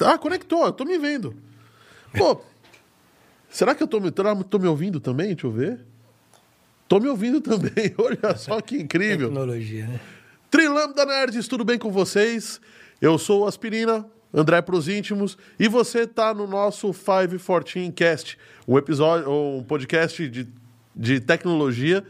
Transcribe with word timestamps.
Ah, 0.00 0.18
conectou, 0.18 0.64
eu 0.64 0.72
tô 0.72 0.84
me 0.84 0.98
vendo. 0.98 1.34
Pô, 2.16 2.40
será 3.50 3.74
que 3.74 3.82
eu 3.82 3.86
tô 3.86 4.00
me, 4.00 4.10
tô 4.10 4.58
me 4.58 4.66
ouvindo 4.66 5.00
também? 5.00 5.28
Deixa 5.28 5.46
eu 5.46 5.50
ver. 5.50 5.80
Tô 6.88 6.98
me 6.98 7.08
ouvindo 7.08 7.40
também. 7.40 7.94
Olha 7.98 8.36
só 8.36 8.60
que 8.60 8.76
incrível. 8.76 9.28
Tecnologia, 9.28 9.86
né? 9.86 10.00
Trilambda 10.50 11.04
Nerds, 11.04 11.48
tudo 11.48 11.64
bem 11.64 11.78
com 11.78 11.90
vocês? 11.90 12.60
Eu 13.00 13.18
sou 13.18 13.42
o 13.42 13.46
Aspirina, 13.46 14.06
André 14.32 14.62
pros 14.62 14.88
íntimos, 14.88 15.36
e 15.58 15.68
você 15.68 16.06
tá 16.06 16.32
no 16.32 16.46
nosso 16.46 16.92
514 16.92 17.92
Cast, 17.92 18.38
um 18.66 18.78
episódio, 18.78 19.30
um 19.30 19.62
podcast 19.64 20.28
de, 20.28 20.48
de 20.94 21.20
tecnologia 21.20 22.04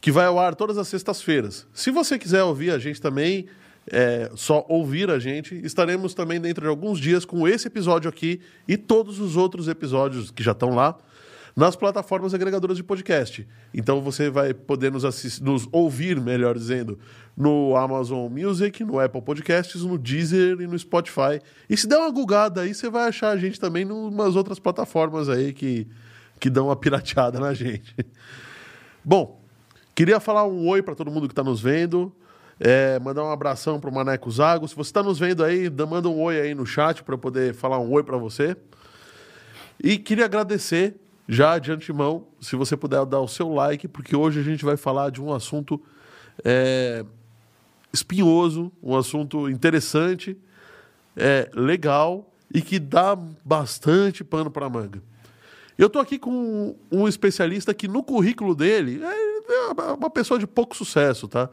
que 0.00 0.10
vai 0.10 0.26
ao 0.26 0.38
ar 0.38 0.54
todas 0.54 0.78
as 0.78 0.88
sextas-feiras. 0.88 1.66
Se 1.74 1.90
você 1.90 2.18
quiser 2.18 2.42
ouvir 2.42 2.70
a 2.70 2.78
gente 2.78 3.00
também, 3.00 3.46
é, 3.90 4.30
só 4.34 4.64
ouvir 4.68 5.10
a 5.10 5.18
gente, 5.18 5.54
estaremos 5.64 6.14
também 6.14 6.40
dentro 6.40 6.62
de 6.62 6.68
alguns 6.68 6.98
dias 6.98 7.24
com 7.24 7.46
esse 7.46 7.66
episódio 7.66 8.08
aqui 8.08 8.40
e 8.66 8.76
todos 8.76 9.20
os 9.20 9.36
outros 9.36 9.68
episódios 9.68 10.30
que 10.30 10.42
já 10.42 10.52
estão 10.52 10.74
lá 10.74 10.96
nas 11.56 11.76
plataformas 11.76 12.32
agregadoras 12.32 12.76
de 12.76 12.82
podcast. 12.82 13.46
Então 13.74 14.00
você 14.00 14.30
vai 14.30 14.54
poder 14.54 14.90
nos, 14.90 15.40
nos 15.40 15.68
ouvir, 15.72 16.20
melhor 16.20 16.56
dizendo, 16.56 16.98
no 17.36 17.76
Amazon 17.76 18.30
Music, 18.30 18.84
no 18.84 18.98
Apple 19.00 19.22
Podcasts, 19.22 19.82
no 19.82 19.98
Deezer 19.98 20.60
e 20.60 20.66
no 20.66 20.78
Spotify. 20.78 21.40
E 21.68 21.76
se 21.76 21.86
der 21.86 21.98
uma 21.98 22.10
gugada 22.10 22.62
aí, 22.62 22.74
você 22.74 22.88
vai 22.88 23.08
achar 23.08 23.30
a 23.30 23.36
gente 23.36 23.58
também 23.58 23.84
em 23.84 23.90
umas 23.90 24.36
outras 24.36 24.58
plataformas 24.58 25.28
aí 25.28 25.52
que, 25.52 25.86
que 26.40 26.50
dão 26.50 26.66
uma 26.66 26.76
pirateada 26.76 27.38
na 27.38 27.54
gente. 27.54 27.94
Bom, 29.04 29.40
Queria 30.00 30.18
falar 30.18 30.46
um 30.46 30.66
oi 30.66 30.80
para 30.80 30.94
todo 30.94 31.10
mundo 31.10 31.28
que 31.28 31.32
está 31.32 31.44
nos 31.44 31.60
vendo. 31.60 32.10
É, 32.58 32.98
mandar 33.00 33.22
um 33.22 33.30
abração 33.30 33.78
para 33.78 33.90
o 33.90 33.94
Maneco 33.94 34.30
Zago. 34.30 34.66
Se 34.66 34.74
você 34.74 34.88
está 34.88 35.02
nos 35.02 35.18
vendo 35.18 35.44
aí, 35.44 35.68
manda 35.68 36.08
um 36.08 36.22
oi 36.22 36.40
aí 36.40 36.54
no 36.54 36.64
chat 36.64 37.02
para 37.02 37.16
eu 37.16 37.18
poder 37.18 37.52
falar 37.52 37.78
um 37.78 37.92
oi 37.92 38.02
para 38.02 38.16
você. 38.16 38.56
E 39.78 39.98
queria 39.98 40.24
agradecer 40.24 40.96
já 41.28 41.58
de 41.58 41.70
antemão, 41.70 42.26
se 42.40 42.56
você 42.56 42.78
puder 42.78 43.04
dar 43.04 43.20
o 43.20 43.28
seu 43.28 43.52
like, 43.52 43.86
porque 43.88 44.16
hoje 44.16 44.40
a 44.40 44.42
gente 44.42 44.64
vai 44.64 44.78
falar 44.78 45.10
de 45.10 45.20
um 45.20 45.34
assunto 45.34 45.78
é, 46.42 47.04
espinhoso, 47.92 48.72
um 48.82 48.96
assunto 48.96 49.50
interessante, 49.50 50.34
é, 51.14 51.50
legal 51.54 52.32
e 52.50 52.62
que 52.62 52.78
dá 52.78 53.14
bastante 53.44 54.24
pano 54.24 54.50
para 54.50 54.66
manga. 54.70 55.02
Eu 55.80 55.86
estou 55.86 56.02
aqui 56.02 56.18
com 56.18 56.76
um 56.92 57.08
especialista 57.08 57.72
que 57.72 57.88
no 57.88 58.02
currículo 58.02 58.54
dele 58.54 59.00
é 59.02 59.92
uma 59.94 60.10
pessoa 60.10 60.38
de 60.38 60.46
pouco 60.46 60.76
sucesso, 60.76 61.26
tá? 61.26 61.48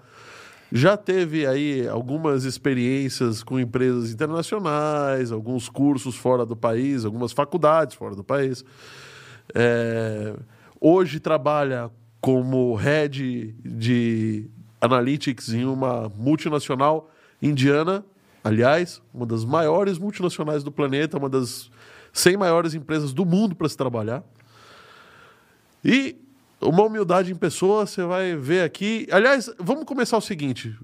Já 0.70 0.98
teve 0.98 1.48
aí 1.48 1.88
algumas 1.88 2.44
experiências 2.44 3.42
com 3.42 3.58
empresas 3.58 4.12
internacionais, 4.12 5.32
alguns 5.32 5.70
cursos 5.70 6.18
fora 6.18 6.46
do 6.46 6.58
país, 6.58 7.06
algumas 7.06 7.32
faculdades 7.32 7.96
fora 7.96 8.16
do 8.16 8.24
país. 8.24 8.66
É... 9.56 10.36
Hoje 10.82 11.22
trabalha 11.22 11.90
como 12.20 12.76
head 12.76 13.56
de 13.64 14.50
analytics 14.82 15.54
em 15.54 15.64
uma 15.64 16.12
multinacional 16.18 17.10
indiana, 17.42 18.04
aliás, 18.44 19.02
uma 19.14 19.26
das 19.26 19.46
maiores 19.46 19.98
multinacionais 19.98 20.66
do 20.66 20.72
planeta, 20.72 21.18
uma 21.18 21.30
das 21.30 21.72
100 22.18 22.38
maiores 22.38 22.74
empresas 22.74 23.14
do 23.14 23.26
mundo 23.26 23.56
para 23.56 23.70
se 23.70 23.78
trabalhar. 23.78 24.24
E 25.86 26.16
uma 26.60 26.84
humildade 26.84 27.32
em 27.32 27.36
pessoa, 27.36 27.86
você 27.86 28.04
vai 28.04 28.36
ver 28.36 28.64
aqui. 28.64 29.08
Aliás, 29.12 29.50
vamos 29.60 29.86
começar 29.86 30.18
o 30.18 30.22
seguinte. 30.22 30.76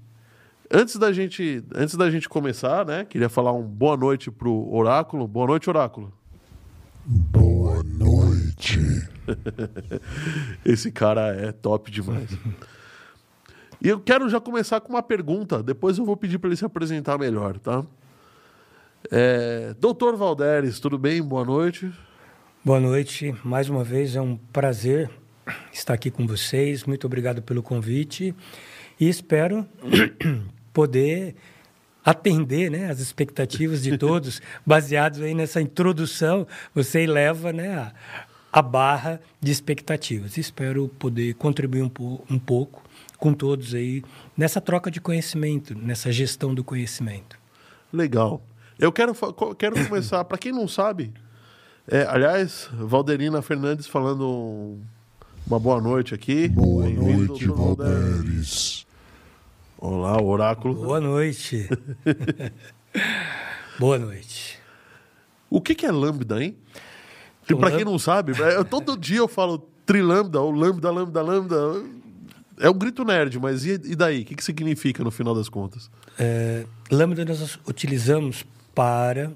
Antes 0.72 0.96
da 0.96 1.12
gente, 1.12 1.62
antes 1.74 1.96
da 1.96 2.10
gente 2.10 2.28
começar, 2.28 2.86
né? 2.86 3.04
Queria 3.04 3.28
falar 3.28 3.52
um 3.52 3.62
boa 3.62 3.96
noite 3.96 4.30
pro 4.30 4.72
Oráculo. 4.72 5.26
Boa 5.26 5.48
noite, 5.48 5.68
Oráculo. 5.68 6.12
Boa 7.04 7.82
noite. 7.82 8.78
Esse 10.64 10.90
cara 10.92 11.34
é 11.34 11.50
top 11.50 11.90
demais. 11.90 12.30
E 13.82 13.88
eu 13.88 14.00
quero 14.00 14.28
já 14.28 14.40
começar 14.40 14.80
com 14.80 14.90
uma 14.92 15.02
pergunta, 15.02 15.62
depois 15.62 15.98
eu 15.98 16.04
vou 16.04 16.16
pedir 16.16 16.38
para 16.38 16.48
ele 16.48 16.56
se 16.56 16.64
apresentar 16.64 17.18
melhor, 17.18 17.58
tá? 17.58 17.84
É, 19.10 19.74
Doutor 19.78 20.16
Valderes, 20.16 20.80
tudo 20.80 20.98
bem? 20.98 21.22
Boa 21.22 21.44
noite. 21.44 21.92
Boa 22.64 22.80
noite. 22.80 23.34
Mais 23.44 23.68
uma 23.68 23.84
vez 23.84 24.16
é 24.16 24.20
um 24.20 24.36
prazer 24.36 25.10
estar 25.72 25.94
aqui 25.94 26.10
com 26.10 26.26
vocês. 26.26 26.84
Muito 26.84 27.06
obrigado 27.06 27.42
pelo 27.42 27.62
convite 27.62 28.34
e 28.98 29.08
espero 29.08 29.66
poder 30.72 31.34
atender 32.04 32.70
né, 32.70 32.90
as 32.90 33.00
expectativas 33.00 33.82
de 33.82 33.96
todos, 33.98 34.40
baseados 34.64 35.20
aí 35.20 35.34
nessa 35.34 35.60
introdução. 35.60 36.46
Você 36.74 37.00
eleva 37.00 37.52
né, 37.52 37.74
a, 37.76 37.92
a 38.52 38.62
barra 38.62 39.20
de 39.40 39.52
expectativas. 39.52 40.38
Espero 40.38 40.88
poder 40.98 41.34
contribuir 41.34 41.82
um, 41.82 41.88
po 41.88 42.24
um 42.30 42.38
pouco 42.38 42.82
com 43.18 43.34
todos 43.34 43.74
aí 43.74 44.02
nessa 44.36 44.60
troca 44.60 44.90
de 44.90 45.00
conhecimento, 45.00 45.74
nessa 45.74 46.10
gestão 46.10 46.54
do 46.54 46.64
conhecimento. 46.64 47.38
Legal. 47.92 48.42
Eu 48.78 48.92
quero, 48.92 49.14
quero 49.56 49.88
começar, 49.88 50.24
para 50.24 50.36
quem 50.36 50.52
não 50.52 50.66
sabe, 50.66 51.12
é, 51.86 52.02
aliás, 52.06 52.68
Valderina 52.72 53.40
Fernandes 53.40 53.86
falando 53.86 54.78
uma 55.46 55.60
boa 55.60 55.80
noite 55.80 56.14
aqui. 56.14 56.48
Boa 56.48 56.88
noite, 56.88 57.46
Valderes. 57.46 58.86
Olá, 59.78 60.20
Oráculo. 60.20 60.74
Boa 60.74 61.00
noite. 61.00 61.68
boa 63.78 63.98
noite. 63.98 64.58
O 65.48 65.60
que, 65.60 65.74
que 65.74 65.86
é 65.86 65.92
lambda, 65.92 66.42
hein? 66.42 66.56
Então, 67.44 67.58
para 67.58 67.76
quem 67.76 67.84
não 67.84 67.98
sabe, 67.98 68.32
é, 68.42 68.56
eu, 68.56 68.64
todo 68.64 68.96
dia 68.96 69.18
eu 69.18 69.28
falo 69.28 69.58
trilambda, 69.86 70.40
ou 70.40 70.50
lambda, 70.50 70.90
lambda, 70.90 71.22
lambda. 71.22 71.56
É 72.58 72.70
um 72.70 72.74
grito 72.74 73.04
nerd, 73.04 73.38
mas 73.38 73.64
e, 73.64 73.72
e 73.72 73.94
daí? 73.94 74.22
O 74.22 74.24
que, 74.24 74.34
que 74.34 74.44
significa 74.44 75.04
no 75.04 75.10
final 75.10 75.34
das 75.34 75.48
contas? 75.48 75.90
É, 76.18 76.64
lambda 76.90 77.24
nós 77.24 77.58
utilizamos 77.68 78.44
para 78.74 79.32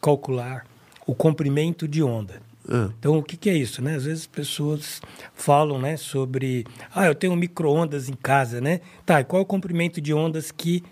calcular 0.00 0.66
o 1.06 1.14
comprimento 1.14 1.88
de 1.88 2.02
onda. 2.02 2.42
É. 2.68 2.90
Então, 2.98 3.18
o 3.18 3.22
que, 3.22 3.36
que, 3.36 3.50
é 3.50 3.54
isso? 3.54 3.82
Né? 3.82 3.94
Às 3.94 4.04
vezes 4.04 4.22
as 4.22 4.26
pessoas 4.26 5.02
falam 5.34 5.78
né, 5.78 5.96
sobre... 5.96 6.66
Ah, 6.94 7.06
eu 7.06 7.14
tenho 7.14 7.36
micro-ondas 7.36 8.08
em 8.08 8.14
casa, 8.14 8.60
né? 8.60 8.80
Tá, 9.04 9.20
e 9.20 9.24
qual 9.24 9.40
é 9.40 9.42
o 9.42 9.46
comprimento 9.46 10.00
de 10.00 10.14
ondas 10.14 10.50
que 10.50 10.82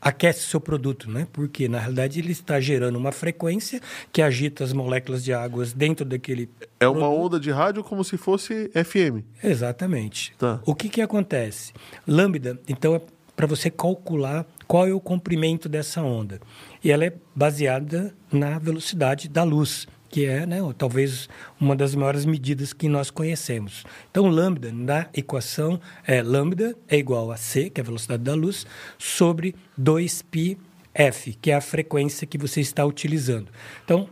aquece 0.00 0.46
o 0.46 0.48
seu 0.48 0.60
produto, 0.60 1.10
né? 1.10 1.26
Porque, 1.32 1.68
na 1.68 1.78
realidade, 1.78 2.18
ele 2.18 2.32
está 2.32 2.58
gerando 2.60 2.96
uma 2.96 3.12
frequência 3.12 3.80
que 4.12 4.22
agita 4.22 4.64
as 4.64 4.72
moléculas 4.72 5.22
de 5.24 5.32
águas 5.32 5.72
dentro 5.72 6.04
daquele... 6.04 6.48
É 6.78 6.88
uma 6.88 7.00
produto. 7.00 7.20
onda 7.20 7.40
de 7.40 7.50
rádio 7.50 7.84
como 7.84 8.04
se 8.04 8.16
fosse 8.16 8.70
FM. 8.70 9.24
Exatamente. 9.42 10.34
Tá. 10.38 10.60
O 10.64 10.74
que, 10.74 10.88
que 10.88 11.00
acontece? 11.00 11.72
Lambda, 12.06 12.58
então, 12.68 12.94
é 12.94 13.00
para 13.36 13.46
você 13.46 13.70
calcular 13.70 14.46
qual 14.70 14.86
é 14.86 14.92
o 14.92 15.00
comprimento 15.00 15.68
dessa 15.68 16.00
onda. 16.00 16.40
E 16.84 16.92
ela 16.92 17.04
é 17.04 17.12
baseada 17.34 18.14
na 18.30 18.56
velocidade 18.56 19.28
da 19.28 19.42
luz, 19.42 19.88
que 20.08 20.26
é 20.26 20.46
né, 20.46 20.58
talvez 20.78 21.28
uma 21.60 21.74
das 21.74 21.92
maiores 21.92 22.24
medidas 22.24 22.72
que 22.72 22.88
nós 22.88 23.10
conhecemos. 23.10 23.84
Então, 24.08 24.28
lambda 24.28 24.70
na 24.70 25.08
equação 25.12 25.80
é 26.06 26.22
lambda 26.22 26.76
é 26.88 26.96
igual 26.96 27.32
a 27.32 27.36
c, 27.36 27.68
que 27.68 27.80
é 27.80 27.82
a 27.82 27.84
velocidade 27.84 28.22
da 28.22 28.32
luz, 28.32 28.64
sobre 28.96 29.56
2πf, 29.76 31.36
que 31.42 31.50
é 31.50 31.54
a 31.56 31.60
frequência 31.60 32.24
que 32.24 32.38
você 32.38 32.60
está 32.60 32.86
utilizando. 32.86 33.48
Então, 33.84 34.08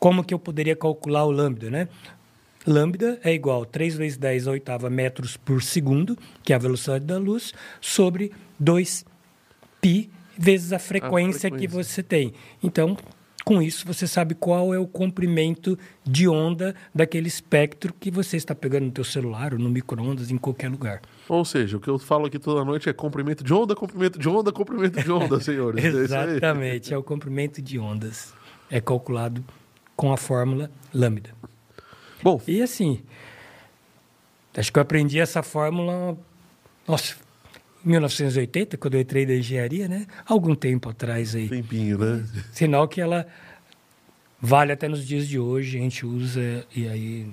como 0.00 0.24
que 0.24 0.34
eu 0.34 0.38
poderia 0.40 0.74
calcular 0.74 1.24
o 1.26 1.30
lambda, 1.30 1.70
né? 1.70 1.86
Lambda 2.66 3.20
é 3.22 3.32
igual 3.32 3.62
a 3.62 3.66
3 3.66 3.96
vezes 3.96 4.18
10 4.18 4.48
a 4.48 4.50
oitava 4.50 4.90
metros 4.90 5.36
por 5.36 5.62
segundo, 5.62 6.18
que 6.42 6.52
é 6.52 6.56
a 6.56 6.58
velocidade 6.58 7.04
da 7.04 7.18
luz, 7.18 7.54
sobre 7.80 8.32
2 8.58 9.11
π 9.82 10.08
vezes 10.38 10.72
a 10.72 10.78
frequência, 10.78 11.48
a 11.48 11.50
frequência, 11.50 11.50
que 11.50 11.66
você 11.68 12.02
tem. 12.02 12.32
Então, 12.62 12.96
com 13.44 13.60
isso, 13.60 13.86
você 13.86 14.06
sabe 14.06 14.34
qual 14.34 14.72
é 14.72 14.78
o 14.78 14.86
comprimento 14.86 15.78
de 16.04 16.28
onda 16.28 16.74
daquele 16.94 17.28
espectro 17.28 17.92
que 17.92 18.10
você 18.10 18.36
está 18.36 18.54
pegando 18.54 18.86
no 18.86 18.92
teu 18.92 19.04
celular 19.04 19.52
ou 19.52 19.58
no 19.58 19.68
micro-ondas, 19.68 20.30
em 20.30 20.38
qualquer 20.38 20.70
lugar. 20.70 21.02
Ou 21.28 21.44
seja, 21.44 21.76
o 21.76 21.80
que 21.80 21.88
eu 21.88 21.98
falo 21.98 22.26
aqui 22.26 22.38
toda 22.38 22.64
noite 22.64 22.88
é 22.88 22.92
comprimento 22.92 23.42
de 23.42 23.52
onda, 23.52 23.74
comprimento 23.74 24.18
de 24.18 24.28
onda, 24.28 24.52
comprimento 24.52 25.02
de 25.02 25.10
onda, 25.10 25.38
senhores. 25.42 25.84
É 25.84 25.88
Exatamente, 25.88 26.92
é, 26.92 26.94
é 26.94 26.98
o 26.98 27.02
comprimento 27.02 27.60
de 27.60 27.78
ondas. 27.78 28.32
É 28.70 28.80
calculado 28.80 29.44
com 29.96 30.12
a 30.12 30.16
fórmula 30.16 30.70
lambda. 30.94 31.30
Bom. 32.22 32.40
E 32.46 32.62
assim, 32.62 33.02
acho 34.56 34.72
que 34.72 34.78
eu 34.78 34.82
aprendi 34.82 35.18
essa 35.18 35.42
fórmula, 35.42 36.16
nossa, 36.86 37.16
1980, 37.84 38.76
quando 38.76 38.94
eu 38.94 39.00
entrei 39.00 39.26
na 39.26 39.34
engenharia, 39.34 39.88
né? 39.88 40.06
Algum 40.26 40.54
tempo 40.54 40.88
atrás 40.88 41.34
aí. 41.34 41.48
Tempinho, 41.48 41.98
né? 41.98 42.24
Sinal 42.52 42.86
que 42.88 43.00
ela 43.00 43.26
vale 44.40 44.72
até 44.72 44.88
nos 44.88 45.06
dias 45.06 45.26
de 45.28 45.38
hoje, 45.38 45.78
a 45.78 45.80
gente 45.80 46.04
usa 46.04 46.66
e 46.74 46.88
aí 46.88 47.32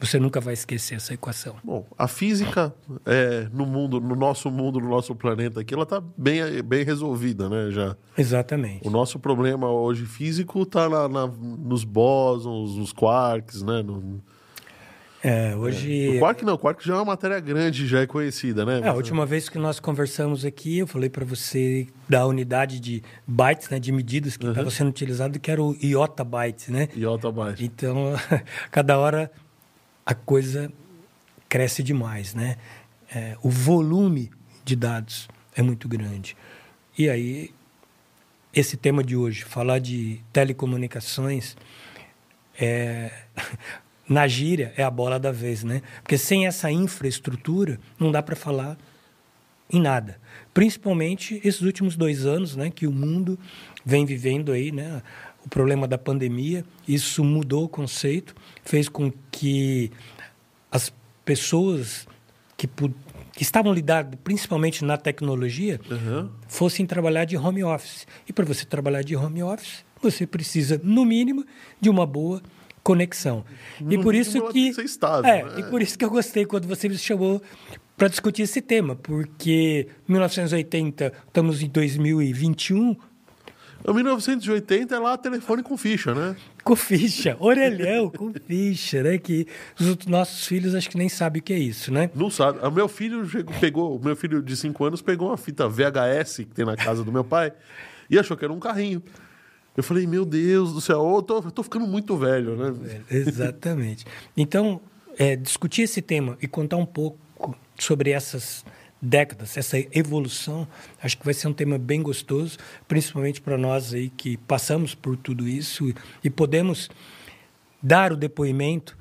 Você 0.00 0.18
nunca 0.18 0.40
vai 0.40 0.52
esquecer 0.52 0.96
essa 0.96 1.14
equação. 1.14 1.56
Bom, 1.64 1.86
a 1.96 2.06
física 2.06 2.74
é, 3.06 3.48
no 3.52 3.64
mundo, 3.64 4.00
no 4.00 4.14
nosso 4.14 4.50
mundo, 4.50 4.80
no 4.80 4.88
nosso 4.88 5.14
planeta 5.14 5.60
aqui, 5.60 5.72
ela 5.72 5.84
está 5.84 6.02
bem, 6.16 6.62
bem 6.62 6.84
resolvida, 6.84 7.48
né? 7.48 7.70
Já. 7.70 7.96
Exatamente. 8.18 8.86
O 8.86 8.90
nosso 8.90 9.18
problema 9.18 9.70
hoje 9.70 10.04
físico 10.04 10.62
está 10.62 10.88
na, 10.88 11.08
na, 11.08 11.26
nos 11.26 11.84
bósons, 11.84 12.76
nos 12.76 12.92
quarks, 12.92 13.62
né? 13.62 13.82
No, 13.82 14.20
é, 15.24 15.56
hoje. 15.56 16.18
O 16.18 16.18
quark 16.18 16.44
não, 16.44 16.52
o 16.52 16.58
quark 16.58 16.86
já 16.86 16.92
é 16.92 16.96
uma 16.98 17.06
matéria 17.06 17.40
grande, 17.40 17.86
já 17.86 18.00
é 18.00 18.06
conhecida, 18.06 18.62
né? 18.66 18.80
É, 18.80 18.88
a 18.88 18.92
última 18.92 19.24
vez 19.24 19.48
que 19.48 19.56
nós 19.58 19.80
conversamos 19.80 20.44
aqui, 20.44 20.80
eu 20.80 20.86
falei 20.86 21.08
para 21.08 21.24
você 21.24 21.86
da 22.06 22.26
unidade 22.26 22.78
de 22.78 23.02
bytes, 23.26 23.70
né, 23.70 23.78
de 23.78 23.90
medidas 23.90 24.36
que 24.36 24.46
estava 24.46 24.66
uhum. 24.66 24.70
sendo 24.70 24.88
utilizado, 24.90 25.40
que 25.40 25.50
era 25.50 25.62
o 25.62 25.74
iota 25.82 26.22
byte, 26.22 26.70
né? 26.70 26.90
Iota 26.94 27.32
byte. 27.32 27.64
Então, 27.64 28.12
cada 28.70 28.98
hora 28.98 29.32
a 30.04 30.14
coisa 30.14 30.70
cresce 31.48 31.82
demais, 31.82 32.34
né? 32.34 32.58
É, 33.10 33.38
o 33.42 33.48
volume 33.48 34.30
de 34.62 34.76
dados 34.76 35.26
é 35.56 35.62
muito 35.62 35.88
grande. 35.88 36.36
E 36.98 37.08
aí, 37.08 37.50
esse 38.52 38.76
tema 38.76 39.02
de 39.02 39.16
hoje, 39.16 39.42
falar 39.42 39.78
de 39.78 40.20
telecomunicações, 40.34 41.56
é, 42.60 43.10
na 44.08 44.26
gíria 44.28 44.72
é 44.76 44.82
a 44.82 44.90
bola 44.90 45.18
da 45.18 45.32
vez, 45.32 45.64
né? 45.64 45.82
Porque 46.02 46.18
sem 46.18 46.46
essa 46.46 46.70
infraestrutura 46.70 47.80
não 47.98 48.10
dá 48.10 48.22
para 48.22 48.36
falar 48.36 48.76
em 49.72 49.80
nada. 49.80 50.20
Principalmente 50.52 51.40
esses 51.44 51.62
últimos 51.62 51.96
dois 51.96 52.26
anos, 52.26 52.54
né, 52.54 52.70
que 52.70 52.86
o 52.86 52.92
mundo 52.92 53.38
vem 53.84 54.04
vivendo 54.04 54.52
aí, 54.52 54.70
né? 54.70 55.02
O 55.44 55.48
problema 55.48 55.86
da 55.86 55.98
pandemia, 55.98 56.64
isso 56.86 57.22
mudou 57.22 57.64
o 57.64 57.68
conceito, 57.68 58.34
fez 58.62 58.88
com 58.88 59.12
que 59.30 59.90
as 60.70 60.92
pessoas 61.24 62.06
que, 62.56 62.66
que 62.66 63.42
estavam 63.42 63.72
lidadas 63.72 64.18
principalmente 64.22 64.84
na 64.84 64.96
tecnologia 64.96 65.80
uhum. 65.90 66.30
fossem 66.48 66.86
trabalhar 66.86 67.24
de 67.24 67.36
home 67.36 67.62
office. 67.62 68.06
E 68.26 68.32
para 68.32 68.44
você 68.44 68.64
trabalhar 68.64 69.02
de 69.02 69.14
home 69.16 69.42
office, 69.42 69.84
você 70.00 70.26
precisa, 70.26 70.80
no 70.82 71.04
mínimo, 71.04 71.44
de 71.80 71.90
uma 71.90 72.06
boa 72.06 72.42
conexão. 72.84 73.44
e 73.90 73.98
por 73.98 74.14
isso 74.14 74.40
que 74.48 74.68
estável, 74.82 75.28
é, 75.28 75.42
né? 75.42 75.54
e 75.58 75.62
por 75.64 75.80
isso 75.80 75.98
que 75.98 76.04
eu 76.04 76.10
gostei 76.10 76.44
quando 76.44 76.68
você 76.68 76.88
me 76.88 76.98
chamou 76.98 77.42
para 77.96 78.08
discutir 78.08 78.42
esse 78.42 78.60
tema, 78.60 78.94
porque 78.94 79.88
1980, 80.06 81.12
estamos 81.26 81.62
em 81.62 81.68
2021, 81.68 82.96
em 83.86 83.92
1980 83.92 84.94
é 84.94 84.98
lá 84.98 85.16
telefone 85.16 85.62
com 85.62 85.76
ficha, 85.76 86.14
né? 86.14 86.34
Com 86.62 86.74
ficha, 86.74 87.36
orelhão 87.40 88.10
com 88.10 88.32
ficha, 88.32 89.02
né? 89.02 89.18
Que 89.18 89.46
os 89.78 90.06
nossos 90.06 90.46
filhos 90.46 90.74
acho 90.74 90.88
que 90.88 90.96
nem 90.96 91.08
sabem 91.08 91.40
o 91.40 91.42
que 91.42 91.52
é 91.52 91.58
isso, 91.58 91.92
né? 91.92 92.10
Não 92.14 92.30
sabe. 92.30 92.58
O 92.66 92.70
meu 92.70 92.88
filho 92.88 93.26
pegou, 93.60 93.96
o 93.96 94.02
meu 94.02 94.16
filho 94.16 94.42
de 94.42 94.56
5 94.56 94.84
anos 94.84 95.02
pegou 95.02 95.28
uma 95.28 95.36
fita 95.36 95.68
VHS 95.68 96.36
que 96.38 96.54
tem 96.54 96.64
na 96.64 96.76
casa 96.76 97.04
do 97.04 97.12
meu 97.12 97.24
pai 97.24 97.52
e 98.08 98.18
achou 98.18 98.36
que 98.36 98.44
era 98.44 98.52
um 98.52 98.58
carrinho. 98.58 99.02
Eu 99.76 99.82
falei, 99.82 100.06
meu 100.06 100.24
Deus 100.24 100.72
do 100.72 100.80
céu, 100.80 101.14
eu 101.16 101.22
tô, 101.22 101.38
eu 101.38 101.50
tô 101.50 101.62
ficando 101.62 101.86
muito 101.86 102.16
velho, 102.16 102.56
né? 102.56 103.02
exatamente. 103.10 104.04
Então, 104.36 104.80
é, 105.18 105.34
discutir 105.36 105.82
esse 105.82 106.00
tema 106.00 106.38
e 106.40 106.46
contar 106.46 106.76
um 106.76 106.86
pouco 106.86 107.18
sobre 107.78 108.10
essas 108.10 108.64
décadas, 109.00 109.56
essa 109.56 109.78
evolução, 109.92 110.66
acho 111.02 111.18
que 111.18 111.24
vai 111.24 111.34
ser 111.34 111.48
um 111.48 111.52
tema 111.52 111.76
bem 111.76 112.02
gostoso, 112.02 112.56
principalmente 112.88 113.40
para 113.40 113.58
nós 113.58 113.92
aí 113.92 114.08
que 114.08 114.36
passamos 114.36 114.94
por 114.94 115.16
tudo 115.16 115.46
isso 115.46 115.92
e 116.22 116.30
podemos 116.30 116.88
dar 117.82 118.12
o 118.12 118.16
depoimento 118.16 118.96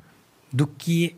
do 0.52 0.68
que 0.68 1.16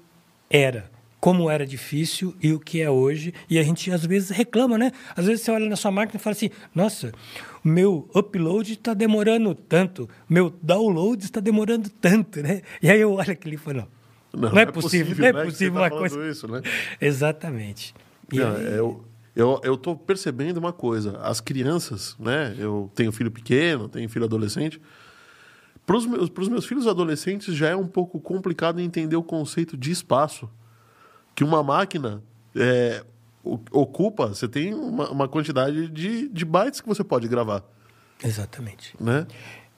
era 0.50 0.94
como 1.26 1.50
era 1.50 1.66
difícil 1.66 2.36
e 2.40 2.54
o 2.54 2.60
que 2.60 2.84
é 2.84 2.88
hoje. 2.88 3.34
E 3.50 3.58
a 3.58 3.64
gente 3.64 3.90
às 3.90 4.06
vezes 4.06 4.30
reclama, 4.30 4.78
né? 4.78 4.92
Às 5.16 5.26
vezes 5.26 5.44
você 5.44 5.50
olha 5.50 5.68
na 5.68 5.76
sua 5.76 5.90
máquina 5.90 6.20
e 6.20 6.24
fala 6.24 6.36
assim: 6.36 6.52
nossa, 6.74 7.12
meu 7.66 8.08
upload 8.14 8.74
está 8.74 8.94
demorando 8.94 9.56
tanto, 9.56 10.08
meu 10.30 10.54
download 10.62 11.26
está 11.26 11.40
demorando 11.40 11.90
tanto, 11.90 12.40
né? 12.44 12.62
E 12.80 12.92
aí 12.92 13.02
eu 13.02 13.12
olho 13.14 13.32
aquilo 13.32 13.56
e 13.56 13.58
falo: 13.58 13.88
não, 14.32 14.42
não, 14.42 14.52
não 14.52 14.60
é, 14.60 14.62
é 14.62 14.66
possível, 14.68 15.18
não 15.18 15.26
é 15.26 15.34
né? 15.34 15.44
possível 15.46 15.74
tá 15.74 15.80
uma 15.80 15.90
coisa. 15.90 16.28
Isso, 16.28 16.48
né? 16.48 16.62
Exatamente. 17.02 17.96
Não, 18.32 18.56
aí... 18.56 18.66
eu, 18.76 19.04
eu, 19.36 19.62
eu 19.64 19.78
tô 19.78 19.96
percebendo 19.96 20.58
uma 20.58 20.72
coisa: 20.72 21.18
as 21.24 21.42
crianças, 21.42 22.16
né? 22.20 22.56
Eu 22.60 22.92
tenho 22.94 23.12
filho 23.12 23.32
pequeno, 23.32 23.90
tenho 23.90 24.08
filho 24.08 24.26
adolescente. 24.26 24.80
Para 25.88 25.98
os 25.98 26.06
meus, 26.06 26.30
meus 26.48 26.66
filhos 26.68 26.86
adolescentes 26.86 27.56
já 27.56 27.70
é 27.70 27.76
um 27.76 27.88
pouco 27.88 28.20
complicado 28.20 28.80
entender 28.80 29.16
o 29.16 29.24
conceito 29.24 29.76
de 29.76 29.90
espaço 29.90 30.48
que 31.34 31.44
uma 31.44 31.64
máquina 31.64 32.24
é, 32.56 33.04
ocupa, 33.72 34.28
você 34.28 34.48
tem 34.48 34.74
uma, 34.74 35.10
uma 35.10 35.28
quantidade 35.28 35.88
de, 35.90 36.28
de, 36.28 36.46
bytes 36.46 36.82
que 36.82 36.88
você 36.88 37.04
pode 37.04 37.28
gravar. 37.28 37.64
Exatamente. 38.24 38.96
Né? 39.00 39.28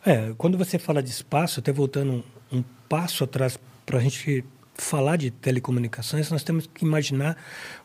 É, 0.06 0.34
quando 0.38 0.58
você 0.58 0.80
fala 0.80 1.04
de 1.04 1.10
espaço, 1.10 1.60
até 1.60 1.72
voltando 1.72 2.24
um, 2.52 2.58
um 2.60 2.64
passo 2.88 3.24
atrás 3.24 3.60
para 3.86 3.98
a 3.98 4.02
gente 4.02 4.44
falar 4.74 5.18
de 5.18 5.32
telecomunicações, 5.32 6.30
nós 6.32 6.44
temos 6.44 6.68
que 6.68 6.86
imaginar 6.86 7.36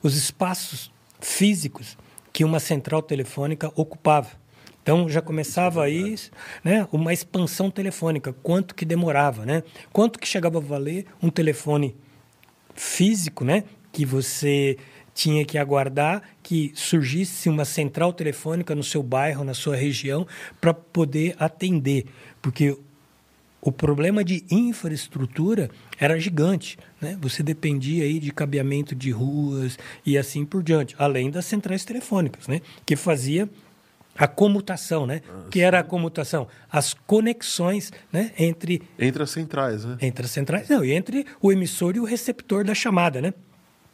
os 0.02 0.17
espaços 0.17 0.93
físicos 1.20 1.96
que 2.32 2.44
uma 2.44 2.61
central 2.61 3.02
telefônica 3.02 3.73
ocupava. 3.75 4.31
Então 4.82 5.08
já 5.08 5.23
começava 5.23 5.85
aí 5.85 6.17
né, 6.64 6.87
uma 6.90 7.12
expansão 7.12 7.70
telefônica, 7.70 8.32
quanto 8.43 8.75
que 8.75 8.85
demorava, 8.85 9.46
né? 9.46 9.62
Quanto 9.93 10.19
que 10.19 10.26
chegava 10.26 10.58
a 10.58 10.61
valer 10.61 11.06
um 11.23 11.31
telefone 11.31 11.96
físico, 12.75 13.44
né? 13.44 13.64
Que 13.93 14.05
você 14.05 14.76
tinha 15.14 15.44
que 15.44 15.59
aguardar 15.59 16.23
que 16.43 16.73
surgisse 16.75 17.49
uma 17.49 17.64
central 17.64 18.12
telefônica 18.12 18.75
no 18.75 18.82
seu 18.82 19.03
bairro, 19.03 19.44
na 19.44 19.55
sua 19.55 19.76
região, 19.76 20.26
para 20.61 20.73
poder 20.73 21.37
atender, 21.38 22.06
porque 22.41 22.76
o 23.61 23.70
problema 23.70 24.25
de 24.25 24.44
infraestrutura 24.50 25.70
era 25.97 26.19
gigante, 26.19 26.76
né? 27.00 27.17
Você 27.20 27.44
dependia 27.44 28.03
aí 28.03 28.19
de 28.19 28.32
cabeamento 28.32 28.93
de 28.93 29.12
ruas 29.12 29.79
e 30.05 30.19
assim 30.19 30.44
por 30.44 30.64
diante, 30.64 30.97
além 30.99 31.31
das 31.31 31.44
centrais 31.44 31.85
telefônicas, 31.85 32.49
né? 32.49 32.61
Que 32.85 32.97
fazia 32.97 33.49
a 34.19 34.26
comutação, 34.26 35.06
né? 35.06 35.23
Ah, 35.29 35.49
que 35.49 35.61
era 35.61 35.79
a 35.79 35.85
comutação, 35.85 36.49
as 36.70 36.93
conexões, 36.93 37.93
né? 38.12 38.32
Entre 38.37 38.83
entre 38.99 39.23
as 39.23 39.31
centrais, 39.31 39.85
né? 39.85 39.97
Entre 40.00 40.25
as 40.25 40.33
centrais, 40.33 40.69
não, 40.69 40.85
e 40.85 40.92
entre 40.92 41.25
o 41.40 41.52
emissor 41.52 41.95
e 41.95 42.00
o 42.00 42.04
receptor 42.04 42.64
da 42.64 42.75
chamada, 42.75 43.21
né? 43.21 43.33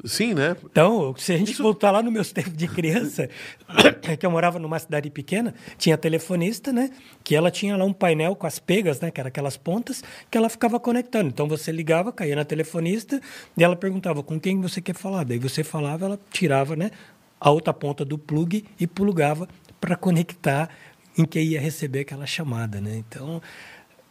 Sim, 0.05 0.33
né? 0.33 0.57
Então, 0.65 1.13
se 1.17 1.33
a 1.33 1.37
gente 1.37 1.53
Isso... 1.53 1.63
voltar 1.63 1.91
lá 1.91 2.03
no 2.03 2.11
meus 2.11 2.31
tempos 2.31 2.57
de 2.57 2.69
criança, 2.69 3.29
que 4.19 4.25
eu 4.25 4.31
morava 4.31 4.59
numa 4.59 4.79
cidade 4.79 5.11
pequena, 5.11 5.55
tinha 5.77 5.99
telefonista, 5.99 6.73
né? 6.73 6.91
Que 7.25 7.35
ela 7.35 7.51
tinha 7.51 7.77
lá 7.77 7.85
um 7.85 7.93
painel 7.93 8.37
com 8.37 8.47
as 8.47 8.61
pegas, 8.61 9.01
né? 9.01 9.11
Que 9.11 9.21
eram 9.21 9.29
aquelas 9.29 9.57
pontas, 9.57 10.05
que 10.31 10.39
ela 10.39 10.49
ficava 10.49 10.79
conectando. 10.79 11.29
Então 11.29 11.49
você 11.49 11.73
ligava, 11.73 12.13
caía 12.13 12.37
na 12.37 12.45
telefonista, 12.45 13.21
e 13.57 13.65
ela 13.65 13.75
perguntava 13.75 14.23
com 14.23 14.39
quem 14.39 14.61
você 14.61 14.81
quer 14.81 14.95
falar. 14.95 15.25
Daí 15.25 15.39
você 15.39 15.65
falava, 15.65 16.05
ela 16.05 16.21
tirava, 16.31 16.77
né? 16.77 16.93
A 17.41 17.51
outra 17.51 17.75
ponta 17.75 18.05
do 18.05 18.17
plug 18.17 18.65
e 18.79 18.87
plugava 18.87 19.49
para 19.81 19.97
conectar 19.97 20.69
em 21.17 21.25
que 21.25 21.41
ia 21.41 21.61
receber 21.61 22.01
aquela 22.01 22.27
chamada, 22.27 22.81
né? 22.81 22.97
Então, 22.97 23.43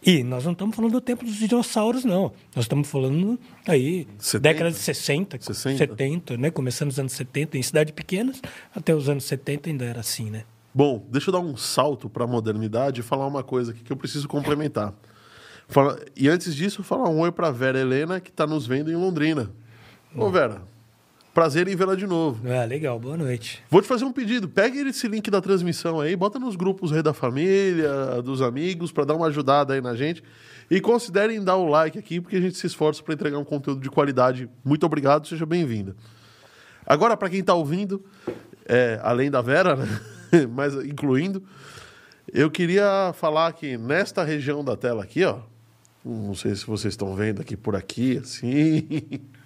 e 0.02 0.22
nós 0.22 0.44
não 0.44 0.52
estamos 0.52 0.76
falando 0.76 0.92
do 0.92 1.00
tempo 1.00 1.24
dos 1.24 1.34
dinossauros, 1.34 2.04
não. 2.04 2.32
Nós 2.54 2.64
estamos 2.64 2.88
falando 2.88 3.38
aí, 3.66 4.06
70? 4.18 4.40
década 4.40 4.70
de 4.70 4.76
60, 4.76 5.38
60, 5.40 5.78
70, 5.78 6.36
né? 6.36 6.50
Começando 6.50 6.88
nos 6.88 6.98
anos 6.98 7.12
70, 7.12 7.58
em 7.58 7.62
cidades 7.62 7.92
pequenas, 7.92 8.40
até 8.74 8.94
os 8.94 9.08
anos 9.08 9.24
70 9.24 9.70
ainda 9.70 9.84
era 9.84 10.00
assim, 10.00 10.30
né? 10.30 10.44
Bom, 10.72 11.04
deixa 11.10 11.30
eu 11.30 11.32
dar 11.32 11.40
um 11.40 11.56
salto 11.56 12.08
para 12.08 12.24
a 12.24 12.26
modernidade 12.26 13.00
e 13.00 13.02
falar 13.02 13.26
uma 13.26 13.42
coisa 13.42 13.72
aqui 13.72 13.82
que 13.82 13.92
eu 13.92 13.96
preciso 13.96 14.28
complementar. 14.28 14.94
Fala, 15.66 15.98
e 16.16 16.28
antes 16.28 16.54
disso, 16.54 16.82
falar 16.82 17.08
um 17.08 17.20
oi 17.20 17.32
para 17.32 17.50
Vera 17.50 17.78
Helena, 17.78 18.20
que 18.20 18.30
está 18.30 18.46
nos 18.46 18.66
vendo 18.66 18.90
em 18.90 18.94
Londrina. 18.94 19.50
Ô, 20.14 20.30
Vera, 20.30 20.62
Prazer 21.38 21.68
em 21.68 21.76
vê-la 21.76 21.94
de 21.94 22.04
novo. 22.04 22.42
Ah, 22.50 22.64
legal. 22.64 22.98
Boa 22.98 23.16
noite. 23.16 23.62
Vou 23.70 23.80
te 23.80 23.86
fazer 23.86 24.04
um 24.04 24.10
pedido. 24.10 24.48
Pegue 24.48 24.80
esse 24.80 25.06
link 25.06 25.30
da 25.30 25.40
transmissão 25.40 26.00
aí, 26.00 26.16
bota 26.16 26.36
nos 26.36 26.56
grupos 26.56 26.90
Rei 26.90 27.00
da 27.00 27.14
Família, 27.14 28.20
dos 28.24 28.42
amigos, 28.42 28.90
para 28.90 29.04
dar 29.04 29.14
uma 29.14 29.28
ajudada 29.28 29.72
aí 29.72 29.80
na 29.80 29.94
gente. 29.94 30.20
E 30.68 30.80
considerem 30.80 31.40
dar 31.40 31.54
o 31.54 31.68
like 31.68 31.96
aqui, 31.96 32.20
porque 32.20 32.34
a 32.34 32.40
gente 32.40 32.56
se 32.56 32.66
esforça 32.66 33.04
para 33.04 33.14
entregar 33.14 33.38
um 33.38 33.44
conteúdo 33.44 33.80
de 33.80 33.88
qualidade. 33.88 34.50
Muito 34.64 34.84
obrigado, 34.84 35.28
seja 35.28 35.46
bem-vinda. 35.46 35.94
Agora, 36.84 37.16
para 37.16 37.30
quem 37.30 37.38
está 37.38 37.54
ouvindo, 37.54 38.04
é, 38.66 38.98
além 39.00 39.30
da 39.30 39.40
Vera, 39.40 39.76
né? 39.76 39.86
mas 40.50 40.74
incluindo, 40.74 41.40
eu 42.34 42.50
queria 42.50 43.12
falar 43.14 43.52
que 43.52 43.78
nesta 43.78 44.24
região 44.24 44.64
da 44.64 44.76
tela 44.76 45.04
aqui, 45.04 45.22
ó, 45.22 45.38
não 46.04 46.34
sei 46.34 46.56
se 46.56 46.66
vocês 46.66 46.94
estão 46.94 47.14
vendo 47.14 47.40
aqui 47.40 47.56
por 47.56 47.76
aqui, 47.76 48.18
assim. 48.18 48.88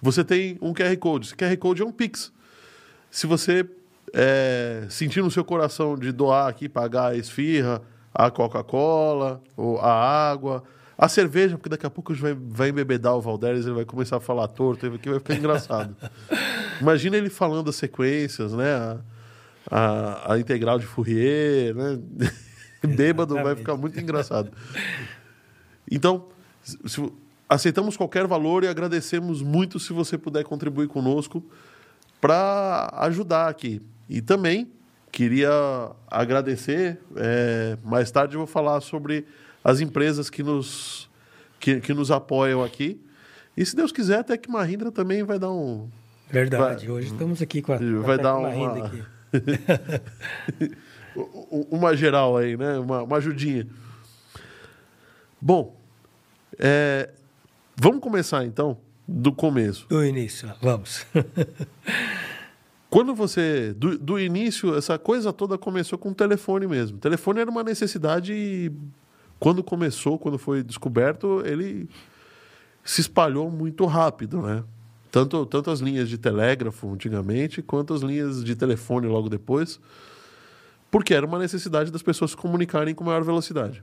Você 0.00 0.24
tem 0.24 0.58
um 0.60 0.72
QR 0.72 0.96
Code. 0.98 1.26
Esse 1.26 1.36
QR 1.36 1.56
Code 1.56 1.82
é 1.82 1.84
um 1.84 1.92
Pix. 1.92 2.32
Se 3.10 3.26
você 3.26 3.68
é, 4.12 4.86
sentir 4.88 5.22
no 5.22 5.30
seu 5.30 5.44
coração 5.44 5.96
de 5.96 6.12
doar 6.12 6.48
aqui, 6.48 6.68
pagar 6.68 7.08
a 7.08 7.16
esfirra, 7.16 7.82
a 8.14 8.30
Coca-Cola, 8.30 9.42
ou 9.56 9.78
a 9.78 9.92
água, 9.92 10.62
A 10.98 11.08
cerveja, 11.08 11.58
porque 11.58 11.68
daqui 11.68 11.84
a 11.84 11.90
pouco 11.90 12.12
a 12.12 12.14
gente 12.14 12.22
vai, 12.22 12.34
vai 12.34 12.68
embebedar 12.70 13.14
o 13.14 13.20
Valdez, 13.20 13.66
ele 13.66 13.74
vai 13.74 13.84
começar 13.84 14.16
a 14.16 14.20
falar 14.20 14.48
torto, 14.48 14.90
que 14.98 15.10
vai 15.10 15.18
ficar 15.18 15.34
engraçado. 15.34 15.94
Imagina 16.80 17.18
ele 17.18 17.28
falando 17.28 17.68
as 17.68 17.76
sequências, 17.76 18.54
né? 18.54 18.74
A, 18.74 18.98
a, 19.70 20.32
a 20.32 20.38
integral 20.38 20.78
de 20.78 20.86
Fourier, 20.86 21.74
né? 21.74 21.98
Bêbado 22.96 23.34
vai 23.34 23.54
ficar 23.54 23.76
muito 23.76 24.00
engraçado. 24.00 24.50
Então, 25.90 26.28
se, 26.62 27.12
aceitamos 27.48 27.96
qualquer 27.96 28.26
valor 28.26 28.64
e 28.64 28.68
agradecemos 28.68 29.42
muito 29.42 29.78
se 29.78 29.92
você 29.92 30.18
puder 30.18 30.44
contribuir 30.44 30.88
conosco 30.88 31.44
para 32.20 32.90
ajudar 32.94 33.48
aqui. 33.48 33.80
E 34.08 34.20
também 34.20 34.70
queria 35.10 35.50
agradecer. 36.08 36.98
É, 37.16 37.76
mais 37.84 38.10
tarde 38.10 38.34
eu 38.34 38.40
vou 38.40 38.46
falar 38.46 38.80
sobre 38.80 39.26
as 39.64 39.80
empresas 39.80 40.28
que 40.28 40.42
nos, 40.42 41.08
que, 41.58 41.80
que 41.80 41.94
nos 41.94 42.10
apoiam 42.10 42.62
aqui. 42.62 43.00
E 43.56 43.64
se 43.64 43.74
Deus 43.74 43.90
quiser, 43.90 44.18
até 44.18 44.36
que 44.36 44.50
Mahindra 44.50 44.92
também 44.92 45.22
vai 45.22 45.38
dar 45.38 45.50
um. 45.50 45.88
Verdade, 46.28 46.86
vai, 46.86 46.96
hoje 46.96 47.12
estamos 47.12 47.40
aqui 47.40 47.62
com 47.62 47.72
a, 47.72 47.78
vai 48.02 48.18
dar 48.18 48.36
uma, 48.36 48.50
uma 51.70 51.96
geral 51.96 52.36
aí, 52.36 52.56
né? 52.56 52.78
Uma, 52.78 53.04
uma 53.04 53.16
ajudinha. 53.16 53.66
Bom, 55.40 55.74
é, 56.58 57.10
vamos 57.76 58.00
começar 58.00 58.44
então 58.44 58.78
do 59.06 59.32
começo. 59.32 59.86
Do 59.88 60.04
início, 60.04 60.52
vamos. 60.60 61.06
Quando 62.90 63.14
você. 63.14 63.74
Do, 63.74 63.98
do 63.98 64.18
início, 64.18 64.74
essa 64.76 64.98
coisa 64.98 65.32
toda 65.32 65.58
começou 65.58 65.98
com 65.98 66.10
o 66.10 66.14
telefone 66.14 66.66
mesmo. 66.66 66.96
O 66.96 67.00
telefone 67.00 67.40
era 67.40 67.50
uma 67.50 67.62
necessidade 67.62 68.72
quando 69.38 69.62
começou, 69.62 70.18
quando 70.18 70.38
foi 70.38 70.62
descoberto, 70.62 71.42
ele 71.44 71.88
se 72.82 73.00
espalhou 73.00 73.50
muito 73.50 73.84
rápido, 73.84 74.40
né? 74.40 74.64
Tanto, 75.10 75.44
tanto 75.46 75.70
as 75.70 75.80
linhas 75.80 76.08
de 76.08 76.18
telégrafo 76.18 76.90
antigamente, 76.92 77.62
quanto 77.62 77.94
as 77.94 78.02
linhas 78.02 78.44
de 78.44 78.54
telefone 78.54 79.06
logo 79.06 79.28
depois, 79.28 79.80
porque 80.90 81.14
era 81.14 81.26
uma 81.26 81.38
necessidade 81.38 81.90
das 81.90 82.02
pessoas 82.02 82.32
se 82.32 82.36
comunicarem 82.36 82.94
com 82.94 83.04
maior 83.04 83.22
velocidade. 83.24 83.82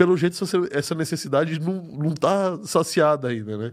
Pelo 0.00 0.16
jeito, 0.16 0.34
essa 0.72 0.94
necessidade 0.94 1.60
não 1.60 2.08
está 2.08 2.58
saciada 2.64 3.28
ainda, 3.28 3.58
né? 3.58 3.72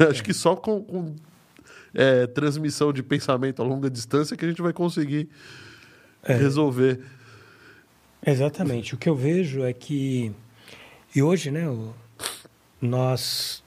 É. 0.00 0.04
Acho 0.08 0.24
que 0.24 0.32
só 0.32 0.56
com, 0.56 0.82
com 0.82 1.16
é, 1.92 2.26
transmissão 2.26 2.94
de 2.94 3.02
pensamento 3.02 3.60
a 3.60 3.64
longa 3.64 3.90
distância 3.90 4.34
que 4.38 4.42
a 4.42 4.48
gente 4.48 4.62
vai 4.62 4.72
conseguir 4.72 5.28
é. 6.22 6.32
resolver 6.32 6.98
Exatamente. 8.24 8.94
O 8.94 8.96
que 8.96 9.06
eu 9.06 9.14
vejo 9.14 9.64
é 9.64 9.74
que. 9.74 10.32
E 11.14 11.22
hoje, 11.22 11.50
né, 11.50 11.68
o, 11.68 11.92
nós. 12.80 13.62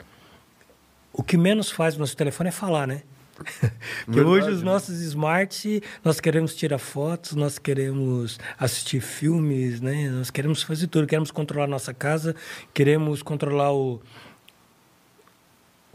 O 1.13 1.21
que 1.21 1.37
menos 1.37 1.69
faz 1.69 1.93
no 1.93 1.99
nosso 1.99 2.17
telefone 2.17 2.49
é 2.49 2.51
falar, 2.51 2.87
né? 2.87 3.03
Porque 4.05 4.21
hoje 4.21 4.49
os 4.49 4.61
nossos 4.61 5.01
smarts, 5.01 5.81
nós 6.03 6.19
queremos 6.19 6.55
tirar 6.55 6.77
fotos, 6.77 7.33
nós 7.33 7.57
queremos 7.57 8.39
assistir 8.57 9.01
filmes, 9.01 9.81
né? 9.81 10.09
Nós 10.09 10.29
queremos 10.29 10.63
fazer 10.63 10.87
tudo, 10.87 11.07
queremos 11.07 11.31
controlar 11.31 11.67
nossa 11.67 11.93
casa, 11.93 12.35
queremos 12.73 13.21
controlar 13.21 13.73
o, 13.73 14.01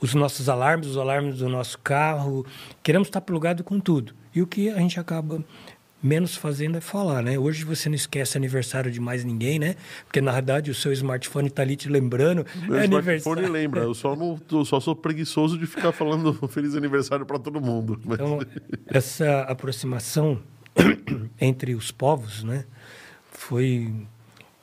os 0.00 0.14
nossos 0.14 0.48
alarmes, 0.48 0.88
os 0.88 0.96
alarmes 0.96 1.38
do 1.38 1.48
nosso 1.48 1.78
carro, 1.78 2.44
queremos 2.82 3.08
estar 3.08 3.20
plugado 3.20 3.62
com 3.64 3.78
tudo. 3.78 4.14
E 4.34 4.40
o 4.40 4.46
que 4.46 4.70
a 4.70 4.78
gente 4.78 4.98
acaba 4.98 5.44
menos 6.02 6.34
fazendo 6.36 6.78
é 6.78 6.80
falar, 6.80 7.22
né? 7.22 7.38
Hoje 7.38 7.64
você 7.64 7.88
não 7.88 7.96
esquece 7.96 8.36
aniversário 8.36 8.90
de 8.90 9.00
mais 9.00 9.24
ninguém, 9.24 9.58
né? 9.58 9.76
Porque 10.04 10.20
na 10.20 10.32
verdade 10.32 10.70
o 10.70 10.74
seu 10.74 10.92
smartphone 10.92 11.48
está 11.48 11.62
ali 11.62 11.76
te 11.76 11.88
lembrando. 11.88 12.46
Meu 12.66 12.76
é 12.76 12.84
smartphone 12.84 13.46
lembra. 13.46 13.82
Eu 13.82 13.94
só, 13.94 14.16
não, 14.16 14.40
eu 14.50 14.64
só 14.64 14.80
sou 14.80 14.96
preguiçoso 14.96 15.58
de 15.58 15.66
ficar 15.66 15.92
falando 15.92 16.32
feliz 16.48 16.74
aniversário 16.74 17.26
para 17.26 17.38
todo 17.38 17.60
mundo. 17.60 18.00
Mas... 18.04 18.14
Então, 18.14 18.40
essa 18.86 19.42
aproximação 19.42 20.40
entre 21.40 21.74
os 21.74 21.90
povos, 21.90 22.42
né? 22.42 22.64
Foi, 23.30 23.92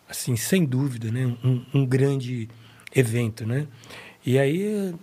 assim, 0.09 0.35
sem 0.35 0.65
dúvida, 0.65 1.11
né? 1.11 1.25
Um, 1.43 1.65
um 1.73 1.85
grande 1.85 2.49
evento, 2.95 3.45
né? 3.45 3.67
E 4.25 4.37
aí 4.39 4.93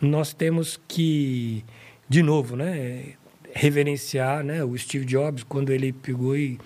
nós 0.00 0.34
temos 0.34 0.80
que, 0.86 1.64
de 2.08 2.22
novo, 2.22 2.56
né? 2.56 3.14
Reverenciar 3.54 4.42
né, 4.42 4.64
o 4.64 4.76
Steve 4.76 5.04
Jobs 5.04 5.44
quando 5.44 5.70
ele 5.70 5.92
pegou 5.92 6.36
e 6.36 6.58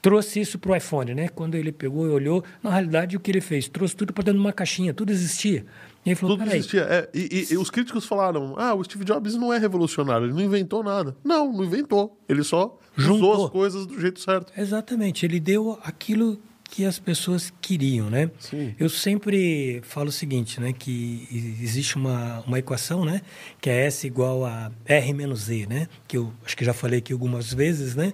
trouxe 0.00 0.40
isso 0.40 0.58
para 0.58 0.72
o 0.72 0.76
iPhone, 0.76 1.14
né? 1.14 1.28
Quando 1.28 1.54
ele 1.54 1.72
pegou 1.72 2.06
e 2.06 2.10
olhou, 2.10 2.42
na 2.62 2.70
realidade 2.70 3.16
o 3.16 3.20
que 3.20 3.30
ele 3.30 3.40
fez? 3.40 3.68
Trouxe 3.68 3.94
tudo 3.94 4.12
para 4.12 4.24
dentro 4.24 4.40
de 4.40 4.46
uma 4.46 4.52
caixinha, 4.52 4.94
tudo 4.94 5.12
existia. 5.12 5.64
E 6.04 6.10
ele 6.10 6.16
falou, 6.16 6.38
tudo 6.38 6.50
existia. 6.50 6.82
É, 6.82 7.08
e, 7.12 7.46
e, 7.50 7.52
e, 7.54 7.58
os 7.58 7.70
críticos 7.70 8.06
falaram, 8.06 8.54
ah, 8.56 8.74
o 8.74 8.82
Steve 8.82 9.04
Jobs 9.04 9.34
não 9.34 9.52
é 9.52 9.58
revolucionário, 9.58 10.26
ele 10.26 10.32
não 10.32 10.40
inventou 10.40 10.82
nada. 10.82 11.14
Não, 11.22 11.52
não 11.52 11.64
inventou. 11.64 12.18
Ele 12.28 12.42
só 12.42 12.78
Juntou. 12.96 13.32
usou 13.32 13.44
as 13.44 13.50
coisas 13.50 13.86
do 13.86 14.00
jeito 14.00 14.20
certo. 14.20 14.52
Exatamente. 14.56 15.26
Ele 15.26 15.38
deu 15.38 15.78
aquilo 15.82 16.40
que 16.70 16.84
as 16.84 17.00
pessoas 17.00 17.52
queriam, 17.60 18.08
né? 18.08 18.30
Sim. 18.38 18.74
Eu 18.78 18.88
sempre 18.88 19.82
falo 19.82 20.08
o 20.08 20.12
seguinte, 20.12 20.60
né? 20.60 20.72
Que 20.72 21.26
existe 21.60 21.96
uma, 21.96 22.40
uma 22.46 22.60
equação, 22.60 23.04
né? 23.04 23.22
Que 23.60 23.68
é 23.68 23.86
S 23.86 24.06
igual 24.06 24.46
a 24.46 24.70
R 24.86 25.12
menos 25.12 25.50
E, 25.50 25.66
né? 25.66 25.88
Que 26.06 26.16
eu 26.16 26.32
acho 26.46 26.56
que 26.56 26.64
já 26.64 26.72
falei 26.72 27.00
aqui 27.00 27.12
algumas 27.12 27.52
vezes, 27.52 27.96
né? 27.96 28.12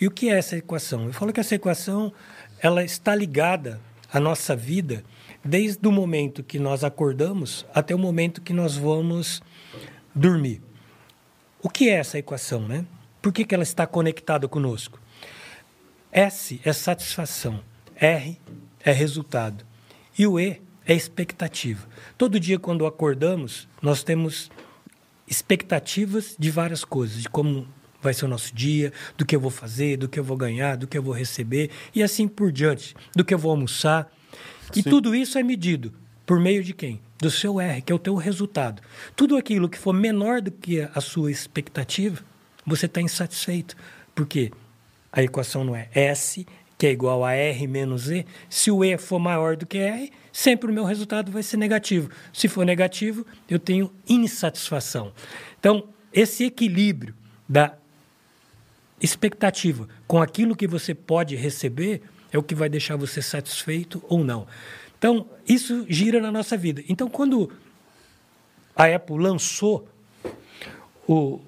E 0.00 0.06
o 0.06 0.10
que 0.10 0.30
é 0.30 0.38
essa 0.38 0.56
equação? 0.56 1.04
Eu 1.04 1.12
falo 1.12 1.34
que 1.34 1.38
essa 1.38 1.54
equação, 1.54 2.10
ela 2.62 2.82
está 2.82 3.14
ligada 3.14 3.78
à 4.10 4.18
nossa 4.18 4.56
vida 4.56 5.04
desde 5.44 5.86
o 5.86 5.92
momento 5.92 6.42
que 6.42 6.58
nós 6.58 6.82
acordamos 6.82 7.66
até 7.74 7.94
o 7.94 7.98
momento 7.98 8.40
que 8.40 8.54
nós 8.54 8.74
vamos 8.74 9.42
dormir. 10.14 10.62
O 11.62 11.68
que 11.68 11.90
é 11.90 11.94
essa 11.94 12.18
equação, 12.18 12.66
né? 12.66 12.86
Por 13.20 13.34
que, 13.34 13.44
que 13.44 13.54
ela 13.54 13.64
está 13.64 13.86
conectada 13.86 14.48
conosco? 14.48 14.98
S 16.10 16.58
é 16.64 16.72
satisfação. 16.72 17.62
R 18.00 18.38
é 18.80 18.92
resultado. 18.92 19.64
E 20.18 20.26
o 20.26 20.38
E 20.38 20.60
é 20.86 20.94
expectativa. 20.94 21.86
Todo 22.16 22.40
dia, 22.40 22.58
quando 22.58 22.86
acordamos, 22.86 23.68
nós 23.82 24.02
temos 24.02 24.50
expectativas 25.26 26.34
de 26.38 26.50
várias 26.50 26.84
coisas, 26.84 27.22
de 27.22 27.28
como 27.28 27.68
vai 28.00 28.14
ser 28.14 28.24
o 28.24 28.28
nosso 28.28 28.54
dia, 28.54 28.92
do 29.16 29.26
que 29.26 29.36
eu 29.36 29.40
vou 29.40 29.50
fazer, 29.50 29.96
do 29.96 30.08
que 30.08 30.18
eu 30.18 30.24
vou 30.24 30.36
ganhar, 30.36 30.76
do 30.76 30.86
que 30.86 30.96
eu 30.96 31.02
vou 31.02 31.12
receber 31.12 31.70
e 31.94 32.02
assim 32.02 32.26
por 32.26 32.50
diante, 32.52 32.94
do 33.14 33.24
que 33.24 33.34
eu 33.34 33.38
vou 33.38 33.50
almoçar. 33.50 34.10
E 34.74 34.82
Sim. 34.82 34.90
tudo 34.90 35.14
isso 35.14 35.36
é 35.36 35.42
medido 35.42 35.92
por 36.24 36.38
meio 36.38 36.62
de 36.62 36.72
quem? 36.72 37.00
Do 37.18 37.30
seu 37.30 37.60
R, 37.60 37.82
que 37.82 37.90
é 37.90 37.94
o 37.94 37.98
teu 37.98 38.14
resultado. 38.14 38.80
Tudo 39.16 39.36
aquilo 39.36 39.68
que 39.68 39.78
for 39.78 39.92
menor 39.92 40.40
do 40.40 40.52
que 40.52 40.80
a 40.80 41.00
sua 41.00 41.30
expectativa, 41.30 42.22
você 42.64 42.86
está 42.86 43.00
insatisfeito. 43.00 43.76
Porque 44.14 44.52
a 45.12 45.22
equação 45.22 45.64
não 45.64 45.74
é 45.74 45.88
S 45.92 46.46
que 46.78 46.86
é 46.86 46.92
igual 46.92 47.24
a 47.24 47.32
R 47.32 47.66
menos 47.66 48.08
E, 48.08 48.24
se 48.48 48.70
o 48.70 48.84
E 48.84 48.96
for 48.96 49.18
maior 49.18 49.56
do 49.56 49.66
que 49.66 49.78
R, 49.78 50.12
sempre 50.32 50.70
o 50.70 50.72
meu 50.72 50.84
resultado 50.84 51.32
vai 51.32 51.42
ser 51.42 51.56
negativo. 51.56 52.08
Se 52.32 52.46
for 52.46 52.64
negativo, 52.64 53.26
eu 53.50 53.58
tenho 53.58 53.92
insatisfação. 54.08 55.12
Então, 55.58 55.88
esse 56.12 56.44
equilíbrio 56.44 57.12
da 57.48 57.74
expectativa 59.00 59.88
com 60.06 60.22
aquilo 60.22 60.54
que 60.54 60.68
você 60.68 60.94
pode 60.94 61.34
receber 61.34 62.02
é 62.32 62.38
o 62.38 62.42
que 62.42 62.54
vai 62.54 62.68
deixar 62.68 62.94
você 62.94 63.20
satisfeito 63.20 64.02
ou 64.08 64.22
não. 64.22 64.46
Então, 64.96 65.28
isso 65.48 65.84
gira 65.88 66.20
na 66.20 66.30
nossa 66.30 66.56
vida. 66.56 66.82
Então, 66.88 67.08
quando 67.08 67.50
a 68.76 68.84
Apple 68.84 69.18
lançou 69.18 69.88
o, 71.08 71.40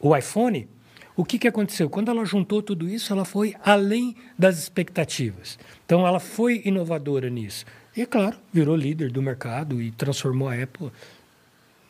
o 0.00 0.16
iPhone, 0.16 0.68
o 1.16 1.24
que, 1.24 1.38
que 1.38 1.48
aconteceu? 1.48 1.90
Quando 1.90 2.10
ela 2.10 2.24
juntou 2.24 2.62
tudo 2.62 2.88
isso, 2.88 3.12
ela 3.12 3.24
foi 3.24 3.54
além 3.64 4.16
das 4.38 4.58
expectativas. 4.58 5.58
Então, 5.84 6.06
ela 6.06 6.18
foi 6.18 6.62
inovadora 6.64 7.28
nisso. 7.28 7.64
E, 7.96 8.06
claro, 8.06 8.36
virou 8.52 8.74
líder 8.74 9.10
do 9.10 9.20
mercado 9.20 9.80
e 9.82 9.90
transformou 9.90 10.48
a 10.48 10.54
Apple 10.54 10.90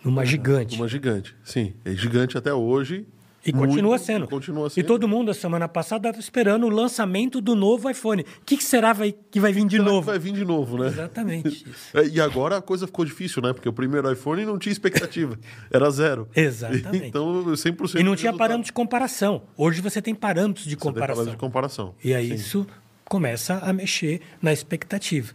numa 0.04 0.26
gigante. 0.26 0.76
Uma 0.76 0.88
gigante, 0.88 1.34
sim. 1.44 1.74
É 1.84 1.92
gigante 1.94 2.36
até 2.36 2.52
hoje 2.52 3.06
e 3.44 3.52
continua 3.52 3.98
sendo. 3.98 4.28
continua 4.28 4.70
sendo. 4.70 4.84
E 4.84 4.86
todo 4.86 5.08
mundo, 5.08 5.30
a 5.30 5.34
semana 5.34 5.66
passada, 5.68 6.08
estava 6.08 6.20
esperando 6.20 6.66
o 6.66 6.70
lançamento 6.70 7.40
do 7.40 7.54
novo 7.56 7.90
iPhone. 7.90 8.22
O 8.22 8.44
que, 8.44 8.56
que 8.56 8.64
será 8.64 8.92
vai, 8.92 9.12
que 9.30 9.40
vai 9.40 9.52
vir 9.52 9.66
de 9.66 9.76
será 9.76 9.84
novo? 9.84 10.06
vai 10.06 10.18
vir 10.18 10.32
de 10.32 10.44
novo, 10.44 10.78
né? 10.78 10.86
Exatamente. 10.88 11.66
É, 11.94 12.06
e 12.06 12.20
agora 12.20 12.58
a 12.58 12.62
coisa 12.62 12.86
ficou 12.86 13.04
difícil, 13.04 13.42
né? 13.42 13.52
Porque 13.52 13.68
o 13.68 13.72
primeiro 13.72 14.10
iPhone 14.10 14.44
não 14.44 14.58
tinha 14.58 14.72
expectativa. 14.72 15.38
Era 15.70 15.90
zero. 15.90 16.28
Exatamente. 16.34 17.06
Então, 17.06 17.44
100% 17.44 17.98
E 17.98 18.02
não 18.02 18.14
tinha 18.14 18.32
parâmetro 18.32 18.66
de 18.66 18.72
comparação. 18.72 19.42
Hoje 19.56 19.80
você 19.80 20.00
tem 20.00 20.14
parâmetros 20.14 20.64
de 20.64 20.74
você 20.74 20.80
comparação. 20.80 21.14
Parâmetros 21.16 21.36
de 21.36 21.40
comparação. 21.40 21.94
E 22.02 22.14
aí 22.14 22.28
Sim. 22.28 22.34
isso 22.34 22.66
começa 23.04 23.58
a 23.58 23.72
mexer 23.72 24.20
na 24.40 24.52
expectativa. 24.52 25.32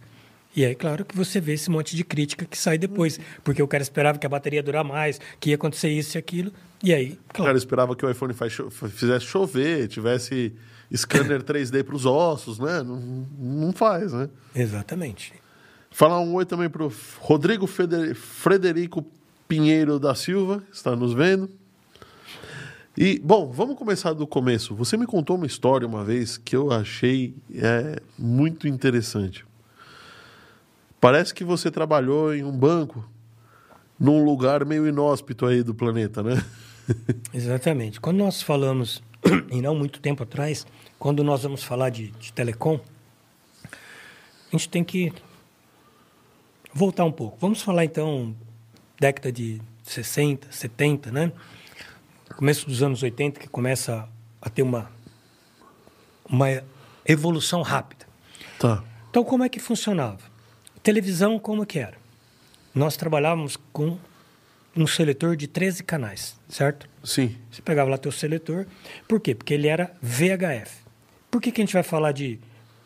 E 0.56 0.64
aí, 0.64 0.74
claro 0.74 1.04
que 1.04 1.16
você 1.16 1.40
vê 1.40 1.52
esse 1.52 1.70
monte 1.70 1.94
de 1.94 2.02
crítica 2.02 2.44
que 2.44 2.58
sai 2.58 2.78
depois. 2.78 3.20
Porque 3.44 3.62
o 3.62 3.68
cara 3.68 3.82
esperava 3.82 4.18
que 4.18 4.26
a 4.26 4.28
bateria 4.28 4.58
ia 4.58 4.62
durar 4.62 4.82
mais, 4.82 5.20
que 5.38 5.50
ia 5.50 5.56
acontecer 5.56 5.90
isso 5.90 6.16
e 6.16 6.18
aquilo. 6.18 6.52
E 6.82 6.94
aí, 6.94 7.18
claro. 7.28 7.42
O 7.42 7.46
cara 7.46 7.58
esperava 7.58 7.96
que 7.96 8.06
o 8.06 8.10
iPhone 8.10 8.32
fizesse 8.90 9.24
chover, 9.26 9.88
tivesse 9.88 10.54
scanner 10.94 11.42
3D 11.44 11.82
para 11.82 11.96
os 11.96 12.06
ossos, 12.06 12.58
né? 12.58 12.82
Não, 12.82 13.26
não 13.38 13.72
faz, 13.72 14.12
né? 14.12 14.28
Exatamente. 14.54 15.32
Falar 15.90 16.20
um 16.20 16.34
oi 16.34 16.44
também 16.44 16.68
para 16.68 16.84
o 16.84 16.92
Rodrigo 17.18 17.66
Feder- 17.66 18.14
Frederico 18.14 19.04
Pinheiro 19.48 19.98
da 19.98 20.14
Silva, 20.14 20.62
que 20.70 20.76
está 20.76 20.94
nos 20.94 21.12
vendo. 21.14 21.50
E, 22.96 23.18
bom, 23.20 23.50
vamos 23.50 23.76
começar 23.76 24.12
do 24.12 24.26
começo. 24.26 24.74
Você 24.74 24.96
me 24.96 25.06
contou 25.06 25.36
uma 25.36 25.46
história 25.46 25.86
uma 25.86 26.04
vez 26.04 26.36
que 26.36 26.54
eu 26.54 26.70
achei 26.72 27.34
é, 27.54 28.00
muito 28.18 28.66
interessante. 28.68 29.44
Parece 31.00 31.32
que 31.32 31.44
você 31.44 31.70
trabalhou 31.70 32.34
em 32.34 32.42
um 32.44 32.50
banco 32.56 33.08
num 33.98 34.24
lugar 34.24 34.64
meio 34.64 34.86
inóspito 34.86 35.46
aí 35.46 35.62
do 35.62 35.74
planeta, 35.74 36.22
né? 36.22 36.40
Exatamente. 37.32 38.00
Quando 38.00 38.18
nós 38.18 38.42
falamos, 38.42 39.02
e 39.50 39.60
não 39.60 39.74
muito 39.74 40.00
tempo 40.00 40.22
atrás, 40.22 40.66
quando 40.98 41.22
nós 41.22 41.42
vamos 41.42 41.62
falar 41.62 41.90
de, 41.90 42.10
de 42.12 42.32
telecom, 42.32 42.80
a 43.64 44.52
gente 44.52 44.68
tem 44.68 44.82
que 44.82 45.12
voltar 46.72 47.04
um 47.04 47.12
pouco. 47.12 47.36
Vamos 47.40 47.62
falar 47.62 47.84
então 47.84 48.34
década 48.98 49.30
de 49.30 49.60
60, 49.82 50.50
70, 50.50 51.10
né? 51.10 51.32
Começo 52.36 52.66
dos 52.66 52.82
anos 52.82 53.02
80 53.02 53.40
que 53.40 53.48
começa 53.48 54.08
a 54.40 54.50
ter 54.50 54.62
uma 54.62 54.90
uma 56.28 56.62
evolução 57.06 57.62
rápida. 57.62 58.06
Tá. 58.58 58.84
Então 59.10 59.24
como 59.24 59.44
é 59.44 59.48
que 59.48 59.58
funcionava? 59.58 60.20
Televisão 60.82 61.38
como 61.38 61.64
que 61.64 61.78
era? 61.78 61.96
Nós 62.74 62.96
trabalhávamos 62.96 63.56
com 63.72 63.98
um 64.82 64.86
seletor 64.86 65.36
de 65.36 65.46
13 65.46 65.82
canais, 65.82 66.36
certo? 66.48 66.88
Sim. 67.02 67.34
Você 67.50 67.60
pegava 67.62 67.90
lá 67.90 67.98
teu 67.98 68.12
seletor. 68.12 68.66
Por 69.06 69.20
quê? 69.20 69.34
Porque 69.34 69.54
ele 69.54 69.66
era 69.66 69.92
VHF. 70.00 70.84
Por 71.30 71.40
que, 71.40 71.50
que 71.50 71.60
a 71.60 71.64
gente 71.64 71.74
vai 71.74 71.82
falar 71.82 72.12
de 72.12 72.38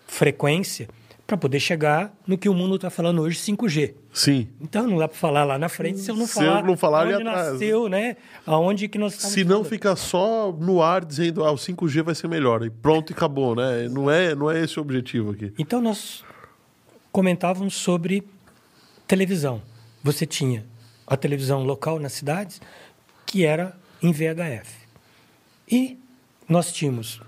frequência? 0.07 0.89
Para 1.27 1.37
poder 1.37 1.61
chegar 1.61 2.13
no 2.27 2.37
que 2.37 2.49
o 2.49 2.55
mundo 2.55 2.77
está 2.77 2.91
falando 2.91 3.23
hoje, 3.23 3.39
5G. 3.39 3.95
Sim. 4.13 4.49
Então 4.61 4.87
não 4.87 4.99
dá 4.99 5.09
para 5.09 5.17
falar 5.17 5.45
lá 5.45 5.57
na 5.59 5.69
frente 5.69 6.01
se 6.01 6.11
eu 6.11 6.17
não 6.17 6.27
Se 6.27 6.35
falar, 6.35 6.61
eu 6.61 6.67
não 6.67 6.77
falar 6.77 7.07
onde 7.07 7.25
nasceu, 7.25 7.89
né? 7.89 8.17
Aonde 8.45 8.89
que 8.89 8.99
nós 8.99 9.15
Se 9.15 9.43
não 9.45 9.59
falando. 9.59 9.65
fica 9.69 9.97
só 9.97 10.53
no 10.53 10.83
ar 10.83 11.05
dizendo 11.05 11.45
ah, 11.45 11.53
o 11.53 11.57
5G 11.57 12.03
vai 12.03 12.15
ser 12.15 12.29
melhor 12.29 12.63
e 12.67 12.71
pronto 12.71 13.11
e 13.11 13.15
acabou, 13.15 13.55
né? 13.55 13.89
Não 13.89 14.11
é, 14.11 14.35
não 14.35 14.51
é 14.51 14.63
esse 14.63 14.79
o 14.79 14.83
objetivo 14.83 15.31
aqui. 15.31 15.53
Então 15.59 15.81
nós 15.81 16.23
comentávamos 17.11 17.75
sobre 17.75 18.27
televisão. 19.07 19.63
Você 20.03 20.27
tinha 20.27 20.67
a 21.12 21.16
televisão 21.16 21.62
local 21.62 21.99
nas 21.99 22.14
cidades, 22.14 22.59
que 23.26 23.45
era 23.45 23.76
em 24.02 24.12
VHF. 24.12 24.71
E 25.71 25.99
nós 26.49 26.73
tínhamos 26.73 27.21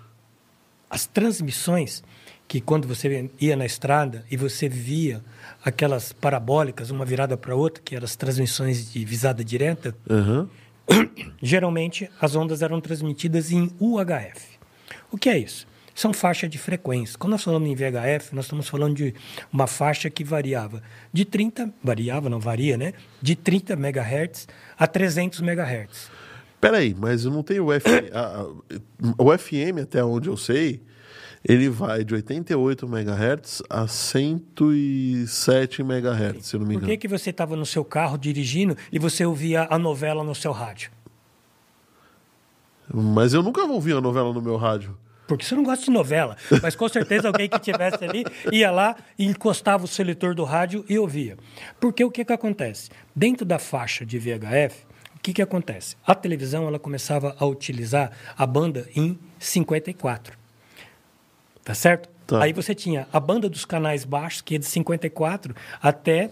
as 0.89 1.07
transmissões, 1.07 2.03
que 2.49 2.63
quando 2.63 2.89
você 2.89 3.31
ia 3.39 3.55
na 3.57 3.67
estrada 3.67 4.25
e 4.31 4.39
você 4.39 4.69
via 4.71 5.23
aquelas 5.63 6.15
parabólicas, 6.15 6.91
uma 6.91 7.05
virada 7.05 7.37
para 7.37 7.55
outra, 7.55 7.83
que 7.85 7.95
eram 7.95 8.07
as 8.07 8.17
transmissões 8.17 8.91
de 8.91 9.05
visada 9.05 9.45
direta, 9.45 9.95
Aham. 10.09 10.49
geralmente 11.43 12.11
as 12.19 12.35
ondas 12.35 12.63
eram 12.63 12.81
transmitidas 12.81 13.51
em 13.51 13.71
UHF. 13.79 14.59
O 15.11 15.19
que 15.19 15.29
é 15.29 15.37
isso? 15.37 15.67
São 15.95 16.13
faixas 16.13 16.51
de 16.51 16.59
frequência. 16.59 17.17
Quando 17.19 17.33
nós 17.33 17.45
falamos 17.45 17.69
em 17.69 17.75
VHF, 17.75 18.35
nós 18.35 18.47
estamos 18.47 18.69
falando 18.69 18.97
de 18.97 19.15
uma 19.53 19.67
faixa 19.67 20.11
que 20.11 20.25
variava 20.25 20.83
de 21.13 21.25
30, 21.25 21.73
variava, 21.83 22.29
não 22.29 22.41
varia, 22.41 22.77
né? 22.77 22.95
De 23.23 23.37
30 23.37 23.75
MHz 23.75 24.49
a 24.77 24.87
300 24.87 25.41
MHz. 25.41 26.11
Peraí, 26.61 26.97
mas 26.99 27.25
eu 27.25 27.31
não 27.31 27.43
tenho 27.43 27.67
o 27.67 27.73
F... 27.73 27.89
o 29.19 29.39
FM, 29.39 29.83
até 29.83 30.03
onde 30.03 30.29
eu 30.29 30.37
sei, 30.37 30.83
ele 31.45 31.69
vai 31.69 32.03
de 32.03 32.15
88 32.15 32.87
MHz 32.87 33.63
a 33.69 33.87
107 33.87 35.83
MHz, 35.83 36.47
se 36.47 36.57
não 36.57 36.63
me 36.67 36.73
Por 36.75 36.79
engano. 36.79 36.87
que, 36.87 36.97
que 36.97 37.07
você 37.07 37.29
estava 37.29 37.55
no 37.55 37.67
seu 37.67 37.85
carro 37.85 38.17
dirigindo 38.17 38.75
e 38.91 38.99
você 38.99 39.27
ouvia 39.27 39.69
a 39.71 39.79
novela 39.79 40.25
no 40.25 40.35
seu 40.35 40.53
rádio? 40.53 40.91
Mas 42.93 43.35
eu 43.35 43.43
nunca 43.43 43.63
ouvi 43.65 43.93
a 43.93 44.01
novela 44.01 44.33
no 44.33 44.41
meu 44.41 44.57
rádio. 44.57 44.97
Porque 45.27 45.45
você 45.45 45.55
não 45.55 45.63
gosta 45.63 45.85
de 45.85 45.91
novela, 45.91 46.37
mas 46.63 46.77
com 46.77 46.89
certeza 46.89 47.29
alguém 47.29 47.49
que 47.49 47.59
tivesse 47.59 48.05
ali 48.05 48.25
ia 48.53 48.71
lá 48.71 48.97
e 49.19 49.27
encostava 49.27 49.85
o 49.85 49.89
seletor 49.89 50.35
do 50.35 50.45
rádio 50.45 50.85
e 50.89 50.99
ouvia. 50.99 51.37
Porque 51.81 52.05
o 52.05 52.11
que, 52.11 52.25
que 52.25 52.33
acontece? 52.33 52.91
Dentro 53.15 53.45
da 53.45 53.59
faixa 53.59 54.05
de 54.05 54.19
VHF, 54.19 54.85
o 55.17 55.21
que, 55.21 55.33
que 55.33 55.43
acontece? 55.43 55.97
A 56.07 56.15
televisão 56.15 56.67
ela 56.69 56.79
começava 56.79 57.35
a 57.39 57.47
utilizar 57.47 58.13
a 58.37 58.47
banda 58.47 58.87
em 58.95 59.19
54. 59.39 60.37
Tá 61.65 61.75
certo? 61.75 62.11
Tá. 62.27 62.43
Aí 62.43 62.53
você 62.53 62.75
tinha 62.75 63.07
a 63.13 63.19
banda 63.19 63.49
dos 63.49 63.65
canais 63.65 64.05
baixos, 64.05 64.43
que 64.43 64.57
é 64.57 64.59
de 64.59 64.67
54 64.67 65.55
até 65.81 66.31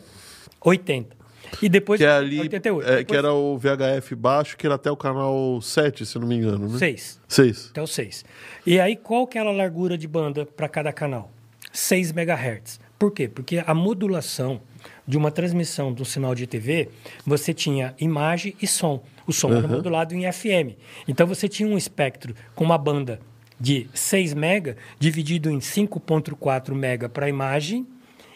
80. 0.61 1.22
E 1.61 1.69
depois 1.69 1.99
Que 1.99 2.05
é 2.05 2.11
ali, 2.11 2.41
88. 2.41 2.89
é, 2.89 2.97
que 2.97 2.99
Depois, 2.99 3.19
era 3.19 3.33
o 3.33 3.59
VHF 3.59 4.15
baixo, 4.15 4.57
que 4.57 4.67
era 4.67 4.77
até 4.77 4.91
o 4.91 4.97
canal 4.97 5.61
7, 5.61 6.07
se 6.07 6.19
não 6.19 6.27
me 6.27 6.37
engano, 6.37 6.69
né? 6.69 6.79
6. 6.79 7.21
6. 7.29 7.69
Até 7.71 7.83
o 7.83 7.87
6. 7.87 8.25
E 8.67 8.81
aí, 8.81 8.97
qual 8.97 9.27
que 9.27 9.39
era 9.39 9.49
a 9.49 9.53
largura 9.53 9.99
de 9.99 10.09
banda 10.09 10.47
para 10.47 10.69
cada 10.69 10.93
canal? 10.93 11.31
6 11.73 12.13
MHz. 12.13 12.81
Por 12.99 13.11
quê? 13.11 13.29
Porque 13.29 13.63
a 13.67 13.75
modulação 13.75 14.61
de 15.07 15.17
uma 15.17 15.31
transmissão 15.31 15.93
do 15.93 16.05
sinal 16.05 16.35
de 16.35 16.47
TV, 16.47 16.89
você 17.27 17.53
tinha 17.53 17.95
imagem 17.99 18.55
e 18.63 18.67
som. 18.67 19.03
O 19.27 19.33
som 19.33 19.53
era 19.53 19.67
modulado 19.67 20.15
em 20.15 20.31
FM. 20.31 20.77
Então, 21.07 21.27
você 21.27 21.49
tinha 21.49 21.69
um 21.69 21.77
espectro 21.77 22.35
com 22.55 22.65
uma 22.65 22.79
banda 22.79 23.21
de 23.59 23.89
6 23.95 24.35
MB 24.35 24.77
dividido 24.99 25.51
em 25.51 25.59
5.4 25.59 26.73
MB 26.73 27.09
para 27.09 27.27
a 27.27 27.29
imagem 27.29 27.87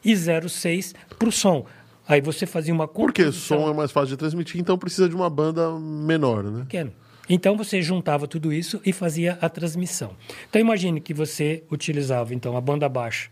e 0.05 0.13
0,6 0.13 0.95
para 1.19 1.29
o 1.29 1.33
som. 1.33 1.67
Aí 2.09 2.21
você 2.21 2.47
fazia 2.47 2.73
uma 2.73 2.87
Porque 2.87 3.33
som 3.33 3.69
é 3.69 3.75
mais 3.75 3.91
fácil 3.91 4.11
de 4.11 4.17
transmitir, 4.17 4.61
então 4.61 4.79
precisa 4.79 5.09
de 5.09 5.15
uma 5.15 5.29
banda 5.29 5.71
menor, 5.79 6.45
né? 6.45 6.61
pequeno. 6.63 6.93
Então 7.29 7.57
você 7.57 7.83
juntava 7.83 8.29
tudo 8.29 8.53
isso 8.53 8.81
e 8.85 8.93
fazia 8.93 9.37
a 9.41 9.49
transmissão. 9.49 10.13
Então 10.49 10.61
imagine 10.61 11.01
que 11.01 11.13
você 11.13 11.65
utilizava 11.71 12.33
então 12.33 12.57
a 12.57 12.61
banda 12.61 12.89
baixa 12.89 13.31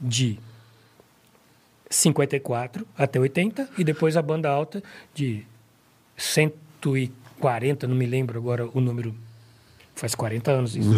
de 0.00 0.38
54 1.90 2.86
até 2.96 3.20
80 3.20 3.68
e 3.78 3.84
depois 3.84 4.16
a 4.16 4.22
banda 4.22 4.48
alta 4.48 4.82
de 5.14 5.44
140, 6.16 7.86
não 7.86 7.94
me 7.94 8.06
lembro 8.06 8.38
agora 8.38 8.66
o 8.72 8.80
número. 8.80 9.14
Faz 9.94 10.14
40 10.14 10.50
anos 10.50 10.76
isso. 10.76 10.90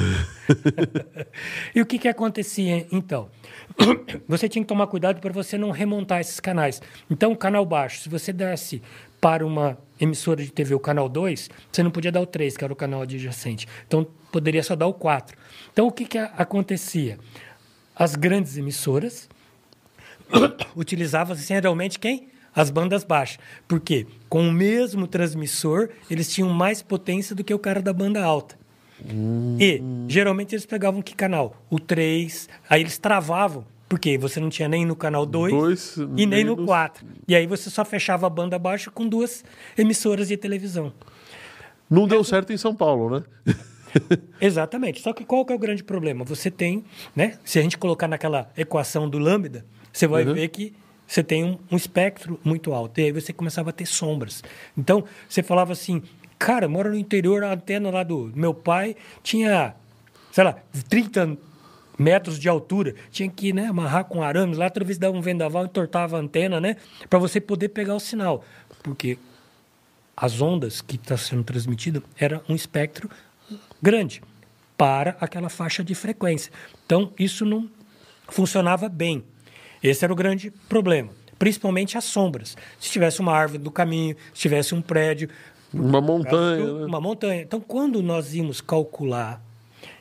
e 1.75 1.83
o 1.83 1.87
que, 1.87 1.99
que 1.99 2.09
acontecia 2.09 2.87
então? 2.91 3.29
Você 4.27 4.49
tinha 4.49 4.63
que 4.63 4.69
tomar 4.69 4.87
cuidado 4.87 5.21
para 5.21 5.33
você 5.33 5.59
não 5.59 5.71
remontar 5.71 6.21
esses 6.21 6.41
canais. 6.41 6.81
Então, 7.11 7.33
o 7.33 7.37
canal 7.37 7.65
baixo, 7.67 8.01
se 8.01 8.09
você 8.09 8.33
desse 8.33 8.83
para 9.21 9.47
uma 9.47 9.77
emissora 10.01 10.43
de 10.43 10.51
TV 10.51 10.75
o 10.75 10.81
canal 10.81 11.09
2, 11.09 11.51
você 11.71 11.83
não 11.83 11.91
podia 11.91 12.11
dar 12.11 12.21
o 12.21 12.27
3, 12.27 12.57
que 12.57 12.65
era 12.65 12.73
o 12.73 12.77
canal 12.77 13.03
adjacente. 13.03 13.67
Então, 13.87 14.07
poderia 14.33 14.63
só 14.63 14.75
dar 14.75 14.87
o 14.87 14.95
4. 14.95 15.37
Então, 15.73 15.87
o 15.87 15.93
que, 15.93 16.07
que 16.07 16.19
acontecia? 16.19 17.19
As 17.95 18.15
grandes 18.15 18.57
emissoras 18.57 19.29
utilizavam 20.75 21.37
geralmente 21.37 21.99
quem? 21.99 22.29
As 22.55 22.71
bandas 22.71 23.05
baixas. 23.05 23.39
Por 23.69 23.79
quê? 23.81 24.07
Com 24.29 24.49
o 24.49 24.53
mesmo 24.53 25.07
transmissor, 25.07 25.91
eles 26.11 26.33
tinham 26.33 26.49
mais 26.49 26.81
potência 26.81 27.37
do 27.37 27.45
que 27.45 27.53
o 27.53 27.59
cara 27.59 27.83
da 27.83 27.93
banda 27.93 28.25
alta. 28.25 28.57
E, 29.61 29.83
geralmente, 30.09 30.55
eles 30.55 30.67
pegavam 30.67 31.03
que 31.03 31.15
canal? 31.15 31.63
O 31.71 31.79
3, 31.79 32.49
aí 32.69 32.81
eles 32.81 32.99
travavam, 32.99 33.65
porque 33.89 34.17
você 34.19 34.41
não 34.41 34.49
tinha 34.49 34.69
nem 34.69 34.85
no 34.87 34.97
canal 34.97 35.27
2 35.27 35.53
Dois, 35.53 35.97
e 36.17 36.27
nem 36.27 36.45
no 36.45 36.57
no- 36.57 36.67
4. 36.67 37.07
E 37.29 37.35
aí 37.37 37.47
você 37.47 37.69
só 37.71 37.85
fechava 37.85 38.27
a 38.27 38.31
banda 38.31 38.59
baixa 38.59 38.91
com 38.91 39.07
duas 39.07 39.45
emissoras 39.77 40.29
de 40.29 40.37
televisão. 40.37 40.93
Não 41.89 42.09
deu 42.09 42.25
certo 42.25 42.53
em 42.53 42.57
São 42.57 42.75
Paulo, 42.75 43.19
né? 43.19 43.25
Exatamente. 44.41 45.01
Só 45.01 45.13
que 45.13 45.25
qual 45.25 45.45
que 45.45 45.53
é 45.53 45.57
o 45.57 45.59
grande 45.59 45.85
problema? 45.85 46.25
Você 46.25 46.51
tem, 46.51 46.85
né? 47.15 47.39
Se 47.45 47.59
a 47.59 47.63
gente 47.63 47.79
colocar 47.79 48.09
naquela 48.09 48.51
equação 48.57 49.09
do 49.09 49.19
lambda, 49.19 49.65
você 49.93 50.07
vai 50.07 50.25
ver 50.25 50.49
que 50.49 50.75
você 51.07 51.23
tem 51.23 51.45
um, 51.45 51.57
um 51.71 51.77
espectro 51.77 52.39
muito 52.45 52.73
alto. 52.73 53.01
E 53.01 53.05
aí 53.05 53.13
você 53.13 53.33
começava 53.33 53.71
a 53.71 53.73
ter 53.73 53.87
sombras. 53.87 54.43
Então, 54.77 55.05
você 55.29 55.43
falava 55.43 55.73
assim, 55.73 56.03
cara, 56.39 56.69
mora 56.69 56.91
no 56.91 56.97
interior, 56.97 57.45
a 57.45 57.53
antena 57.53 57.91
lá 57.91 58.03
do 58.03 58.33
meu 58.35 58.55
pai 58.55 58.97
tinha, 59.23 59.75
sei 60.33 60.45
lá, 60.45 60.57
30 60.89 61.37
metros 61.99 62.39
de 62.39 62.49
altura. 62.49 62.95
Tinha 63.11 63.29
que 63.29 63.53
né, 63.53 63.67
amarrar 63.67 64.05
com 64.05 64.23
arames 64.23 64.59
lá, 64.59 64.71
toda 64.71 64.85
vez 64.85 64.99
dava 64.99 65.17
um 65.17 65.21
vendaval, 65.21 65.65
entortava 65.65 66.17
a 66.17 66.21
antena, 66.21 66.61
né? 66.61 66.77
Para 67.09 67.19
você 67.19 67.41
poder 67.41 67.71
pegar 67.71 67.95
o 67.95 68.01
sinal. 68.01 68.45
Porque 68.83 69.19
as 70.17 70.41
ondas 70.41 70.81
que 70.81 70.97
está 70.97 71.17
sendo 71.17 71.45
transmitida 71.45 72.03
era 72.19 72.43
um 72.49 72.55
espectro 72.55 73.11
grande 73.83 74.23
para 74.77 75.17
aquela 75.21 75.49
faixa 75.49 75.83
de 75.83 75.95
frequência. 75.95 76.53
Então, 76.85 77.13
isso 77.19 77.45
não 77.45 77.69
funcionava 78.29 78.89
bem. 78.89 79.25
Esse 79.83 80.05
era 80.05 80.13
o 80.13 80.17
grande 80.17 80.51
problema. 80.69 81.11
Principalmente 81.39 81.99
as 81.99 82.05
sombras. 82.05 82.57
Se 82.81 82.91
tivesse 82.91 83.21
uma 83.21 83.33
árvore 83.33 83.59
do 83.59 83.71
caminho, 83.71 84.17
se 84.33 84.41
tivesse 84.41 84.75
um 84.75 84.81
prédio, 84.83 85.29
Uma 85.79 86.01
montanha, 86.01 86.65
né? 86.65 86.87
uma 86.87 87.01
montanha. 87.01 87.43
Então, 87.43 87.61
quando 87.61 88.03
nós 88.03 88.35
íamos 88.35 88.61
calcular 88.61 89.43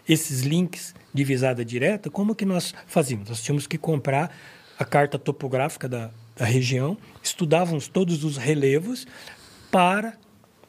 esses 0.07 0.41
links 0.41 0.93
de 1.13 1.23
visada 1.23 1.63
direta, 1.65 2.09
como 2.09 2.35
que 2.35 2.45
nós 2.45 2.73
fazíamos? 2.85 3.29
Nós 3.29 3.41
tínhamos 3.41 3.67
que 3.67 3.77
comprar 3.77 4.35
a 4.77 4.85
carta 4.85 5.17
topográfica 5.17 5.87
da, 5.87 6.11
da 6.35 6.45
região, 6.45 6.97
estudávamos 7.23 7.87
todos 7.87 8.23
os 8.23 8.37
relevos 8.37 9.07
para 9.71 10.17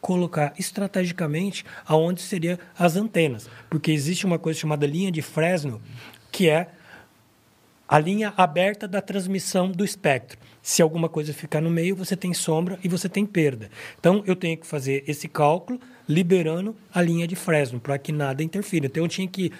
colocar 0.00 0.54
estrategicamente 0.58 1.64
aonde 1.84 2.22
seriam 2.22 2.58
as 2.78 2.96
antenas, 2.96 3.50
porque 3.68 3.90
existe 3.90 4.24
uma 4.24 4.38
coisa 4.38 4.60
chamada 4.60 4.86
linha 4.86 5.10
de 5.10 5.20
Fresnel, 5.20 5.80
que 6.30 6.48
é 6.48 6.68
a 7.88 7.98
linha 7.98 8.32
aberta 8.36 8.88
da 8.88 9.00
transmissão 9.00 9.70
do 9.70 9.84
espectro. 9.84 10.38
Se 10.60 10.82
alguma 10.82 11.08
coisa 11.08 11.32
ficar 11.32 11.60
no 11.60 11.70
meio, 11.70 11.94
você 11.94 12.16
tem 12.16 12.34
sombra 12.34 12.78
e 12.82 12.88
você 12.88 13.08
tem 13.08 13.24
perda. 13.24 13.70
Então, 13.98 14.24
eu 14.26 14.34
tenho 14.34 14.56
que 14.56 14.66
fazer 14.66 15.04
esse 15.06 15.28
cálculo 15.28 15.78
liberando 16.08 16.74
a 16.92 17.00
linha 17.00 17.26
de 17.26 17.36
Fresnel 17.36 17.80
para 17.80 17.96
que 17.98 18.10
nada 18.10 18.42
interfira. 18.42 18.86
Então, 18.86 19.04
eu 19.04 19.08
tinha 19.08 19.28
que 19.28 19.52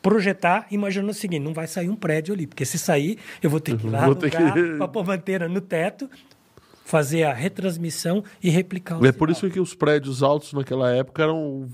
projetar 0.00 0.66
imaginando 0.70 1.10
o 1.10 1.14
seguinte, 1.14 1.42
não 1.42 1.52
vai 1.52 1.66
sair 1.66 1.88
um 1.88 1.96
prédio 1.96 2.32
ali, 2.32 2.46
porque 2.46 2.64
se 2.64 2.78
sair, 2.78 3.18
eu 3.42 3.50
vou 3.50 3.58
ter 3.60 3.76
que 3.76 3.86
ir 3.86 3.90
lá 3.90 4.04
Vou 4.06 4.14
ter 4.14 4.34
alugar 4.36 4.54
que- 4.54 4.98
uma 5.00 5.14
antena 5.14 5.48
no 5.48 5.60
teto, 5.60 6.08
fazer 6.88 7.24
a 7.24 7.34
retransmissão 7.34 8.24
e 8.42 8.48
replicar 8.48 8.98
o 8.98 9.04
É 9.04 9.12
por 9.12 9.28
isso 9.28 9.50
que 9.50 9.60
os 9.60 9.74
prédios 9.74 10.22
altos 10.22 10.54
naquela 10.54 10.90
época 10.90 11.22
eram 11.22 11.68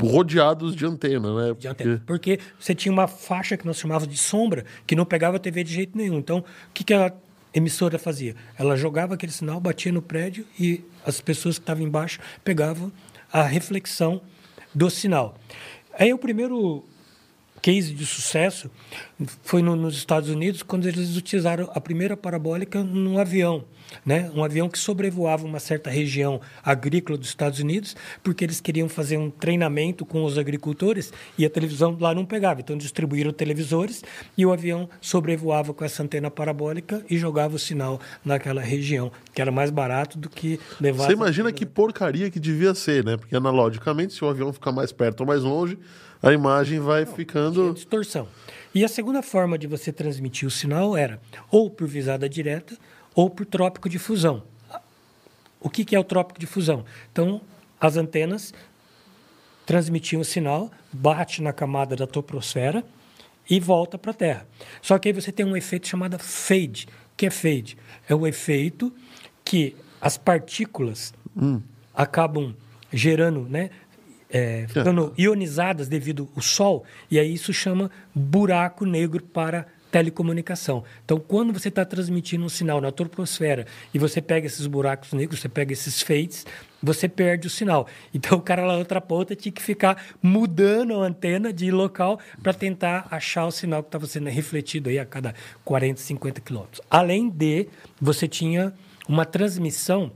rodeados 0.00 0.74
de 0.74 0.86
antena, 0.86 1.34
né? 1.34 1.54
de 1.58 1.68
antena. 1.68 2.02
Porque 2.06 2.38
você 2.58 2.74
tinha 2.74 2.90
uma 2.90 3.06
faixa 3.06 3.58
que 3.58 3.66
nós 3.66 3.76
chamávamos 3.76 4.08
de 4.08 4.18
sombra, 4.18 4.64
que 4.86 4.96
não 4.96 5.04
pegava 5.04 5.36
a 5.36 5.38
TV 5.38 5.62
de 5.64 5.74
jeito 5.74 5.98
nenhum. 5.98 6.16
Então, 6.16 6.38
o 6.38 6.44
que, 6.72 6.82
que 6.82 6.94
a 6.94 7.12
emissora 7.52 7.98
fazia? 7.98 8.34
Ela 8.58 8.74
jogava 8.74 9.12
aquele 9.12 9.32
sinal, 9.32 9.60
batia 9.60 9.92
no 9.92 10.00
prédio 10.00 10.46
e 10.58 10.82
as 11.04 11.20
pessoas 11.20 11.58
que 11.58 11.62
estavam 11.62 11.84
embaixo 11.84 12.18
pegavam 12.42 12.90
a 13.30 13.42
reflexão 13.42 14.22
do 14.74 14.88
sinal. 14.88 15.36
Aí 15.92 16.10
o 16.10 16.16
primeiro 16.16 16.86
case 17.64 17.94
de 17.94 18.04
sucesso 18.04 18.70
foi 19.42 19.62
no- 19.62 19.74
nos 19.74 19.96
Estados 19.96 20.28
Unidos, 20.28 20.62
quando 20.62 20.86
eles 20.86 21.16
utilizaram 21.16 21.70
a 21.74 21.80
primeira 21.80 22.14
parabólica 22.14 22.82
num 22.82 23.16
avião. 23.18 23.64
Né? 24.04 24.30
Um 24.34 24.42
avião 24.44 24.68
que 24.68 24.78
sobrevoava 24.78 25.46
uma 25.46 25.58
certa 25.60 25.88
região 25.88 26.40
agrícola 26.62 27.16
dos 27.16 27.28
Estados 27.28 27.60
Unidos, 27.60 27.96
porque 28.22 28.44
eles 28.44 28.60
queriam 28.60 28.86
fazer 28.88 29.16
um 29.16 29.30
treinamento 29.30 30.04
com 30.04 30.24
os 30.24 30.36
agricultores 30.36 31.10
e 31.38 31.44
a 31.46 31.48
televisão 31.50 31.96
lá 31.98 32.14
não 32.14 32.26
pegava. 32.26 32.60
Então 32.60 32.76
distribuíram 32.76 33.32
televisores 33.32 34.02
e 34.36 34.44
o 34.44 34.52
avião 34.52 34.88
sobrevoava 35.00 35.72
com 35.72 35.84
essa 35.84 36.02
antena 36.02 36.30
parabólica 36.30 37.02
e 37.08 37.16
jogava 37.16 37.56
o 37.56 37.58
sinal 37.58 37.98
naquela 38.24 38.60
região, 38.60 39.10
que 39.32 39.40
era 39.40 39.50
mais 39.52 39.70
barato 39.70 40.18
do 40.18 40.28
que 40.28 40.60
levar. 40.78 41.06
Você 41.06 41.12
imagina 41.12 41.50
que 41.52 41.64
porcaria 41.64 42.30
que 42.30 42.40
devia 42.40 42.74
ser, 42.74 43.04
né? 43.04 43.16
Porque 43.16 43.34
analogicamente, 43.36 44.12
se 44.12 44.22
o 44.24 44.28
avião 44.28 44.52
ficar 44.52 44.72
mais 44.72 44.92
perto 44.92 45.20
ou 45.20 45.26
mais 45.26 45.42
longe, 45.42 45.78
a 46.24 46.32
imagem 46.32 46.80
vai 46.80 47.04
ficando. 47.04 47.74
distorção. 47.74 48.26
E 48.74 48.84
a 48.84 48.88
segunda 48.88 49.22
forma 49.22 49.58
de 49.58 49.66
você 49.66 49.92
transmitir 49.92 50.48
o 50.48 50.50
sinal 50.50 50.96
era 50.96 51.20
ou 51.50 51.70
por 51.70 51.86
visada 51.86 52.28
direta 52.28 52.76
ou 53.14 53.30
por 53.30 53.46
trópico 53.46 53.88
de 53.88 53.98
fusão. 53.98 54.42
O 55.60 55.70
que, 55.70 55.84
que 55.84 55.94
é 55.94 55.98
o 55.98 56.04
trópico 56.04 56.40
de 56.40 56.46
fusão? 56.46 56.84
Então, 57.12 57.40
as 57.80 57.96
antenas 57.96 58.52
transmitiam 59.64 60.20
o 60.20 60.24
sinal, 60.24 60.70
bate 60.92 61.40
na 61.40 61.52
camada 61.52 61.94
da 61.94 62.06
troposfera 62.06 62.84
e 63.48 63.60
volta 63.60 63.98
para 63.98 64.10
a 64.10 64.14
Terra. 64.14 64.46
Só 64.82 64.98
que 64.98 65.08
aí 65.08 65.12
você 65.12 65.30
tem 65.30 65.44
um 65.44 65.56
efeito 65.56 65.86
chamado 65.86 66.18
fade. 66.18 66.86
O 67.12 67.16
que 67.16 67.26
é 67.26 67.30
fade? 67.30 67.76
É 68.08 68.14
o 68.14 68.26
efeito 68.26 68.92
que 69.44 69.76
as 70.00 70.16
partículas 70.18 71.14
acabam 71.94 72.54
gerando, 72.92 73.46
né? 73.48 73.70
É, 74.34 74.66
ficando 74.66 75.14
ionizadas 75.16 75.86
devido 75.86 76.28
ao 76.34 76.42
Sol, 76.42 76.84
e 77.08 77.20
aí 77.20 77.32
isso 77.32 77.52
chama 77.52 77.88
buraco 78.12 78.84
negro 78.84 79.22
para 79.22 79.64
telecomunicação. 79.92 80.82
Então, 81.04 81.20
quando 81.20 81.52
você 81.52 81.68
está 81.68 81.84
transmitindo 81.84 82.44
um 82.44 82.48
sinal 82.48 82.80
na 82.80 82.90
troposfera 82.90 83.64
e 83.94 83.98
você 83.98 84.20
pega 84.20 84.44
esses 84.44 84.66
buracos 84.66 85.12
negros, 85.12 85.38
você 85.38 85.48
pega 85.48 85.72
esses 85.72 86.02
fades, 86.02 86.44
você 86.82 87.08
perde 87.08 87.46
o 87.46 87.50
sinal. 87.50 87.86
Então, 88.12 88.36
o 88.38 88.42
cara 88.42 88.66
lá 88.66 88.72
na 88.72 88.80
outra 88.80 89.00
ponta 89.00 89.36
tinha 89.36 89.52
que 89.52 89.62
ficar 89.62 90.04
mudando 90.20 90.94
a 90.94 91.06
antena 91.06 91.52
de 91.52 91.70
local 91.70 92.18
para 92.42 92.52
tentar 92.52 93.06
achar 93.12 93.46
o 93.46 93.52
sinal 93.52 93.84
que 93.84 93.88
estava 93.88 94.04
sendo 94.08 94.28
refletido 94.30 94.90
aí 94.90 94.98
a 94.98 95.06
cada 95.06 95.32
40, 95.64 96.00
50 96.00 96.40
quilômetros. 96.40 96.80
Além 96.90 97.30
de, 97.30 97.68
você 98.00 98.26
tinha 98.26 98.74
uma 99.08 99.24
transmissão 99.24 100.10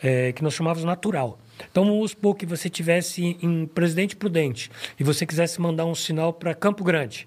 é, 0.00 0.30
que 0.30 0.44
nós 0.44 0.54
chamávamos 0.54 0.84
natural. 0.84 1.40
Então, 1.70 1.84
vamos 1.86 2.10
supor 2.10 2.34
que 2.36 2.44
você 2.46 2.68
tivesse 2.68 3.38
em, 3.42 3.66
Presidente 3.66 4.14
Prudente 4.16 4.70
e 4.98 5.04
você 5.04 5.24
quisesse 5.26 5.60
mandar 5.60 5.84
um 5.86 5.94
sinal 5.94 6.32
para 6.32 6.54
Campo 6.54 6.84
Grande. 6.84 7.26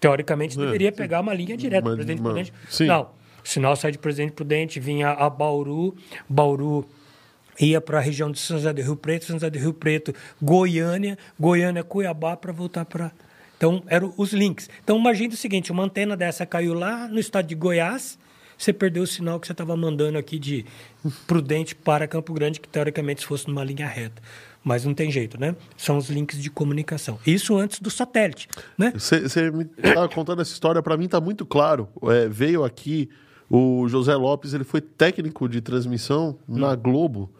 Teoricamente, 0.00 0.58
É, 0.60 0.64
deveria 0.64 0.90
sim. 0.90 0.96
pegar 0.96 1.20
uma 1.20 1.32
linha 1.32 1.56
direta 1.56 1.82
para 1.82 1.94
Presidente 1.94 2.20
uma- 2.20 2.30
Prudente. 2.30 2.52
sim. 2.68 2.86
Não. 2.86 3.10
O 3.44 3.48
sinal 3.48 3.76
sai 3.76 3.92
de 3.92 3.98
Presidente 3.98 4.32
Prudente, 4.32 4.80
vinha 4.80 5.10
a 5.10 5.28
Bauru, 5.28 5.94
Bauru 6.28 6.86
ia 7.60 7.80
para 7.80 7.98
a 7.98 8.00
região 8.00 8.30
de 8.30 8.38
São 8.38 8.56
José 8.56 8.72
do 8.72 8.82
Rio 8.82 8.96
Preto, 8.96 9.26
São 9.26 9.36
José 9.36 9.50
do 9.50 9.58
Rio 9.58 9.72
Preto, 9.74 10.14
Goiânia, 10.42 11.16
Goiânia, 11.38 11.84
Cuiabá, 11.84 12.36
para 12.36 12.52
voltar 12.52 12.84
para. 12.86 13.12
Então, 13.56 13.82
eram 13.86 14.12
os 14.16 14.32
links. 14.32 14.68
Então, 14.82 14.98
imagine 14.98 15.32
o 15.34 15.36
seguinte: 15.36 15.70
uma 15.70 15.84
antena 15.84 16.16
dessa 16.16 16.44
caiu 16.46 16.74
lá 16.74 17.06
no 17.06 17.20
estado 17.20 17.46
de 17.46 17.54
Goiás, 17.54 18.18
você 18.58 18.72
perdeu 18.72 19.02
o 19.02 19.06
sinal 19.06 19.38
que 19.40 19.46
você 19.46 19.52
estava 19.52 19.76
mandando 19.76 20.18
aqui 20.18 20.38
de 20.38 20.64
Prudente 21.26 21.74
para 21.74 22.06
Campo 22.06 22.32
Grande, 22.32 22.60
que 22.60 22.68
teoricamente 22.68 23.20
se 23.20 23.26
fosse 23.26 23.48
numa 23.48 23.64
linha 23.64 23.86
reta. 23.86 24.22
Mas 24.62 24.84
não 24.84 24.94
tem 24.94 25.10
jeito, 25.10 25.38
né? 25.38 25.54
São 25.76 25.98
os 25.98 26.08
links 26.08 26.42
de 26.42 26.48
comunicação. 26.50 27.18
Isso 27.26 27.56
antes 27.56 27.80
do 27.80 27.90
satélite, 27.90 28.48
né? 28.78 28.92
Você 28.94 29.50
me 29.50 29.68
estava 29.76 30.08
contando 30.08 30.40
essa 30.40 30.52
história, 30.52 30.82
para 30.82 30.96
mim 30.96 31.06
tá 31.06 31.20
muito 31.20 31.44
claro. 31.44 31.88
É, 32.04 32.28
veio 32.28 32.64
aqui 32.64 33.10
o 33.50 33.86
José 33.88 34.14
Lopes, 34.14 34.54
ele 34.54 34.64
foi 34.64 34.80
técnico 34.80 35.48
de 35.48 35.60
transmissão 35.60 36.38
na 36.48 36.74
Globo 36.74 37.30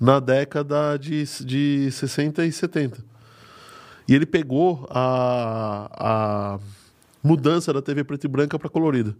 na 0.00 0.20
década 0.20 0.96
de, 0.96 1.24
de 1.44 1.90
60 1.90 2.44
e 2.44 2.52
70. 2.52 3.04
E 4.06 4.14
ele 4.14 4.26
pegou 4.26 4.86
a, 4.90 5.90
a 5.92 6.58
mudança 7.22 7.72
da 7.72 7.82
TV 7.82 8.04
preta 8.04 8.26
e 8.26 8.28
branca 8.28 8.58
para 8.58 8.68
colorida. 8.68 9.14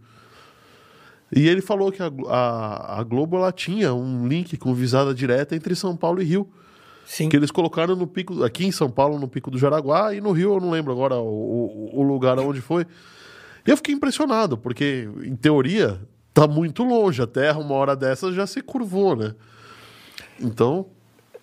E 1.31 1.47
ele 1.47 1.61
falou 1.61 1.93
que 1.93 2.03
a, 2.03 2.11
a, 2.29 3.01
a 3.01 3.03
Globo 3.03 3.37
ela 3.37 3.53
tinha 3.53 3.93
um 3.93 4.27
link 4.27 4.57
com 4.57 4.75
visada 4.75 5.15
direta 5.15 5.55
entre 5.55 5.75
São 5.75 5.97
Paulo 5.97 6.23
e 6.23 6.25
Rio. 6.25 6.49
Sim. 7.05 7.29
Que 7.29 7.37
eles 7.37 7.51
colocaram 7.51 7.97
no 7.97 8.07
pico, 8.07 8.45
aqui 8.45 8.67
em 8.67 8.73
São 8.73 8.91
Paulo, 8.91 9.19
no 9.19 9.29
pico 9.29 9.51
do 9.51 9.59
Jaraguá, 9.59 10.15
e 10.15 10.21
no 10.21 10.31
Rio, 10.33 10.55
eu 10.55 10.61
não 10.61 10.71
lembro 10.71 10.93
agora 10.93 11.17
o, 11.17 11.91
o, 11.95 12.01
o 12.01 12.03
lugar 12.03 12.39
onde 12.39 12.61
foi. 12.61 12.87
E 13.67 13.71
eu 13.71 13.77
fiquei 13.77 13.95
impressionado, 13.95 14.59
porque, 14.59 15.09
em 15.23 15.35
teoria, 15.35 16.01
tá 16.35 16.47
muito 16.47 16.85
longe. 16.85 17.23
A 17.23 17.27
Terra, 17.27 17.59
uma 17.59 17.75
hora 17.75 17.97
dessas, 17.97 18.35
já 18.35 18.47
se 18.47 18.61
curvou, 18.61 19.17
né? 19.17 19.35
Então, 20.41 20.87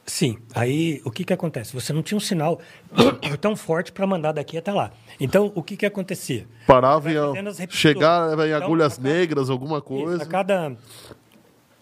Sim. 0.06 0.38
Aí 0.54 1.02
o 1.04 1.10
que, 1.10 1.24
que 1.24 1.34
acontece? 1.34 1.74
Você 1.74 1.91
não 1.91 2.04
tinha 2.04 2.18
um 2.18 2.22
sinal 2.22 2.60
tão 3.41 3.56
forte 3.56 3.91
para 3.91 4.06
mandar 4.06 4.34
daqui 4.34 4.58
até 4.58 4.72
lá. 4.72 4.91
Então, 5.20 5.52
o 5.56 5.63
que, 5.63 5.76
que 5.76 5.86
acontecia? 5.86 6.46
parava 6.68 7.10
repetições. 7.58 7.96
chegar 7.96 8.30
em 8.30 8.34
Então, 8.52 8.63
agulhas 8.63 8.98
cada- 8.98 9.10
negras, 9.10 9.50
alguma 9.50 9.78
Isso, 9.78 9.86
coisa. 9.86 10.24
a 10.24 10.26
cada 10.28 10.78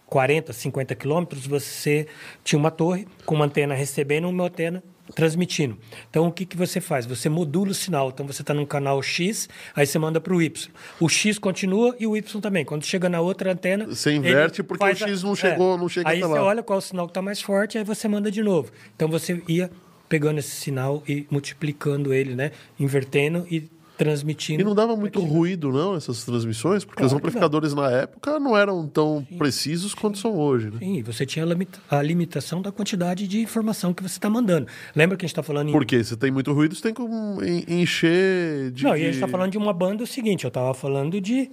40, 0.07 0.53
50 0.53 0.95
quilômetros, 0.95 1.45
você 1.47 2.07
tinha 2.43 2.57
uma 2.59 2.71
torre 2.71 3.07
com 3.25 3.35
uma 3.35 3.45
antena 3.45 3.73
recebendo 3.73 4.27
e 4.27 4.29
uma 4.31 4.45
antena 4.45 4.81
transmitindo. 5.15 5.77
Então, 6.09 6.27
o 6.27 6.31
que, 6.31 6.45
que 6.45 6.57
você 6.57 6.81
faz? 6.81 7.05
Você 7.05 7.29
modula 7.29 7.71
o 7.71 7.73
sinal. 7.73 8.09
Então, 8.09 8.25
você 8.25 8.41
está 8.41 8.53
num 8.53 8.65
canal 8.65 9.01
X, 9.01 9.47
aí 9.75 9.85
você 9.85 9.99
manda 9.99 10.19
para 10.19 10.33
o 10.33 10.41
Y. 10.41 10.69
O 10.99 11.07
X 11.09 11.37
continua 11.39 11.95
e 11.99 12.07
o 12.07 12.15
Y 12.17 12.41
também. 12.41 12.65
Quando 12.65 12.85
chega 12.85 13.07
na 13.09 13.21
outra 13.21 13.51
antena... 13.53 13.85
Você 13.85 14.13
inverte 14.13 14.63
porque 14.63 14.83
o 14.83 14.95
X 14.95 15.23
não 15.23 15.35
chegou- 15.35 15.77
não 15.77 15.87
chega 15.89 16.09
Aí 16.09 16.17
até 16.19 16.27
você 16.27 16.39
lá. 16.39 16.43
olha 16.45 16.63
qual 16.63 16.79
o 16.79 16.81
sinal 16.81 17.05
que 17.07 17.11
está 17.11 17.21
mais 17.21 17.41
forte, 17.41 17.77
aí 17.77 17.83
você 17.83 18.07
manda 18.07 18.31
de 18.31 18.41
novo. 18.41 18.71
Então, 18.95 19.07
você 19.07 19.41
ia 19.47 19.69
pegando 20.09 20.37
esse 20.39 20.51
sinal 20.51 21.03
e 21.07 21.25
multiplicando 21.31 22.13
ele, 22.13 22.35
né? 22.35 22.51
Invertendo 22.79 23.47
e 23.49 23.69
transmitindo. 23.97 24.61
E 24.61 24.63
não 24.63 24.73
dava 24.73 24.95
muito 24.95 25.19
ruído, 25.21 25.71
não, 25.71 25.95
essas 25.95 26.23
transmissões? 26.23 26.83
Porque 26.83 26.97
Claro 27.01 27.07
os 27.07 27.13
amplificadores 27.13 27.73
na 27.73 27.91
época 27.91 28.39
não 28.39 28.57
eram 28.57 28.87
tão 28.87 29.25
precisos 29.37 29.93
quanto 29.93 30.17
são 30.17 30.35
hoje, 30.35 30.71
né? 30.71 30.77
Sim, 30.79 31.03
você 31.03 31.25
tinha 31.25 31.45
a 31.45 31.47
limita- 31.47 31.79
a 31.89 32.01
limitação 32.01 32.61
da 32.61 32.71
quantidade 32.71 33.27
de 33.27 33.39
informação 33.41 33.93
que 33.93 34.01
você 34.01 34.17
está 34.17 34.29
mandando. 34.29 34.67
Lembra 34.95 35.15
que 35.15 35.25
a 35.25 35.27
gente 35.27 35.33
está 35.33 35.43
falando 35.43 35.69
em. 35.69 35.71
Porque 35.71 36.03
se 36.03 36.17
tem 36.17 36.31
muito 36.31 36.51
ruído, 36.53 36.75
você 36.75 36.81
tem 36.81 36.93
que 36.93 37.01
en- 37.01 37.81
encher 37.81 38.71
de. 38.71 38.83
Não, 38.83 38.91
e 38.97 39.01
a 39.01 39.05
gente 39.05 39.15
está 39.15 39.27
falando 39.27 39.51
de 39.51 39.57
uma 39.57 39.73
banda 39.73 40.03
o 40.03 40.07
seguinte: 40.07 40.43
eu 40.43 40.47
estava 40.49 40.73
falando 40.73 41.21
de 41.21 41.51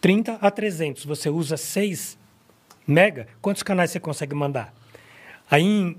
30 0.00 0.34
a 0.40 0.50
300. 0.50 1.04
Você 1.06 1.30
usa 1.30 1.56
6 1.56 2.18
mega, 2.86 3.26
quantos 3.40 3.62
canais 3.62 3.90
você 3.90 3.98
consegue 3.98 4.34
mandar? 4.34 4.74
Aí 5.50 5.62
em, 5.62 5.96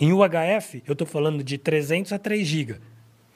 em 0.00 0.12
UHF, 0.12 0.82
eu 0.86 0.92
estou 0.92 1.06
falando 1.06 1.44
de 1.44 1.58
300 1.58 2.12
a 2.12 2.18
3 2.18 2.46
GB. 2.46 2.76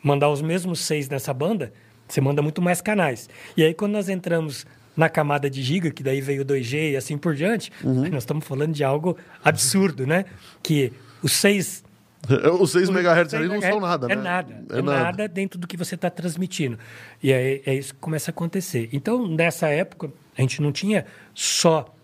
Mandar 0.03 0.29
os 0.29 0.41
mesmos 0.41 0.81
6 0.81 1.09
nessa 1.09 1.33
banda, 1.35 1.73
você 2.07 2.21
manda 2.21 2.43
muito 2.43 2.63
mais 2.63 2.81
canais. 2.81 3.29
E 3.57 3.63
aí 3.63 3.75
quando 3.75 3.93
nós 3.93 4.09
entramos 4.09 4.67
na 4.97 5.09
camada 5.09 5.49
de 5.49 5.63
giga, 5.63 5.91
que 5.91 6.03
daí 6.03 6.21
veio 6.21 6.43
o 6.43 6.45
2G 6.45 6.93
e 6.93 6.97
assim 6.97 7.17
por 7.17 7.35
diante, 7.35 7.71
aí 7.85 8.11
nós 8.11 8.23
estamos 8.23 8.47
falando 8.47 8.73
de 8.73 8.83
algo 8.83 9.17
absurdo, 9.45 10.07
né? 10.07 10.25
Que 10.63 10.93
os 11.23 11.33
6 11.33 11.85
Os 12.61 12.73
6 12.73 12.89
MHz 12.89 13.35
ali 13.35 13.49
6 13.49 13.49
não 13.49 13.61
são 13.61 13.81
nada, 13.81 14.07
é 14.11 14.17
né? 14.17 14.23
Nada, 14.23 14.65
é, 14.71 14.83
nada. 14.83 15.29
dentro 15.29 15.59
do 15.59 15.67
que 15.67 15.77
você 15.77 15.95
está 15.95 16.11
transmitindo. 16.11 16.79
E 17.23 17.33
aí 17.33 17.63
é 17.65 17.75
isso 17.75 17.95
que 17.95 18.01
começa 18.01 18.31
a 18.31 18.33
acontecer. 18.33 18.89
Então, 18.93 19.27
nessa 19.27 19.69
época, 19.69 20.11
a 20.37 20.41
gente 20.41 20.61
não 20.61 20.73
tinha 20.73 21.07
só 21.35 21.95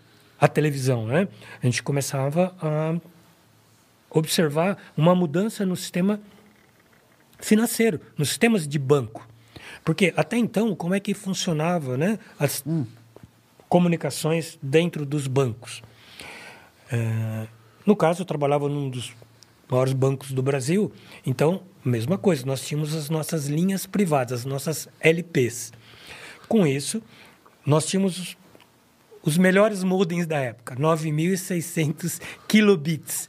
a 0.41 0.49
televisão, 0.49 1.07
né? 1.07 1.29
A 1.63 1.67
gente 1.67 1.83
começava 1.83 2.55
a 2.61 2.95
observar 4.11 4.79
uma 4.97 5.15
mudança 5.15 5.67
no 5.67 5.77
sistema 5.77 6.21
financeiro, 7.39 8.01
nos 8.17 8.29
sistemas 8.29 8.67
de 8.67 8.79
banco. 8.79 9.27
Porque 9.85 10.13
até 10.17 10.37
então, 10.37 10.75
como 10.75 10.95
é 10.95 11.01
que 11.01 11.13
funcionava 11.13 11.97
né, 11.97 12.19
as 12.39 12.65
comunicações 13.69 14.59
dentro 14.63 15.05
dos 15.05 15.27
bancos? 15.27 15.83
É, 16.91 17.47
no 17.85 17.95
caso, 17.95 18.23
eu 18.23 18.27
trabalhava 18.27 18.69
num 18.69 18.89
dos 18.89 19.13
maiores 19.69 19.93
bancos 19.93 20.33
do 20.33 20.43
Brasil, 20.43 20.93
então, 21.27 21.63
mesma 21.85 22.17
coisa, 22.17 22.47
nós 22.47 22.67
tínhamos 22.67 22.95
as 22.95 23.11
nossas 23.11 23.47
linhas 23.47 23.87
privadas, 23.87 24.41
as 24.41 24.45
nossas 24.45 24.89
LPs. 25.01 25.73
Com 26.49 26.67
isso, 26.67 27.03
nós 27.67 27.87
tínhamos 27.87 28.19
os, 28.19 28.37
os 29.23 29.39
melhores 29.39 29.83
modems 29.83 30.27
da 30.27 30.39
época, 30.39 30.77
9.600 30.77 32.21
kilobits. 32.47 33.29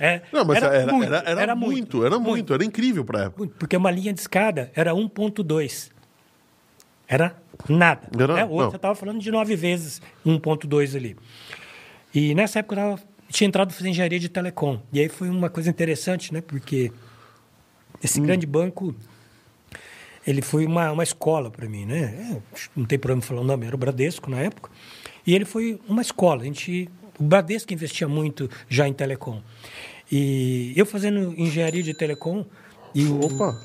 É, 0.00 0.22
não, 0.32 0.44
mas 0.44 0.62
era, 0.62 0.74
era, 0.74 0.92
muito, 0.92 1.06
era, 1.06 1.30
era, 1.30 1.42
era 1.42 1.54
muito, 1.54 1.72
muito, 1.72 2.04
era 2.04 2.18
muito, 2.18 2.28
muito, 2.28 2.54
era 2.54 2.64
incrível 2.64 3.04
para 3.04 3.24
época. 3.24 3.52
Porque 3.58 3.76
uma 3.76 3.90
linha 3.90 4.12
de 4.12 4.20
escada 4.20 4.70
era 4.74 4.92
1.2. 4.92 5.90
Era 7.06 7.36
nada. 7.68 8.08
Era, 8.18 8.34
né? 8.34 8.44
Hoje 8.44 8.70
você 8.70 8.76
estava 8.76 8.94
falando 8.94 9.20
de 9.20 9.30
nove 9.30 9.54
vezes 9.56 10.00
1.2 10.26 10.96
ali. 10.96 11.16
E 12.14 12.34
nessa 12.34 12.60
época 12.60 12.74
eu 12.74 12.78
tava, 12.78 13.02
tinha 13.28 13.46
entrado 13.46 13.72
fazer 13.72 13.88
engenharia 13.88 14.18
de 14.18 14.28
telecom. 14.28 14.80
E 14.92 15.00
aí 15.00 15.08
foi 15.08 15.28
uma 15.28 15.50
coisa 15.50 15.70
interessante, 15.70 16.32
né? 16.32 16.40
Porque 16.40 16.90
esse 18.02 18.20
hum. 18.20 18.24
grande 18.24 18.46
banco, 18.46 18.94
ele 20.26 20.42
foi 20.42 20.66
uma, 20.66 20.90
uma 20.92 21.02
escola 21.02 21.50
para 21.50 21.68
mim, 21.68 21.84
né? 21.84 22.02
É, 22.32 22.58
não 22.74 22.84
tem 22.84 22.98
problema 22.98 23.22
falar 23.22 23.42
o 23.42 23.44
nome, 23.44 23.66
era 23.66 23.74
o 23.74 23.78
Bradesco 23.78 24.30
na 24.30 24.38
época. 24.38 24.70
E 25.26 25.34
ele 25.34 25.44
foi 25.44 25.80
uma 25.88 26.02
escola. 26.02 26.42
A 26.42 26.44
gente 26.44 26.88
o 27.18 27.24
Bradesco 27.24 27.72
investia 27.72 28.08
muito 28.08 28.50
já 28.68 28.86
em 28.86 28.92
telecom. 28.92 29.42
E 30.10 30.72
eu 30.76 30.84
fazendo 30.84 31.34
engenharia 31.38 31.82
de 31.82 31.94
telecom 31.94 32.44
e 32.94 33.04
o, 33.04 33.24
Opa! 33.24 33.58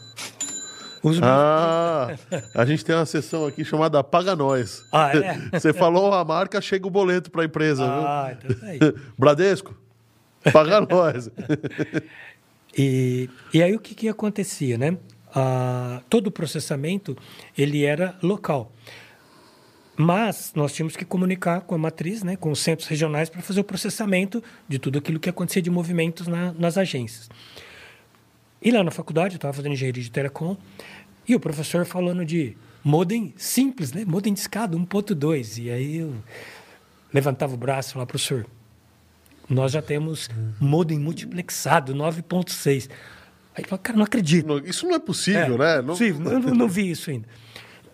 Os... 1.02 1.20
Ah, 1.22 2.18
a 2.54 2.66
gente 2.66 2.84
tem 2.84 2.96
uma 2.96 3.06
sessão 3.06 3.46
aqui 3.46 3.64
chamada 3.64 4.04
Paga 4.04 4.36
Nós. 4.36 4.84
Ah, 4.92 5.16
é? 5.16 5.38
Você 5.58 5.74
falou 5.74 6.14
a 6.14 6.24
marca, 6.26 6.60
chega 6.62 6.88
o 6.88 6.90
boleto 6.90 7.32
para 7.32 7.44
a 7.44 7.46
empresa. 7.46 7.86
Ah, 7.86 8.36
viu? 8.42 8.52
então 8.52 8.68
é 8.68 8.72
aí. 8.72 8.80
Bradesco, 9.18 9.78
paga 10.52 10.82
nós. 10.82 11.30
e, 12.78 13.30
e 13.54 13.64
aí 13.64 13.76
o 13.76 13.80
que, 13.80 13.96
que 13.96 14.10
acontecia, 14.10 14.78
né? 14.78 14.98
Ah, 15.34 16.02
todo 16.10 16.28
o 16.28 16.32
processamento 16.32 17.16
ele 17.58 17.86
era 17.86 18.18
local. 18.22 18.72
Mas 20.02 20.54
nós 20.56 20.72
tínhamos 20.72 20.96
que 20.96 21.04
comunicar 21.04 21.60
com 21.60 21.76
a 21.76 21.78
matriz, 21.78 22.24
né, 22.24 22.38
com 22.38 22.50
os 22.52 22.60
centros 22.60 22.88
regionais, 22.88 23.30
para 23.30 23.42
fazer 23.42 23.60
o 23.60 23.66
processamento 23.66 24.42
de 24.66 24.80
tudo 24.80 24.98
aquilo 24.98 25.20
que 25.20 25.30
acontecia 25.30 25.62
de 25.62 25.70
movimentos 25.70 26.26
na, 26.26 26.54
nas 26.54 26.78
agências. 26.78 27.30
E 28.62 28.72
lá 28.72 28.82
na 28.82 28.92
faculdade, 28.92 29.34
eu 29.34 29.36
estava 29.36 29.54
fazendo 29.54 29.74
engenharia 29.74 30.02
de 30.02 30.10
telecom, 30.10 30.56
e 31.28 31.36
o 31.36 31.40
professor 31.40 31.86
falando 31.86 32.24
de 32.24 32.56
modem 32.82 33.34
simples, 33.36 33.92
né? 33.92 34.06
modem 34.06 34.34
de 34.34 34.40
escada 34.40 34.78
1.2. 34.78 35.62
E 35.64 35.70
aí 35.70 35.98
eu 35.98 36.16
levantava 37.14 37.54
o 37.54 37.58
braço 37.58 37.90
e 37.90 37.94
falava, 37.96 38.08
professor, 38.08 38.46
nós 39.50 39.74
já 39.74 39.82
temos 39.82 40.30
modem 40.62 40.98
multiplexado 40.98 41.94
9.6. 41.94 42.90
Aí 43.54 43.64
eu 43.64 43.68
falava, 43.68 43.84
cara, 43.84 43.98
não 43.98 44.06
acredito. 44.06 44.66
Isso 44.66 44.88
não 44.88 44.96
é 44.96 45.00
possível, 45.00 45.56
é, 45.56 45.58
né? 45.58 45.76
Não... 45.82 45.88
Possível, 45.88 46.32
eu 46.32 46.40
não, 46.40 46.56
não 46.56 46.70
vi 46.70 46.90
isso 46.90 47.10
ainda. 47.10 47.28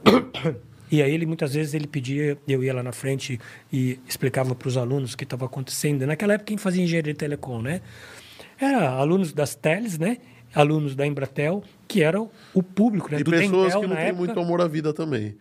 E 0.95 1.01
aí 1.01 1.13
ele 1.13 1.25
muitas 1.25 1.53
vezes 1.53 1.73
ele 1.73 1.87
pedia, 1.87 2.37
eu 2.47 2.63
ia 2.63 2.73
lá 2.73 2.81
na 2.81 2.93
frente 2.93 3.37
e 3.71 3.99
explicava 4.07 4.55
para 4.55 4.69
os 4.69 4.77
alunos 4.77 5.11
o 5.11 5.17
que 5.17 5.25
estava 5.25 5.43
acontecendo. 5.45 6.07
Naquela 6.07 6.35
época 6.35 6.47
quem 6.47 6.57
fazia 6.57 6.81
engenharia 6.81 7.11
de 7.11 7.19
telecom, 7.19 7.61
né? 7.61 7.81
Era 8.57 8.91
alunos 8.91 9.33
das 9.33 9.55
Teles, 9.55 9.99
né? 9.99 10.19
Alunos 10.53 10.95
da 10.95 11.05
Embratel, 11.05 11.61
que 11.85 12.01
eram 12.01 12.31
o 12.53 12.63
público, 12.63 13.11
né? 13.11 13.19
E 13.19 13.23
do 13.25 13.31
pessoas 13.31 13.73
Dentel, 13.73 13.81
que 13.81 13.87
não 13.87 13.95
têm 13.97 14.05
época. 14.05 14.19
muito 14.19 14.39
amor 14.39 14.61
à 14.61 14.69
vida 14.69 14.93
também. 14.93 15.35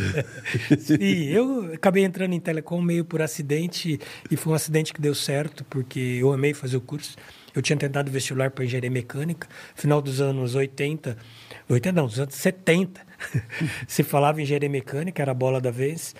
Sim, 0.80 1.24
eu 1.24 1.74
acabei 1.74 2.02
entrando 2.02 2.32
em 2.32 2.40
telecom 2.40 2.80
meio 2.80 3.04
por 3.04 3.20
acidente 3.20 4.00
e 4.30 4.36
foi 4.38 4.54
um 4.54 4.56
acidente 4.56 4.94
que 4.94 5.02
deu 5.02 5.14
certo, 5.14 5.66
porque 5.68 6.00
eu 6.00 6.32
amei 6.32 6.54
fazer 6.54 6.78
o 6.78 6.80
curso. 6.80 7.14
Eu 7.54 7.62
tinha 7.62 7.76
tentado 7.76 8.10
vestibular 8.10 8.50
para 8.50 8.64
engenharia 8.64 8.90
mecânica, 8.90 9.48
final 9.74 10.00
dos 10.02 10.20
anos 10.20 10.54
80, 10.54 11.16
80 11.68 11.92
não, 11.92 12.06
dos 12.06 12.20
anos 12.20 12.34
70, 12.34 13.00
se 13.86 14.02
falava 14.02 14.40
em 14.40 14.44
engenharia 14.44 14.68
mecânica, 14.68 15.22
era 15.22 15.32
a 15.32 15.34
bola 15.34 15.60
da 15.60 15.70
vez. 15.70 16.14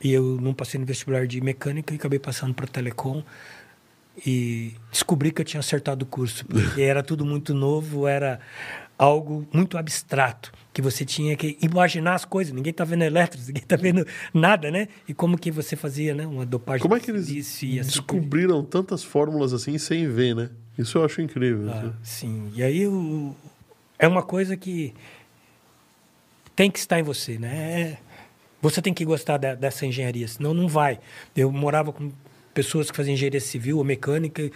E 0.00 0.12
eu 0.12 0.38
não 0.40 0.52
passei 0.52 0.78
no 0.78 0.84
vestibular 0.84 1.26
de 1.26 1.40
mecânica 1.40 1.94
e 1.94 1.96
acabei 1.96 2.18
passando 2.18 2.52
para 2.52 2.66
telecom. 2.66 3.22
E 4.26 4.74
descobri 4.92 5.32
que 5.32 5.40
eu 5.40 5.44
tinha 5.44 5.60
acertado 5.60 6.04
o 6.04 6.06
curso, 6.06 6.44
porque 6.46 6.82
era 6.82 7.02
tudo 7.02 7.24
muito 7.24 7.52
novo, 7.52 8.06
era 8.06 8.38
algo 8.98 9.46
muito 9.52 9.76
abstrato, 9.76 10.52
que 10.72 10.80
você 10.80 11.04
tinha 11.04 11.36
que 11.36 11.58
imaginar 11.60 12.14
as 12.14 12.24
coisas. 12.24 12.52
Ninguém 12.52 12.70
está 12.70 12.84
vendo 12.84 13.02
elétrons, 13.02 13.46
ninguém 13.48 13.62
está 13.62 13.76
vendo 13.76 14.06
nada, 14.32 14.70
né? 14.70 14.88
E 15.08 15.14
como 15.14 15.36
que 15.38 15.50
você 15.50 15.76
fazia, 15.76 16.14
né? 16.14 16.26
Uma 16.26 16.46
dopagem. 16.46 16.82
Como 16.82 16.94
é 16.94 17.00
que 17.00 17.10
eles 17.10 17.30
assim 17.30 17.76
descobriram 17.76 18.64
tantas 18.64 19.02
fórmulas 19.02 19.52
assim 19.52 19.76
sem 19.78 20.08
ver, 20.08 20.34
né? 20.34 20.50
Isso 20.78 20.98
eu 20.98 21.04
acho 21.04 21.20
incrível. 21.20 21.70
Ah, 21.70 21.92
sim. 22.02 22.50
E 22.54 22.62
aí 22.62 22.86
o... 22.86 23.34
é 23.98 24.08
uma 24.08 24.22
coisa 24.22 24.56
que 24.56 24.94
tem 26.56 26.70
que 26.70 26.78
estar 26.78 26.98
em 26.98 27.02
você, 27.02 27.38
né? 27.38 27.98
Você 28.60 28.80
tem 28.80 28.94
que 28.94 29.04
gostar 29.04 29.36
da, 29.36 29.54
dessa 29.54 29.84
engenharia, 29.84 30.26
senão 30.26 30.54
não 30.54 30.66
vai. 30.66 30.98
Eu 31.36 31.52
morava 31.52 31.92
com 31.92 32.10
pessoas 32.52 32.90
que 32.90 32.96
faziam 32.96 33.12
engenharia 33.12 33.40
civil 33.40 33.78
ou 33.78 33.84
mecânica 33.84 34.50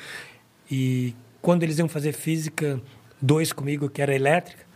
e 0.71 1.15
quando 1.43 1.63
eles 1.63 1.79
iam 1.79 1.89
fazer 1.89 2.13
física 2.13 2.81
dois 3.21 3.53
comigo, 3.53 3.89
que 3.89 4.03
era 4.03 4.15
elétrica, 4.15 4.67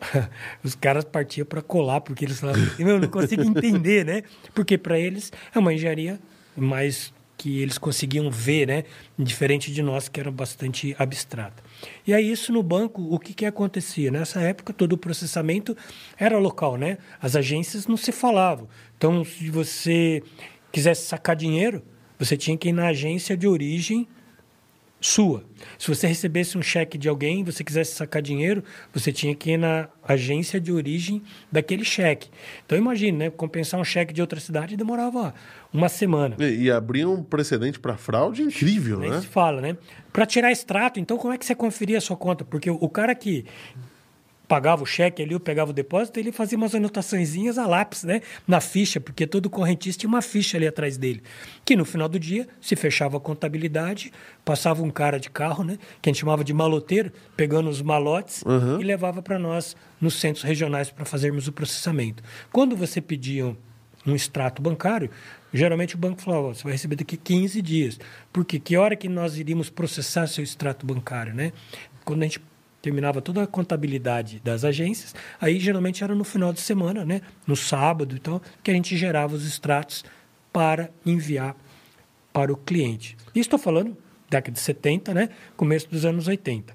os 0.64 0.74
caras 0.74 1.04
partiam 1.04 1.46
para 1.46 1.62
colar, 1.62 2.00
porque 2.00 2.24
eles 2.24 2.40
falavam, 2.40 2.62
eu 2.78 2.98
não 2.98 3.08
consigo 3.08 3.42
entender, 3.42 4.04
né? 4.04 4.22
Porque 4.54 4.78
para 4.78 4.98
eles 4.98 5.32
é 5.54 5.58
uma 5.58 5.72
engenharia 5.72 6.18
mais 6.56 7.12
que 7.36 7.62
eles 7.62 7.78
conseguiam 7.78 8.30
ver, 8.30 8.66
né? 8.66 8.84
Diferente 9.18 9.72
de 9.72 9.82
nós, 9.82 10.10
que 10.10 10.20
era 10.20 10.30
bastante 10.30 10.94
abstrata. 10.98 11.62
E 12.06 12.12
aí, 12.12 12.30
isso 12.30 12.52
no 12.52 12.62
banco, 12.62 13.00
o 13.02 13.18
que, 13.18 13.32
que 13.32 13.46
acontecia? 13.46 14.10
Nessa 14.10 14.40
época, 14.40 14.74
todo 14.74 14.92
o 14.92 14.98
processamento 14.98 15.74
era 16.18 16.38
local, 16.38 16.76
né? 16.76 16.98
As 17.20 17.34
agências 17.36 17.86
não 17.86 17.96
se 17.96 18.12
falavam. 18.12 18.68
Então, 18.96 19.24
se 19.24 19.48
você 19.48 20.22
quisesse 20.70 21.06
sacar 21.06 21.34
dinheiro, 21.34 21.82
você 22.18 22.36
tinha 22.36 22.58
que 22.58 22.68
ir 22.68 22.72
na 22.72 22.88
agência 22.88 23.34
de 23.34 23.48
origem 23.48 24.06
sua. 25.00 25.42
Se 25.78 25.88
você 25.88 26.06
recebesse 26.06 26.58
um 26.58 26.62
cheque 26.62 26.98
de 26.98 27.08
alguém, 27.08 27.42
você 27.42 27.64
quisesse 27.64 27.94
sacar 27.94 28.20
dinheiro, 28.20 28.62
você 28.92 29.10
tinha 29.10 29.34
que 29.34 29.52
ir 29.52 29.56
na 29.56 29.88
agência 30.06 30.60
de 30.60 30.70
origem 30.70 31.22
daquele 31.50 31.84
cheque. 31.84 32.28
Então 32.66 32.76
imagine, 32.76 33.16
né, 33.16 33.30
compensar 33.30 33.80
um 33.80 33.84
cheque 33.84 34.12
de 34.12 34.20
outra 34.20 34.38
cidade 34.38 34.76
demorava 34.76 35.34
uma 35.72 35.88
semana. 35.88 36.36
E, 36.38 36.64
e 36.64 36.70
abria 36.70 37.08
um 37.08 37.22
precedente 37.22 37.80
para 37.80 37.96
fraude 37.96 38.42
incrível, 38.42 38.98
Nem 38.98 39.10
né? 39.10 39.20
se 39.20 39.26
fala, 39.26 39.60
né? 39.60 39.76
Para 40.12 40.26
tirar 40.26 40.52
extrato, 40.52 41.00
então 41.00 41.16
como 41.16 41.32
é 41.32 41.38
que 41.38 41.46
você 41.46 41.54
conferia 41.54 41.98
a 41.98 42.00
sua 42.00 42.16
conta? 42.16 42.44
Porque 42.44 42.70
o 42.70 42.88
cara 42.88 43.14
que 43.14 43.46
pagava 44.50 44.82
o 44.82 44.86
cheque 44.86 45.22
ali, 45.22 45.32
eu 45.32 45.38
pegava 45.38 45.70
o 45.70 45.72
depósito, 45.72 46.18
ele 46.18 46.32
fazia 46.32 46.58
umas 46.58 46.74
anotaçõezinhas 46.74 47.56
a 47.56 47.68
lápis, 47.68 48.02
né? 48.02 48.20
Na 48.48 48.60
ficha, 48.60 49.00
porque 49.00 49.24
todo 49.24 49.48
correntista 49.48 50.00
tinha 50.00 50.08
uma 50.08 50.20
ficha 50.20 50.56
ali 50.56 50.66
atrás 50.66 50.96
dele. 50.98 51.22
Que 51.64 51.76
no 51.76 51.84
final 51.84 52.08
do 52.08 52.18
dia 52.18 52.48
se 52.60 52.74
fechava 52.74 53.16
a 53.16 53.20
contabilidade, 53.20 54.12
passava 54.44 54.82
um 54.82 54.90
cara 54.90 55.20
de 55.20 55.30
carro, 55.30 55.62
né? 55.62 55.78
Que 56.02 56.10
a 56.10 56.12
gente 56.12 56.18
chamava 56.18 56.42
de 56.42 56.52
maloteiro, 56.52 57.12
pegando 57.36 57.70
os 57.70 57.80
malotes 57.80 58.42
Uhum. 58.42 58.80
e 58.80 58.84
levava 58.84 59.22
para 59.22 59.38
nós 59.38 59.76
nos 60.00 60.14
centros 60.14 60.42
regionais 60.42 60.90
para 60.90 61.04
fazermos 61.04 61.46
o 61.46 61.52
processamento. 61.52 62.20
Quando 62.50 62.74
você 62.76 63.00
pedia 63.00 63.56
um 64.04 64.14
extrato 64.16 64.60
bancário, 64.60 65.10
geralmente 65.54 65.94
o 65.94 65.98
banco 65.98 66.20
falava, 66.20 66.48
"Ó, 66.48 66.54
você 66.54 66.64
vai 66.64 66.72
receber 66.72 66.96
daqui 66.96 67.16
15 67.16 67.62
dias. 67.62 68.00
Porque 68.32 68.58
que 68.58 68.76
hora 68.76 68.96
que 68.96 69.08
nós 69.08 69.38
iríamos 69.38 69.70
processar 69.70 70.26
seu 70.26 70.42
extrato 70.42 70.84
bancário, 70.84 71.32
né? 71.34 71.52
Quando 72.04 72.22
a 72.22 72.24
gente 72.24 72.40
terminava 72.82 73.20
toda 73.20 73.42
a 73.42 73.46
contabilidade 73.46 74.40
das 74.40 74.64
agências, 74.64 75.14
aí 75.40 75.60
geralmente 75.60 76.02
era 76.02 76.14
no 76.14 76.24
final 76.24 76.52
de 76.52 76.60
semana, 76.60 77.04
né? 77.04 77.20
No 77.46 77.54
sábado, 77.54 78.14
então, 78.14 78.40
que 78.62 78.70
a 78.70 78.74
gente 78.74 78.96
gerava 78.96 79.34
os 79.34 79.46
extratos 79.46 80.04
para 80.52 80.90
enviar 81.04 81.54
para 82.32 82.52
o 82.52 82.56
cliente. 82.56 83.16
E 83.34 83.40
estou 83.40 83.58
falando 83.58 83.96
década 84.28 84.52
de 84.52 84.60
70, 84.60 85.12
né? 85.12 85.28
Começo 85.56 85.88
dos 85.90 86.04
anos 86.04 86.28
80. 86.28 86.74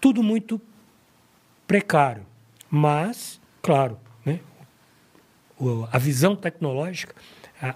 Tudo 0.00 0.22
muito 0.22 0.60
precário, 1.66 2.26
mas, 2.70 3.40
claro, 3.62 3.98
né? 4.24 4.40
a 5.90 5.98
visão 5.98 6.36
tecnológica 6.36 7.14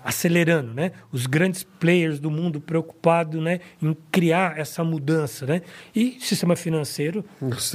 acelerando, 0.05 0.75
né? 0.75 0.93
Os 1.13 1.27
grandes 1.27 1.63
players 1.63 2.19
do 2.19 2.31
mundo 2.31 2.61
preocupados, 2.61 3.41
né, 3.41 3.61
em 3.81 3.97
criar 4.11 4.59
essa 4.59 4.83
mudança, 4.83 5.47
né? 5.47 5.63
E 5.95 6.19
sistema 6.21 6.57
financeiro 6.57 7.25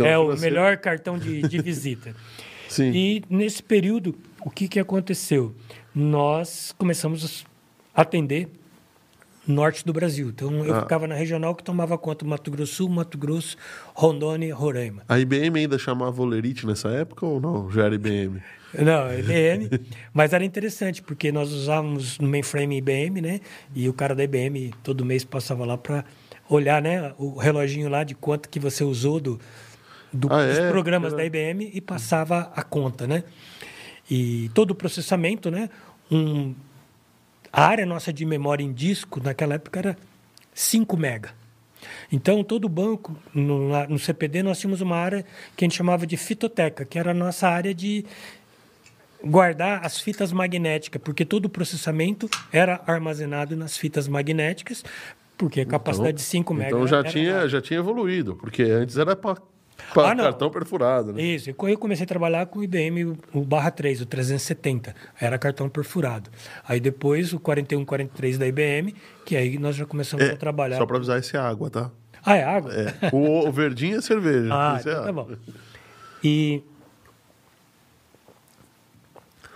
é 0.03 0.17
o 0.17 0.35
melhor 0.37 0.77
cartão 0.77 1.17
de, 1.17 1.41
de 1.41 1.59
visita. 1.63 2.13
Sim. 2.67 2.91
E 2.93 3.23
nesse 3.29 3.63
período, 3.63 4.15
o 4.41 4.49
que, 4.49 4.67
que 4.67 4.79
aconteceu? 4.79 5.55
Nós 5.93 6.73
começamos 6.77 7.45
a 7.93 8.01
atender 8.01 8.49
norte 9.47 9.83
do 9.85 9.91
Brasil. 9.91 10.29
Então, 10.29 10.63
eu 10.65 10.75
Ah. 10.75 10.81
ficava 10.81 11.07
na 11.07 11.15
regional 11.15 11.55
que 11.55 11.63
tomava 11.63 11.97
conta 11.97 12.23
do 12.23 12.29
Mato 12.29 12.49
Grosso 12.51 12.73
Sul, 12.75 12.89
Mato 12.89 13.17
Grosso, 13.17 13.57
Rondônia 13.93 14.47
e 14.47 14.51
Roraima. 14.51 15.01
A 15.09 15.19
IBM 15.19 15.59
ainda 15.59 15.77
chamava 15.79 16.21
Olerite 16.21 16.65
nessa 16.65 16.89
época 16.89 17.25
ou 17.25 17.39
não? 17.41 17.69
Já 17.71 17.85
era 17.85 17.95
IBM? 17.95 18.41
Não, 18.73 19.13
IBM. 19.13 19.69
mas 20.13 20.31
era 20.31 20.45
interessante, 20.45 21.01
porque 21.01 21.29
nós 21.29 21.51
usávamos 21.51 22.17
no 22.19 22.27
mainframe 22.29 22.77
IBM, 22.77 23.19
né? 23.19 23.41
E 23.75 23.89
o 23.89 23.93
cara 23.93 24.15
da 24.15 24.23
IBM 24.23 24.73
todo 24.81 25.03
mês 25.03 25.25
passava 25.25 25.65
lá 25.65 25.77
para 25.77 26.05
olhar, 26.47 26.81
né? 26.81 27.13
O 27.17 27.35
reloginho 27.37 27.89
lá 27.89 28.05
de 28.05 28.15
quanto 28.15 28.47
que 28.47 28.61
você 28.61 28.81
usou 28.85 29.19
do, 29.19 29.37
do- 30.13 30.31
Ah, 30.31 30.45
dos 30.47 30.57
é? 30.57 30.69
programas 30.69 31.11
Era- 31.11 31.17
da 31.17 31.25
IBM 31.25 31.69
e 31.73 31.81
passava 31.81 32.49
a 32.55 32.63
conta, 32.63 33.05
né? 33.05 33.25
E 34.09 34.49
todo 34.53 34.71
o 34.71 34.75
processamento, 34.75 35.51
né? 35.51 35.69
Um, 36.09 36.55
a 37.51 37.65
área 37.65 37.85
nossa 37.85 38.13
de 38.13 38.25
memória 38.25 38.63
em 38.63 38.71
disco 38.71 39.21
naquela 39.23 39.55
época 39.55 39.79
era 39.79 39.97
5 40.53 40.97
mega. 40.97 41.31
Então, 42.11 42.43
todo 42.43 42.69
banco, 42.69 43.15
no, 43.33 43.87
no 43.87 43.99
CPD, 43.99 44.43
nós 44.43 44.59
tínhamos 44.59 44.81
uma 44.81 44.97
área 44.97 45.25
que 45.55 45.63
a 45.63 45.67
gente 45.67 45.77
chamava 45.77 46.05
de 46.05 46.15
fitoteca, 46.15 46.85
que 46.85 46.99
era 46.99 47.11
a 47.11 47.13
nossa 47.13 47.47
área 47.47 47.73
de 47.73 48.05
guardar 49.23 49.85
as 49.85 49.99
fitas 49.99 50.31
magnéticas, 50.31 51.01
porque 51.01 51.25
todo 51.25 51.45
o 51.45 51.49
processamento 51.49 52.29
era 52.51 52.81
armazenado 52.85 53.55
nas 53.55 53.77
fitas 53.77 54.07
magnéticas, 54.07 54.83
porque 55.37 55.61
a 55.61 55.65
capacidade 55.65 56.17
de 56.17 56.23
5 56.23 56.53
mega 56.53 56.69
Então 56.69 56.87
já 56.87 56.99
era 56.99 57.09
tinha, 57.09 57.47
já 57.47 57.61
tinha 57.61 57.79
evoluído, 57.79 58.35
porque 58.35 58.63
antes 58.63 58.97
era 58.97 59.15
para 59.15 59.37
Ah, 59.95 60.15
cartão 60.15 60.49
perfurado, 60.49 61.11
né? 61.13 61.21
Isso, 61.21 61.49
eu 61.49 61.77
comecei 61.77 62.03
a 62.03 62.07
trabalhar 62.07 62.45
com 62.45 62.59
o 62.59 62.63
IBM, 62.63 63.03
o- 63.33 63.41
barra 63.41 63.71
3, 63.71 64.01
o 64.01 64.05
370, 64.05 64.95
era 65.19 65.37
cartão 65.37 65.67
perfurado. 65.67 66.29
Aí 66.67 66.79
depois 66.79 67.33
o 67.33 67.39
41, 67.39 67.83
43 67.85 68.37
da 68.37 68.47
IBM, 68.47 68.95
que 69.25 69.35
aí 69.35 69.57
nós 69.57 69.75
já 69.75 69.85
começamos 69.85 70.25
a 70.29 70.35
trabalhar. 70.35 70.75
É, 70.75 70.79
Só 70.79 70.85
para 70.85 70.97
avisar, 70.97 71.19
esse 71.19 71.35
é 71.35 71.39
água, 71.39 71.69
tá? 71.69 71.91
Ah, 72.23 72.35
é 72.37 72.43
água? 72.43 72.71
É. 72.73 73.09
O, 73.13 73.47
o 73.47 73.51
verdinho 73.51 73.97
é 73.97 74.01
cerveja. 74.01 74.49
Ah, 74.53 74.75
é 74.77 74.79
então 74.81 75.03
tá 75.03 75.09
água. 75.09 75.23
bom. 75.23 75.35
E 76.23 76.61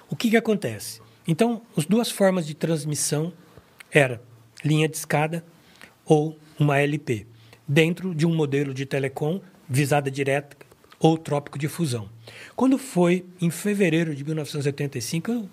o 0.09 0.15
que, 0.15 0.29
que 0.29 0.37
acontece? 0.37 1.01
Então, 1.27 1.61
as 1.77 1.85
duas 1.85 2.09
formas 2.11 2.45
de 2.45 2.53
transmissão 2.53 3.33
era 3.91 4.21
linha 4.63 4.87
de 4.87 4.97
escada 4.97 5.43
ou 6.05 6.37
uma 6.59 6.79
LP, 6.79 7.25
dentro 7.67 8.13
de 8.13 8.25
um 8.25 8.33
modelo 8.35 8.73
de 8.73 8.85
telecom 8.85 9.41
visada 9.67 10.09
direta 10.09 10.57
ou 10.99 11.17
trópico 11.17 11.57
de 11.57 11.67
fusão. 11.67 12.09
Quando 12.55 12.77
foi 12.77 13.25
em 13.41 13.49
fevereiro 13.49 14.15
de 14.15 14.23
1985, 14.23 15.31
eu, 15.31 15.49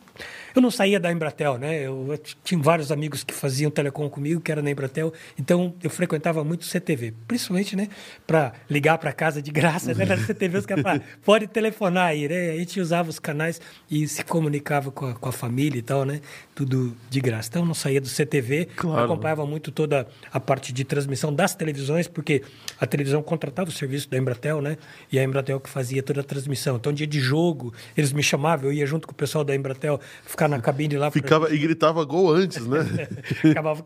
eu 0.54 0.62
não 0.62 0.70
saía 0.70 1.00
da 1.00 1.10
Embratel, 1.10 1.58
né? 1.58 1.80
Eu, 1.80 2.06
eu 2.10 2.18
tinha 2.44 2.60
vários 2.60 2.92
amigos 2.92 3.24
que 3.24 3.32
faziam 3.34 3.70
telecom 3.70 4.08
comigo, 4.08 4.40
que 4.40 4.52
era 4.52 4.62
na 4.62 4.70
Embratel, 4.70 5.12
então 5.38 5.74
eu 5.82 5.90
frequentava 5.90 6.44
muito 6.44 6.62
o 6.62 6.64
CTV, 6.64 7.14
principalmente, 7.26 7.74
né, 7.76 7.88
para 8.26 8.52
ligar 8.68 8.98
para 8.98 9.12
casa 9.12 9.40
de 9.42 9.50
graça, 9.50 9.94
né, 9.94 10.04
na 10.04 10.16
CTV 10.16 10.58
os 10.58 10.66
caras 10.66 10.82
falavam, 10.82 11.04
pode 11.24 11.46
telefonar 11.46 12.08
aí, 12.08 12.28
né? 12.28 12.50
A 12.50 12.56
gente 12.56 12.80
usava 12.80 13.08
os 13.08 13.18
canais 13.18 13.60
e 13.90 14.06
se 14.06 14.22
comunicava 14.24 14.90
com 14.90 15.06
a, 15.06 15.14
com 15.14 15.28
a 15.28 15.32
família 15.32 15.78
e 15.78 15.82
tal, 15.82 16.04
né? 16.04 16.20
Tudo 16.54 16.94
de 17.10 17.20
graça. 17.20 17.48
Então 17.48 17.62
eu 17.62 17.66
não 17.66 17.74
saía 17.74 18.00
do 18.00 18.08
CTV, 18.08 18.68
Claro. 18.76 19.04
acompanhava 19.04 19.46
muito 19.46 19.70
toda 19.70 20.06
a 20.32 20.40
parte 20.40 20.72
de 20.72 20.84
transmissão 20.84 21.32
das 21.32 21.54
televisões, 21.54 22.06
porque 22.08 22.42
a 22.80 22.86
televisão 22.86 23.22
contratava 23.22 23.68
o 23.68 23.72
serviço 23.72 24.08
da 24.10 24.18
Embratel, 24.18 24.60
né? 24.60 24.76
E 25.10 25.18
a 25.18 25.24
Embratel 25.24 25.58
que 25.60 25.68
fazia 25.68 26.02
toda 26.02 26.20
a 26.20 26.24
transmissão. 26.24 26.71
Então, 26.76 26.92
dia 26.92 27.06
de 27.06 27.20
jogo, 27.20 27.72
eles 27.96 28.12
me 28.12 28.22
chamavam, 28.22 28.66
eu 28.66 28.72
ia 28.72 28.86
junto 28.86 29.06
com 29.06 29.12
o 29.12 29.16
pessoal 29.16 29.44
da 29.44 29.54
Embratel 29.54 30.00
ficar 30.24 30.48
na 30.48 30.60
cabine 30.60 30.96
lá. 30.96 31.10
pra- 31.10 31.20
Ficava 31.20 31.54
e 31.54 31.58
gritava 31.58 32.04
gol 32.04 32.30
antes, 32.32 32.66
né? 32.66 32.80
Acabava 33.50 33.82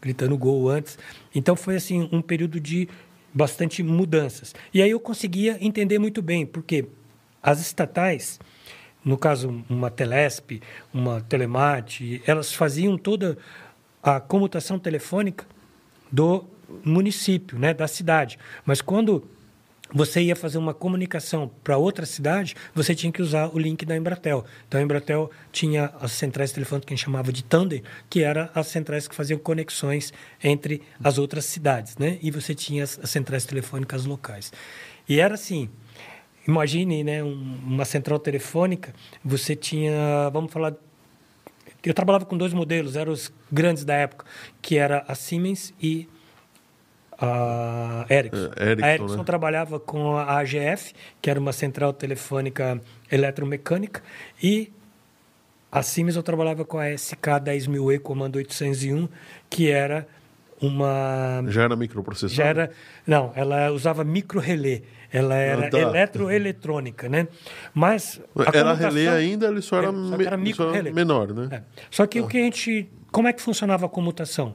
gritando 0.00 0.36
gol 0.36 0.68
antes. 0.68 0.98
Então 1.34 1.54
foi 1.56 1.76
assim 1.76 2.08
um 2.12 2.20
período 2.22 2.58
de 2.60 2.88
bastante 3.32 3.82
mudanças. 3.82 4.54
E 4.72 4.80
aí 4.80 4.90
eu 4.90 5.00
conseguia 5.00 5.58
entender 5.60 5.98
muito 5.98 6.22
bem, 6.22 6.46
porque 6.46 6.86
as 7.42 7.60
estatais, 7.60 8.38
no 9.04 9.18
caso 9.18 9.62
uma 9.68 9.90
Telesp, 9.90 10.62
uma 10.92 11.20
Telemate, 11.20 12.22
elas 12.26 12.52
faziam 12.54 12.96
toda 12.96 13.36
a 14.02 14.20
comutação 14.20 14.78
telefônica 14.78 15.44
do 16.12 16.44
município, 16.84 17.58
né, 17.58 17.74
da 17.74 17.86
cidade. 17.88 18.38
Mas 18.64 18.80
quando 18.80 19.26
você 19.92 20.22
ia 20.22 20.34
fazer 20.34 20.58
uma 20.58 20.72
comunicação 20.74 21.50
para 21.62 21.76
outra 21.76 22.06
cidade, 22.06 22.54
você 22.74 22.94
tinha 22.94 23.12
que 23.12 23.22
usar 23.22 23.54
o 23.54 23.58
link 23.58 23.84
da 23.84 23.96
Embratel. 23.96 24.44
Então 24.66 24.80
a 24.80 24.82
Embratel 24.82 25.30
tinha 25.52 25.92
as 26.00 26.12
centrais 26.12 26.52
telefônicas 26.52 26.86
que 26.86 26.94
a 26.94 26.96
gente 26.96 27.04
chamava 27.04 27.32
de 27.32 27.44
tandem, 27.44 27.82
que 28.08 28.22
eram 28.22 28.48
as 28.54 28.66
centrais 28.68 29.06
que 29.06 29.14
faziam 29.14 29.38
conexões 29.38 30.12
entre 30.42 30.82
as 31.02 31.18
outras 31.18 31.44
cidades, 31.44 31.96
né? 31.96 32.18
E 32.22 32.30
você 32.30 32.54
tinha 32.54 32.82
as, 32.84 32.98
as 33.02 33.10
centrais 33.10 33.44
telefônicas 33.44 34.04
locais. 34.04 34.52
E 35.08 35.20
era 35.20 35.34
assim, 35.34 35.68
imagine, 36.48 37.04
né, 37.04 37.22
um- 37.22 37.58
uma 37.64 37.84
central 37.84 38.18
telefônica, 38.18 38.94
você 39.24 39.54
tinha, 39.54 40.30
vamos 40.32 40.52
falar 40.52 40.74
eu 41.84 41.92
trabalhava 41.92 42.24
com 42.24 42.36
dois 42.36 42.54
modelos, 42.54 42.96
eram 42.96 43.12
os 43.12 43.30
grandes 43.52 43.84
da 43.84 43.94
época, 43.94 44.24
que 44.62 44.78
era 44.78 45.04
a 45.06 45.14
Siemens 45.14 45.74
e 45.80 46.08
a 47.18 48.06
Ericsson. 48.10 48.50
É, 48.56 48.70
Ericsson, 48.70 48.86
a 48.86 48.92
Ericsson 48.94 49.16
né? 49.18 49.24
trabalhava 49.24 49.80
com 49.80 50.16
a 50.16 50.38
AGF, 50.38 50.92
que 51.20 51.30
era 51.30 51.38
uma 51.40 51.52
central 51.52 51.92
telefônica 51.92 52.80
eletromecânica, 53.10 54.02
e 54.42 54.72
a 55.70 55.82
Siemens 55.82 56.16
eu 56.16 56.22
trabalhava 56.22 56.64
com 56.64 56.78
a 56.78 56.88
SK 56.96 57.40
10000E 57.44 57.98
Comando 58.00 58.36
801, 58.36 59.08
que 59.50 59.70
era 59.70 60.06
uma 60.62 61.42
Já 61.48 61.64
era 61.64 61.76
microprocessor? 61.76 62.34
já 62.34 62.44
era 62.44 62.70
não 63.06 63.32
ela 63.34 63.70
usava 63.72 64.04
micro 64.04 64.38
relé 64.38 64.82
ela 65.12 65.34
era 65.34 65.66
Ah, 65.66 65.70
tá. 65.70 65.78
eletroeletrônica 65.78 67.08
né 67.08 67.26
mas 67.74 68.20
Era 68.38 68.44
comutação- 68.52 68.76
relé 68.76 69.08
ainda, 69.08 69.48
ele 69.48 69.60
só 69.60 69.78
era, 69.78 69.88
É, 69.88 69.90
só 69.90 70.16
me- 70.16 70.24
era 70.26 70.36
ele 70.36 70.42
micro 70.44 70.64
só 70.70 70.74
era 70.74 70.92
menor, 70.92 71.34
né? 71.34 71.48
É. 71.50 71.62
Só 71.90 72.06
que 72.06 72.20
o 72.20 72.26
que 72.28 72.38
a 72.38 72.42
gente. 72.42 72.88
Como 73.10 73.28
é 73.28 73.32
que 73.32 73.42
funcionava 73.42 73.86
a 73.86 73.88
comutação? 73.88 74.54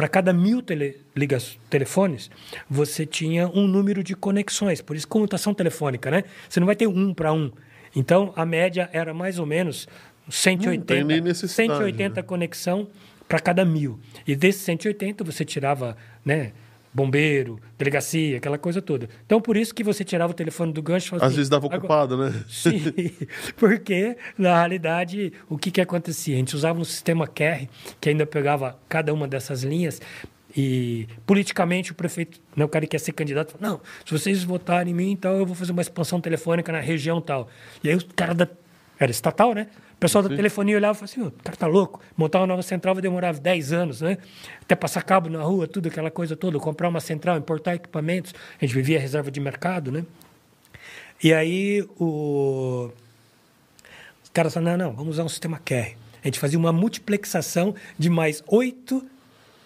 Para 0.00 0.08
cada 0.08 0.32
mil 0.32 0.62
tele, 0.62 0.96
ligas, 1.14 1.58
telefones, 1.68 2.30
você 2.70 3.04
tinha 3.04 3.46
um 3.48 3.66
número 3.68 4.02
de 4.02 4.16
conexões. 4.16 4.80
Por 4.80 4.96
isso, 4.96 5.06
comutação 5.06 5.52
telefônica, 5.52 6.10
né? 6.10 6.24
Você 6.48 6.58
não 6.58 6.64
vai 6.64 6.74
ter 6.74 6.86
um 6.86 7.12
para 7.12 7.34
um. 7.34 7.52
Então, 7.94 8.32
a 8.34 8.46
média 8.46 8.88
era 8.94 9.12
mais 9.12 9.38
ou 9.38 9.44
menos 9.44 9.86
180, 10.30 10.86
tem 10.86 11.04
nem 11.04 11.20
necessidade, 11.20 11.78
180 11.78 12.22
conexão 12.22 12.88
para 13.28 13.40
cada 13.40 13.62
mil. 13.62 14.00
E 14.26 14.34
desses 14.34 14.62
180, 14.62 15.22
você 15.22 15.44
tirava, 15.44 15.94
né? 16.24 16.52
Bombeiro, 16.92 17.60
delegacia, 17.78 18.38
aquela 18.38 18.58
coisa 18.58 18.82
toda. 18.82 19.08
Então, 19.24 19.40
por 19.40 19.56
isso 19.56 19.72
que 19.74 19.84
você 19.84 20.02
tirava 20.04 20.32
o 20.32 20.34
telefone 20.34 20.72
do 20.72 20.82
gancho 20.82 21.14
Às 21.16 21.22
assim, 21.22 21.36
vezes 21.36 21.48
dava 21.48 21.66
"Agora- 21.66 21.78
ocupado, 21.78 22.16
né? 22.16 22.32
Sim, 22.48 22.80
porque 23.56 24.16
na 24.36 24.56
realidade 24.58 25.32
o 25.48 25.56
que, 25.56 25.70
que 25.70 25.80
acontecia? 25.80 26.34
A 26.34 26.38
gente 26.38 26.56
usava 26.56 26.80
um 26.80 26.84
sistema 26.84 27.26
QR 27.28 27.68
que 28.00 28.08
ainda 28.08 28.26
pegava 28.26 28.76
cada 28.88 29.14
uma 29.14 29.28
dessas 29.28 29.62
linhas 29.62 30.00
e 30.56 31.06
politicamente 31.24 31.92
o 31.92 31.94
prefeito, 31.94 32.40
né, 32.56 32.64
o 32.64 32.68
cara 32.68 32.84
que 32.84 32.90
quer 32.90 32.98
ser 32.98 33.12
candidato, 33.12 33.52
falou, 33.52 33.74
não, 33.74 33.80
se 34.04 34.10
vocês 34.12 34.42
votarem 34.42 34.92
em 34.92 34.96
mim, 34.96 35.10
então 35.12 35.36
eu 35.38 35.46
vou 35.46 35.54
fazer 35.54 35.70
uma 35.70 35.82
expansão 35.82 36.20
telefônica 36.20 36.72
na 36.72 36.80
região 36.80 37.20
tal. 37.20 37.48
E 37.84 37.88
aí 37.88 37.94
os 37.94 38.04
caras 38.16 38.36
da... 38.36 38.48
Era 38.98 39.10
estatal, 39.12 39.54
né? 39.54 39.68
O 40.00 40.06
pessoal 40.08 40.26
da 40.26 40.34
telefonia 40.34 40.76
olhava 40.76 40.96
e 40.96 40.98
falava 40.98 41.12
assim, 41.12 41.36
o 41.38 41.42
cara 41.44 41.56
tá 41.58 41.66
louco, 41.66 42.00
montar 42.16 42.40
uma 42.40 42.46
nova 42.46 42.62
central 42.62 42.94
vai 42.94 43.02
demorar 43.02 43.34
10 43.34 43.70
anos, 43.74 44.00
né? 44.00 44.16
Até 44.62 44.74
passar 44.74 45.02
cabo 45.02 45.28
na 45.28 45.42
rua, 45.42 45.68
tudo 45.68 45.88
aquela 45.88 46.10
coisa 46.10 46.34
toda, 46.34 46.58
comprar 46.58 46.88
uma 46.88 47.00
central, 47.00 47.36
importar 47.36 47.74
equipamentos. 47.74 48.34
A 48.58 48.64
gente 48.64 48.74
vivia 48.74 48.98
reserva 48.98 49.30
de 49.30 49.38
mercado, 49.38 49.92
né? 49.92 50.06
E 51.22 51.34
aí 51.34 51.86
o... 51.98 52.90
os 54.24 54.30
caras 54.32 54.54
falaram, 54.54 54.78
não, 54.78 54.86
não, 54.86 54.96
vamos 54.96 55.16
usar 55.16 55.24
um 55.24 55.28
sistema 55.28 55.60
QR. 55.62 55.94
A 56.24 56.28
gente 56.28 56.40
fazia 56.40 56.58
uma 56.58 56.72
multiplexação 56.72 57.74
de 57.98 58.08
mais 58.08 58.42
oito 58.46 59.04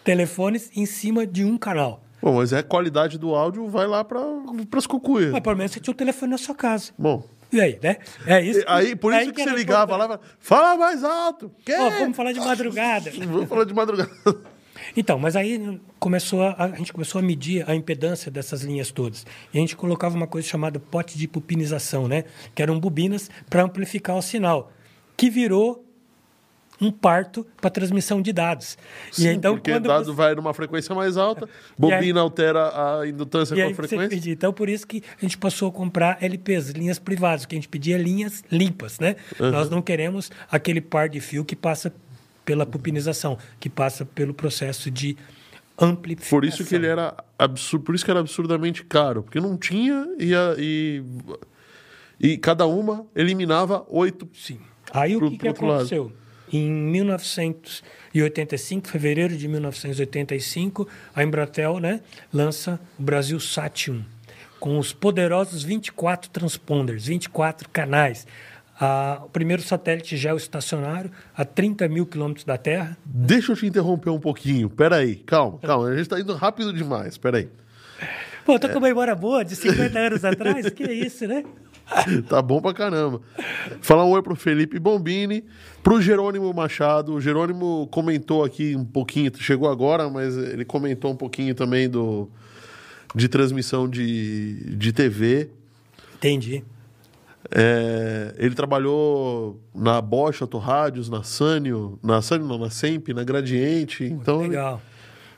telefones 0.02 0.68
em 0.74 0.84
cima 0.84 1.24
de 1.24 1.44
um 1.44 1.56
canal. 1.56 2.02
Bom, 2.20 2.36
mas 2.36 2.52
é 2.52 2.58
a 2.58 2.62
qualidade 2.62 3.18
do 3.18 3.34
áudio 3.34 3.68
vai 3.68 3.86
lá 3.86 4.02
para 4.02 4.18
as 4.76 4.86
cucuias. 4.86 5.30
Mas 5.30 5.42
pelo 5.42 5.56
menos 5.56 5.72
você 5.72 5.78
tinha 5.78 5.92
o 5.92 5.96
telefone 5.96 6.32
na 6.32 6.38
sua 6.38 6.54
casa. 6.54 6.90
Bom, 6.98 7.22
E 7.54 7.60
aí, 7.60 7.78
né? 7.82 7.96
É 8.26 8.40
isso. 8.40 8.60
e- 8.60 8.64
aí 8.66 8.96
por 8.96 9.12
isso 9.14 9.32
que, 9.32 9.42
você 9.42 9.48
era 9.48 9.56
ligava 9.58 9.96
lá, 9.96 10.04
importante. 10.06 10.28
e 10.40 10.44
falava, 10.44 10.74
fala 10.74 10.76
mais 10.76 11.04
alto. 11.04 11.52
Que? 11.64 11.72
Ó, 11.74 11.90
vamos 11.90 12.16
falar 12.16 12.32
de 12.32 12.40
madrugada. 12.40 13.10
Vamos 13.16 13.48
falar 13.48 13.64
de 13.64 13.74
madrugada. 13.74 14.10
Então, 14.96 15.18
mas 15.18 15.36
aí 15.36 15.80
começou 15.98 16.42
a, 16.42 16.64
a 16.64 16.68
gente 16.76 16.92
começou 16.92 17.18
a 17.18 17.22
medir 17.22 17.68
a 17.68 17.74
impedância 17.74 18.30
dessas 18.30 18.62
linhas 18.62 18.90
todas. 18.90 19.24
E 19.52 19.56
a 19.58 19.60
gente 19.60 19.76
colocava 19.76 20.16
uma 20.16 20.26
coisa 20.26 20.46
chamada 20.46 20.78
pote 20.80 21.16
de 21.16 21.26
pupinização, 21.28 22.08
né? 22.08 22.24
Que 22.54 22.62
eram 22.62 22.78
bobinas 22.78 23.30
para 23.48 23.62
amplificar 23.62 24.16
o 24.16 24.22
sinal, 24.22 24.72
que 25.16 25.30
virou 25.30 25.83
um 26.80 26.90
parto 26.90 27.46
para 27.60 27.70
transmissão 27.70 28.20
de 28.20 28.32
dados. 28.32 28.76
Sim, 29.12 29.28
e 29.28 29.32
então 29.34 29.54
porque 29.54 29.70
quando 29.72 29.84
o 29.84 29.88
dado 29.88 30.04
você- 30.06 30.12
vai 30.12 30.34
numa 30.34 30.52
frequência 30.52 30.94
mais 30.94 31.16
alta, 31.16 31.48
bobina 31.78 32.20
altera 32.20 33.00
a 33.00 33.06
indutância 33.08 33.54
e 33.54 33.58
com 33.58 33.62
aí 33.64 33.72
a 33.72 33.74
frequência. 33.74 34.30
Então, 34.32 34.52
por 34.52 34.68
isso 34.68 34.86
que 34.86 35.02
a 35.16 35.20
gente 35.20 35.38
passou 35.38 35.68
a 35.68 35.72
comprar 35.72 36.18
LPs, 36.20 36.70
linhas 36.70 36.98
privadas, 36.98 37.46
que 37.46 37.54
a 37.54 37.58
gente 37.58 37.68
pedia 37.68 37.96
linhas 37.96 38.42
limpas, 38.50 38.98
né? 38.98 39.16
Nós 39.38 39.70
não 39.70 39.80
queremos 39.80 40.30
aquele 40.50 40.80
par 40.80 41.08
de 41.08 41.20
fio 41.20 41.44
que 41.44 41.54
passa 41.56 41.94
pela 42.44 42.66
pupinização, 42.66 43.38
que 43.60 43.70
passa 43.70 44.04
pelo 44.04 44.34
processo 44.34 44.90
de 44.90 45.16
amplificação. 45.78 46.38
Por 46.38 46.44
isso 46.44 46.64
que 46.64 46.74
ele 46.74 46.86
era 46.86 47.14
absurdo, 47.38 47.84
por 47.84 47.94
isso 47.94 48.04
que 48.04 48.10
era 48.10 48.20
absurdamente 48.20 48.84
caro, 48.84 49.22
porque 49.22 49.40
não 49.40 49.56
tinha 49.56 50.06
e, 50.18 50.34
a- 50.34 50.54
e, 50.58 51.02
e 52.20 52.36
cada 52.38 52.66
uma 52.66 53.06
eliminava 53.14 53.84
oito. 53.88 54.28
Sim. 54.34 54.58
Aí 54.92 55.16
Pro- 55.16 55.28
o 55.28 55.30
que, 55.30 55.38
que 55.38 55.48
outro 55.48 55.66
lado. 55.66 56.12
Em 56.56 56.70
1985, 56.70 58.86
fevereiro 58.86 59.36
de 59.36 59.48
1985, 59.48 60.86
a 61.12 61.24
Embratel 61.24 61.80
né, 61.80 62.00
lança 62.32 62.78
o 62.96 63.02
Brasil 63.02 63.40
Sat 63.40 63.90
1, 63.90 64.04
com 64.60 64.78
os 64.78 64.92
poderosos 64.92 65.64
24 65.64 66.30
transponders, 66.30 67.06
24 67.06 67.68
canais. 67.70 68.24
O 69.24 69.28
primeiro 69.30 69.62
satélite 69.62 70.16
geoestacionário 70.16 71.10
a 71.36 71.44
30 71.44 71.88
mil 71.88 72.06
quilômetros 72.06 72.44
da 72.44 72.56
Terra. 72.56 72.96
Deixa 73.04 73.50
eu 73.50 73.56
te 73.56 73.66
interromper 73.66 74.10
um 74.10 74.20
pouquinho. 74.20 74.70
Peraí, 74.70 75.16
calma, 75.16 75.58
calma. 75.58 75.88
A 75.88 75.96
gente 75.96 76.08
tá 76.08 76.20
indo 76.20 76.34
rápido 76.34 76.72
demais. 76.72 77.18
Peraí. 77.18 77.48
Pô, 78.44 78.58
tô 78.58 78.68
com 78.68 78.78
uma 78.78 78.88
memória 78.88 79.14
boa 79.14 79.44
de 79.44 79.56
50 79.56 79.98
anos 79.98 80.24
atrás, 80.24 80.68
que 80.70 80.82
é 80.82 80.92
isso, 80.92 81.26
né? 81.26 81.44
Tá 82.28 82.40
bom 82.40 82.62
pra 82.62 82.72
caramba. 82.72 83.20
Falar 83.80 84.06
um 84.06 84.10
oi 84.10 84.22
pro 84.22 84.34
Felipe 84.34 84.78
Bombini, 84.78 85.44
pro 85.82 86.00
Jerônimo 86.00 86.52
Machado. 86.52 87.12
O 87.12 87.20
Jerônimo 87.20 87.86
comentou 87.90 88.42
aqui 88.42 88.74
um 88.74 88.84
pouquinho, 88.84 89.30
chegou 89.36 89.70
agora, 89.70 90.08
mas 90.08 90.36
ele 90.36 90.64
comentou 90.64 91.12
um 91.12 91.16
pouquinho 91.16 91.54
também 91.54 91.88
do 91.88 92.30
de 93.14 93.28
transmissão 93.28 93.88
de, 93.88 94.76
de 94.76 94.92
TV. 94.92 95.50
Entendi. 96.16 96.64
É, 97.50 98.34
ele 98.38 98.54
trabalhou 98.54 99.60
na 99.74 100.00
Bosch 100.00 100.40
Autorrádios, 100.40 101.08
na 101.08 101.22
Sanyo, 101.22 101.98
na 102.02 102.22
Sanyo 102.22 102.46
não, 102.46 102.58
na 102.58 102.70
Semp, 102.70 103.08
na 103.10 103.22
Gradiente. 103.22 104.04
Então 104.04 104.40
ele, 104.40 104.48
Legal. 104.50 104.82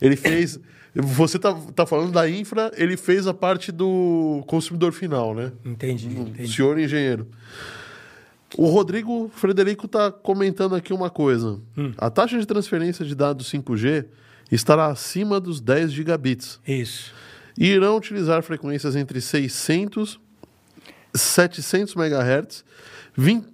ele 0.01 0.17
fez. 0.17 0.59
Você 1.03 1.39
tá, 1.39 1.55
tá 1.75 1.85
falando 1.85 2.13
da 2.13 2.29
infra, 2.29 2.73
ele 2.77 2.97
fez 2.97 3.27
a 3.27 3.35
parte 3.35 3.71
do 3.71 4.43
consumidor 4.47 4.93
final, 4.93 5.35
né? 5.35 5.53
Entendi, 5.65 6.09
O 6.09 6.23
entendi. 6.23 6.53
senhor 6.53 6.79
engenheiro. 6.79 7.27
O 8.57 8.67
Rodrigo 8.67 9.31
Frederico 9.35 9.87
está 9.87 10.11
comentando 10.11 10.75
aqui 10.75 10.93
uma 10.95 11.11
coisa. 11.11 11.59
Hum. 11.77 11.93
A 11.99 12.09
taxa 12.09 12.39
de 12.39 12.47
transferência 12.47 13.05
de 13.05 13.15
dados 13.15 13.51
5G 13.53 14.07
estará 14.51 14.87
acima 14.87 15.39
dos 15.39 15.61
10 15.61 15.93
gigabits 15.93 16.59
Isso. 16.67 17.13
e 17.59 17.67
irão 17.67 17.97
utilizar 17.97 18.43
frequências 18.43 18.97
entre 18.97 19.21
600 19.21 20.19
700 21.15 21.95
MHz, 21.97 22.65
20 23.17 23.47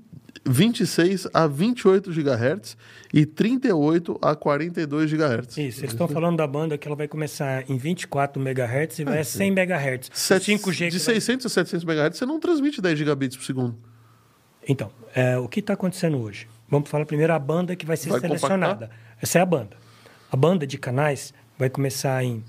26 0.45 1.29
a 1.33 1.47
28 1.47 2.11
GHz 2.11 2.77
e 3.15 3.25
38 3.25 4.19
a 4.21 4.35
42 4.35 5.11
GHz. 5.13 5.51
Isso, 5.59 5.81
eles 5.81 5.93
estão 5.93 6.09
falando 6.09 6.37
da 6.39 6.47
banda 6.47 6.77
que 6.77 6.87
ela 6.89 6.97
vai 6.97 7.07
começar 7.07 7.69
em 7.71 7.77
24 7.77 8.41
MHz 8.43 8.99
e 8.99 9.05
vai 9.05 9.21
a 9.21 9.25
100 9.25 9.49
MHz. 9.53 10.11
Sete- 10.13 10.53
5G 10.57 10.91
de 10.91 10.99
que 10.99 11.05
vai- 11.05 11.15
600 11.15 11.47
a 11.47 11.49
700 11.49 11.85
MHz 11.85 12.19
você 12.19 12.27
não 12.27 12.41
transmite 12.41 12.81
10 12.81 12.99
gigabits 12.99 13.37
por 13.37 13.45
segundo. 13.45 13.77
Então, 14.69 14.91
é, 15.15 15.37
o 15.39 15.49
que 15.49 15.61
está 15.61 15.75
acontecendo 15.75 16.19
hoje? 16.19 16.49
Vamos 16.69 16.89
falar 16.89 17.05
primeiro 17.07 17.33
a 17.33 17.39
banda 17.39 17.77
que 17.77 17.85
vai 17.87 17.97
ser 17.97 18.09
Vai 18.11 18.21
selecionada. 18.21 18.91
Essa 19.21 19.39
é 19.39 19.43
a 19.43 19.47
banda. 19.47 19.77
A 20.31 20.37
banda 20.37 20.67
de 20.67 20.79
canais 20.79 21.33
vai 21.59 21.69
começar 21.69 22.23
em 22.25 22.43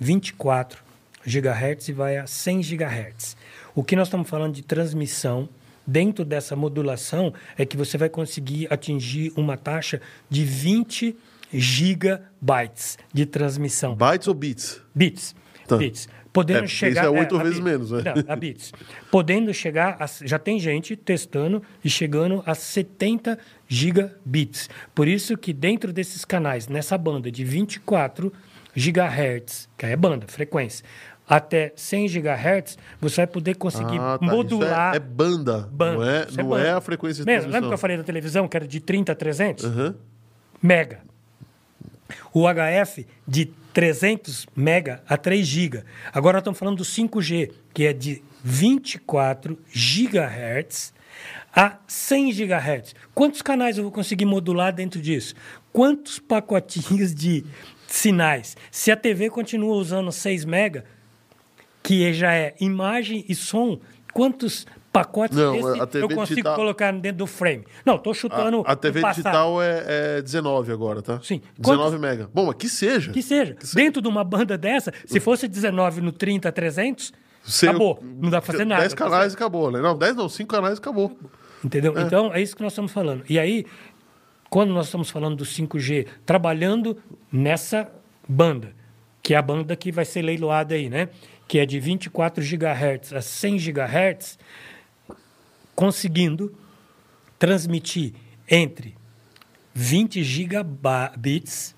24 0.00 0.82
GHz 1.26 1.88
e 1.88 1.92
vai 1.92 2.16
a 2.18 2.26
100 2.26 2.60
GHz. 2.62 3.36
O 3.74 3.84
que 3.84 3.94
nós 3.94 4.08
estamos 4.08 4.28
falando 4.28 4.54
de 4.54 4.62
transmissão 4.62 5.48
dentro 5.88 6.22
dessa 6.22 6.54
modulação 6.54 7.32
é 7.56 7.64
que 7.64 7.76
você 7.76 7.96
vai 7.96 8.10
conseguir 8.10 8.70
atingir 8.70 9.32
uma 9.34 9.56
taxa 9.56 10.00
de 10.28 10.44
20 10.44 11.16
gigabytes 11.50 12.98
de 13.12 13.24
transmissão. 13.24 13.94
Bytes 13.96 14.28
ou 14.28 14.34
bits? 14.34 14.82
Bits. 14.94 15.34
Tá. 15.66 15.76
Bits. 15.78 16.06
Podendo 16.32 16.64
É, 16.64 16.66
chegar. 16.68 17.04
isso 17.06 17.14
é 17.14 17.18
oito 17.18 17.36
a 17.36 17.42
vezes 17.42 17.58
bits. 17.58 17.70
menos, 17.72 17.90
né? 17.90 18.02
Não, 18.04 18.32
a 18.32 18.36
bits. 18.36 18.72
Podendo 19.10 19.52
chegar. 19.54 19.96
A, 19.98 20.06
já 20.26 20.38
tem 20.38 20.60
gente 20.60 20.94
testando 20.94 21.62
e 21.82 21.88
chegando 21.88 22.42
a 22.44 22.54
70 22.54 23.38
gigabits. 23.66 24.68
Por 24.94 25.08
isso 25.08 25.36
que 25.38 25.52
dentro 25.54 25.92
desses 25.92 26.24
canais, 26.24 26.68
nessa 26.68 26.98
banda 26.98 27.30
de 27.30 27.44
24 27.44 28.30
gigahertz, 28.74 29.68
que 29.76 29.86
é 29.86 29.96
banda, 29.96 30.26
frequência, 30.28 30.84
até 31.28 31.72
100 31.76 32.08
gigahertz, 32.08 32.78
você 33.00 33.16
vai 33.16 33.26
poder 33.26 33.56
conseguir 33.56 33.98
Ah, 34.00 34.18
tá. 34.18 34.26
modular. 34.26 34.90
Isso 34.90 34.94
é, 34.94 34.96
é 34.96 35.00
banda, 35.00 35.68
banda. 35.70 35.94
não 35.96 36.04
é, 36.04 36.22
é 36.22 36.26
não 36.42 36.48
banda. 36.48 36.64
é 36.66 36.70
a 36.72 36.80
frequência 36.80 37.24
de 37.24 37.30
Mesmo, 37.30 37.50
lembra 37.52 37.68
que 37.68 37.74
eu 37.74 37.78
falei 37.78 37.96
da 37.96 38.04
televisão, 38.04 38.48
que 38.48 38.56
era 38.56 38.66
de 38.66 38.80
30 38.80 39.12
a 39.12 39.14
300? 39.14 39.64
Aham. 39.64 39.94
mega. 40.62 41.00
O 42.32 42.44
HF 42.48 43.06
de 43.26 43.46
300 43.74 44.46
mega 44.56 45.02
a 45.06 45.16
3 45.18 45.46
giga. 45.46 45.84
Agora 46.12 46.38
estamos 46.38 46.58
falando 46.58 46.78
do 46.78 46.84
5G, 46.84 47.52
que 47.74 47.84
é 47.86 47.92
de 47.92 48.22
24 48.42 49.58
gigahertz 49.70 50.92
a 51.54 51.76
100 51.86 52.32
gigahertz. 52.32 52.94
Quantos 53.14 53.42
canais 53.42 53.76
eu 53.76 53.82
vou 53.84 53.92
conseguir 53.92 54.24
modular 54.24 54.72
dentro 54.72 55.00
disso? 55.00 55.34
Quantos 55.72 56.18
pacotinhos 56.18 57.14
de 57.14 57.44
sinais? 57.86 58.56
Se 58.70 58.90
a 58.90 58.96
TV 58.96 59.28
continua 59.30 59.74
usando 59.76 60.10
6 60.10 60.44
mega, 60.44 60.84
que 61.82 62.12
já 62.12 62.32
é 62.34 62.54
imagem 62.60 63.24
e 63.28 63.34
som, 63.34 63.78
quantos 64.12 64.66
pacotes 64.92 65.36
Não, 65.36 65.52
desse 65.52 65.80
a 65.80 65.86
TV 65.86 66.04
eu 66.04 66.08
consigo 66.08 66.26
digital- 66.36 66.56
colocar 66.56 66.92
dentro 66.92 67.18
do 67.18 67.26
frame? 67.26 67.64
Não, 67.84 67.96
estou 67.96 68.12
chutando 68.14 68.62
A, 68.66 68.72
a 68.72 68.76
TV 68.76 69.00
o 69.04 69.08
digital 69.10 69.62
é, 69.62 70.16
é 70.18 70.22
19 70.22 70.72
agora, 70.72 71.02
tá? 71.02 71.20
Sim. 71.22 71.40
19 71.58 71.62
Quantos- 71.92 72.00
mega. 72.00 72.30
Bom, 72.32 72.46
mas 72.46 72.56
que 72.56 72.68
seja. 72.68 73.12
Que 73.12 73.22
seja. 73.22 73.56
Dentro 73.74 74.02
de 74.02 74.08
uma 74.08 74.24
banda 74.24 74.58
dessa, 74.58 74.92
se 75.06 75.20
fosse 75.20 75.46
19 75.46 76.00
no 76.00 76.10
30 76.12 76.50
300, 76.50 77.12
Você- 77.44 77.68
acabou. 77.68 77.98
Não 78.02 78.28
dá 78.30 78.40
pra 78.40 78.52
fazer 78.52 78.64
nada. 78.64 78.80
10 78.82 78.94
canais 78.94 79.32
e 79.32 79.36
acabou, 79.36 79.70
né? 79.70 79.80
Não, 79.80 79.96
10 79.96 80.16
não, 80.16 80.28
5 80.28 80.48
canais 80.50 80.78
e 80.78 80.80
acabou. 80.80 81.16
Entendeu? 81.64 81.94
Então, 81.98 82.32
é 82.34 82.40
isso 82.40 82.56
que 82.56 82.62
nós 82.62 82.72
estamos 82.72 82.92
falando. 82.92 83.24
E 83.28 83.38
aí, 83.38 83.64
quando 84.50 84.72
nós 84.72 84.86
estamos 84.86 85.10
falando 85.10 85.36
do 85.36 85.44
5G, 85.44 86.06
trabalhando 86.24 86.96
nessa 87.32 87.88
banda, 88.28 88.72
que 89.22 89.34
é 89.34 89.36
a 89.36 89.42
banda 89.42 89.74
que 89.76 89.90
vai 89.92 90.04
ser 90.04 90.22
leiloada 90.22 90.74
aí, 90.74 90.88
né? 90.88 91.08
Que 91.48 91.58
é 91.58 91.66
de 91.66 91.80
24 91.80 92.44
GHz 92.44 93.12
a 93.14 93.20
100 93.20 93.56
GHz, 93.56 94.38
conseguindo 95.74 96.54
transmitir 97.38 98.12
entre 98.48 98.94
20 99.74 100.22
gigabits 100.22 101.74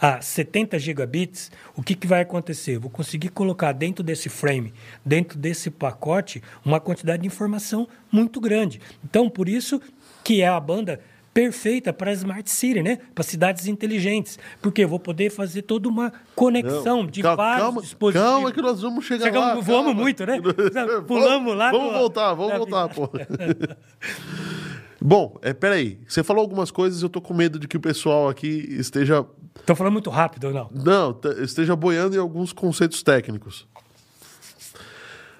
a 0.00 0.20
70 0.22 0.78
gigabits, 0.78 1.52
o 1.76 1.82
que, 1.82 1.94
que 1.94 2.06
vai 2.06 2.22
acontecer? 2.22 2.78
Vou 2.78 2.90
conseguir 2.90 3.28
colocar 3.28 3.72
dentro 3.72 4.02
desse 4.02 4.30
frame, 4.30 4.72
dentro 5.04 5.38
desse 5.38 5.70
pacote, 5.70 6.42
uma 6.64 6.80
quantidade 6.80 7.20
de 7.20 7.26
informação 7.26 7.86
muito 8.10 8.40
grande. 8.40 8.80
Então, 9.04 9.28
por 9.28 9.46
isso 9.46 9.80
que 10.24 10.40
é 10.40 10.48
a 10.48 10.58
banda 10.58 11.00
perfeita 11.44 11.92
para 11.92 12.12
Smart 12.12 12.50
City, 12.50 12.82
né? 12.82 12.98
Para 13.14 13.24
cidades 13.24 13.66
inteligentes. 13.66 14.38
Porque 14.60 14.84
eu 14.84 14.88
vou 14.88 14.98
poder 15.00 15.30
fader 15.30 15.62
toda 15.62 15.88
uma 15.88 16.12
conexão 16.34 17.06
de 17.06 17.22
Cal- 17.22 17.36
vários 17.36 17.62
calma, 17.64 17.80
dispositivos. 17.82 18.28
calma 18.30 18.52
que 18.52 18.60
nós 18.60 18.82
vamos 18.82 19.04
chegar 19.06 19.24
Chegamos- 19.24 19.48
lá. 19.48 19.54
voamos 19.60 19.86
calma. 19.92 20.00
muito, 20.02 20.26
né? 20.26 20.38
Pulamos 21.06 21.56
lá 21.56 21.70
Vamos 21.70 21.92
do- 21.92 21.98
voltar, 21.98 22.34
vamos 22.34 22.56
voltar, 22.58 22.88
pô. 22.88 23.08
Bom, 25.02 25.38
é, 25.40 25.54
peraí. 25.54 25.98
Você 26.06 26.22
falou 26.22 26.42
algumas 26.42 26.70
coisas, 26.70 27.02
eu 27.02 27.08
tô 27.08 27.20
com 27.22 27.32
medo 27.32 27.58
de 27.58 27.66
que 27.66 27.76
o 27.76 27.80
pessoal 27.80 28.28
aqui 28.28 28.66
esteja. 28.70 29.24
Estou 29.58 29.74
falando 29.74 29.94
muito 29.94 30.10
rápido 30.10 30.48
ou 30.48 30.52
não? 30.52 30.70
Não, 30.74 31.12
te- 31.14 31.42
esteja 31.42 31.74
boiando 31.74 32.14
em 32.16 32.18
alguns 32.18 32.52
conceitos 32.52 33.02
técnicos. 33.02 33.66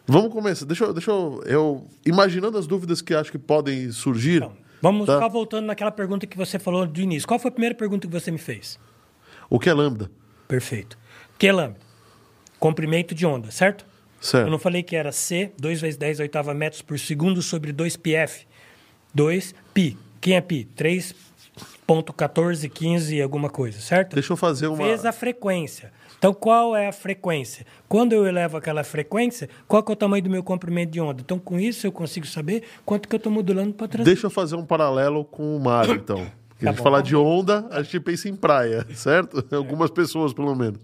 Vamos 0.07 0.32
começar. 0.32 0.64
Deixa 0.64 0.84
eu, 0.84 0.92
deixa 0.94 1.11
eu, 1.11 1.42
eu. 1.44 1.86
Imaginando 2.07 2.57
as 2.57 2.66
dúvidas 2.66 3.03
que 3.03 3.14
acho 3.14 3.30
que 3.30 3.38
podem 3.38 3.92
surgir. 3.92 4.36
Então, 4.38 4.53
vamos 4.80 5.06
Tá. 5.06 5.14
ficar 5.14 5.28
voltando 5.28 5.66
naquela 5.66 5.90
pergunta 5.90 6.26
que 6.26 6.36
você 6.36 6.58
falou 6.58 6.86
do 6.86 7.00
início. 7.00 7.26
Qual 7.28 7.38
foi 7.38 7.48
a 7.48 7.52
primeira 7.52 7.74
pergunta 7.74 8.06
que 8.06 8.12
você 8.12 8.30
me 8.30 8.38
fez? 8.38 8.78
O 9.48 9.58
que 9.58 9.68
é 9.68 9.74
lambda? 9.74 10.10
Perfeito. 10.46 10.96
Que 11.38 11.48
é 11.48 11.52
lambda? 11.52 11.78
Comprimento 12.58 13.14
de 13.14 13.26
onda, 13.26 13.50
certo? 13.50 13.86
Certo. 14.20 14.46
Eu 14.46 14.50
não 14.50 14.58
falei 14.58 14.82
que 14.82 14.94
era 14.94 15.10
C, 15.12 15.50
2 15.58 15.80
vezes 15.80 15.96
10 15.96 16.20
oitava 16.20 16.52
metros 16.52 16.82
por 16.82 16.98
segundo 16.98 17.40
sobre 17.40 17.72
2 17.72 17.96
πf. 17.96 18.46
2 19.14 19.54
pi. 19.72 19.96
Quem 20.20 20.36
é 20.36 20.40
pi? 20.42 20.68
3.1415 20.76 23.22
alguma 23.22 23.48
coisa, 23.48 23.80
certo? 23.80 24.14
Deixa 24.14 24.32
eu 24.32 24.36
fazer 24.36 24.66
uma. 24.66 24.76
Vezes 24.84 25.04
a 25.04 25.12
frequência. 25.12 25.92
Então, 26.20 26.34
qual 26.34 26.76
é 26.76 26.86
a 26.86 26.92
frequência? 26.92 27.64
Quando 27.88 28.12
eu 28.12 28.26
elevo 28.26 28.58
aquela 28.58 28.84
frequência, 28.84 29.48
qual 29.66 29.82
é 29.88 29.90
o 29.90 29.96
tamanho 29.96 30.22
do 30.22 30.28
meu 30.28 30.42
comprimento 30.42 30.92
de 30.92 31.00
onda? 31.00 31.22
Então, 31.22 31.38
com 31.38 31.58
isso, 31.58 31.86
eu 31.86 31.90
consigo 31.90 32.26
saber 32.26 32.62
quanto 32.84 33.08
que 33.08 33.14
eu 33.14 33.16
estou 33.16 33.32
modulando 33.32 33.72
para 33.72 33.88
transmitir. 33.88 34.14
Deixa 34.16 34.26
eu 34.26 34.30
fazer 34.30 34.54
um 34.54 34.66
paralelo 34.66 35.24
com 35.24 35.56
o 35.56 35.58
mar, 35.58 35.88
então. 35.96 36.18
A 36.60 36.66
gente 36.66 36.76
bom, 36.76 36.82
fala 36.82 36.98
tá 36.98 37.08
de 37.08 37.16
onda, 37.16 37.66
a 37.70 37.82
gente 37.82 37.98
pensa 38.00 38.28
em 38.28 38.36
praia, 38.36 38.86
certo? 38.94 39.42
Algumas 39.56 39.90
pessoas, 39.90 40.34
pelo 40.34 40.54
menos. 40.54 40.78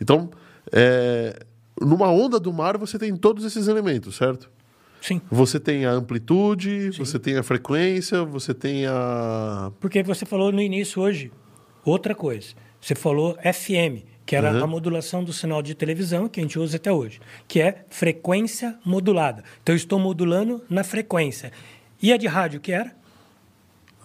Então, 0.00 0.30
é, 0.72 1.38
numa 1.78 2.10
onda 2.10 2.40
do 2.40 2.50
mar, 2.50 2.78
você 2.78 2.98
tem 2.98 3.14
todos 3.14 3.44
esses 3.44 3.68
elementos, 3.68 4.16
certo? 4.16 4.50
Sim. 5.02 5.20
Você 5.30 5.60
tem 5.60 5.84
a 5.84 5.90
amplitude, 5.90 6.92
você 6.92 7.18
tem 7.18 7.36
a 7.36 7.42
frequência, 7.42 8.24
você 8.24 8.54
tem 8.54 8.86
a. 8.86 9.70
Porque 9.80 10.02
você 10.02 10.24
falou 10.24 10.50
no 10.50 10.62
início 10.62 11.02
hoje 11.02 11.30
outra 11.84 12.14
coisa. 12.14 12.54
Você 12.80 12.94
falou 12.94 13.36
FM, 13.36 14.08
que 14.26 14.36
era 14.36 14.52
Uhum. 14.52 14.64
a 14.64 14.66
modulação 14.66 15.24
do 15.24 15.32
sinal 15.32 15.60
de 15.62 15.74
televisão 15.74 16.28
que 16.28 16.38
a 16.40 16.42
gente 16.42 16.58
usa 16.58 16.76
até 16.76 16.92
hoje, 16.92 17.20
que 17.48 17.60
é 17.60 17.84
frequência 17.90 18.78
modulada. 18.84 19.42
Então 19.62 19.72
eu 19.72 19.76
estou 19.76 19.98
modulando 19.98 20.62
na 20.70 20.84
frequência. 20.84 21.50
E 22.02 22.12
a 22.12 22.16
de 22.16 22.26
rádio 22.26 22.60
que 22.60 22.72
era? 22.72 22.92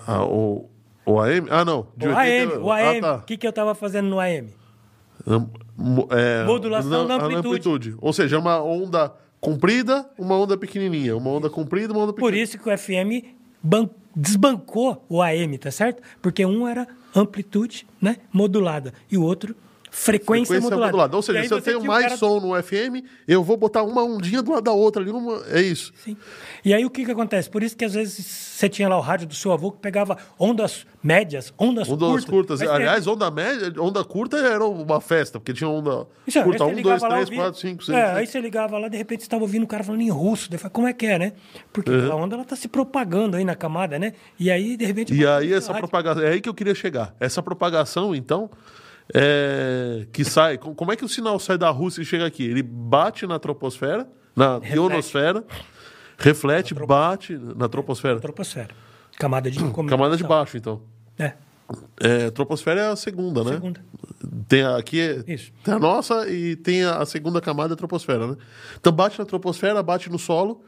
a 0.07 0.23
o, 0.25 0.69
o 1.05 1.19
AM? 1.19 1.47
Ah, 1.49 1.63
não. 1.65 1.87
de 1.95 2.07
o 2.07 2.15
80 2.15 2.53
AM. 2.53 2.63
O 2.63 2.71
AM. 2.71 2.97
Ah, 2.97 3.01
tá. 3.01 3.15
O 3.17 3.21
que, 3.23 3.37
que 3.37 3.45
eu 3.47 3.49
estava 3.51 3.73
fazendo 3.75 4.07
no 4.07 4.19
AM? 4.19 4.49
É, 6.11 6.43
Modulação 6.45 7.07
na- 7.07 7.17
da 7.17 7.29
na 7.29 7.37
amplitude. 7.39 7.95
Ou 7.99 8.13
seja, 8.13 8.37
uma 8.39 8.61
onda 8.63 9.13
comprida, 9.39 10.07
uma 10.17 10.37
onda 10.37 10.57
pequenininha. 10.57 11.15
Uma 11.15 11.29
onda 11.31 11.49
comprida, 11.49 11.93
uma 11.93 12.03
onda 12.03 12.13
Por 12.13 12.17
pequenininha. 12.31 12.43
isso 12.43 12.57
que 12.59 12.69
o 12.69 12.77
FM 12.77 13.25
ban- 13.61 13.89
desbancou 14.15 15.03
o 15.09 15.21
AM, 15.21 15.57
tá 15.57 15.71
certo? 15.71 16.01
Porque 16.21 16.45
um 16.45 16.67
era 16.67 16.87
amplitude 17.15 17.87
né, 18.01 18.17
modulada 18.31 18.93
e 19.11 19.17
o 19.17 19.23
outro 19.23 19.55
frequência, 19.97 20.59
modulada. 20.59 21.15
Ou 21.15 21.21
E 21.21 21.23
seja, 21.23 21.43
se 21.47 21.53
eu 21.53 21.61
tenho 21.61 21.83
mais 21.85 22.03
cara- 22.05 22.17
som 22.17 22.39
no 22.41 22.61
FM, 22.61 23.01
eu 23.25 23.41
vou 23.41 23.55
botar 23.55 23.81
uma 23.83 24.03
ondinha 24.03 24.41
do 24.41 24.51
lado 24.51 24.63
da 24.63 24.73
outra 24.73 25.01
ali. 25.01 25.09
Numa... 25.11 25.41
É 25.49 25.61
isso. 25.61 25.93
Sim. 26.03 26.17
E 26.65 26.73
aí 26.73 26.85
o 26.85 26.89
que, 26.89 27.05
que 27.05 27.11
acontece? 27.11 27.49
Por 27.49 27.63
isso 27.63 27.77
que 27.77 27.85
às 27.85 27.93
vezes 27.93 28.25
você 28.25 28.67
tinha 28.67 28.89
lá 28.89 28.97
o 28.97 29.01
rádio 29.01 29.25
do 29.27 29.33
seu 29.33 29.53
avô 29.53 29.71
que 29.71 29.79
pegava 29.79 30.17
ondas 30.37 30.85
médias, 31.01 31.53
ondas, 31.57 31.87
Ondas 31.87 32.25
curtas. 32.25 32.59
curtas. 32.59 32.61
Aliás, 32.61 33.07
onda 33.07 33.31
média, 33.31 33.73
onda 33.81 34.03
curta 34.03 34.37
era 34.37 34.65
uma 34.65 34.99
festa, 34.99 35.39
porque 35.39 35.53
tinha 35.53 35.69
onda 35.69 36.05
Isso, 36.27 36.41
curta. 36.43 36.57
você 36.65 36.71
1, 36.71 36.75
ligava 36.75 36.99
2, 36.99 37.01
lá, 37.01 37.09
3, 37.09 37.21
ouvia- 37.29 37.39
4, 37.43 37.59
5, 37.61 37.83
6. 37.85 37.97
É, 37.97 38.11
aí 38.11 38.27
você 38.27 38.41
ligava 38.41 38.77
lá, 38.77 38.87
de 38.89 38.97
repente 38.97 39.21
você 39.21 39.27
estava 39.27 39.43
ouvindo 39.43 39.63
o 39.63 39.67
cara 39.67 39.83
falando 39.83 40.01
em 40.01 40.09
russo. 40.09 40.49
Daí 40.51 40.59
como 40.71 40.87
é 40.87 40.93
que 40.93 41.05
é, 41.05 41.17
né? 41.17 41.33
Porque 41.71 41.89
a 41.91 42.15
onda 42.15 42.35
ela 42.35 42.43
tá 42.43 42.55
se 42.57 42.67
propagando 42.67 43.37
aí 43.37 43.45
na 43.45 43.55
camada, 43.55 43.97
né? 43.97 44.11
E 44.37 44.51
aí, 44.51 44.75
de 44.75 44.83
repente. 44.85 45.13
E 45.13 45.25
aí 45.25 45.53
essa 45.53 45.73
propagação, 45.73 46.21
é 46.23 46.31
aí 46.31 46.41
que 46.41 46.49
eu 46.49 46.53
queria 46.53 46.75
chegar. 46.75 47.15
Essa 47.19 47.41
propagação, 47.41 48.13
então, 48.13 48.49
é, 49.13 50.05
que 50.11 50.23
sai, 50.23 50.57
com- 50.57 50.73
como 50.73 50.91
é 50.91 50.95
que 50.95 51.05
o 51.05 51.09
sinal 51.09 51.39
sai 51.39 51.57
da 51.57 51.69
Rússia 51.69 52.01
e 52.01 52.05
chega 52.05 52.25
aqui? 52.25 52.43
Ele 52.43 52.63
bate 52.63 53.25
na 53.27 53.37
troposfera, 53.39 54.07
na 54.35 54.55
Reflete. 54.55 54.75
ionosfera, 54.75 55.43
reflete, 56.17 56.73
bate 56.73 57.37
na 57.55 57.67
troposfera. 57.69 58.19
Troposfera. 58.19 58.69
Camada 59.17 59.49
de 59.49 59.59
Camada 59.87 60.17
de 60.17 60.23
baixo, 60.23 60.57
então. 60.57 60.81
É, 61.17 61.33
É, 61.99 62.29
troposfera 62.31 62.81
é 62.81 62.87
a 62.91 62.95
segunda, 62.95 63.43
né? 63.43 63.53
segunda. 63.53 63.83
Tem 64.47 64.61
a, 64.63 64.77
aqui 64.77 64.99
é, 64.99 65.23
Isso. 65.33 65.51
tem 65.63 65.73
a 65.73 65.79
nossa 65.79 66.27
e 66.29 66.55
tem 66.55 66.83
a, 66.83 66.97
a 66.97 67.05
segunda 67.05 67.39
camada 67.41 67.73
a 67.73 67.77
troposfera, 67.77 68.27
né? 68.27 68.35
Então 68.79 68.91
bate 68.93 69.17
na 69.17 69.25
troposfera, 69.25 69.81
bate 69.81 70.09
no 70.09 70.19
solo, 70.19 70.61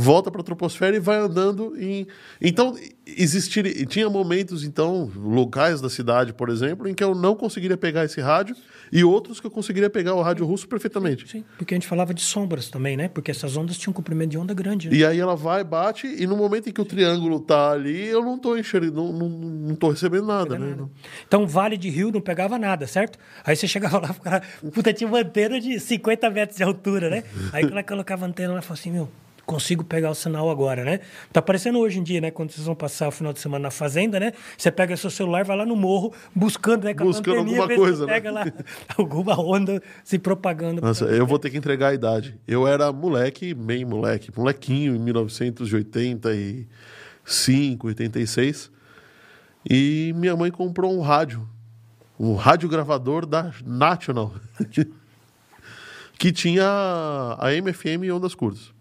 volta 0.00 0.30
para 0.30 0.40
a 0.40 0.44
troposfera 0.44 0.96
e 0.96 1.00
vai 1.00 1.18
andando 1.18 1.74
em. 1.76 2.06
Então 2.40 2.76
existiria, 3.04 3.84
tinha 3.84 4.08
momentos 4.08 4.62
então 4.62 5.10
locais 5.16 5.80
da 5.80 5.90
cidade, 5.90 6.32
por 6.32 6.48
exemplo, 6.50 6.86
em 6.88 6.94
que 6.94 7.02
eu 7.02 7.14
não 7.14 7.34
conseguiria 7.34 7.76
pegar 7.76 8.04
esse 8.04 8.20
rádio 8.20 8.54
e 8.92 9.02
outros 9.02 9.40
que 9.40 9.46
eu 9.46 9.50
conseguiria 9.50 9.90
pegar 9.90 10.14
o 10.14 10.22
rádio 10.22 10.46
russo 10.46 10.68
perfeitamente. 10.68 11.28
Sim, 11.28 11.44
porque 11.56 11.74
a 11.74 11.76
gente 11.76 11.86
falava 11.88 12.14
de 12.14 12.22
sombras 12.22 12.68
também, 12.70 12.96
né? 12.96 13.08
Porque 13.08 13.30
essas 13.32 13.56
ondas 13.56 13.76
tinham 13.76 13.90
um 13.90 13.94
comprimento 13.94 14.30
de 14.30 14.38
onda 14.38 14.54
grande. 14.54 14.88
né? 14.88 14.96
E 14.96 15.04
aí 15.04 15.18
ela 15.18 15.34
vai, 15.34 15.64
bate, 15.64 16.06
e 16.06 16.26
no 16.26 16.36
momento 16.36 16.68
em 16.68 16.72
que 16.72 16.80
o 16.80 16.84
triângulo 16.84 17.40
tá 17.40 17.72
ali, 17.72 18.06
eu 18.06 18.22
não 18.22 18.38
tô 18.38 18.56
enxergando, 18.56 18.94
não, 19.02 19.12
não, 19.12 19.28
não 19.28 19.74
tô 19.74 19.90
recebendo 19.90 20.26
nada, 20.26 20.56
né? 20.58 20.74
Não- 20.78 20.90
Então, 21.26 21.46
Vale 21.46 21.76
de 21.76 21.88
Rio 21.90 22.12
não 22.12 22.20
pegava 22.20 22.56
nada, 22.58 22.86
certo? 22.86 23.18
Aí 23.44 23.56
você 23.56 23.66
chegava 23.66 23.98
lá, 23.98 24.10
o 24.10 24.20
cara, 24.20 24.42
puta, 24.72 24.92
tinha 24.92 25.08
uma 25.08 25.18
antena 25.20 25.60
de 25.60 25.80
50 25.80 26.30
metros 26.30 26.56
de 26.56 26.62
altura, 26.62 27.10
né? 27.10 27.24
Aí 27.52 27.62
quando 27.64 27.72
ela 27.72 27.82
colocava 27.82 28.24
a 28.24 28.28
antena, 28.28 28.52
ela 28.52 28.62
falou 28.62 28.78
assim, 28.78 28.92
meu, 28.92 29.08
consigo 29.48 29.82
pegar 29.82 30.10
o 30.10 30.14
sinal 30.14 30.50
agora, 30.50 30.84
né? 30.84 31.00
Tá 31.32 31.40
aparecendo 31.40 31.78
hoje 31.78 31.98
em 31.98 32.02
dia, 32.02 32.20
né? 32.20 32.30
Quando 32.30 32.50
vocês 32.50 32.66
vão 32.66 32.74
passar 32.74 33.08
o 33.08 33.10
final 33.10 33.32
de 33.32 33.40
semana 33.40 33.62
na 33.62 33.70
fazenda, 33.70 34.20
né? 34.20 34.34
Você 34.58 34.70
pega 34.70 34.94
seu 34.94 35.08
celular, 35.08 35.42
vai 35.42 35.56
lá 35.56 35.64
no 35.64 35.74
morro, 35.74 36.12
buscando, 36.34 36.84
né? 36.84 36.92
Buscando 36.92 37.38
alguma 37.38 37.66
coisa, 37.66 38.04
né? 38.04 38.12
Pega 38.12 38.30
lá 38.30 38.44
alguma 38.98 39.40
onda 39.40 39.82
se 40.04 40.18
propagando. 40.18 40.82
Nossa, 40.82 41.06
eu 41.06 41.26
vou 41.26 41.38
ter 41.38 41.48
que 41.48 41.56
entregar 41.56 41.88
a 41.88 41.94
idade. 41.94 42.38
Eu 42.46 42.68
era 42.68 42.92
moleque, 42.92 43.54
bem 43.54 43.86
moleque, 43.86 44.30
molequinho 44.36 44.94
em 44.94 44.98
1985, 44.98 47.86
86. 47.86 48.70
E 49.68 50.14
minha 50.14 50.36
mãe 50.36 50.50
comprou 50.50 50.94
um 50.94 51.00
rádio, 51.00 51.48
um 52.20 52.34
rádio 52.34 52.68
gravador 52.68 53.24
da 53.24 53.50
National, 53.64 54.34
que 56.18 56.30
tinha 56.32 56.66
a 57.38 57.50
MFM 57.62 58.04
e 58.04 58.12
ondas 58.12 58.34
curtas. 58.34 58.76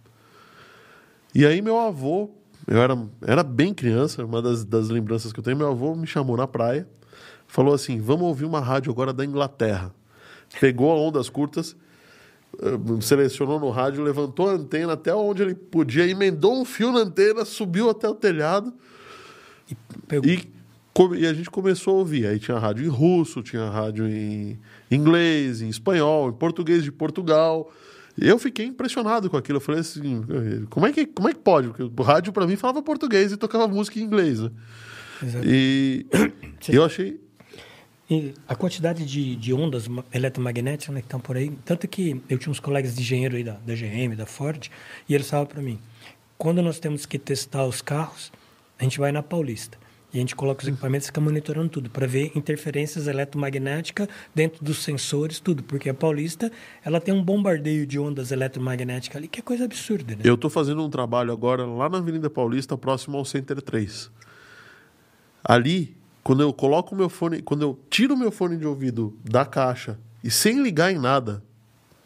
E 1.37 1.45
aí 1.45 1.61
meu 1.61 1.77
avô, 1.79 2.31
eu 2.67 2.81
era, 2.81 2.97
era 3.21 3.43
bem 3.43 3.71
criança, 3.71 4.25
uma 4.25 4.41
das, 4.41 4.65
das 4.65 4.89
lembranças 4.89 5.31
que 5.31 5.39
eu 5.39 5.43
tenho, 5.43 5.55
meu 5.55 5.67
avô 5.69 5.95
me 5.95 6.07
chamou 6.07 6.35
na 6.35 6.47
praia, 6.47 6.87
falou 7.45 7.75
assim, 7.75 7.99
vamos 8.01 8.23
ouvir 8.23 8.45
uma 8.45 8.59
rádio 8.59 8.91
agora 8.91 9.13
da 9.13 9.23
Inglaterra. 9.23 9.93
Pegou 10.59 10.91
a 10.91 10.95
ondas 10.95 11.29
curtas, 11.29 11.75
eh, 12.59 13.01
selecionou 13.01 13.59
no 13.59 13.69
rádio, 13.69 14.03
levantou 14.03 14.49
a 14.49 14.53
antena 14.53 14.93
até 14.93 15.13
onde 15.13 15.43
ele 15.43 15.53
podia, 15.53 16.07
emendou 16.09 16.59
um 16.59 16.65
fio 16.65 16.91
na 16.91 17.01
antena, 17.01 17.45
subiu 17.45 17.87
até 17.91 18.09
o 18.09 18.15
telhado 18.15 18.73
Pegou. 20.07 20.27
e, 20.27 20.43
come- 20.91 21.19
e 21.19 21.27
a 21.27 21.35
gente 21.35 21.51
começou 21.51 21.97
a 21.97 21.99
ouvir. 21.99 22.25
Aí 22.25 22.39
tinha 22.39 22.57
rádio 22.57 22.83
em 22.83 22.89
russo, 22.89 23.43
tinha 23.43 23.69
rádio 23.69 24.07
em 24.07 24.59
inglês, 24.89 25.61
em 25.61 25.69
espanhol, 25.69 26.29
em 26.29 26.33
português 26.33 26.83
de 26.83 26.91
Portugal. 26.91 27.71
Eu 28.19 28.39
fiquei 28.39 28.65
impressionado 28.65 29.29
com 29.29 29.37
aquilo. 29.37 29.57
Eu 29.57 29.61
falei 29.61 29.81
assim, 29.81 30.23
como 30.69 30.87
é 30.87 30.91
que, 30.91 31.05
como 31.05 31.29
é 31.29 31.33
que 31.33 31.39
pode? 31.39 31.67
Porque 31.67 31.83
o 31.83 32.03
rádio 32.03 32.33
para 32.33 32.47
mim 32.47 32.55
falava 32.55 32.81
português 32.81 33.31
e 33.31 33.37
tocava 33.37 33.67
música 33.67 33.99
em 33.99 34.03
inglês. 34.03 34.39
Né? 34.39 34.51
E 35.43 36.05
eu 36.69 36.83
achei. 36.83 37.19
E 38.09 38.33
a 38.47 38.55
quantidade 38.55 39.05
de, 39.05 39.35
de 39.35 39.53
ondas 39.53 39.87
ma- 39.87 40.03
eletromagnéticas 40.13 40.95
né, 40.95 41.01
que 41.01 41.07
estão 41.07 41.19
por 41.19 41.35
aí. 41.35 41.51
Tanto 41.65 41.87
que 41.87 42.21
eu 42.29 42.37
tinha 42.37 42.51
uns 42.51 42.59
colegas 42.59 42.95
de 42.95 43.01
engenheiro 43.01 43.35
aí 43.35 43.43
da, 43.43 43.53
da 43.53 43.75
GM, 43.75 44.15
da 44.15 44.25
Ford, 44.25 44.67
e 45.07 45.13
eles 45.13 45.29
falavam 45.29 45.51
para 45.53 45.61
mim: 45.61 45.77
quando 46.37 46.61
nós 46.61 46.79
temos 46.79 47.05
que 47.05 47.19
testar 47.19 47.65
os 47.65 47.81
carros, 47.81 48.31
a 48.79 48.83
gente 48.83 48.97
vai 48.97 49.11
na 49.11 49.21
Paulista. 49.21 49.77
A 50.17 50.21
gente 50.21 50.35
coloca 50.35 50.63
os 50.63 50.67
equipamentos 50.67 51.05
e 51.05 51.09
fica 51.09 51.21
monitorando 51.21 51.69
tudo 51.69 51.89
para 51.89 52.07
ver 52.07 52.31
interferências 52.35 53.07
eletromagnéticas 53.07 54.07
dentro 54.33 54.63
dos 54.63 54.83
sensores, 54.83 55.39
tudo. 55.39 55.63
Porque 55.63 55.89
a 55.89 55.93
Paulista 55.93 56.51
ela 56.83 56.99
tem 56.99 57.13
um 57.13 57.23
bombardeio 57.23 57.85
de 57.85 57.99
ondas 57.99 58.31
eletromagnéticas 58.31 59.17
ali 59.17 59.27
que 59.27 59.39
é 59.39 59.43
coisa 59.43 59.65
absurda, 59.65 60.15
né? 60.15 60.21
Eu 60.23 60.35
estou 60.35 60.49
fazendo 60.49 60.83
um 60.83 60.89
trabalho 60.89 61.31
agora 61.31 61.65
lá 61.65 61.87
na 61.87 61.99
Avenida 61.99 62.29
Paulista, 62.29 62.77
próximo 62.77 63.17
ao 63.17 63.25
Center 63.25 63.61
3. 63.61 64.09
Ali, 65.43 65.95
quando 66.23 66.41
eu 66.41 66.51
coloco 66.51 66.95
o 66.95 66.97
meu 66.97 67.09
fone, 67.09 67.41
quando 67.41 67.61
eu 67.61 67.79
tiro 67.89 68.13
o 68.15 68.17
meu 68.17 68.31
fone 68.31 68.57
de 68.57 68.65
ouvido 68.65 69.17
da 69.23 69.45
caixa 69.45 69.99
e 70.23 70.31
sem 70.31 70.61
ligar 70.61 70.91
em 70.91 70.97
nada, 70.97 71.43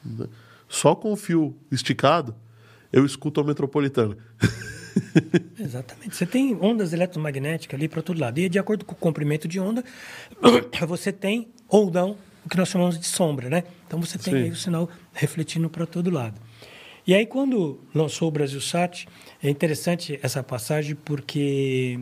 né, 0.03 0.27
só 0.67 0.95
com 0.95 1.11
o 1.11 1.15
fio 1.15 1.55
esticado, 1.71 2.35
eu 2.91 3.05
escuto 3.05 3.39
a 3.39 3.43
metropolitana. 3.43 4.17
Exatamente. 5.59 6.15
Você 6.15 6.25
tem 6.25 6.57
ondas 6.61 6.93
eletromagnéticas 6.93 7.77
ali 7.77 7.87
para 7.87 8.01
todo 8.01 8.19
lado. 8.19 8.39
E 8.39 8.49
de 8.49 8.59
acordo 8.59 8.85
com 8.85 8.93
o 8.93 8.97
comprimento 8.97 9.47
de 9.47 9.59
onda, 9.59 9.83
você 10.87 11.11
tem 11.11 11.49
ou 11.67 11.91
não 11.91 12.17
o 12.45 12.49
que 12.49 12.57
nós 12.57 12.69
chamamos 12.69 12.99
de 12.99 13.05
sombra, 13.05 13.49
né? 13.49 13.63
Então 13.87 14.01
você 14.01 14.17
tem 14.17 14.33
Sim. 14.33 14.39
aí 14.43 14.49
o 14.49 14.55
sinal 14.55 14.89
refletindo 15.13 15.69
para 15.69 15.85
todo 15.85 16.09
lado. 16.09 16.39
E 17.05 17.13
aí 17.13 17.25
quando 17.25 17.79
lançou 17.93 18.27
o 18.27 18.31
Brasil 18.31 18.61
Sat, 18.61 19.07
é 19.41 19.49
interessante 19.49 20.19
essa 20.21 20.43
passagem 20.43 20.95
porque 20.95 21.99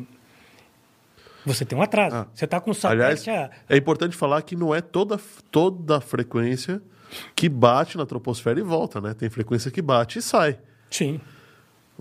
você 1.46 1.66
tem 1.66 1.78
um 1.78 1.82
atraso. 1.82 2.16
Ah. 2.16 2.28
Você 2.34 2.46
está 2.46 2.60
com 2.60 2.72
o 2.72 2.76
Aliás, 2.84 3.20
satélite 3.22 3.30
a 3.30 3.76
é 3.76 3.78
importante 3.78 4.16
falar 4.16 4.42
que 4.42 4.56
não 4.56 4.74
é 4.74 4.82
toda, 4.82 5.20
toda 5.52 5.98
a 5.98 6.02
frequência 6.02 6.82
que 7.36 7.50
bate 7.50 7.98
na 7.98 8.06
troposfera 8.06 8.60
e 8.60 8.64
volta, 8.64 9.02
né? 9.02 9.14
Tem 9.14 9.30
frequência 9.30 9.72
que 9.72 9.82
bate 9.82 10.20
e 10.20 10.22
sai. 10.22 10.60
Sim. 10.90 11.20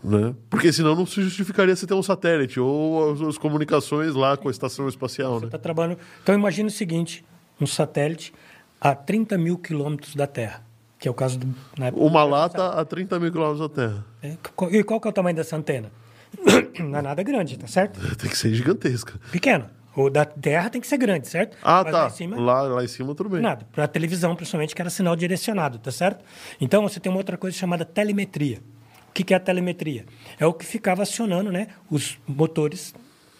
Né? 0.02 0.34
Porque 0.48 0.72
senão 0.72 0.94
não 0.94 1.04
se 1.04 1.20
justificaria 1.22 1.74
você 1.74 1.86
ter 1.86 1.94
um 1.94 2.02
satélite 2.02 2.60
ou 2.60 3.12
as, 3.12 3.20
as 3.20 3.38
comunicações 3.38 4.14
lá 4.14 4.36
com 4.36 4.48
a 4.48 4.50
estação 4.50 4.88
espacial, 4.88 5.40
né? 5.40 5.46
Está 5.46 5.58
trabalhando. 5.58 5.98
Então 6.22 6.34
imagine 6.34 6.68
o 6.68 6.72
seguinte: 6.72 7.24
um 7.60 7.66
satélite 7.66 8.32
a 8.80 8.94
30 8.94 9.36
mil 9.36 9.58
quilômetros 9.58 10.14
da 10.14 10.26
Terra, 10.26 10.62
que 10.98 11.08
é 11.08 11.10
o 11.10 11.14
caso 11.14 11.38
do. 11.40 11.46
época 11.82 12.00
Uma 12.04 12.22
lata 12.22 12.68
a 12.80 12.84
30 12.84 13.18
mil 13.18 13.32
quilômetros 13.32 13.68
da 13.68 13.74
Terra. 13.74 14.04
É, 14.22 14.36
E 14.70 14.84
qual 14.84 15.00
que 15.00 15.08
é 15.08 15.10
o 15.10 15.12
tamanho 15.12 15.34
dessa 15.34 15.56
antena? 15.56 15.90
Não 16.78 16.98
é 16.98 17.02
nada 17.02 17.22
grande, 17.24 17.58
tá 17.58 17.66
certo? 17.66 17.98
Tem 18.16 18.30
que 18.30 18.36
ser 18.38 18.54
gigantesca. 18.54 19.14
Pequena. 19.32 19.76
O 19.96 20.08
da 20.08 20.24
Terra 20.24 20.70
tem 20.70 20.80
que 20.80 20.86
ser 20.86 20.96
grande, 20.96 21.26
certo? 21.26 21.56
Ah, 21.60 21.82
Mas 21.82 21.92
tá. 21.92 22.00
Lá 22.02 22.06
em 22.06 22.10
cima, 22.10 22.40
Lá, 22.40 22.62
lá 22.62 22.84
em 22.84 22.86
cima, 22.86 23.14
tudo 23.16 23.30
bem. 23.30 23.40
nada. 23.40 23.66
Para 23.72 23.88
televisão, 23.88 24.36
principalmente, 24.36 24.72
que 24.72 24.80
era 24.80 24.90
sinal 24.90 25.16
direcionado, 25.16 25.76
tá 25.80 25.90
certo? 25.90 26.24
Então, 26.60 26.82
você 26.84 27.00
tem 27.00 27.10
uma 27.10 27.18
outra 27.18 27.36
coisa 27.36 27.56
chamada 27.56 27.84
telemetria. 27.84 28.60
O 29.08 29.12
que 29.12 29.32
é 29.34 29.36
a 29.36 29.40
telemetria? 29.40 30.04
É 30.38 30.46
o 30.46 30.52
que 30.52 30.64
ficava 30.64 31.02
acionando 31.02 31.50
né, 31.50 31.68
os 31.90 32.18
motores 32.26 32.94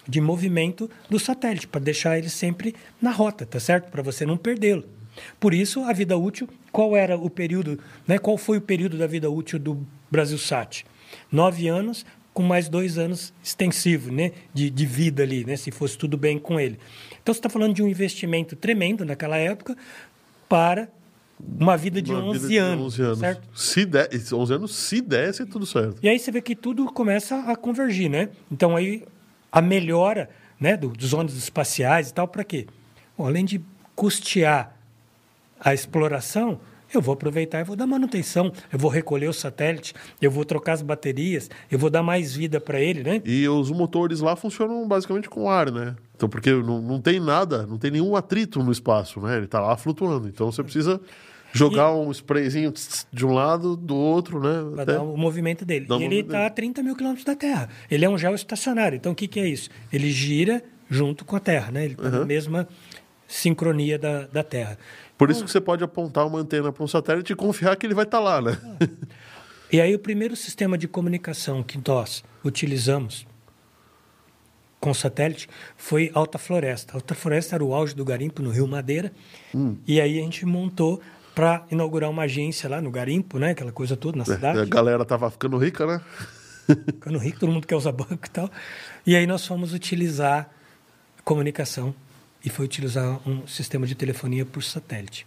de 0.08 0.20
movimento 0.20 0.90
do 1.10 1.18
satélite, 1.18 1.68
para 1.68 1.80
deixar 1.80 2.16
ele 2.18 2.30
sempre 2.30 2.74
na 3.00 3.10
rota, 3.10 3.44
tá 3.44 3.60
certo? 3.60 3.90
Para 3.90 4.02
você 4.02 4.24
não 4.24 4.38
perdê-lo. 4.38 4.84
Por 5.38 5.52
isso, 5.52 5.82
a 5.82 5.92
vida 5.92 6.16
útil, 6.16 6.48
qual 6.72 6.96
era 6.96 7.16
o 7.16 7.28
período, 7.28 7.78
né? 8.06 8.18
qual 8.18 8.38
foi 8.38 8.56
o 8.56 8.60
período 8.60 8.96
da 8.96 9.06
vida 9.06 9.30
útil 9.30 9.58
do 9.58 9.86
Brasil 10.10 10.38
Sat? 10.38 10.86
Nove 11.30 11.68
anos, 11.68 12.06
com 12.32 12.42
mais 12.42 12.68
dois 12.68 12.96
anos 12.96 13.34
extensivo 13.42 14.12
né? 14.12 14.32
de, 14.54 14.70
de 14.70 14.86
vida 14.86 15.22
ali, 15.22 15.44
né? 15.44 15.56
se 15.56 15.70
fosse 15.70 15.98
tudo 15.98 16.16
bem 16.16 16.38
com 16.38 16.58
ele. 16.58 16.78
Então, 17.20 17.34
você 17.34 17.40
está 17.40 17.48
falando 17.50 17.74
de 17.74 17.82
um 17.82 17.88
investimento 17.88 18.56
tremendo 18.56 19.04
naquela 19.04 19.36
época 19.36 19.76
para 20.48 20.88
uma 21.40 21.76
vida 21.76 22.00
de, 22.02 22.12
Uma 22.12 22.24
11, 22.24 22.38
vida 22.38 22.48
de 22.48 22.56
anos, 22.58 22.84
11 22.94 23.02
anos. 23.02 23.18
certo? 23.20 23.48
Se 23.54 23.84
der, 23.86 24.08
11 24.32 24.52
anos, 24.54 24.74
se 24.74 25.00
desse, 25.00 25.46
tudo 25.46 25.64
certo. 25.66 25.96
E 26.02 26.08
aí 26.08 26.18
você 26.18 26.30
vê 26.30 26.40
que 26.40 26.56
tudo 26.56 26.86
começa 26.92 27.36
a 27.50 27.54
convergir, 27.56 28.10
né? 28.10 28.28
Então 28.50 28.76
aí 28.76 29.04
a 29.50 29.60
melhora 29.62 30.28
né, 30.60 30.76
do- 30.76 30.88
dos 30.88 31.12
ônibus 31.12 31.36
espaciais 31.36 32.10
e 32.10 32.14
tal, 32.14 32.26
para 32.26 32.42
quê? 32.44 32.66
Bom, 33.16 33.26
além 33.26 33.44
de 33.44 33.60
custear 33.94 34.74
a 35.60 35.72
exploração, 35.74 36.60
eu 36.92 37.00
vou 37.00 37.12
aproveitar 37.12 37.60
e 37.60 37.64
vou 37.64 37.76
dar 37.76 37.86
manutenção, 37.86 38.52
eu 38.72 38.78
vou 38.78 38.90
recolher 38.90 39.28
o 39.28 39.32
satélite, 39.32 39.94
eu 40.20 40.30
vou 40.30 40.44
trocar 40.44 40.72
as 40.72 40.82
baterias, 40.82 41.50
eu 41.70 41.78
vou 41.78 41.90
dar 41.90 42.02
mais 42.02 42.34
vida 42.34 42.60
para 42.60 42.80
ele, 42.80 43.02
né? 43.02 43.22
E 43.24 43.48
os 43.48 43.70
motores 43.70 44.20
lá 44.20 44.36
funcionam 44.36 44.86
basicamente 44.86 45.28
com 45.28 45.50
ar, 45.50 45.70
né? 45.70 45.96
Então, 46.16 46.28
porque 46.28 46.50
não, 46.50 46.80
não 46.80 47.00
tem 47.00 47.20
nada, 47.20 47.66
não 47.66 47.78
tem 47.78 47.90
nenhum 47.90 48.16
atrito 48.16 48.62
no 48.62 48.72
espaço, 48.72 49.20
né? 49.20 49.36
Ele 49.36 49.46
tá 49.46 49.60
lá 49.60 49.76
flutuando. 49.76 50.28
Então, 50.28 50.50
você 50.50 50.62
precisa 50.62 51.00
jogar 51.52 51.94
um 51.94 52.10
sprayzinho 52.10 52.72
de 53.12 53.26
um 53.26 53.32
lado, 53.32 53.76
do 53.76 53.96
outro, 53.96 54.40
né? 54.40 54.74
Para 54.74 54.84
dar 54.84 55.02
o 55.02 55.16
movimento 55.16 55.64
dele. 55.64 55.86
E 55.88 56.02
ele 56.02 56.20
está 56.20 56.46
a 56.46 56.50
30 56.50 56.82
mil 56.82 56.96
quilômetros 56.96 57.24
da 57.24 57.34
Terra. 57.34 57.68
Ele 57.90 58.04
é 58.04 58.08
um 58.08 58.18
geoestacionário. 58.18 58.96
Então, 58.96 59.12
o 59.12 59.14
que, 59.14 59.28
que 59.28 59.40
é 59.40 59.48
isso? 59.48 59.70
Ele 59.92 60.10
gira 60.10 60.62
junto 60.90 61.24
com 61.24 61.36
a 61.36 61.40
Terra, 61.40 61.70
né? 61.70 61.84
Ele 61.84 61.94
está 61.94 62.10
na 62.10 62.24
mesma 62.24 62.66
sincronia 63.28 63.98
da, 63.98 64.26
da 64.26 64.42
Terra. 64.42 64.78
Por 65.16 65.30
isso 65.30 65.44
que 65.44 65.50
você 65.50 65.60
pode 65.60 65.84
apontar 65.84 66.26
uma 66.26 66.40
antena 66.40 66.72
para 66.72 66.82
um 66.82 66.88
satélite 66.88 67.32
e 67.32 67.36
confiar 67.36 67.76
que 67.76 67.86
ele 67.86 67.94
vai 67.94 68.04
estar 68.04 68.18
lá, 68.18 68.40
né? 68.40 68.58
E 69.70 69.82
aí 69.82 69.94
o 69.94 69.98
primeiro 69.98 70.34
sistema 70.34 70.78
de 70.78 70.88
comunicação 70.88 71.62
que 71.62 71.78
nós 71.86 72.24
utilizamos 72.42 73.26
com 74.80 74.94
satélite 74.94 75.46
foi 75.76 76.10
Alta 76.14 76.38
Floresta. 76.38 76.94
Alta 76.94 77.14
Floresta 77.14 77.54
era 77.54 77.62
o 77.62 77.74
auge 77.74 77.94
do 77.94 78.02
garimpo 78.02 78.40
no 78.40 78.48
Rio 78.48 78.66
Madeira. 78.66 79.12
E 79.86 80.00
aí 80.00 80.18
a 80.18 80.22
gente 80.22 80.46
montou 80.46 81.02
para 81.34 81.66
inaugurar 81.70 82.08
uma 82.08 82.22
agência 82.22 82.66
lá 82.66 82.80
no 82.80 82.90
garimpo, 82.90 83.38
né? 83.38 83.50
Aquela 83.50 83.70
coisa 83.70 83.94
toda 83.94 84.16
na 84.16 84.22
A 84.22 84.26
cidade. 84.26 84.70
galera 84.70 85.04
tava 85.04 85.30
ficando 85.30 85.58
rica, 85.58 85.86
né? 85.86 86.00
Ficando 86.66 87.18
rico, 87.18 87.38
todo 87.38 87.52
mundo 87.52 87.66
quer 87.66 87.76
usar 87.76 87.92
banco 87.92 88.24
e 88.26 88.30
tal. 88.30 88.50
E 89.06 89.14
aí 89.14 89.26
nós 89.26 89.46
fomos 89.46 89.74
utilizar 89.74 90.48
comunicação 91.24 91.94
e 92.44 92.48
foi 92.50 92.64
utilizar 92.64 93.20
um 93.28 93.46
sistema 93.46 93.86
de 93.86 93.94
telefonia 93.94 94.44
por 94.46 94.62
satélite. 94.62 95.26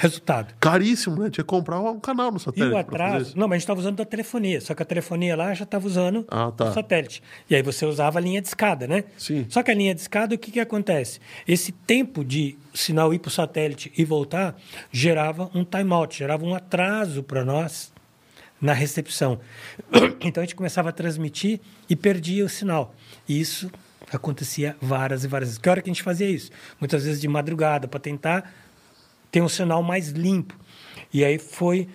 Resultado. 0.00 0.54
Caríssimo, 0.60 1.16
né? 1.16 1.28
Tinha 1.28 1.42
que 1.42 1.48
comprar 1.48 1.80
um 1.80 1.98
canal 1.98 2.30
no 2.30 2.36
E 2.36 2.40
satélite. 2.40 2.72
o 2.72 2.84
pra 2.84 2.84
fazer 2.84 3.14
atraso. 3.16 3.36
Não, 3.36 3.48
mas 3.48 3.56
a 3.56 3.58
gente 3.58 3.62
estava 3.64 3.80
usando 3.80 3.96
da 3.96 4.04
telefonia. 4.04 4.60
Só 4.60 4.72
que 4.72 4.80
a 4.80 4.86
telefonia 4.86 5.34
lá 5.34 5.52
já 5.54 5.64
estava 5.64 5.84
usando 5.88 6.24
Ah, 6.30 6.52
tá. 6.56 6.66
o 6.66 6.72
satélite. 6.72 7.20
E 7.50 7.56
aí 7.56 7.62
você 7.62 7.84
usava 7.84 8.20
a 8.20 8.22
linha 8.22 8.40
de 8.40 8.46
escada, 8.46 8.86
né? 8.86 9.02
Sim. 9.16 9.44
Só 9.48 9.60
que 9.60 9.72
a 9.72 9.74
linha 9.74 9.92
de 9.92 10.00
escada, 10.00 10.36
o 10.36 10.38
que, 10.38 10.52
que 10.52 10.60
acontece? 10.60 11.18
Esse 11.48 11.72
tempo 11.72 12.24
de 12.24 12.56
sinal 12.72 13.12
ir 13.12 13.18
para 13.18 13.28
o 13.28 13.32
satélite 13.32 13.92
e 13.98 14.04
voltar 14.04 14.56
gerava 14.92 15.50
um 15.52 15.64
timeout, 15.64 16.16
gerava 16.16 16.44
um 16.46 16.54
atraso 16.54 17.24
para 17.24 17.44
nós 17.44 17.92
na 18.60 18.72
recepção. 18.72 19.40
Então 20.20 20.42
a 20.42 20.44
gente 20.46 20.54
começava 20.54 20.90
a 20.90 20.92
transmitir 20.92 21.60
e 21.90 21.96
perdia 21.96 22.44
o 22.44 22.48
sinal. 22.48 22.94
E 23.28 23.40
isso 23.40 23.68
acontecia 24.12 24.76
várias 24.80 25.24
e 25.24 25.28
várias 25.28 25.50
vezes. 25.50 25.58
Que 25.58 25.68
hora 25.68 25.82
que 25.82 25.90
a 25.90 25.92
gente 25.92 26.02
fazia 26.02 26.28
isso? 26.28 26.50
Muitas 26.80 27.04
vezes 27.04 27.20
de 27.20 27.28
madrugada, 27.28 27.86
para 27.86 28.00
tentar 28.00 28.52
ter 29.30 29.40
um 29.40 29.48
sinal 29.48 29.82
mais 29.82 30.08
limpo. 30.08 30.54
E 31.12 31.24
aí 31.24 31.38
foi 31.38 31.88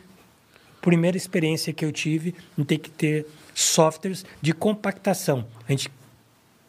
a 0.78 0.82
primeira 0.82 1.18
experiência 1.18 1.74
que 1.74 1.84
eu 1.84 1.91
tive 1.91 2.36
em 2.57 2.64
ter 2.64 2.78
que 2.78 2.89
ter 2.89 3.26
softwares 3.53 4.26
de 4.41 4.53
compactação. 4.53 5.45
A 5.68 5.72
gente 5.72 5.91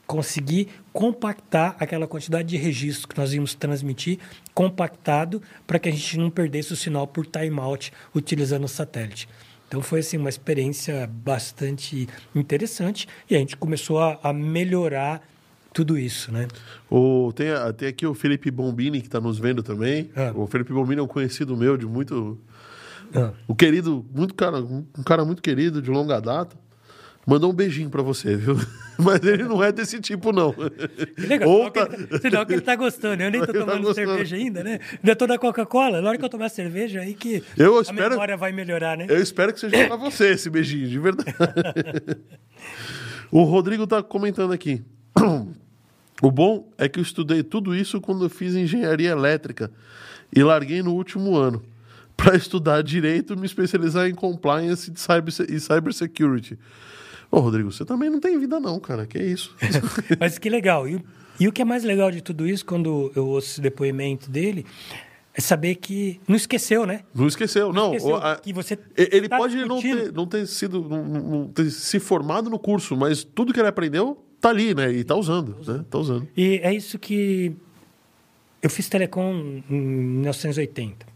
conseguir 0.07 0.68
compactar 0.92 1.76
aquela 1.78 2.07
quantidade 2.07 2.49
de 2.49 2.57
registros 2.57 3.07
que 3.07 3.16
nós 3.18 3.32
íamos 3.32 3.55
transmitir, 3.55 4.18
compactado, 4.53 5.42
para 5.66 5.78
que 5.78 5.88
a 5.88 5.92
gente 5.92 6.18
não 6.18 6.30
perdesse 6.30 6.72
o 6.72 6.76
sinal 6.76 7.07
por 7.07 7.26
timeout 7.26 7.92
utilizando 8.14 8.64
o 8.64 8.68
satélite. 8.68 9.28
Então 9.66 9.80
foi 9.82 10.01
assim 10.01 10.18
uma 10.18 10.28
experiência 10.28 11.07
bastante 11.07 12.09
interessante 12.34 13.09
e 13.28 13.34
a 13.34 13.38
gente 13.38 13.57
começou 13.57 13.99
a, 13.99 14.18
a 14.22 14.32
melhorar 14.32 15.26
tudo 15.75 15.99
isso, 15.99 16.33
né? 16.33 16.49
O, 16.91 17.33
tem, 17.35 17.51
a- 17.51 17.70
tem 17.72 17.89
aqui 17.89 18.07
o 18.07 18.14
Felipe 18.14 18.51
Bombini, 18.51 19.01
que 19.01 19.09
está 19.09 19.20
nos 19.20 19.39
vendo 19.39 19.62
também. 19.62 20.11
Ah. 20.16 20.33
O 20.35 20.47
Felipe 20.47 20.72
Bombini 20.72 21.01
é 21.01 21.05
um 21.05 21.07
conhecido 21.09 21.55
meu 21.57 21.77
de 21.77 21.85
muito. 21.85 22.39
Ah. 23.14 23.33
O 23.47 23.55
querido, 23.55 24.07
muito 24.14 24.35
cara, 24.35 24.59
um 24.62 25.03
cara 25.05 25.25
muito 25.25 25.43
querido, 25.43 25.83
de 25.83 25.91
longa 25.91 26.20
data. 26.20 26.57
Mandou 27.27 27.51
um 27.51 27.55
beijinho 27.55 27.89
pra 27.89 28.03
você, 28.03 28.37
viu? 28.37 28.55
Mas 28.99 29.22
ele 29.25 29.45
não 29.45 29.62
é 29.64 29.72
desse 29.72 29.99
tipo, 29.99 30.31
não. 30.31 30.53
Que 30.53 31.22
legal. 31.27 31.49
Ou 31.49 31.70
tá- 31.70 31.89
sinal 32.20 32.45
que 32.45 32.53
ele 32.53 32.61
tá 32.61 32.77
gostando. 32.77 33.22
Eu 33.22 33.31
nem 33.31 33.41
tô 33.41 33.47
Ele 33.51 33.59
tá 33.61 33.64
tomando 33.64 33.83
gostando. 33.83 34.09
cerveja 34.11 34.37
ainda, 34.37 34.62
né? 34.62 34.79
Ainda 35.03 35.16
tô 35.16 35.27
na 35.27 35.39
Coca-Cola. 35.39 36.03
Na 36.03 36.09
hora 36.11 36.18
que 36.18 36.25
eu 36.25 36.29
tomar 36.29 36.51
cerveja, 36.51 37.01
aí 37.01 37.14
que 37.14 37.43
Eu 37.57 37.79
a 37.79 37.81
espero- 37.83 38.11
memória 38.11 38.37
vai 38.37 38.53
melhorar, 38.53 38.97
né? 38.99 39.07
Eu 39.09 39.20
espero 39.22 39.53
que 39.55 39.59
seja 39.61 39.87
pra 39.89 39.97
você 39.97 40.33
esse 40.33 40.51
beijinho, 40.51 40.87
de 40.87 40.99
verdade. 40.99 41.35
o 43.33 43.43
Rodrigo 43.45 43.87
tá 43.87 44.03
comentando 44.03 44.53
aqui. 44.53 44.85
O 46.23 46.31
bom 46.31 46.69
é 46.79 46.89
que 46.89 46.99
eu 46.99 47.03
estudei 47.03 47.43
tudo 47.43 47.75
isso 47.75 48.01
quando 48.01 48.25
eu 48.25 48.31
fiz 48.31 48.55
engenharia 48.55 49.11
elétrica 49.11 49.71
e 50.35 50.43
larguei 50.43 50.83
no 50.83 50.95
último 50.95 51.37
ano 51.37 51.62
para 52.17 52.37
estudar 52.37 52.83
direito 52.83 53.35
e 53.35 53.37
me 53.37 53.47
especializar 53.47 54.09
em 54.09 54.15
compliance 54.15 54.91
de 54.91 55.01
cyber, 55.01 55.33
e 55.49 55.59
cybersecurity. 55.61 56.59
Ô, 57.31 57.41
Rodrigo, 57.41 57.71
você 57.73 57.85
também 57.85 58.09
não 58.09 58.21
tem 58.21 58.39
vida 58.39 58.61
não, 58.61 58.79
cara. 58.79 59.07
Que 59.07 59.19
isso? 59.19 59.55
Mas 60.21 60.39
que 60.39 60.49
legal. 60.49 60.89
E, 60.89 60.97
o- 60.97 61.03
e 61.41 61.49
o 61.49 61.53
que 61.53 61.61
é 61.61 61.65
mais 61.65 61.83
legal 61.83 62.11
de 62.12 62.21
tudo 62.21 62.47
isso, 62.47 62.65
quando 62.65 63.11
eu 63.17 63.27
ouço 63.27 63.49
esse 63.53 63.61
depoimento 63.61 64.31
dele, 64.31 64.65
é 65.37 65.41
saber 65.41 65.75
que 65.75 66.21
não 66.29 66.37
esqueceu, 66.37 66.87
né? 66.87 67.01
Não 67.12 67.27
esqueceu, 67.27 67.73
não. 67.73 67.93
esqueceu 67.97 68.15
o- 68.15 68.19
a- 68.19 68.37
que 68.37 68.53
você 68.53 68.79
e- 68.97 69.09
ele 69.11 69.29
tá 69.29 69.37
pode 69.37 69.57
não 69.65 69.81
ter, 69.83 70.12
não 70.12 70.27
ter 70.29 70.47
sido, 70.47 70.81
não, 70.89 71.05
não- 71.05 71.23
não 71.23 71.49
ter 71.49 71.69
se 71.73 71.99
formado 71.99 72.49
no 72.49 72.57
curso, 72.59 72.97
mas 72.97 73.25
tudo 73.25 73.53
que 73.53 73.59
ele 73.59 73.67
aprendeu 73.69 74.17
tá 74.45 74.51
ali, 74.51 74.74
né? 74.74 74.92
E 74.92 75.03
tá 75.03 75.14
usando, 75.14 75.57
né? 75.66 75.84
Tá 75.88 75.99
usando. 75.99 76.28
E 76.36 76.61
é 76.62 76.72
isso 76.74 76.99
que 76.99 77.57
eu 78.62 78.68
fiz 78.68 78.90
telecom 78.90 79.62
em 79.70 79.74
1980. 79.74 81.07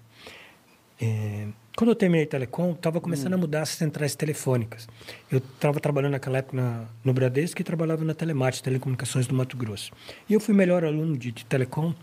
É, 0.98 1.48
quando 1.76 1.90
eu 1.90 1.94
terminei 1.94 2.24
telecom, 2.24 2.72
estava 2.72 3.02
começando 3.02 3.34
a 3.34 3.36
mudar 3.36 3.62
as 3.62 3.68
centrais 3.68 4.14
telefônicas. 4.14 4.88
Eu 5.30 5.38
estava 5.38 5.78
trabalhando 5.78 6.12
naquela 6.12 6.38
época 6.38 6.56
na, 6.56 6.86
no 7.04 7.12
Bradesco 7.12 7.60
e 7.60 7.64
trabalhava 7.64 8.02
na 8.02 8.14
Telemate, 8.14 8.62
Telecomunicações 8.62 9.26
do 9.26 9.34
Mato 9.34 9.58
Grosso. 9.58 9.92
E 10.26 10.32
eu 10.32 10.40
fui 10.40 10.54
melhor 10.54 10.82
aluno 10.82 11.16
de, 11.16 11.30
de 11.30 11.44
telecom 11.44 11.94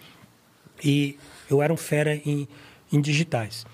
e 0.84 1.18
eu 1.50 1.60
era 1.60 1.74
um 1.74 1.78
fera 1.78 2.16
em, 2.16 2.48
em 2.94 3.02
digitais. 3.02 3.66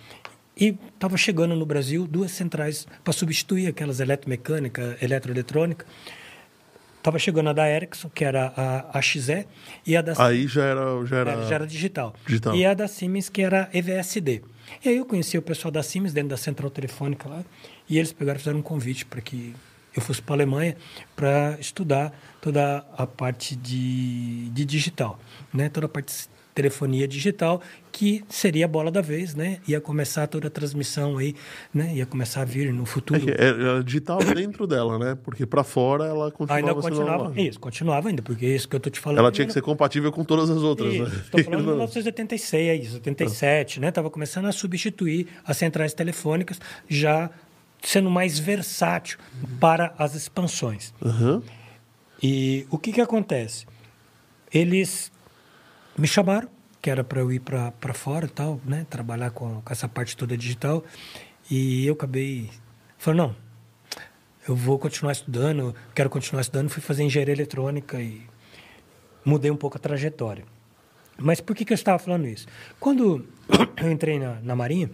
E 0.57 0.77
estava 0.93 1.17
chegando 1.17 1.53
no 1.55 1.65
Brasil 1.65 2.07
duas 2.07 2.31
centrais 2.31 2.87
para 3.03 3.11
substituir 3.11 3.67
aquelas 3.67 3.99
eletromecânica, 3.99 4.97
eletroeletrônica. 5.01 5.85
Estava 7.01 7.17
chegando 7.17 7.49
a 7.49 7.53
da 7.53 7.67
Ericsson, 7.67 8.09
que 8.13 8.23
era 8.23 8.53
a, 8.55 8.99
a 8.99 9.01
XE, 9.01 9.47
e 9.87 9.97
a 9.97 10.03
da 10.03 10.13
Aí 10.23 10.47
já 10.47 10.63
era. 10.63 11.05
Já 11.07 11.17
era... 11.17 11.31
era, 11.31 11.47
já 11.47 11.55
era 11.55 11.65
digital. 11.65 12.13
digital. 12.27 12.55
E 12.55 12.63
a 12.63 12.75
da 12.75 12.87
Siemens, 12.87 13.27
que 13.27 13.41
era 13.41 13.67
EVSD. 13.73 14.43
E 14.85 14.89
aí 14.89 14.97
eu 14.97 15.05
conheci 15.05 15.35
o 15.35 15.41
pessoal 15.41 15.71
da 15.71 15.81
Siemens 15.81 16.13
dentro 16.13 16.29
da 16.29 16.37
central 16.37 16.69
telefônica 16.69 17.27
lá, 17.27 17.43
e 17.89 17.97
eles 17.97 18.13
pegaram 18.13 18.37
fizeram 18.37 18.59
um 18.59 18.61
convite 18.61 19.03
para 19.03 19.19
que 19.19 19.55
eu 19.95 20.01
fosse 20.01 20.21
para 20.21 20.35
a 20.35 20.37
Alemanha 20.37 20.77
para 21.15 21.57
estudar 21.59 22.13
toda 22.39 22.85
a 22.95 23.07
parte 23.07 23.55
de, 23.55 24.51
de 24.51 24.63
digital, 24.63 25.19
né? 25.51 25.69
toda 25.69 25.87
a 25.87 25.89
parte 25.89 26.29
telefonia 26.53 27.07
digital, 27.07 27.61
que 27.91 28.23
seria 28.29 28.65
a 28.65 28.67
bola 28.67 28.91
da 28.91 29.01
vez, 29.01 29.33
né? 29.35 29.59
Ia 29.67 29.79
começar 29.79 30.27
toda 30.27 30.47
a 30.47 30.49
transmissão 30.51 31.17
aí, 31.17 31.35
né? 31.73 31.93
Ia 31.95 32.05
começar 32.05 32.41
a 32.41 32.45
vir 32.45 32.73
no 32.73 32.83
É 32.83 32.85
futuro. 32.85 33.19
que 33.21 33.31
era 33.31 33.83
digital 33.83 34.19
dentro 34.23 34.67
dela, 34.67 34.99
né? 34.99 35.17
Porque 35.23 35.45
pra 35.45 35.63
fora 35.63 36.05
ela 36.05 36.31
continuava 36.31 36.69
Ainda 36.69 36.81
continuava, 36.81 37.41
isso, 37.41 37.59
continuava 37.59 38.09
ainda, 38.09 38.21
porque 38.21 38.45
é 38.45 38.49
isso 38.49 38.67
que 38.67 38.75
eu 38.75 38.79
tô 38.79 38.89
te 38.89 38.99
falando. 38.99 39.19
Ela 39.19 39.31
tinha 39.31 39.47
que 39.47 39.53
ser 39.53 39.61
compatível 39.61 40.11
com 40.11 40.23
todas 40.23 40.49
as 40.49 40.57
outras, 40.61 40.93
Isso, 40.93 41.03
né? 41.03 41.21
Estou 41.25 41.43
falando 41.43 41.59
de 41.61 41.67
1986, 41.71 42.93
87, 42.95 43.79
né? 43.79 43.89
Estava 43.89 44.09
começando 44.09 44.45
a 44.45 44.51
substituir 44.51 45.27
as 45.45 45.57
centrais 45.57 45.93
telefônicas, 45.93 46.59
já 46.89 47.29
sendo 47.81 48.09
mais 48.11 48.37
versátil 48.37 49.17
para 49.59 49.93
as 49.97 50.15
expansões. 50.15 50.93
Aham. 51.03 51.41
E 52.21 52.67
o 52.69 52.77
que, 52.77 52.91
que 52.91 53.01
acontece? 53.01 53.65
Eles 54.53 55.11
me 55.97 56.07
chamaram, 56.07 56.49
que 56.81 56.89
era 56.89 57.03
para 57.03 57.19
eu 57.19 57.31
ir 57.31 57.39
para 57.39 57.93
fora 57.93 58.25
e 58.25 58.29
tal, 58.29 58.59
né? 58.65 58.85
Trabalhar 58.89 59.31
com, 59.31 59.61
com 59.61 59.73
essa 59.73 59.87
parte 59.87 60.15
toda 60.17 60.35
digital. 60.37 60.83
E 61.49 61.85
eu 61.85 61.93
acabei 61.93 62.49
falando, 62.97 63.17
não, 63.19 63.35
eu 64.47 64.55
vou 64.55 64.79
continuar 64.79 65.11
estudando, 65.11 65.75
quero 65.93 66.09
continuar 66.09 66.41
estudando, 66.41 66.69
fui 66.69 66.81
fazer 66.81 67.03
engenharia 67.03 67.33
eletrônica 67.33 68.01
e 68.01 68.21
mudei 69.23 69.51
um 69.51 69.55
pouco 69.55 69.77
a 69.77 69.79
trajetória. 69.79 70.45
Mas 71.17 71.39
por 71.39 71.55
que, 71.55 71.63
que 71.63 71.73
eu 71.73 71.75
estava 71.75 71.99
falando 71.99 72.27
isso? 72.27 72.47
Quando 72.79 73.27
eu 73.77 73.91
entrei 73.91 74.17
na, 74.17 74.39
na 74.41 74.55
Marinha, 74.55 74.89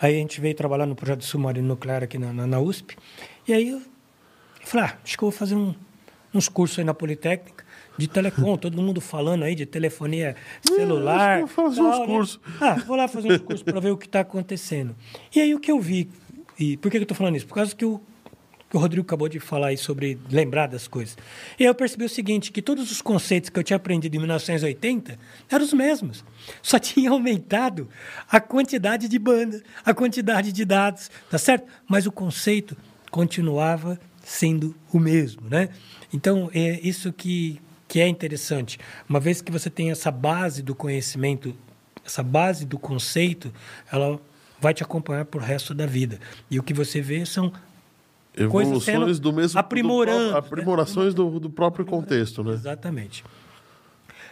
aí 0.00 0.16
a 0.16 0.18
gente 0.18 0.40
veio 0.40 0.54
trabalhar 0.54 0.86
no 0.86 0.96
projeto 0.96 1.24
submarino 1.24 1.68
nuclear 1.68 2.02
aqui 2.02 2.18
na, 2.18 2.32
na, 2.32 2.46
na 2.46 2.60
USP, 2.60 2.96
e 3.46 3.52
aí 3.52 3.68
eu, 3.68 3.78
eu 3.78 4.66
falei, 4.66 4.86
ah, 4.86 4.98
acho 5.04 5.16
que 5.16 5.22
eu 5.22 5.30
vou 5.30 5.38
fazer 5.38 5.54
um, 5.54 5.74
uns 6.32 6.48
cursos 6.48 6.78
aí 6.78 6.84
na 6.84 6.94
Politécnica 6.94 7.63
de 7.96 8.08
telecom, 8.08 8.56
todo 8.56 8.80
mundo 8.80 9.00
falando 9.00 9.44
aí 9.44 9.54
de 9.54 9.66
telefonia 9.66 10.36
celular. 10.62 11.42
Hum, 11.42 11.46
vou 11.46 11.48
fazer 11.48 11.76
tal, 11.76 11.90
uns 11.90 11.98
né? 12.00 12.06
cursos. 12.06 12.40
Ah, 12.60 12.74
vou 12.86 12.96
lá 12.96 13.08
fazer 13.08 13.32
uns 13.32 13.40
cursos 13.40 13.62
para 13.62 13.80
ver 13.80 13.90
o 13.90 13.96
que 13.96 14.06
está 14.06 14.20
acontecendo. 14.20 14.94
E 15.34 15.40
aí 15.40 15.54
o 15.54 15.60
que 15.60 15.70
eu 15.70 15.80
vi, 15.80 16.08
e 16.58 16.76
por 16.76 16.90
que 16.90 16.98
que 16.98 17.02
eu 17.02 17.02
estou 17.02 17.16
falando 17.16 17.36
isso? 17.36 17.46
Por 17.46 17.54
causa 17.54 17.74
que 17.74 17.84
o, 17.84 18.00
que 18.68 18.76
o 18.76 18.80
Rodrigo 18.80 19.06
acabou 19.06 19.28
de 19.28 19.38
falar 19.38 19.68
aí 19.68 19.76
sobre 19.76 20.18
lembrar 20.30 20.66
das 20.66 20.88
coisas. 20.88 21.16
E 21.58 21.62
aí 21.62 21.68
eu 21.68 21.74
percebi 21.74 22.04
o 22.04 22.08
seguinte, 22.08 22.50
que 22.50 22.60
todos 22.60 22.90
os 22.90 23.00
conceitos 23.00 23.50
que 23.50 23.58
eu 23.58 23.62
tinha 23.62 23.76
aprendido 23.76 24.16
em 24.16 24.18
1980 24.18 25.18
eram 25.50 25.64
os 25.64 25.72
mesmos. 25.72 26.24
Só 26.62 26.78
tinha 26.80 27.10
aumentado 27.10 27.88
a 28.28 28.40
quantidade 28.40 29.08
de 29.08 29.18
banda, 29.18 29.62
a 29.84 29.94
quantidade 29.94 30.52
de 30.52 30.64
dados, 30.64 31.10
tá 31.30 31.38
certo? 31.38 31.66
Mas 31.88 32.06
o 32.06 32.12
conceito 32.12 32.76
continuava 33.10 33.98
sendo 34.24 34.74
o 34.92 34.98
mesmo, 34.98 35.48
né? 35.48 35.68
Então, 36.12 36.50
é 36.54 36.80
isso 36.80 37.12
que, 37.12 37.60
que 37.94 38.00
é 38.00 38.08
interessante. 38.08 38.76
Uma 39.08 39.20
vez 39.20 39.40
que 39.40 39.52
você 39.52 39.70
tem 39.70 39.92
essa 39.92 40.10
base 40.10 40.64
do 40.64 40.74
conhecimento, 40.74 41.54
essa 42.04 42.24
base 42.24 42.66
do 42.66 42.76
conceito, 42.76 43.54
ela 43.92 44.18
vai 44.60 44.74
te 44.74 44.82
acompanhar 44.82 45.24
por 45.26 45.40
resto 45.40 45.72
da 45.72 45.86
vida. 45.86 46.18
E 46.50 46.58
o 46.58 46.62
que 46.64 46.74
você 46.74 47.00
vê 47.00 47.24
são 47.24 47.52
Evoluções 48.36 49.20
do 49.20 49.32
mesmo. 49.32 49.60
aprimorando, 49.60 50.24
do 50.24 50.30
pró- 50.30 50.32
né? 50.32 50.38
aprimorações 50.44 51.14
do, 51.14 51.38
do 51.38 51.48
próprio 51.48 51.84
contexto, 51.84 52.42
né? 52.42 52.54
Exatamente. 52.54 53.22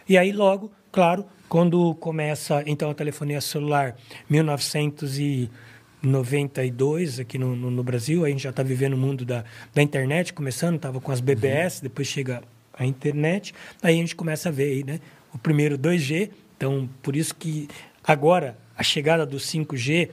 E 0.09 0.17
aí, 0.17 0.33
logo, 0.33 0.69
claro, 0.91 1.25
quando 1.47 1.95
começa 1.95 2.61
então 2.65 2.89
a 2.89 2.93
telefonia 2.93 3.39
celular, 3.39 3.95
1992, 4.29 7.19
aqui 7.21 7.37
no, 7.37 7.55
no, 7.55 7.71
no 7.71 7.81
Brasil, 7.81 8.25
a 8.25 8.29
gente 8.29 8.43
já 8.43 8.49
está 8.49 8.61
vivendo 8.61 8.95
o 8.95 8.97
mundo 8.97 9.23
da, 9.23 9.45
da 9.73 9.81
internet, 9.81 10.33
começando, 10.33 10.75
estava 10.75 10.99
com 10.99 11.13
as 11.13 11.21
BBS, 11.21 11.79
depois 11.81 12.09
chega 12.09 12.43
a 12.77 12.85
internet, 12.85 13.53
aí 13.81 13.95
a 13.95 13.97
gente 13.97 14.15
começa 14.15 14.49
a 14.49 14.51
ver 14.51 14.63
aí, 14.63 14.83
né, 14.83 14.99
o 15.33 15.37
primeiro 15.37 15.77
2G. 15.77 16.29
Então, 16.57 16.89
por 17.01 17.15
isso 17.15 17.35
que 17.35 17.67
agora 18.03 18.57
a 18.77 18.83
chegada 18.83 19.25
do 19.25 19.37
5G 19.37 20.09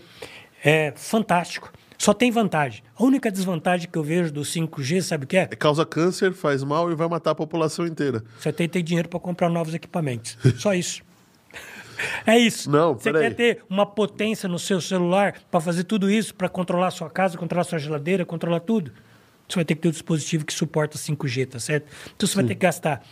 é 0.65 0.93
fantástico. 0.97 1.73
Só 1.97 2.15
tem 2.15 2.31
vantagem. 2.31 2.83
A 2.97 3.05
única 3.05 3.31
desvantagem 3.31 3.87
que 3.91 3.99
eu 3.99 4.03
vejo 4.03 4.33
do 4.33 4.41
5G, 4.41 5.03
sabe 5.03 5.25
o 5.25 5.27
que 5.27 5.37
é? 5.37 5.43
É, 5.43 5.47
Causa 5.49 5.85
câncer, 5.85 6.33
faz 6.33 6.65
mal 6.65 6.91
e 6.91 6.95
vai 6.95 7.07
matar 7.07 7.33
a 7.33 7.35
população 7.35 7.87
inteira. 7.87 8.25
Você 8.39 8.51
tem 8.51 8.67
que 8.67 8.73
ter 8.73 8.83
dinheiro 8.83 9.07
para 9.09 9.21
comprar 9.21 9.51
novos 9.51 9.75
equipamentos. 9.75 10.39
Só 10.57 10.73
isso. 10.73 11.03
É 12.27 12.39
isso. 12.39 12.71
Não, 12.71 12.95
Você 12.95 13.13
quer 13.13 13.35
ter 13.35 13.63
uma 13.69 13.85
potência 13.85 14.49
no 14.49 14.59
seu 14.59 14.81
celular 14.81 15.35
para 15.51 15.61
fazer 15.61 15.85
tudo 15.85 16.11
isso, 16.11 16.35
para 16.35 16.49
controlar 16.49 16.91
sua 16.91 17.11
casa, 17.11 17.37
controlar 17.37 17.65
sua 17.65 17.79
geladeira, 17.79 18.25
controlar 18.25 18.61
tudo? 18.61 18.93
Você 19.51 19.57
vai 19.57 19.65
ter 19.65 19.75
que 19.75 19.81
ter 19.83 19.89
um 19.89 19.93
dispositivo 19.93 20.45
que 20.45 20.53
suporta 20.53 20.97
5G, 20.97 21.47
tá 21.49 21.59
certo? 21.59 21.87
Então 22.17 22.27
você 22.29 22.35
vai 22.37 22.45
ter 22.45 22.55
que 22.55 22.61
gastar, 22.61 23.03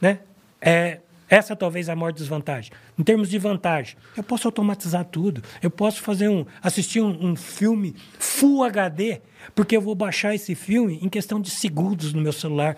né? 0.00 0.20
É, 0.60 1.00
essa 1.28 1.54
talvez 1.54 1.88
é 1.88 1.92
a 1.92 1.96
maior 1.96 2.12
desvantagem. 2.12 2.72
Em 2.98 3.02
termos 3.02 3.28
de 3.28 3.38
vantagem, 3.38 3.96
eu 4.16 4.22
posso 4.22 4.48
automatizar 4.48 5.04
tudo. 5.04 5.42
Eu 5.62 5.70
posso 5.70 6.00
fazer 6.00 6.28
um, 6.28 6.46
assistir 6.62 7.00
um, 7.02 7.30
um 7.30 7.36
filme 7.36 7.94
Full 8.18 8.64
HD, 8.64 9.20
porque 9.54 9.76
eu 9.76 9.80
vou 9.82 9.94
baixar 9.94 10.34
esse 10.34 10.54
filme 10.54 10.98
em 11.02 11.08
questão 11.08 11.40
de 11.40 11.50
segundos 11.50 12.12
no 12.14 12.20
meu 12.22 12.32
celular, 12.32 12.76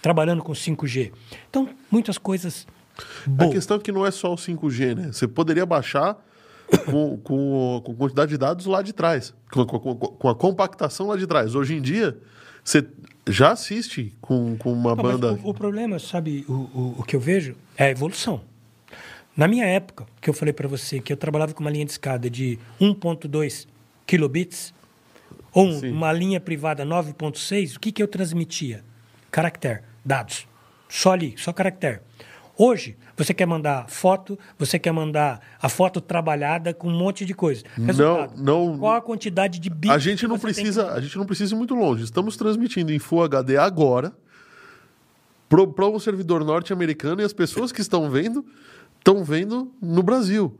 trabalhando 0.00 0.42
com 0.42 0.52
5G. 0.52 1.10
Então, 1.48 1.68
muitas 1.90 2.16
coisas 2.16 2.66
A 3.38 3.48
questão 3.48 3.76
é 3.78 3.80
que 3.80 3.90
não 3.90 4.06
é 4.06 4.10
só 4.10 4.32
o 4.32 4.36
5G, 4.36 4.94
né? 4.94 5.06
Você 5.12 5.26
poderia 5.26 5.66
baixar 5.66 6.16
com, 6.86 7.16
com, 7.18 7.82
com 7.84 7.94
quantidade 7.96 8.30
de 8.30 8.38
dados 8.38 8.66
lá 8.66 8.82
de 8.82 8.92
trás, 8.92 9.34
com- 9.50 9.64
com- 9.66 9.96
com 9.96 10.28
a 10.28 10.34
compactação 10.34 11.08
lá 11.08 11.16
de 11.16 11.26
trás. 11.26 11.54
Hoje 11.56 11.74
em 11.74 11.80
dia, 11.82 12.16
você 12.64 12.86
já 13.28 13.52
assiste 13.52 14.12
com, 14.20 14.56
com 14.56 14.72
uma 14.72 14.94
Não, 14.94 15.02
banda. 15.02 15.32
o, 15.34 15.50
o 15.50 15.54
problema, 15.54 15.98
sabe, 15.98 16.44
o, 16.48 16.52
o, 16.52 16.94
o 16.98 17.02
que 17.04 17.14
eu 17.16 17.20
vejo 17.20 17.54
é 17.76 17.84
a 17.84 17.90
evolução. 17.90 18.42
Na 19.36 19.46
minha 19.48 19.64
época, 19.64 20.06
que 20.20 20.28
eu 20.28 20.34
falei 20.34 20.52
para 20.52 20.66
você 20.68 21.00
que 21.00 21.12
eu 21.12 21.16
trabalhava 21.16 21.54
com 21.54 21.60
uma 21.60 21.70
linha 21.70 21.84
de 21.84 21.92
escada 21.92 22.28
de 22.28 22.58
1.2 22.80 23.66
kilobits, 24.06 24.74
ou 25.52 25.66
um- 25.66 25.92
uma 25.92 26.12
linha 26.12 26.40
privada 26.40 26.84
9.6, 26.84 27.76
o 27.76 27.80
que, 27.80 27.92
que 27.92 28.02
eu 28.02 28.08
transmitia? 28.08 28.84
Caractere, 29.30 29.80
dados. 30.04 30.46
Só 30.88 31.12
ali, 31.12 31.34
só 31.38 31.52
caractere. 31.52 32.00
Hoje, 32.58 32.96
você 33.24 33.34
quer 33.34 33.46
mandar 33.46 33.88
foto, 33.88 34.38
você 34.58 34.78
quer 34.78 34.92
mandar 34.92 35.40
a 35.60 35.68
foto 35.68 36.00
trabalhada 36.00 36.72
com 36.72 36.88
um 36.88 36.96
monte 36.96 37.24
de 37.24 37.34
coisa. 37.34 37.62
Resultado, 37.76 38.32
não- 38.36 38.78
Qual 38.78 38.94
a 38.94 39.00
quantidade 39.00 39.58
de 39.58 39.68
bits 39.68 39.94
A 39.94 39.98
gente 39.98 40.26
não 40.26 40.38
tem 40.38 40.48
que 40.52 40.54
precisa, 40.54 40.92
a 40.92 41.00
gente 41.00 41.16
não 41.18 41.26
precisa 41.26 41.54
ir 41.54 41.58
muito 41.58 41.74
longe. 41.74 42.04
Estamos 42.04 42.36
transmitindo 42.36 42.92
em 42.92 42.98
Full 42.98 43.22
HD 43.24 43.56
agora 43.56 44.12
para 45.48 45.86
um 45.86 45.98
servidor 45.98 46.44
norte-americano 46.44 47.20
e 47.20 47.24
as 47.24 47.32
pessoas 47.32 47.72
que 47.72 47.80
estão 47.80 48.08
vendo 48.08 48.44
estão 48.98 49.24
vendo 49.24 49.72
no 49.82 50.02
Brasil. 50.02 50.58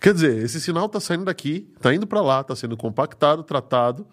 Quer 0.00 0.14
dizer, 0.14 0.42
esse 0.42 0.60
sinal 0.60 0.86
está 0.86 0.98
saindo 0.98 1.24
daqui, 1.24 1.68
está 1.76 1.94
indo 1.94 2.06
para 2.06 2.20
lá, 2.20 2.40
está 2.40 2.56
sendo 2.56 2.76
compactado, 2.76 3.42
tratado, 3.42 4.06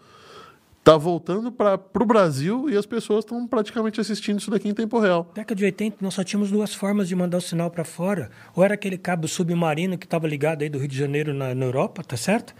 está 0.89 0.97
voltando 0.97 1.51
para 1.51 1.79
o 2.01 2.05
Brasil 2.05 2.67
e 2.69 2.75
as 2.75 2.85
pessoas 2.85 3.23
estão 3.23 3.45
praticamente 3.47 4.01
assistindo 4.01 4.39
isso 4.39 4.49
daqui 4.49 4.67
em 4.67 4.73
tempo 4.73 4.99
real. 4.99 5.31
década 5.35 5.55
de 5.55 5.65
80, 5.65 5.97
nós 6.01 6.15
só 6.15 6.23
tínhamos 6.23 6.49
duas 6.49 6.73
formas 6.73 7.07
de 7.07 7.15
mandar 7.15 7.37
o 7.37 7.41
sinal 7.41 7.69
para 7.69 7.83
fora. 7.83 8.31
Ou 8.55 8.63
era 8.63 8.73
aquele 8.73 8.97
cabo 8.97 9.27
submarino 9.27 9.97
que 9.97 10.05
estava 10.05 10.27
ligado 10.27 10.63
aí 10.63 10.69
do 10.69 10.79
Rio 10.79 10.87
de 10.87 10.97
Janeiro 10.97 11.33
na, 11.33 11.53
na 11.53 11.65
Europa, 11.65 12.03
tá 12.03 12.17
certo? 12.17 12.55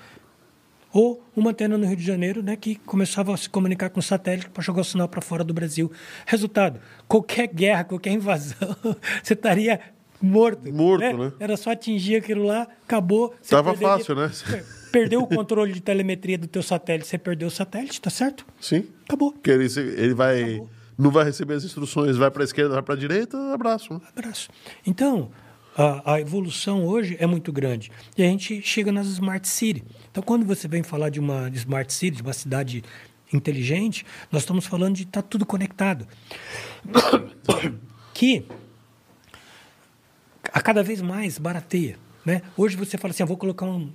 Ou 0.93 1.23
uma 1.36 1.51
antena 1.51 1.77
no 1.77 1.86
Rio 1.88 1.95
de 1.97 2.05
Janeiro, 2.05 2.41
né, 2.43 2.55
que 2.55 2.75
começava 2.75 3.34
a 3.34 3.38
se 3.38 3.49
comunicar 3.49 3.89
com 3.89 3.99
o 3.99 4.03
satélite 4.03 4.49
para 4.49 4.61
jogar 4.63 4.82
o 4.82 4.86
sinal 4.86 5.07
para 5.07 5.21
fora 5.21 5.43
do 5.43 5.53
Brasil. 5.53 5.91
Resultado: 6.25 6.80
qualquer 7.07 7.47
guerra, 7.47 7.84
qualquer 7.84 8.11
invasão, 8.11 8.75
você 9.23 9.34
estaria 9.34 9.80
morto. 10.21 10.71
Morto, 10.71 11.17
né? 11.17 11.32
Era 11.39 11.57
só 11.57 11.71
atingir 11.71 12.17
aquilo 12.17 12.43
lá, 12.43 12.67
acabou. 12.84 13.34
Tava 13.47 13.71
perderia- 13.71 13.97
fácil, 13.97 14.15
né? 14.15 14.32
Perdeu 14.91 15.21
o 15.21 15.27
controle 15.27 15.73
de 15.73 15.81
telemetria 15.81 16.37
do 16.37 16.47
teu 16.47 16.63
satélite, 16.63 17.07
você 17.07 17.17
perdeu 17.17 17.47
o 17.47 17.51
satélite, 17.51 17.99
tá 18.01 18.09
certo? 18.09 18.45
Sim. 18.59 18.87
Acabou. 19.05 19.31
Porque 19.31 19.51
ele, 19.51 19.65
ele 19.97 20.13
vai, 20.13 20.61
não 20.97 21.11
vai 21.11 21.25
receber 21.25 21.55
as 21.55 21.63
instruções, 21.63 22.17
vai 22.17 22.31
para 22.31 22.43
a 22.43 22.45
esquerda, 22.45 22.73
vai 22.73 22.83
para 22.83 22.95
a 22.95 22.97
direita, 22.97 23.37
abraço. 23.53 23.93
né? 23.93 24.01
abraço. 24.15 24.49
Então, 24.85 25.31
a, 25.77 26.15
a 26.15 26.21
evolução 26.21 26.85
hoje 26.85 27.15
é 27.19 27.25
muito 27.25 27.51
grande. 27.51 27.91
E 28.17 28.23
a 28.23 28.25
gente 28.25 28.61
chega 28.61 28.91
nas 28.91 29.07
Smart 29.07 29.47
City. 29.47 29.83
Então, 30.11 30.21
quando 30.23 30.45
você 30.45 30.67
vem 30.67 30.83
falar 30.83 31.09
de 31.09 31.19
uma 31.19 31.49
Smart 31.49 31.91
City, 31.93 32.17
de 32.17 32.23
uma 32.23 32.33
cidade 32.33 32.83
inteligente, 33.31 34.05
nós 34.31 34.41
estamos 34.41 34.65
falando 34.65 34.95
de 34.95 35.03
estar 35.03 35.21
tudo 35.21 35.45
conectado. 35.45 36.07
Que 38.13 38.43
a 40.51 40.61
cada 40.61 40.83
vez 40.83 41.01
mais 41.01 41.37
barateia. 41.37 41.97
Né? 42.25 42.41
Hoje 42.57 42.75
você 42.75 42.97
fala 42.97 43.11
assim, 43.11 43.23
eu 43.23 43.27
vou 43.27 43.37
colocar 43.37 43.65
um 43.65 43.91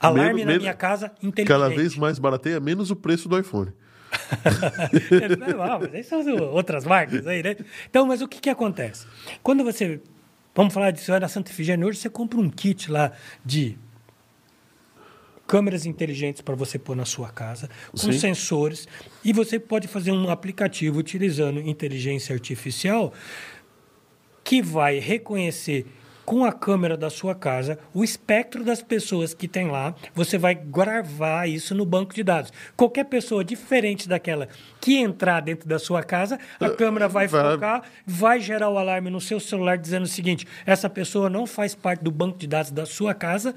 alarme 0.00 0.40
Menos- 0.44 0.54
na 0.54 0.60
minha 0.60 0.74
casa 0.74 1.12
inteligente. 1.22 1.46
Cada 1.46 1.68
vez 1.68 1.96
mais 1.96 2.18
barateia, 2.18 2.60
menos 2.60 2.90
o 2.90 2.96
preço 2.96 3.28
do 3.28 3.38
iPhone. 3.38 3.72
Mas 5.80 5.94
aí 5.94 6.04
são 6.04 6.24
outras 6.52 6.84
marcas 6.84 7.26
aí, 7.26 7.42
né? 7.42 7.56
Então, 7.88 8.06
mas 8.06 8.22
o 8.22 8.28
que, 8.28 8.40
que 8.40 8.50
acontece? 8.50 9.06
Quando 9.42 9.64
você. 9.64 10.00
Vamos 10.54 10.72
falar 10.72 10.92
de 10.92 11.00
senhora 11.00 11.26
Santa 11.26 11.50
Efigênia, 11.50 11.84
hoje 11.84 11.98
você 11.98 12.08
compra 12.08 12.38
um 12.38 12.48
kit 12.48 12.90
lá 12.90 13.10
de 13.44 13.76
câmeras 15.48 15.84
inteligentes 15.84 16.40
para 16.40 16.54
você 16.54 16.78
pôr 16.78 16.94
na 16.94 17.04
sua 17.04 17.28
casa, 17.28 17.68
com 17.90 17.96
Sim. 17.96 18.12
sensores, 18.12 18.86
e 19.24 19.32
você 19.32 19.58
pode 19.58 19.88
fazer 19.88 20.12
um 20.12 20.30
aplicativo 20.30 20.98
utilizando 20.98 21.60
inteligência 21.60 22.32
artificial 22.32 23.12
que 24.44 24.62
vai 24.62 25.00
reconhecer 25.00 25.86
com 26.24 26.44
a 26.44 26.52
câmera 26.52 26.96
da 26.96 27.10
sua 27.10 27.34
casa 27.34 27.78
o 27.92 28.02
espectro 28.02 28.64
das 28.64 28.82
pessoas 28.82 29.34
que 29.34 29.46
tem 29.46 29.68
lá. 29.70 29.94
Você 30.14 30.38
vai 30.38 30.54
gravar 30.54 31.48
isso 31.48 31.74
no 31.74 31.84
banco 31.84 32.14
de 32.14 32.22
dados. 32.22 32.52
Qualquer 32.76 33.04
pessoa 33.04 33.44
diferente 33.44 34.08
daquela 34.08 34.48
que 34.80 34.96
entrar 34.96 35.40
dentro 35.40 35.68
da 35.68 35.78
sua 35.78 36.02
casa, 36.02 36.38
a 36.58 36.70
câmera 36.70 37.08
vai 37.08 37.26
vai- 37.28 37.52
focar, 37.52 37.82
vai 38.06 38.40
gerar 38.40 38.70
o 38.70 38.78
alarme 38.78 39.10
no 39.10 39.20
seu 39.20 39.38
celular 39.38 39.76
dizendo 39.76 40.04
o 40.04 40.08
seguinte: 40.08 40.46
essa 40.64 40.88
pessoa 40.88 41.28
não 41.28 41.46
faz 41.46 41.74
parte 41.74 42.02
do 42.02 42.10
banco 42.10 42.38
de 42.38 42.46
dados 42.46 42.70
da 42.70 42.86
sua 42.86 43.12
casa. 43.14 43.54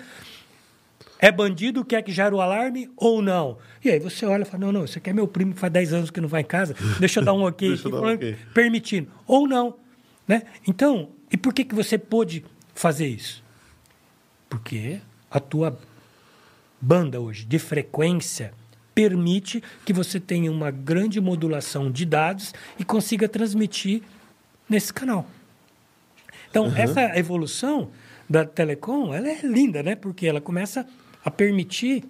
É 1.19 1.31
bandido, 1.31 1.83
quer 1.83 2.03
que 2.03 2.11
gere 2.11 2.35
o 2.35 2.41
alarme 2.41 2.91
ou 2.95 3.23
não? 3.23 3.57
E 3.83 3.89
aí 3.89 3.97
você 3.99 4.23
olha 4.25 4.43
e 4.43 4.45
fala, 4.45 4.65
não, 4.65 4.71
não, 4.71 4.85
isso 4.85 4.99
aqui 4.99 5.09
é 5.09 5.13
meu 5.13 5.27
primo 5.27 5.51
que 5.53 5.59
faz 5.59 5.73
10 5.73 5.93
anos 5.93 6.11
que 6.11 6.21
não 6.21 6.27
vai 6.27 6.41
em 6.41 6.45
casa, 6.45 6.75
deixa 6.99 7.19
eu 7.21 7.25
dar 7.25 7.33
um 7.33 7.41
ok 7.47 7.73
aqui, 7.73 7.87
um 7.87 7.91
falando- 7.91 8.15
ok. 8.17 8.35
permitindo. 8.53 9.09
Ou 9.25 9.47
não. 9.47 9.77
Né? 10.27 10.43
Então, 10.67 11.09
e 11.31 11.35
por 11.37 11.53
que, 11.55 11.63
que 11.63 11.73
você 11.73 11.97
pôde 11.97 12.45
fazer 12.77 13.07
isso? 13.07 13.43
Porque 14.49 15.01
a 15.29 15.39
tua 15.39 15.77
banda 16.79 17.19
hoje 17.19 17.43
de 17.43 17.57
frequência 17.57 18.53
permite 18.93 19.61
que 19.85 19.91
você 19.91 20.19
tenha 20.19 20.51
uma 20.51 20.71
grande 20.71 21.19
modulação 21.19 21.91
de 21.91 22.05
dados 22.05 22.53
e 22.79 22.85
consiga 22.85 23.27
transmitir 23.27 24.01
nesse 24.69 24.93
canal. 24.93 25.25
Então, 26.49 26.65
uhum. 26.65 26.77
essa 26.77 27.17
evolução 27.17 27.91
da 28.29 28.45
telecom, 28.45 29.13
ela 29.13 29.27
é 29.27 29.41
linda, 29.41 29.83
né? 29.83 29.95
Porque 29.95 30.27
ela 30.27 30.41
começa 30.41 30.87
a 31.23 31.31
permitir 31.31 32.03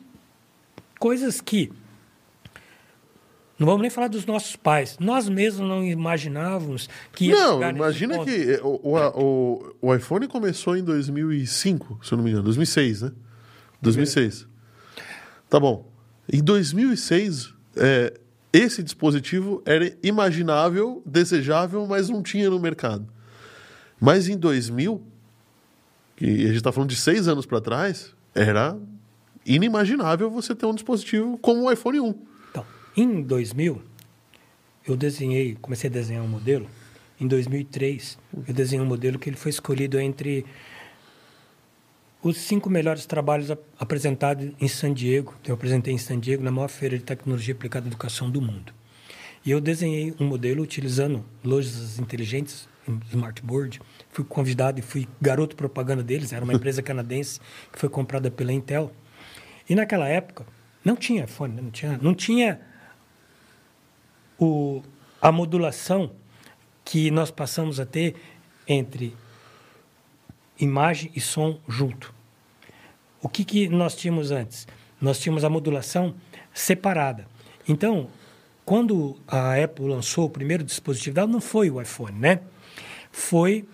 coisas 1.00 1.42
que 1.42 1.72
não 3.60 3.66
vamos 3.66 3.82
nem 3.82 3.90
falar 3.90 4.08
dos 4.08 4.26
nossos 4.26 4.56
pais. 4.56 4.98
Nós 5.00 5.28
mesmos 5.28 5.68
não 5.68 5.84
imaginávamos 5.84 6.88
que 7.14 7.30
Não, 7.30 7.62
imagina 7.70 8.24
que 8.24 8.60
o, 8.64 8.80
o, 8.84 9.74
o, 9.82 9.96
iPhone 9.96 10.28
começou 10.28 10.78
em 10.78 10.84
2005, 10.84 12.00
se 12.04 12.14
eu 12.14 12.18
não 12.18 12.24
me 12.24 12.30
engano. 12.30 12.44
2006, 12.44 13.02
né? 13.02 13.12
2006. 13.82 14.48
Tá 15.50 15.60
bom. 15.60 15.92
Em 16.32 16.44
2006, 16.44 17.54
é, 17.78 18.14
esse 18.54 18.84
dispositivo 18.84 19.64
era 19.66 19.92
imaginável, 20.04 21.02
desejável, 21.06 21.86
mas 21.88 22.10
não 22.10 22.22
tinha 22.22 22.50
no 22.50 22.60
mercado. 22.60 23.08
Mas 24.00 24.28
em 24.28 24.38
2000, 24.38 25.02
que 26.16 26.26
a 26.26 26.48
gente 26.48 26.58
está 26.58 26.72
falando 26.72 26.90
de 26.90 26.96
seis 26.96 27.28
anos 27.28 27.46
para 27.46 27.60
trás, 27.60 28.14
era 28.36 28.78
inimaginável 29.46 30.30
você 30.30 30.54
ter 30.54 30.66
um 30.68 30.76
dispositivo 30.76 31.38
como 31.40 31.64
o 31.64 31.72
iPhone 31.72 32.00
1. 32.00 32.16
Então, 32.98 33.20
em 33.20 33.22
2000, 33.22 33.80
eu 34.88 34.98
desenhei, 34.98 35.56
comecei 35.62 35.88
a 35.88 35.94
desenhar 35.94 36.24
um 36.24 36.28
modelo. 36.28 36.68
Em 37.22 37.28
2003, 37.28 38.18
eu 38.48 38.54
desenhei 38.56 38.84
um 38.84 38.88
modelo 38.88 39.20
que 39.20 39.30
ele 39.30 39.38
foi 39.38 39.52
escolhido 39.52 40.00
entre 40.00 40.44
os 42.24 42.38
cinco 42.38 42.72
melhores 42.72 43.06
trabalhos 43.06 43.52
ap 43.52 43.62
apresentados 43.80 44.52
em 44.60 44.68
San 44.68 44.96
Diego. 44.96 45.36
Eu 45.46 45.54
apresentei 45.54 45.94
em 45.94 45.98
San 46.00 46.20
Diego, 46.20 46.44
na 46.44 46.50
maior 46.50 46.70
feira 46.70 46.98
de 46.98 47.04
tecnologia 47.04 47.54
aplicada 47.54 47.86
à 47.86 47.90
educação 47.90 48.32
do 48.32 48.42
mundo. 48.42 48.74
E 49.46 49.52
eu 49.52 49.62
desenhei 49.62 50.16
um 50.20 50.26
modelo 50.26 50.64
utilizando 50.64 51.24
lojas 51.44 52.00
inteligentes, 52.00 52.68
smartboard. 53.12 53.80
Fui 54.10 54.26
convidado 54.26 54.80
e 54.80 54.82
fui 54.82 55.08
garoto 55.22 55.56
propaganda 55.56 56.02
deles. 56.02 56.34
Era 56.34 56.44
uma 56.44 56.54
empresa 56.58 56.82
canadense 56.82 57.40
que 57.72 57.78
foi 57.78 57.90
comprada 57.90 58.32
pela 58.32 58.52
Intel. 58.52 58.92
E 59.70 59.76
naquela 59.76 60.08
época 60.08 60.48
não 60.84 60.96
tinha 60.96 61.26
iPhone, 61.26 61.54
né? 61.54 61.62
não 61.62 61.70
tinha, 61.70 62.00
não 62.02 62.16
tinha 62.16 62.60
o, 64.40 64.82
a 65.22 65.32
modulação 65.32 66.12
que 66.84 67.12
nós 67.12 67.32
passamos 67.32 67.80
a 67.80 67.86
ter 67.86 68.16
entre 68.68 69.16
imagem 70.60 71.12
e 71.16 71.22
som 71.22 71.60
junto. 71.68 72.14
O 73.22 73.30
que, 73.30 73.44
que 73.44 73.68
nós 73.68 73.96
tínhamos 73.96 74.32
antes? 74.32 74.68
Nós 75.02 75.20
tínhamos 75.20 75.44
a 75.44 75.50
modulação 75.50 76.16
separada. 76.54 77.28
Então, 77.68 78.08
quando 78.66 79.18
a 79.28 79.56
Apple 79.62 79.88
lançou 79.88 80.26
o 80.26 80.30
primeiro 80.30 80.64
dispositivo 80.64 81.16
dela, 81.16 81.28
não 81.28 81.42
foi 81.42 81.70
o 81.70 81.82
iPhone, 81.82 82.18
né? 82.18 82.42
Foi. 83.12 83.66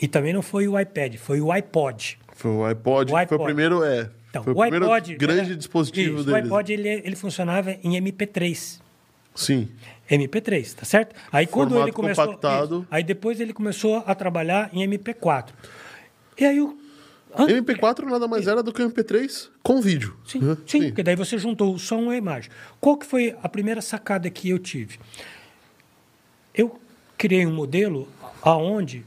E 0.00 0.08
também 0.08 0.32
não 0.32 0.42
foi 0.42 0.66
o 0.66 0.78
iPad, 0.78 1.16
foi 1.16 1.40
o 1.40 1.52
iPod. 1.52 2.18
Foi 2.34 2.50
o 2.50 2.64
iPod, 2.64 3.12
o 3.12 3.16
iPod. 3.16 3.28
foi 3.28 3.38
o 3.38 3.44
primeiro, 3.44 3.84
é. 3.84 4.10
Então, 4.30 4.42
foi 4.42 4.52
o, 4.52 4.56
o 4.56 4.62
iPod, 4.62 5.16
grande 5.16 5.40
era, 5.40 5.56
dispositivo 5.56 6.16
isso, 6.16 6.24
deles. 6.24 6.42
O 6.42 6.44
iPod 6.44 6.72
ele, 6.72 6.88
ele 6.88 7.16
funcionava 7.16 7.72
em 7.72 7.92
MP3. 8.00 8.81
Sim. 9.34 9.68
MP3, 10.10 10.74
tá 10.74 10.84
certo? 10.84 11.16
Aí 11.30 11.46
quando 11.46 11.70
Formato 11.70 11.88
ele 11.88 11.92
começou, 11.94 12.26
compactado. 12.26 12.78
Isso, 12.80 12.86
aí 12.90 13.02
depois 13.02 13.40
ele 13.40 13.52
começou 13.52 14.02
a 14.06 14.14
trabalhar 14.14 14.68
em 14.72 14.86
MP4. 14.86 15.48
E 16.38 16.44
aí 16.44 16.60
o 16.60 16.76
MP4 17.34 18.04
nada 18.04 18.28
mais 18.28 18.46
era 18.46 18.62
do 18.62 18.72
que 18.72 18.82
o 18.82 18.90
MP3 18.90 19.48
com 19.62 19.80
vídeo. 19.80 20.16
Sim, 20.26 20.38
uhum. 20.40 20.56
sim, 20.66 20.80
sim, 20.80 20.86
porque 20.88 21.02
daí 21.02 21.16
você 21.16 21.38
juntou 21.38 21.74
o 21.74 21.78
som 21.78 22.12
e 22.12 22.14
a 22.14 22.16
imagem. 22.16 22.50
Qual 22.80 22.96
que 22.96 23.06
foi 23.06 23.34
a 23.42 23.48
primeira 23.48 23.80
sacada 23.80 24.28
que 24.28 24.50
eu 24.50 24.58
tive? 24.58 24.98
Eu 26.54 26.78
criei 27.16 27.46
um 27.46 27.54
modelo 27.54 28.08
aonde 28.42 29.04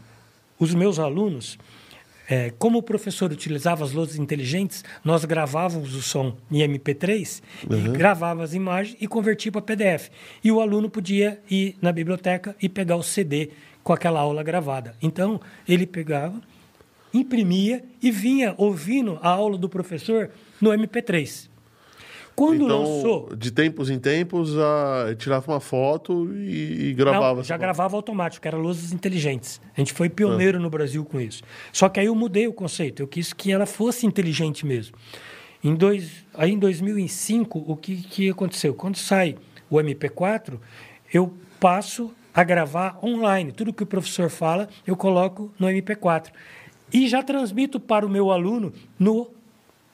os 0.58 0.74
meus 0.74 0.98
alunos 0.98 1.58
é, 2.30 2.52
como 2.58 2.80
o 2.80 2.84
professor 2.84 3.32
utilizava 3.32 3.84
as 3.84 3.92
luzes 3.92 4.18
inteligentes, 4.18 4.84
nós 5.04 5.26
gravávamos 5.26 5.96
o 5.96 6.02
som 6.02 6.36
em 6.52 6.60
MP3, 6.60 7.42
uhum. 7.70 7.94
gravava 7.94 8.44
as 8.44 8.54
imagens 8.54 8.98
e 9.00 9.08
convertia 9.08 9.52
para 9.52 9.62
PDF. 9.62 10.10
E 10.44 10.52
o 10.52 10.60
aluno 10.60 10.90
podia 10.90 11.40
ir 11.50 11.76
na 11.82 11.92
biblioteca 11.92 12.56
e 12.62 12.68
pegar 12.68 12.96
o 12.96 13.04
CD 13.04 13.52
com 13.84 13.94
aquela 13.94 14.20
aula 14.20 14.42
gravada. 14.44 14.96
Então, 15.02 15.40
ele 15.68 15.86
pegava, 15.86 16.42
imprimia 17.14 17.84
e 18.02 18.12
vinha 18.12 18.56
ouvindo 18.58 19.20
a 19.22 19.30
aula 19.30 19.58
do 19.58 19.70
professor 19.70 20.32
no 20.60 20.72
MP3. 20.72 21.50
Quando 22.36 22.66
então, 22.66 22.80
lançou. 22.80 23.36
De 23.36 23.50
tempos 23.50 23.90
em 23.90 23.98
tempos, 23.98 24.58
a, 24.58 25.16
tirava 25.18 25.54
uma 25.54 25.60
foto 25.62 26.30
e, 26.36 26.90
e 26.90 26.94
gravava. 26.94 27.38
Não, 27.38 27.44
já 27.44 27.56
gravava 27.56 27.96
automático, 27.96 28.46
era 28.46 28.58
luzes 28.58 28.92
inteligentes. 28.92 29.62
A 29.76 29.80
gente 29.80 29.94
foi 29.94 30.10
pioneiro 30.10 30.58
ah. 30.58 30.62
no 30.62 30.70
Brasil 30.70 31.06
com 31.06 31.20
isso. 31.20 31.42
Só 31.72 31.88
que 31.88 32.00
aí 32.00 32.08
eu 32.08 32.16
mudei 32.16 32.46
o 32.46 32.54
conceito, 32.54 33.02
eu 33.02 33.08
quis 33.08 33.32
que 33.32 33.52
ela 33.52 33.66
fosse 33.66 34.06
inteligente 34.06 34.66
mesmo. 34.66 34.98
Em 35.64 35.74
dois, 35.74 36.26
aí 36.34 36.52
em 36.52 36.60
2005, 36.60 37.64
o 37.66 37.76
que, 37.76 37.96
que 37.96 38.30
aconteceu? 38.30 38.74
Quando 38.74 38.98
sai 38.98 39.38
o 39.70 39.78
MP4, 39.78 40.60
eu 41.14 41.34
passo 41.60 42.12
a 42.34 42.44
gravar 42.44 43.00
online. 43.02 43.54
Tudo 43.54 43.74
que 43.74 43.84
o 43.84 43.88
professor 43.88 44.30
fala, 44.30 44.68
eu 44.86 44.98
coloco 44.98 45.54
no 45.58 45.68
MP4. 45.68 46.32
E 46.94 47.08
já 47.08 47.24
transmito 47.24 47.80
para 47.80 48.06
o 48.06 48.10
meu 48.10 48.30
aluno 48.30 48.74
no 49.00 49.32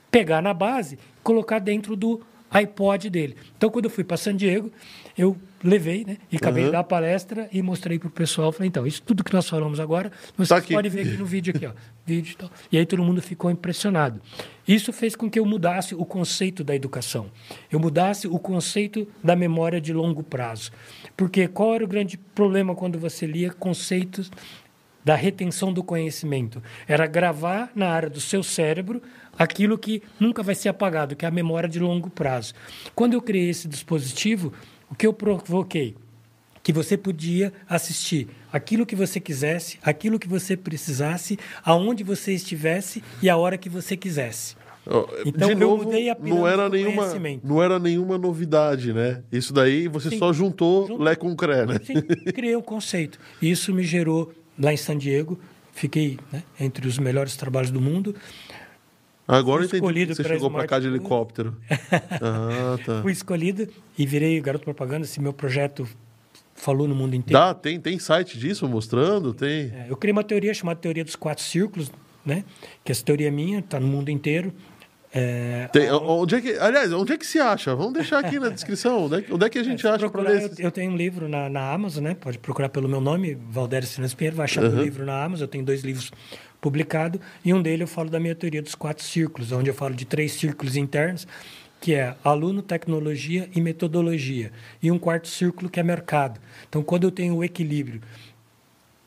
pegar 0.10 0.42
na 0.42 0.54
base, 0.54 1.00
colocar 1.24 1.60
dentro 1.60 1.96
do 1.96 2.22
iPod 2.52 3.10
dele. 3.10 3.36
Então, 3.58 3.70
quando 3.70 3.86
eu 3.86 3.92
fui 3.92 4.04
para 4.04 4.18
San 4.18 4.36
Diego, 4.36 4.72
eu 5.18 5.38
levei, 5.64 6.04
né? 6.06 6.18
E 6.32 6.36
acabei 6.36 6.64
uhum. 6.64 6.70
de 6.70 6.74
dar 6.74 6.80
a 6.80 6.84
palestra 6.84 7.48
e 7.52 7.62
mostrei 7.62 7.98
para 7.98 8.08
o 8.08 8.12
pessoal. 8.12 8.52
Falei, 8.52 8.68
então, 8.68 8.86
isso 8.86 9.02
tudo 9.02 9.24
que 9.24 9.34
nós 9.34 9.48
falamos 9.48 9.80
agora, 9.80 10.12
você 10.38 10.54
tá 10.54 10.62
pode 10.62 10.90
ver 10.90 11.02
aqui 11.02 11.18
no 11.18 11.26
vídeo 11.26 11.54
aqui, 11.56 11.66
ó. 11.66 11.72
Vídeo 12.06 12.34
e 12.34 12.36
tal. 12.36 12.52
E 12.72 12.78
aí 12.78 12.86
todo 12.86 13.04
mundo 13.04 13.22
ficou 13.22 13.50
impressionado. 13.50 14.22
Isso 14.68 14.92
fez 14.92 15.16
com 15.16 15.30
que 15.30 15.40
eu 15.40 15.46
mudasse 15.46 15.96
o 15.96 16.06
conceito 16.06 16.64
da 16.64 16.76
educação. 16.76 17.32
Eu 17.72 17.80
mudasse 17.80 18.28
o 18.28 18.38
conceito 18.38 19.08
da 19.24 19.36
memória 19.36 19.80
de 19.80 19.94
longo 19.94 20.22
prazo. 20.22 20.72
Porque 21.16 21.48
qual 21.48 21.76
era 21.76 21.84
o 21.84 21.88
grande 21.88 22.18
problema 22.18 22.76
quando 22.76 23.00
você 23.00 23.26
lia 23.26 23.52
conceitos 23.52 24.32
da 25.04 25.16
retenção 25.16 25.72
do 25.72 25.84
conhecimento? 25.84 26.62
Era 26.88 27.08
gravar 27.08 27.72
na 27.76 27.90
área 27.90 28.10
do 28.10 28.20
seu 28.20 28.44
cérebro 28.44 29.02
aquilo 29.42 29.78
que 29.78 30.04
nunca 30.20 30.44
vai 30.44 30.56
ser 30.56 30.70
apagado, 30.70 31.16
que 31.16 31.26
é 31.26 31.28
a 31.28 31.32
memória 31.32 31.68
de 31.68 31.80
longo 31.80 32.10
prazo. 32.10 32.54
Quando 32.94 33.14
eu 33.14 33.22
criei 33.22 33.50
esse 33.50 33.68
dispositivo, 33.68 34.54
o 34.90 34.96
que 34.96 35.08
eu 35.08 35.14
provoquei? 35.14 35.96
Que 36.64 36.72
você 36.72 36.96
podia 36.96 37.52
assistir 37.68 38.28
aquilo 38.54 38.86
que 38.86 38.96
você 38.96 39.20
quisesse, 39.20 39.80
aquilo 39.82 40.20
que 40.20 40.28
você 40.28 40.56
precisasse, 40.56 41.40
aonde 41.66 42.04
você 42.04 42.34
estivesse 42.34 43.04
e 43.22 43.30
a 43.30 43.36
hora 43.36 43.58
que 43.58 43.70
você 43.70 43.98
quisesse. 43.98 44.56
Então, 45.26 45.48
de 45.48 45.56
novo, 45.56 45.90
não 46.20 46.48
era 46.48 46.68
nenhuma 46.68 47.08
não 47.44 47.64
era 47.64 47.80
nenhuma 47.80 48.18
novidade, 48.18 48.94
né? 48.94 49.24
Isso 49.32 49.54
daí 49.54 49.88
você 49.88 50.10
Sim. 50.10 50.18
só 50.18 50.34
juntou, 50.34 50.88
juntou 50.88 51.04
Lé 51.04 51.16
com 51.16 51.36
Cré, 51.36 51.66
né? 51.66 51.80
Sim, 51.84 52.02
criei 52.34 52.56
um 52.56 52.62
conceito. 52.62 53.20
Isso 53.42 53.74
me 53.74 53.84
gerou 53.84 54.34
lá 54.58 54.74
em 54.74 54.78
San 54.78 54.98
Diego, 54.98 55.40
fiquei 55.72 56.18
né, 56.32 56.44
entre 56.60 56.88
os 56.88 56.98
melhores 56.98 57.36
trabalhos 57.36 57.70
do 57.70 57.80
mundo. 57.80 58.16
Agora 59.32 59.64
entendi 59.66 60.08
que 60.08 60.16
você 60.16 60.24
chegou 60.24 60.52
para 60.52 60.68
cá 60.68 60.80
de 60.80 60.88
helicóptero. 60.88 61.56
ah, 62.22 62.78
tá. 62.86 63.02
Fui 63.02 63.12
escolhido 63.12 63.68
e 63.98 64.06
virei 64.06 64.40
garoto 64.42 64.66
propaganda. 64.66 65.06
Esse 65.06 65.22
meu 65.22 65.32
projeto 65.32 65.88
falou 66.54 66.88
no 66.88 66.94
mundo 66.94 67.16
inteiro. 67.16 67.40
Dá, 67.40 67.54
tem, 67.54 67.80
tem 67.80 67.98
site 67.98 68.38
disso 68.38 68.68
mostrando? 68.68 69.34
Tem. 69.34 69.72
É, 69.74 69.86
eu 69.90 69.96
criei 69.96 70.12
uma 70.12 70.24
teoria 70.24 70.54
chamada 70.54 70.80
Teoria 70.80 71.04
dos 71.04 71.16
Quatro 71.16 71.44
Círculos, 71.44 71.92
né? 72.26 72.44
Que 72.84 72.92
essa 72.92 73.04
teoria 73.04 73.30
é 73.30 73.32
minha, 73.32 73.60
está 73.60 73.80
no 73.80 73.88
mundo 73.88 74.10
inteiro. 74.10 74.54
É, 75.14 75.68
tem, 75.74 75.92
onde 75.92 76.36
é 76.36 76.42
que, 76.42 76.58
aliás, 76.58 76.94
onde 76.94 77.12
é 77.12 77.18
que 77.18 77.26
se 77.26 77.38
acha? 77.38 77.76
Vamos 77.76 77.94
deixar 77.94 78.20
aqui 78.20 78.40
na 78.40 78.48
descrição. 78.50 79.06
Onde 79.06 79.16
é, 79.16 79.26
onde 79.30 79.46
é 79.46 79.50
que 79.50 79.60
a 79.60 79.64
gente 79.64 79.86
é, 79.86 79.90
acha 79.90 80.10
para 80.10 80.22
ler? 80.22 80.44
Eu, 80.44 80.66
eu, 80.66 80.72
tenho 80.72 80.92
um 80.92 80.96
livro 80.96 81.28
na, 81.28 81.50
na 81.50 81.74
Amazon, 81.74 82.06
né? 82.06 82.16
Pode 82.16 82.38
procurar 82.38 82.70
pelo 82.70 82.88
meu 82.88 83.02
nome, 83.02 83.38
Valdério 83.50 83.88
Sinas 83.88 84.14
Pinheiro, 84.14 84.38
vai 84.38 84.46
achar 84.46 84.64
uhum. 84.64 84.80
o 84.80 84.84
livro 84.84 85.06
na 85.06 85.22
Amazon. 85.22 85.44
Eu 85.44 85.50
tenho 85.50 85.66
dois 85.66 85.82
livros 85.82 86.12
publicado, 86.62 87.20
e 87.44 87.54
um 87.54 87.62
deles 87.62 87.82
eu 87.82 87.88
falo 87.88 88.10
da 88.10 88.20
minha 88.20 88.36
teoria 88.36 88.62
dos 88.62 88.76
quatro 88.76 89.04
círculos, 89.04 89.52
onde 89.52 89.70
eu 89.70 89.74
falo 89.74 89.96
de 89.96 90.06
três 90.06 90.34
círculos 90.34 90.78
internos, 90.78 91.28
que 91.82 91.96
é 91.96 92.16
aluno, 92.24 92.62
tecnologia 92.62 93.50
e 93.54 93.60
metodologia, 93.60 94.52
e 94.82 94.92
um 94.92 95.00
quarto 95.00 95.28
círculo 95.28 95.70
que 95.70 95.80
é 95.80 95.84
mercado. 95.84 96.40
Então, 96.70 96.84
quando 96.84 97.04
eu 97.06 97.12
tenho 97.12 97.36
o 97.36 97.44
equilíbrio 97.44 98.00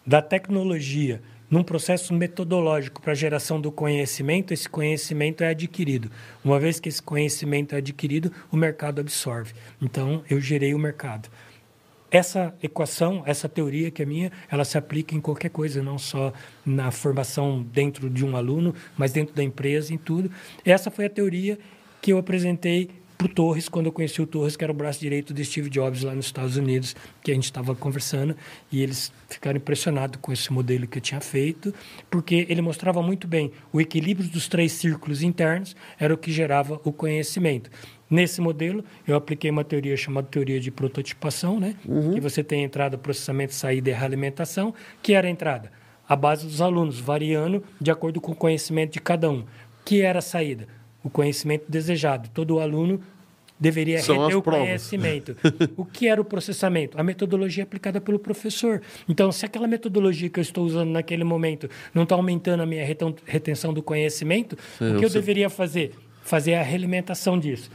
da 0.05 0.21
tecnologia 0.21 1.23
num 1.55 1.63
processo 1.63 2.13
metodológico 2.13 3.01
para 3.01 3.13
a 3.13 3.15
geração 3.15 3.61
do 3.61 3.71
conhecimento, 3.71 4.53
esse 4.53 4.69
conhecimento 4.69 5.45
é 5.45 5.51
adquirido. 5.51 6.11
Uma 6.45 6.59
vez 6.59 6.81
que 6.81 6.89
esse 6.89 7.01
conhecimento 7.01 7.77
é 7.77 7.79
adquirido, 7.79 8.33
o 8.51 8.57
mercado 8.57 9.01
absorve. 9.01 9.55
Então, 9.81 10.25
eu 10.29 10.41
gerei 10.41 10.75
o 10.75 10.79
mercado 10.81 11.31
essa 12.11 12.55
equação, 12.63 13.25
essa 13.27 13.49
teoria 13.49 13.91
que 13.91 14.01
é 14.01 14.07
minha, 14.07 14.31
ela 14.49 14.65
se 14.65 14.79
aplica 14.79 15.17
em 15.17 15.21
qualquer 15.21 15.49
coisa, 15.49 15.83
não 15.83 15.99
só 15.99 16.33
na 16.65 16.93
formação 16.93 17.61
dentro 17.61 18.09
de 18.09 18.25
um 18.25 18.37
aluno, 18.37 18.73
mas 18.97 19.11
dentro 19.11 19.35
da 19.35 19.43
empresa, 19.43 19.93
em 19.93 19.99
tudo. 19.99 20.31
Essa 20.65 20.93
foi 20.93 21.07
a 21.07 21.11
teoria 21.11 21.59
que 22.01 22.13
eu 22.13 22.19
apresentei 22.19 22.89
para 23.17 23.27
o 23.27 23.29
Torres, 23.29 23.69
quando 23.69 23.87
eu 23.87 23.93
conheci 23.93 24.21
o 24.21 24.27
Torres, 24.27 24.57
que 24.57 24.65
era 24.65 24.73
o 24.73 24.77
braço 24.77 25.01
direito 25.01 25.33
de 25.33 25.45
Steve 25.45 25.71
Jobs 25.71 26.03
lá 26.03 26.15
nos 26.15 26.27
Estados 26.27 26.57
Unidos, 26.57 26.95
que 27.23 27.31
a 27.31 27.35
gente 27.35 27.45
estava 27.45 27.75
conversando, 27.75 28.37
e 28.71 28.83
eles 28.83 29.13
ficaram 29.29 29.57
impressionados 29.57 30.19
com 30.21 30.33
esse 30.33 30.53
modelo 30.53 30.87
que 30.87 30.99
eu 30.99 31.03
tinha 31.03 31.21
feito, 31.21 31.73
porque 32.11 32.47
ele 32.49 32.61
mostrava 32.61 33.03
muito 33.03 33.27
bem 33.27 33.53
o 33.73 33.81
equilíbrio 33.81 34.29
dos 34.29 34.49
três 34.49 34.73
círculos 34.73 35.23
internos, 35.23 35.77
era 35.99 36.13
o 36.13 36.19
que 36.19 36.33
gerava 36.33 36.81
o 36.85 36.93
conhecimento. 36.93 37.71
Nesse 38.11 38.41
modelo, 38.41 38.85
eu 39.07 39.17
apliquei 39.17 39.51
uma 39.51 39.65
teoria 39.65 39.97
chamada 39.97 40.27
teoria 40.27 40.61
de 40.61 40.71
prototipação, 40.71 41.59
né? 41.59 41.75
Uhum. 41.87 42.15
que 42.15 42.21
você 42.21 42.45
tem 42.45 42.63
entrada, 42.63 42.99
processamento, 42.99 43.55
saída 43.55 43.91
e 43.91 43.93
realimentação, 43.93 44.75
que 45.03 45.15
era 45.15 45.27
a 45.27 45.31
entrada, 45.31 45.73
a 46.09 46.15
base 46.15 46.47
dos 46.47 46.61
alunos, 46.61 47.01
variando 47.01 47.65
de 47.81 47.91
acordo 47.91 48.21
com 48.21 48.33
o 48.33 48.37
conhecimento 48.37 48.93
de 48.93 49.01
cada 49.01 49.31
um. 49.31 49.45
Que 49.85 50.03
era 50.03 50.19
a 50.19 50.23
saída? 50.23 50.69
O 51.05 51.11
conhecimento 51.11 51.67
desejado. 51.69 52.31
Todo 52.33 52.59
aluno 52.59 53.01
deveria 53.61 54.03
São 54.03 54.23
reter 54.23 54.37
o 54.37 54.43
provas. 54.43 54.67
conhecimento. 54.67 55.37
o 55.77 55.85
que 55.85 56.09
era 56.09 56.21
o 56.21 56.25
processamento? 56.25 56.99
A 56.99 57.05
metodologia 57.05 57.63
aplicada 57.63 58.01
pelo 58.01 58.19
professor. 58.19 58.81
Então, 59.09 59.31
se 59.31 59.45
aquela 59.45 59.69
metodologia 59.69 60.29
que 60.29 60.41
eu 60.41 60.43
estou 60.43 60.65
usando 60.65 60.91
naquele 60.91 61.23
momento 61.23 61.69
não 61.93 62.05
está 62.05 62.15
aumentando 62.15 62.63
a 62.63 62.67
minha 62.67 62.85
retenção 63.27 63.73
do 63.73 63.83
conhecimento, 63.83 64.57
Sim, 64.79 64.95
o 64.95 64.99
que 64.99 65.05
eu, 65.05 65.09
eu 65.09 65.13
deveria 65.13 65.51
fazer? 65.51 65.93
Fazer 66.23 66.55
a 66.55 66.63
realimentação 66.63 67.39
disso. 67.39 67.71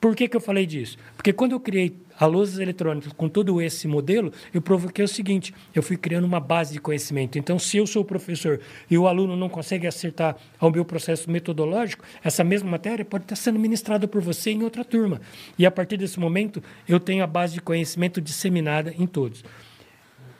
Por 0.00 0.16
que, 0.16 0.28
que 0.28 0.36
eu 0.36 0.40
falei 0.40 0.64
disso? 0.64 0.96
Porque 1.16 1.32
quando 1.32 1.52
eu 1.52 1.60
criei 1.60 1.94
a 2.20 2.26
louças 2.26 2.58
eletrônicas 2.58 3.14
com 3.14 3.28
todo 3.28 3.62
esse 3.62 3.88
modelo, 3.88 4.30
eu 4.52 4.60
provoquei 4.60 5.02
o 5.02 5.08
seguinte: 5.08 5.54
eu 5.74 5.82
fui 5.82 5.96
criando 5.96 6.24
uma 6.24 6.38
base 6.38 6.74
de 6.74 6.80
conhecimento. 6.80 7.38
Então, 7.38 7.58
se 7.58 7.78
eu 7.78 7.86
sou 7.86 8.02
o 8.02 8.04
professor 8.04 8.60
e 8.90 8.98
o 8.98 9.08
aluno 9.08 9.34
não 9.34 9.48
consegue 9.48 9.86
acertar 9.86 10.36
ao 10.58 10.70
meu 10.70 10.84
processo 10.84 11.30
metodológico, 11.30 12.04
essa 12.22 12.44
mesma 12.44 12.70
matéria 12.70 13.04
pode 13.04 13.24
estar 13.24 13.36
sendo 13.36 13.58
ministrada 13.58 14.06
por 14.06 14.20
você 14.20 14.50
em 14.50 14.62
outra 14.62 14.84
turma. 14.84 15.20
E 15.58 15.64
a 15.64 15.70
partir 15.70 15.96
desse 15.96 16.20
momento, 16.20 16.62
eu 16.86 17.00
tenho 17.00 17.24
a 17.24 17.26
base 17.26 17.54
de 17.54 17.60
conhecimento 17.62 18.20
disseminada 18.20 18.94
em 18.98 19.06
todos. 19.06 19.42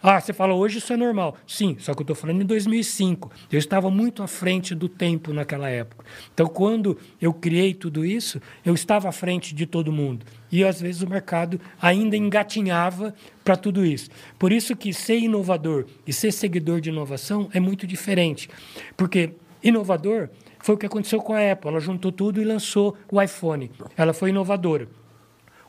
Ah, 0.03 0.19
você 0.19 0.33
fala, 0.33 0.55
hoje 0.55 0.79
isso 0.79 0.93
é 0.95 0.97
normal. 0.97 1.37
Sim, 1.47 1.77
só 1.79 1.93
que 1.93 2.01
eu 2.01 2.05
estou 2.05 2.17
falando 2.17 2.41
em 2.41 2.47
2005. 2.47 3.31
Eu 3.53 3.59
estava 3.59 3.91
muito 3.91 4.23
à 4.23 4.27
frente 4.27 4.75
do 4.75 4.89
tempo 4.89 5.31
naquela 5.31 5.69
época. 5.69 6.07
Então, 6.33 6.47
quando 6.47 6.97
eu 7.21 7.35
criei 7.35 7.75
tudo 7.75 8.05
isso, 8.05 8.41
eu 8.65 8.73
estava 8.73 9.11
à 9.11 9.13
frente 9.13 9.55
de 9.55 9.67
todo 9.67 9.93
mundo. 9.93 10.25
E, 10.51 10.65
às 10.65 10.81
vezes, 10.81 11.03
o 11.03 11.09
mercado 11.09 11.61
ainda 11.81 12.17
engatinhava 12.17 13.15
para 13.45 13.57
tudo 13.57 13.85
isso. 13.85 14.11
Por 14.39 14.53
isso 14.53 14.75
que 14.77 14.93
ser 14.93 15.19
inovador 15.19 15.87
e 16.07 16.13
ser 16.13 16.33
seguidor 16.33 16.81
de 16.81 16.91
inovação 16.91 17.49
é 17.53 17.61
muito 17.61 17.87
diferente. 17.87 18.49
Porque 18.97 19.33
inovador 19.63 20.29
foi 20.59 20.75
o 20.75 20.79
que 20.79 20.87
aconteceu 20.87 21.21
com 21.21 21.33
a 21.33 21.53
Apple. 21.53 21.71
Ela 21.71 21.81
juntou 21.81 22.11
tudo 22.11 22.41
e 22.41 22.45
lançou 22.45 22.97
o 23.11 23.21
iPhone. 23.21 23.71
Ela 23.97 24.13
foi 24.13 24.31
inovadora. 24.31 24.89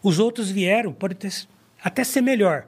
Os 0.03 0.17
outros 0.17 0.49
vieram, 0.49 0.91
pode 0.91 1.15
ter, 1.15 1.31
até 1.83 2.03
ser 2.03 2.21
melhor, 2.21 2.65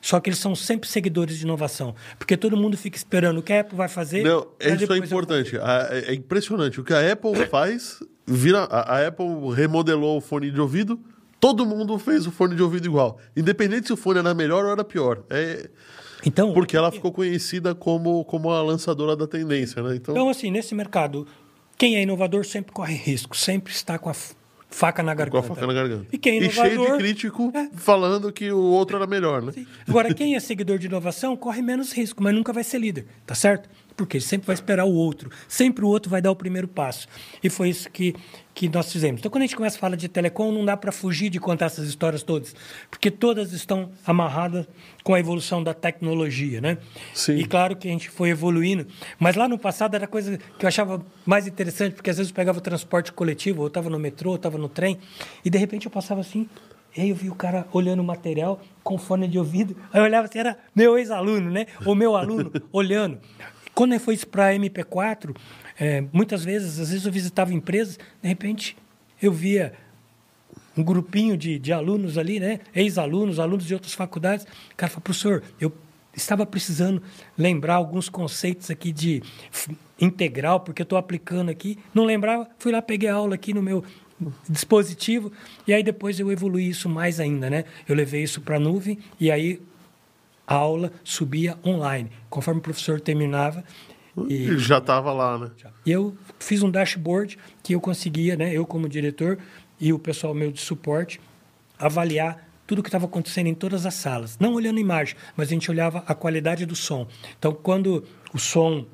só 0.00 0.20
que 0.20 0.28
eles 0.28 0.38
são 0.38 0.54
sempre 0.54 0.88
seguidores 0.88 1.38
de 1.38 1.44
inovação. 1.44 1.94
Porque 2.18 2.36
todo 2.36 2.56
mundo 2.56 2.76
fica 2.76 2.96
esperando 2.96 3.38
o 3.38 3.42
que 3.42 3.52
a 3.52 3.60
Apple 3.60 3.76
vai 3.76 3.88
fazer. 3.88 4.22
Não, 4.22 4.46
isso 4.60 4.92
é 4.92 4.98
importante. 4.98 5.56
É 6.06 6.14
impressionante. 6.14 6.80
O 6.80 6.84
que 6.84 6.92
a 6.92 7.12
Apple 7.12 7.46
faz, 7.46 8.00
vira. 8.26 8.64
A 8.64 9.06
Apple 9.06 9.26
remodelou 9.54 10.18
o 10.18 10.20
fone 10.20 10.50
de 10.50 10.60
ouvido, 10.60 11.00
todo 11.40 11.64
mundo 11.64 11.98
fez 11.98 12.26
o 12.26 12.30
fone 12.30 12.54
de 12.54 12.62
ouvido 12.62 12.86
igual. 12.86 13.18
Independente 13.36 13.86
se 13.86 13.92
o 13.92 13.96
fone 13.96 14.18
era 14.18 14.34
melhor 14.34 14.64
ou 14.64 14.72
era 14.72 14.84
pior. 14.84 15.22
É. 15.30 15.68
Então, 16.24 16.52
porque 16.52 16.76
ela 16.76 16.90
ficou 16.90 17.12
conhecida 17.12 17.74
como, 17.74 18.24
como 18.24 18.50
a 18.50 18.60
lançadora 18.62 19.14
da 19.14 19.26
tendência, 19.26 19.82
né? 19.82 19.96
Então, 19.96 20.14
então, 20.14 20.28
assim, 20.28 20.50
nesse 20.50 20.74
mercado, 20.74 21.26
quem 21.76 21.96
é 21.96 22.02
inovador 22.02 22.44
sempre 22.44 22.72
corre 22.72 22.94
risco, 22.94 23.36
sempre 23.36 23.72
está 23.72 23.98
com 23.98 24.10
a 24.10 24.14
faca 24.68 25.02
na 25.02 25.14
garganta. 25.14 25.46
Com 25.46 25.52
a 25.52 25.56
faca 25.56 25.66
na 25.66 25.72
garganta. 25.72 26.06
E, 26.12 26.18
quem 26.18 26.34
é 26.34 26.36
inovador, 26.42 26.66
e 26.66 26.76
cheio 26.76 26.92
de 26.92 26.98
crítico 26.98 27.52
é. 27.54 27.70
falando 27.74 28.32
que 28.32 28.50
o 28.50 28.58
outro 28.58 28.96
era 28.96 29.06
melhor, 29.06 29.42
né? 29.42 29.52
Sim. 29.52 29.66
Agora, 29.86 30.12
quem 30.12 30.34
é 30.34 30.40
seguidor 30.40 30.78
de 30.78 30.86
inovação 30.86 31.36
corre 31.36 31.62
menos 31.62 31.92
risco, 31.92 32.20
mas 32.20 32.34
nunca 32.34 32.52
vai 32.52 32.64
ser 32.64 32.78
líder, 32.78 33.06
tá 33.24 33.34
certo? 33.36 33.68
Porque 33.98 34.16
ele 34.16 34.24
sempre 34.24 34.46
vai 34.46 34.54
esperar 34.54 34.84
o 34.84 34.92
outro. 34.92 35.28
Sempre 35.48 35.84
o 35.84 35.88
outro 35.88 36.08
vai 36.08 36.22
dar 36.22 36.30
o 36.30 36.36
primeiro 36.36 36.68
passo. 36.68 37.08
E 37.42 37.50
foi 37.50 37.68
isso 37.68 37.90
que, 37.90 38.14
que 38.54 38.68
nós 38.68 38.92
fizemos. 38.92 39.20
Então, 39.20 39.28
quando 39.28 39.42
a 39.42 39.46
gente 39.46 39.56
começa 39.56 39.76
a 39.76 39.80
falar 39.80 39.96
de 39.96 40.08
telecom, 40.08 40.52
não 40.52 40.64
dá 40.64 40.76
para 40.76 40.92
fugir 40.92 41.28
de 41.28 41.40
contar 41.40 41.66
essas 41.66 41.88
histórias 41.88 42.22
todas, 42.22 42.54
porque 42.88 43.10
todas 43.10 43.52
estão 43.52 43.90
amarradas 44.06 44.68
com 45.02 45.14
a 45.14 45.18
evolução 45.18 45.62
da 45.62 45.74
tecnologia, 45.74 46.60
né? 46.60 46.78
Sim. 47.12 47.38
E 47.38 47.44
claro 47.44 47.74
que 47.74 47.88
a 47.88 47.90
gente 47.90 48.08
foi 48.08 48.30
evoluindo, 48.30 48.86
mas 49.18 49.34
lá 49.34 49.48
no 49.48 49.58
passado 49.58 49.96
era 49.96 50.06
coisa 50.06 50.38
que 50.56 50.64
eu 50.64 50.68
achava 50.68 51.04
mais 51.26 51.48
interessante, 51.48 51.94
porque 51.94 52.10
às 52.10 52.18
vezes 52.18 52.30
eu 52.30 52.36
pegava 52.36 52.58
o 52.58 52.62
transporte 52.62 53.12
coletivo, 53.12 53.62
ou 53.62 53.66
estava 53.66 53.90
no 53.90 53.98
metrô, 53.98 54.30
ou 54.30 54.36
estava 54.36 54.56
no 54.56 54.68
trem, 54.68 54.96
e 55.44 55.50
de 55.50 55.58
repente 55.58 55.86
eu 55.86 55.90
passava 55.90 56.20
assim, 56.20 56.48
e 56.96 57.02
aí 57.02 57.10
eu 57.10 57.16
vi 57.16 57.28
o 57.28 57.34
cara 57.34 57.66
olhando 57.72 58.00
o 58.00 58.04
material 58.04 58.60
com 58.82 58.98
fone 58.98 59.28
de 59.28 59.38
ouvido. 59.38 59.76
Aí 59.92 60.00
eu 60.00 60.04
olhava 60.04 60.26
assim, 60.26 60.38
era 60.38 60.58
meu 60.74 60.98
ex-aluno, 60.98 61.50
né? 61.50 61.66
Ou 61.84 61.94
meu 61.94 62.16
aluno 62.16 62.50
olhando. 62.72 63.20
Quando 63.78 63.96
foi 64.00 64.14
isso 64.14 64.26
para 64.26 64.52
MP4, 64.54 65.36
é, 65.78 66.02
muitas 66.12 66.44
vezes, 66.44 66.80
às 66.80 66.90
vezes 66.90 67.06
eu 67.06 67.12
visitava 67.12 67.54
empresas, 67.54 67.96
de 68.20 68.28
repente 68.28 68.76
eu 69.22 69.30
via 69.30 69.72
um 70.76 70.82
grupinho 70.82 71.36
de, 71.36 71.60
de 71.60 71.72
alunos 71.72 72.18
ali, 72.18 72.40
né? 72.40 72.58
Ex-alunos, 72.74 73.38
alunos 73.38 73.64
de 73.64 73.74
outras 73.74 73.92
faculdades. 73.94 74.44
O 74.72 74.76
cara 74.76 74.90
falou, 74.90 75.02
professor, 75.02 75.44
eu 75.60 75.72
estava 76.12 76.44
precisando 76.44 77.00
lembrar 77.36 77.76
alguns 77.76 78.08
conceitos 78.08 78.68
aqui 78.68 78.90
de 78.90 79.22
integral, 80.00 80.58
porque 80.58 80.82
eu 80.82 80.84
estou 80.84 80.98
aplicando 80.98 81.48
aqui. 81.48 81.78
Não 81.94 82.04
lembrava, 82.04 82.48
fui 82.58 82.72
lá, 82.72 82.82
peguei 82.82 83.08
a 83.08 83.14
aula 83.14 83.36
aqui 83.36 83.54
no 83.54 83.62
meu 83.62 83.84
dispositivo, 84.48 85.30
e 85.68 85.72
aí 85.72 85.84
depois 85.84 86.18
eu 86.18 86.32
evolui 86.32 86.64
isso 86.64 86.88
mais 86.88 87.20
ainda, 87.20 87.48
né? 87.48 87.64
Eu 87.88 87.94
levei 87.94 88.24
isso 88.24 88.40
para 88.40 88.56
a 88.56 88.58
nuvem, 88.58 88.98
e 89.20 89.30
aí 89.30 89.62
a 90.48 90.54
aula 90.54 90.90
subia 91.04 91.58
online. 91.64 92.10
Conforme 92.30 92.60
o 92.60 92.62
professor 92.62 92.98
terminava. 92.98 93.62
E, 94.28 94.56
já 94.58 94.78
estava 94.78 95.12
lá, 95.12 95.38
né? 95.38 95.50
E 95.84 95.92
eu 95.92 96.16
fiz 96.38 96.62
um 96.62 96.70
dashboard 96.70 97.38
que 97.62 97.74
eu 97.74 97.80
conseguia, 97.80 98.34
né, 98.34 98.52
eu 98.52 98.66
como 98.66 98.88
diretor 98.88 99.38
e 99.78 99.92
o 99.92 99.98
pessoal 99.98 100.34
meu 100.34 100.50
de 100.50 100.60
suporte, 100.60 101.20
avaliar 101.78 102.48
tudo 102.66 102.80
o 102.80 102.82
que 102.82 102.88
estava 102.88 103.04
acontecendo 103.04 103.46
em 103.46 103.54
todas 103.54 103.86
as 103.86 103.94
salas. 103.94 104.38
Não 104.38 104.54
olhando 104.54 104.78
a 104.78 104.80
imagem, 104.80 105.14
mas 105.36 105.48
a 105.48 105.50
gente 105.50 105.70
olhava 105.70 106.02
a 106.06 106.14
qualidade 106.14 106.66
do 106.66 106.74
som. 106.74 107.06
Então, 107.38 107.52
quando 107.52 108.02
o 108.32 108.38
som 108.38 108.86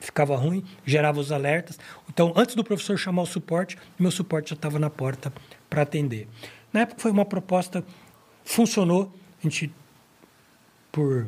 ficava 0.00 0.36
ruim, 0.36 0.64
gerava 0.84 1.18
os 1.20 1.32
alertas. 1.32 1.78
Então, 2.08 2.32
antes 2.36 2.54
do 2.54 2.64
professor 2.64 2.96
chamar 2.96 3.22
o 3.22 3.26
suporte, 3.26 3.76
meu 3.98 4.10
suporte 4.10 4.50
já 4.50 4.54
estava 4.54 4.78
na 4.78 4.88
porta 4.88 5.32
para 5.68 5.82
atender. 5.82 6.28
Na 6.72 6.80
época 6.80 7.00
foi 7.02 7.10
uma 7.10 7.24
proposta, 7.24 7.84
funcionou. 8.44 9.12
A 9.38 9.42
gente 9.42 9.72
por, 10.96 11.26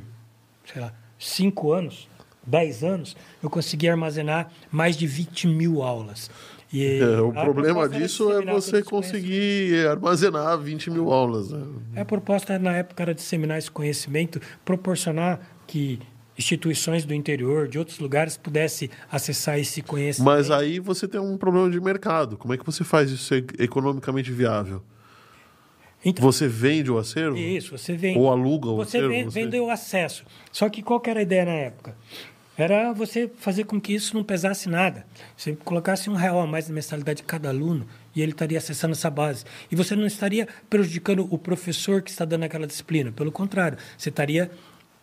sei 0.64 0.80
lá, 0.80 0.94
cinco 1.18 1.74
anos, 1.74 2.08
dez 2.46 2.82
anos, 2.82 3.14
eu 3.42 3.50
consegui 3.50 3.86
armazenar 3.86 4.50
mais 4.70 4.96
de 4.96 5.06
20 5.06 5.46
mil 5.46 5.82
aulas. 5.82 6.30
E 6.72 7.00
é, 7.00 7.20
o 7.20 7.30
problema 7.30 7.86
disso 7.86 8.32
é 8.32 8.42
você 8.42 8.82
conseguir 8.82 9.86
armazenar 9.86 10.58
20 10.58 10.90
mil 10.90 11.12
aulas. 11.12 11.50
Né? 11.50 11.66
A 11.96 12.04
proposta 12.04 12.58
na 12.58 12.78
época 12.78 13.02
era 13.02 13.14
disseminar 13.14 13.58
esse 13.58 13.70
conhecimento, 13.70 14.40
proporcionar 14.64 15.38
que 15.66 15.98
instituições 16.38 17.04
do 17.04 17.12
interior, 17.12 17.68
de 17.68 17.78
outros 17.78 17.98
lugares, 17.98 18.38
pudessem 18.38 18.88
acessar 19.12 19.58
esse 19.58 19.82
conhecimento. 19.82 20.24
Mas 20.24 20.50
aí 20.50 20.78
você 20.78 21.06
tem 21.06 21.20
um 21.20 21.36
problema 21.36 21.68
de 21.70 21.78
mercado. 21.78 22.38
Como 22.38 22.54
é 22.54 22.56
que 22.56 22.64
você 22.64 22.84
faz 22.84 23.10
isso 23.10 23.24
ser 23.24 23.44
economicamente 23.58 24.32
viável? 24.32 24.82
Então, 26.04 26.24
você 26.24 26.46
vende 26.46 26.90
o 26.90 26.98
acervo? 26.98 27.36
Isso, 27.36 27.76
você 27.76 27.96
vende. 27.96 28.18
Ou 28.18 28.30
aluga 28.30 28.68
o 28.68 28.76
você 28.76 28.98
acervo? 28.98 29.08
Vende, 29.14 29.24
você 29.32 29.40
vende 29.42 29.60
o 29.60 29.70
acesso. 29.70 30.24
Só 30.52 30.68
que 30.68 30.82
qual 30.82 31.00
que 31.00 31.10
era 31.10 31.20
a 31.20 31.22
ideia 31.22 31.44
na 31.44 31.52
época? 31.52 31.96
Era 32.56 32.92
você 32.92 33.30
fazer 33.38 33.64
com 33.64 33.80
que 33.80 33.92
isso 33.94 34.16
não 34.16 34.24
pesasse 34.24 34.68
nada. 34.68 35.06
Você 35.36 35.54
colocasse 35.54 36.10
um 36.10 36.14
real 36.14 36.40
a 36.40 36.46
mais 36.46 36.68
na 36.68 36.74
mensalidade 36.74 37.18
de 37.18 37.22
cada 37.22 37.48
aluno 37.48 37.86
e 38.16 38.20
ele 38.20 38.32
estaria 38.32 38.58
acessando 38.58 38.94
essa 38.94 39.08
base. 39.08 39.44
E 39.70 39.76
você 39.76 39.94
não 39.94 40.06
estaria 40.06 40.48
prejudicando 40.68 41.26
o 41.30 41.38
professor 41.38 42.02
que 42.02 42.10
está 42.10 42.24
dando 42.24 42.42
aquela 42.42 42.66
disciplina. 42.66 43.12
Pelo 43.12 43.30
contrário, 43.30 43.78
você 43.96 44.08
estaria 44.08 44.50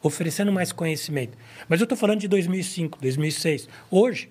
oferecendo 0.04 0.52
mais 0.52 0.74
conhecimento. 0.74 1.38
Mas 1.70 1.80
eu 1.80 1.86
estou 1.86 1.98
falando 1.98 2.20
de 2.20 2.28
2005, 2.28 3.00
2006. 3.02 3.70
Hoje, 3.90 4.30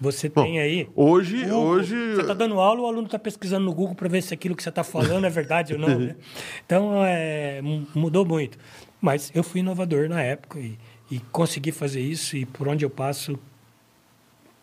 você 0.00 0.28
Bom, 0.28 0.44
tem 0.44 0.58
aí. 0.58 0.88
Hoje. 0.96 1.44
Google, 1.44 1.62
hoje... 1.62 2.14
Você 2.14 2.22
está 2.22 2.34
dando 2.34 2.58
aula, 2.58 2.80
o 2.80 2.86
aluno 2.86 3.04
está 3.04 3.18
pesquisando 3.18 3.66
no 3.66 3.74
Google 3.74 3.94
para 3.94 4.08
ver 4.08 4.22
se 4.22 4.32
aquilo 4.32 4.56
que 4.56 4.62
você 4.62 4.70
está 4.70 4.82
falando 4.82 5.26
é 5.26 5.30
verdade 5.30 5.74
ou 5.74 5.78
não. 5.78 5.98
Né? 5.98 6.16
Então, 6.64 7.04
é, 7.04 7.60
mudou 7.94 8.24
muito. 8.24 8.56
Mas 9.00 9.30
eu 9.34 9.42
fui 9.42 9.60
inovador 9.60 10.08
na 10.08 10.22
época 10.22 10.58
e, 10.58 10.78
e 11.10 11.18
consegui 11.32 11.72
fazer 11.72 12.00
isso, 12.00 12.36
e 12.36 12.46
por 12.46 12.68
onde 12.68 12.84
eu 12.84 12.90
passo, 12.90 13.38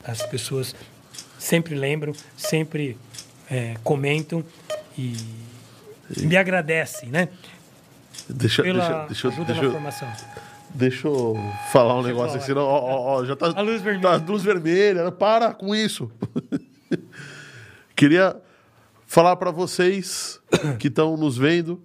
as 0.03 0.23
pessoas 0.23 0.75
sempre 1.37 1.75
lembram, 1.75 2.13
sempre 2.35 2.97
é, 3.49 3.75
comentam 3.83 4.43
e 4.97 5.15
me 6.17 6.37
agradecem, 6.37 7.09
né? 7.09 7.29
Deixa, 8.29 8.63
Pela 8.63 9.05
deixa, 9.07 9.29
deixa, 9.29 9.43
deixa, 9.43 9.71
formação. 9.71 10.11
Deixa 10.77 11.07
eu 11.07 11.35
falar 11.71 11.97
um 11.97 12.03
negócio 12.03 12.37
aqui, 12.37 12.45
senão 12.45 12.61
ó, 12.61 12.79
ó, 12.79 13.15
ó, 13.15 13.25
já 13.25 13.35
tá 13.35 13.47
a 13.47 13.61
luz 13.61 13.81
vermelha. 13.81 14.19
Tá, 14.19 14.25
luz 14.31 14.43
vermelha. 14.43 15.11
Para 15.11 15.51
com 15.51 15.73
isso. 15.73 16.11
Queria 17.95 18.39
falar 19.07 19.35
para 19.37 19.49
vocês 19.49 20.39
que 20.77 20.87
estão 20.87 21.17
nos 21.17 21.35
vendo 21.35 21.81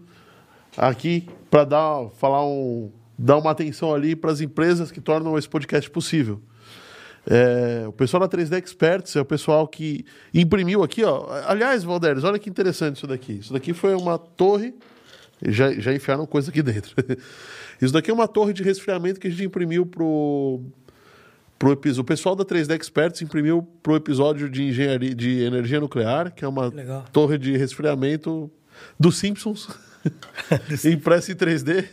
aqui 0.76 1.26
para 1.50 1.64
dar 1.64 2.10
falar 2.18 2.44
um 2.44 2.92
dar 3.18 3.38
uma 3.38 3.52
atenção 3.52 3.94
ali 3.94 4.14
para 4.14 4.30
as 4.30 4.42
empresas 4.42 4.90
que 4.90 5.00
tornam 5.00 5.38
esse 5.38 5.48
podcast 5.48 5.88
possível. 5.90 6.42
É, 7.26 7.84
o 7.86 7.92
pessoal 7.92 8.20
da 8.20 8.28
3D 8.28 8.62
Experts 8.62 9.16
é 9.16 9.22
o 9.22 9.24
pessoal 9.24 9.66
que 9.66 10.04
imprimiu 10.34 10.82
aqui, 10.82 11.02
ó. 11.02 11.28
Aliás, 11.46 11.82
Valderes, 11.82 12.24
olha 12.24 12.38
que 12.38 12.50
interessante 12.50 12.96
isso 12.96 13.06
daqui. 13.06 13.32
Isso 13.34 13.54
daqui 13.54 13.72
foi 13.72 13.94
uma 13.94 14.18
torre. 14.18 14.74
Já, 15.48 15.72
já 15.72 15.92
enfiaram 15.94 16.26
coisa 16.26 16.50
aqui 16.50 16.62
dentro. 16.62 16.94
Isso 17.80 17.92
daqui 17.92 18.10
é 18.10 18.14
uma 18.14 18.28
torre 18.28 18.52
de 18.52 18.62
resfriamento 18.62 19.18
que 19.18 19.26
a 19.26 19.30
gente 19.30 19.44
imprimiu 19.44 19.84
pro, 19.84 20.60
pro 21.58 21.72
episódio. 21.72 22.02
O 22.02 22.04
pessoal 22.04 22.36
da 22.36 22.44
3D 22.44 22.74
Experts 22.74 23.22
imprimiu 23.22 23.66
pro 23.82 23.96
episódio 23.96 24.48
de 24.48 24.62
engenharia 24.62 25.14
de 25.14 25.42
energia 25.42 25.80
nuclear, 25.80 26.32
que 26.32 26.44
é 26.44 26.48
uma 26.48 26.66
Legal. 26.66 27.04
torre 27.12 27.38
de 27.38 27.56
resfriamento 27.56 28.50
dos 28.98 29.16
Simpsons, 29.18 29.68
impressa 30.84 31.32
em 31.32 31.34
3D. 31.34 31.86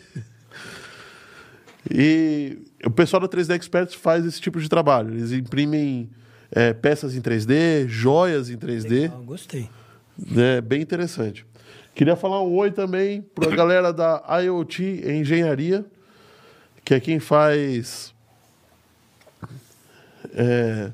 E 1.90 2.60
o 2.86 2.92
pessoal 2.92 3.22
da 3.22 3.28
3D 3.28 3.56
Experts 3.56 3.96
faz 3.96 4.26
esse 4.26 4.40
tipo 4.40 4.60
de 4.60 4.70
trabalho. 4.70 5.14
Eles 5.14 5.32
imprimem 5.32 6.10
é, 6.52 6.74
peças 6.74 7.16
em 7.16 7.22
3D, 7.22 7.88
joias 7.88 8.50
em 8.50 8.58
3D. 8.58 8.90
Legal, 8.90 9.24
gostei. 9.24 9.70
É 10.36 10.62
bem 10.62 10.82
interessante. 10.82 11.46
Queria 12.00 12.16
falar 12.16 12.42
um 12.42 12.56
oi 12.56 12.72
também 12.72 13.22
para 13.22 13.52
a 13.52 13.52
galera 13.58 13.92
da 13.92 14.24
IoT 14.42 15.04
Engenharia, 15.06 15.86
que 16.86 16.94
é 16.94 17.00
quem 17.02 17.20
faz. 17.20 18.14
é, 20.34 20.94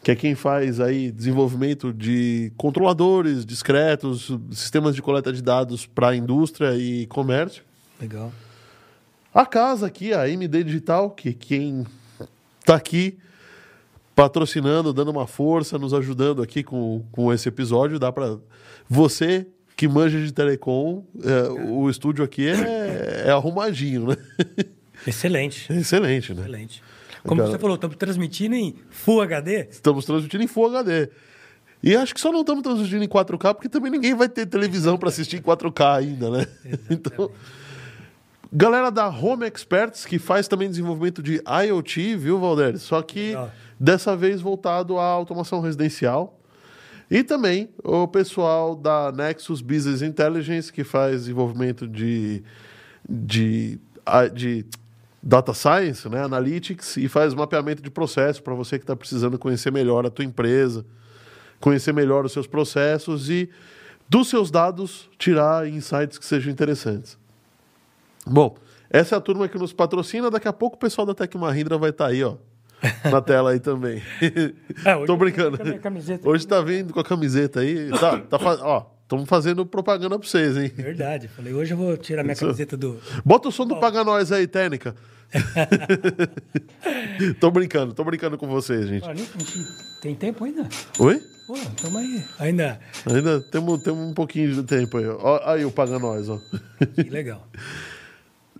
que 0.00 0.12
é 0.12 0.14
quem 0.14 0.36
faz 0.36 0.78
aí 0.78 1.10
desenvolvimento 1.10 1.92
de 1.92 2.52
controladores 2.56 3.44
discretos, 3.44 4.30
sistemas 4.52 4.94
de 4.94 5.02
coleta 5.02 5.32
de 5.32 5.42
dados 5.42 5.86
para 5.86 6.10
a 6.10 6.14
indústria 6.14 6.76
e 6.76 7.04
comércio. 7.06 7.64
Legal. 8.00 8.32
A 9.34 9.44
casa 9.44 9.88
aqui, 9.88 10.14
a 10.14 10.28
MD 10.28 10.62
Digital, 10.62 11.10
que 11.10 11.34
quem 11.34 11.84
está 12.60 12.76
aqui 12.76 13.18
patrocinando, 14.14 14.92
dando 14.92 15.10
uma 15.10 15.26
força, 15.26 15.76
nos 15.80 15.92
ajudando 15.92 16.40
aqui 16.42 16.62
com, 16.62 17.02
com 17.10 17.32
esse 17.32 17.48
episódio, 17.48 17.98
dá 17.98 18.12
para 18.12 18.38
você 18.88 19.44
que 19.78 19.86
manja 19.86 20.20
de 20.20 20.32
telecom, 20.32 21.04
é, 21.22 21.48
o 21.70 21.88
estúdio 21.88 22.24
aqui 22.24 22.48
é, 22.48 23.26
é 23.26 23.30
arrumadinho, 23.30 24.08
né? 24.08 24.16
Excelente. 25.06 25.72
Excelente, 25.72 26.34
né? 26.34 26.40
Excelente. 26.42 26.82
Como 27.22 27.40
Cara- 27.40 27.52
você 27.52 27.58
falou, 27.60 27.76
estamos 27.76 27.96
transmitindo 27.96 28.56
em 28.56 28.74
Full 28.90 29.20
HD. 29.20 29.68
Estamos 29.70 30.04
transmitindo 30.04 30.42
em 30.42 30.48
Full 30.48 30.66
HD. 30.76 31.08
E 31.80 31.94
acho 31.94 32.12
que 32.12 32.20
só 32.20 32.32
não 32.32 32.40
estamos 32.40 32.64
transmitindo 32.64 33.04
em 33.04 33.08
4K 33.08 33.54
porque 33.54 33.68
também 33.68 33.92
ninguém 33.92 34.16
vai 34.16 34.28
ter 34.28 34.46
televisão 34.46 34.98
para 34.98 35.10
assistir 35.10 35.36
em 35.36 35.42
4K 35.42 35.98
ainda, 35.98 36.28
né? 36.28 36.46
Então, 36.90 37.30
galera 38.52 38.90
da 38.90 39.08
Home 39.08 39.46
Experts 39.46 40.04
que 40.04 40.18
faz 40.18 40.48
também 40.48 40.68
desenvolvimento 40.68 41.22
de 41.22 41.40
IoT, 41.66 42.16
viu, 42.16 42.40
Valder? 42.40 42.78
Só 42.78 43.00
que 43.00 43.28
Legal. 43.28 43.52
dessa 43.78 44.16
vez 44.16 44.40
voltado 44.40 44.98
à 44.98 45.04
automação 45.04 45.60
residencial. 45.60 46.36
E 47.10 47.22
também 47.22 47.70
o 47.82 48.06
pessoal 48.06 48.76
da 48.76 49.10
Nexus 49.10 49.62
Business 49.62 50.02
Intelligence 50.02 50.72
que 50.72 50.84
faz 50.84 51.20
desenvolvimento 51.20 51.88
de 51.88 52.42
de, 53.08 53.80
de 54.34 54.66
data 55.22 55.54
science, 55.54 56.08
né, 56.08 56.22
analytics 56.22 56.96
e 56.96 57.08
faz 57.08 57.32
mapeamento 57.32 57.82
de 57.82 57.90
processo 57.90 58.42
para 58.42 58.54
você 58.54 58.78
que 58.78 58.84
está 58.84 58.94
precisando 58.94 59.38
conhecer 59.38 59.72
melhor 59.72 60.04
a 60.04 60.10
tua 60.10 60.24
empresa, 60.24 60.84
conhecer 61.58 61.92
melhor 61.92 62.24
os 62.24 62.32
seus 62.32 62.46
processos 62.46 63.30
e 63.30 63.48
dos 64.08 64.28
seus 64.28 64.50
dados 64.50 65.10
tirar 65.18 65.66
insights 65.68 66.18
que 66.18 66.24
sejam 66.24 66.52
interessantes. 66.52 67.18
Bom, 68.26 68.56
essa 68.90 69.14
é 69.14 69.18
a 69.18 69.20
turma 69.20 69.48
que 69.48 69.58
nos 69.58 69.72
patrocina. 69.72 70.30
Daqui 70.30 70.48
a 70.48 70.52
pouco 70.52 70.76
o 70.76 70.78
pessoal 70.78 71.06
da 71.06 71.14
Tec 71.14 71.34
Mahindra 71.36 71.76
vai 71.76 71.90
estar 71.90 72.06
aí, 72.06 72.22
ó, 72.22 72.36
na 73.10 73.20
tela 73.20 73.50
aí 73.50 73.60
também. 73.60 74.02
É, 74.84 74.96
hoje 74.96 75.06
Tô 75.06 75.16
brincando. 75.16 75.58
Hoje 76.24 76.46
tá 76.46 76.60
vindo 76.60 76.92
com 76.92 77.00
a 77.00 77.04
camiseta 77.04 77.60
aí. 77.60 77.90
Tá, 77.90 78.18
tá 78.18 78.38
fa- 78.38 78.58
ó, 78.62 78.86
estamos 79.02 79.28
fazendo 79.28 79.66
propaganda 79.66 80.18
para 80.18 80.28
vocês, 80.28 80.56
hein? 80.56 80.72
Verdade. 80.74 81.28
Falei, 81.28 81.52
hoje 81.52 81.72
eu 81.72 81.76
vou 81.76 81.96
tirar 81.96 82.22
minha 82.22 82.34
Isso. 82.34 82.44
camiseta 82.44 82.76
do. 82.76 82.98
Bota 83.24 83.48
o 83.48 83.52
som 83.52 83.66
do 83.66 83.80
Paga 83.80 84.04
Nós 84.04 84.30
aí, 84.30 84.46
técnica. 84.46 84.94
tô 87.38 87.50
brincando, 87.50 87.92
tô 87.92 88.02
brincando 88.02 88.38
com 88.38 88.46
vocês, 88.46 88.86
gente 88.86 89.04
tem 90.00 90.14
tempo 90.14 90.44
ainda? 90.44 90.68
Oi? 90.98 91.20
Pô, 91.46 91.54
tamo 91.82 91.98
aí. 91.98 92.24
Ainda. 92.38 92.78
Ainda 93.06 93.40
temos, 93.50 93.82
temos 93.82 94.10
um 94.10 94.14
pouquinho 94.14 94.54
de 94.54 94.62
tempo 94.62 94.98
aí. 94.98 95.06
Ó, 95.06 95.40
aí 95.44 95.64
o 95.64 95.72
Paga 95.72 95.98
Nós, 95.98 96.28
ó. 96.28 96.38
Que 96.94 97.10
legal. 97.10 97.46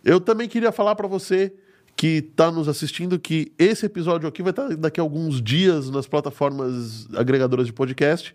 Eu 0.04 0.20
também 0.20 0.48
queria 0.48 0.72
falar 0.72 0.94
para 0.94 1.06
você 1.06 1.52
que 1.98 2.18
está 2.30 2.48
nos 2.52 2.68
assistindo 2.68 3.18
que 3.18 3.50
esse 3.58 3.84
episódio 3.84 4.28
aqui 4.28 4.40
vai 4.40 4.50
estar 4.50 4.68
daqui 4.76 5.00
a 5.00 5.02
alguns 5.02 5.42
dias 5.42 5.90
nas 5.90 6.06
plataformas 6.06 7.08
agregadoras 7.12 7.66
de 7.66 7.72
podcast. 7.72 8.32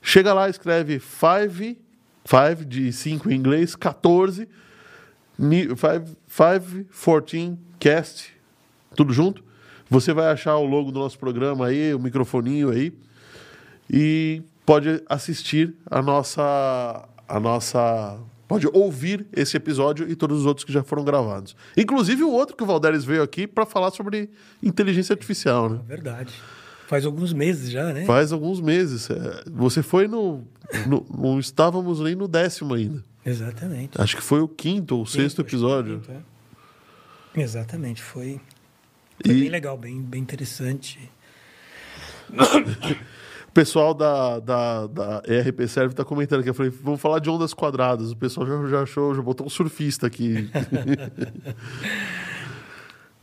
Chega 0.00 0.32
lá, 0.32 0.48
escreve 0.48 1.00
5, 1.00 1.76
5 2.24 2.64
de 2.64 2.92
5 2.92 3.32
em 3.32 3.34
inglês, 3.34 3.74
14, 3.74 4.48
5, 5.36 5.76
14 5.76 7.58
cast, 7.80 8.32
tudo 8.94 9.12
junto. 9.12 9.42
Você 9.90 10.12
vai 10.12 10.28
achar 10.28 10.56
o 10.58 10.64
logo 10.64 10.92
do 10.92 11.00
nosso 11.00 11.18
programa 11.18 11.66
aí, 11.66 11.92
o 11.92 11.98
microfoninho 11.98 12.70
aí 12.70 12.96
e 13.90 14.40
pode 14.64 15.02
assistir 15.08 15.74
a 15.90 16.00
nossa 16.00 17.08
a 17.26 17.40
nossa 17.40 18.20
pode 18.46 18.66
ouvir 18.72 19.26
esse 19.32 19.56
episódio 19.56 20.08
e 20.10 20.14
todos 20.14 20.40
os 20.40 20.46
outros 20.46 20.64
que 20.64 20.72
já 20.72 20.82
foram 20.82 21.04
gravados. 21.04 21.56
Inclusive 21.76 22.22
o 22.22 22.30
outro 22.30 22.56
que 22.56 22.62
o 22.62 22.66
Valderes 22.66 23.04
veio 23.04 23.22
aqui 23.22 23.46
para 23.46 23.64
falar 23.66 23.90
sobre 23.90 24.30
inteligência 24.62 25.12
artificial, 25.12 25.68
né? 25.70 25.80
Verdade. 25.86 26.32
Faz 26.86 27.06
alguns 27.06 27.32
meses 27.32 27.70
já, 27.70 27.92
né? 27.92 28.04
Faz 28.04 28.30
alguns 28.32 28.60
meses. 28.60 29.08
É, 29.10 29.42
Você 29.50 29.82
foi 29.82 30.06
no, 30.06 30.42
no- 30.86 31.06
não 31.16 31.40
estávamos 31.40 32.00
nem 32.00 32.14
no 32.14 32.28
décimo 32.28 32.74
ainda. 32.74 33.02
Exatamente. 33.24 34.00
Acho 34.00 34.16
que 34.16 34.22
foi 34.22 34.40
o 34.40 34.48
quinto 34.48 34.98
ou 34.98 35.06
sexto 35.06 35.40
episódio. 35.40 36.00
quinto, 36.00 36.12
é. 36.12 37.40
Exatamente. 37.42 38.02
Foi, 38.02 38.38
foi 39.24 39.34
E- 39.34 39.40
bem 39.40 39.48
legal, 39.48 39.78
bem, 39.78 40.00
bem 40.02 40.20
interessante. 40.20 41.10
O 43.54 43.62
pessoal 43.64 43.94
da, 43.94 44.40
da, 44.40 44.86
da 44.88 45.22
ERP 45.28 45.68
Serve 45.68 45.92
está 45.92 46.04
comentando 46.04 46.40
aqui. 46.40 46.50
Eu 46.50 46.54
falei, 46.54 46.72
vamos 46.82 47.00
falar 47.00 47.20
de 47.20 47.30
ondas 47.30 47.54
quadradas. 47.54 48.10
O 48.10 48.16
pessoal 48.16 48.44
já, 48.44 48.66
já 48.66 48.82
achou, 48.82 49.14
já 49.14 49.22
botou 49.22 49.46
um 49.46 49.48
surfista 49.48 50.08
aqui. 50.08 50.50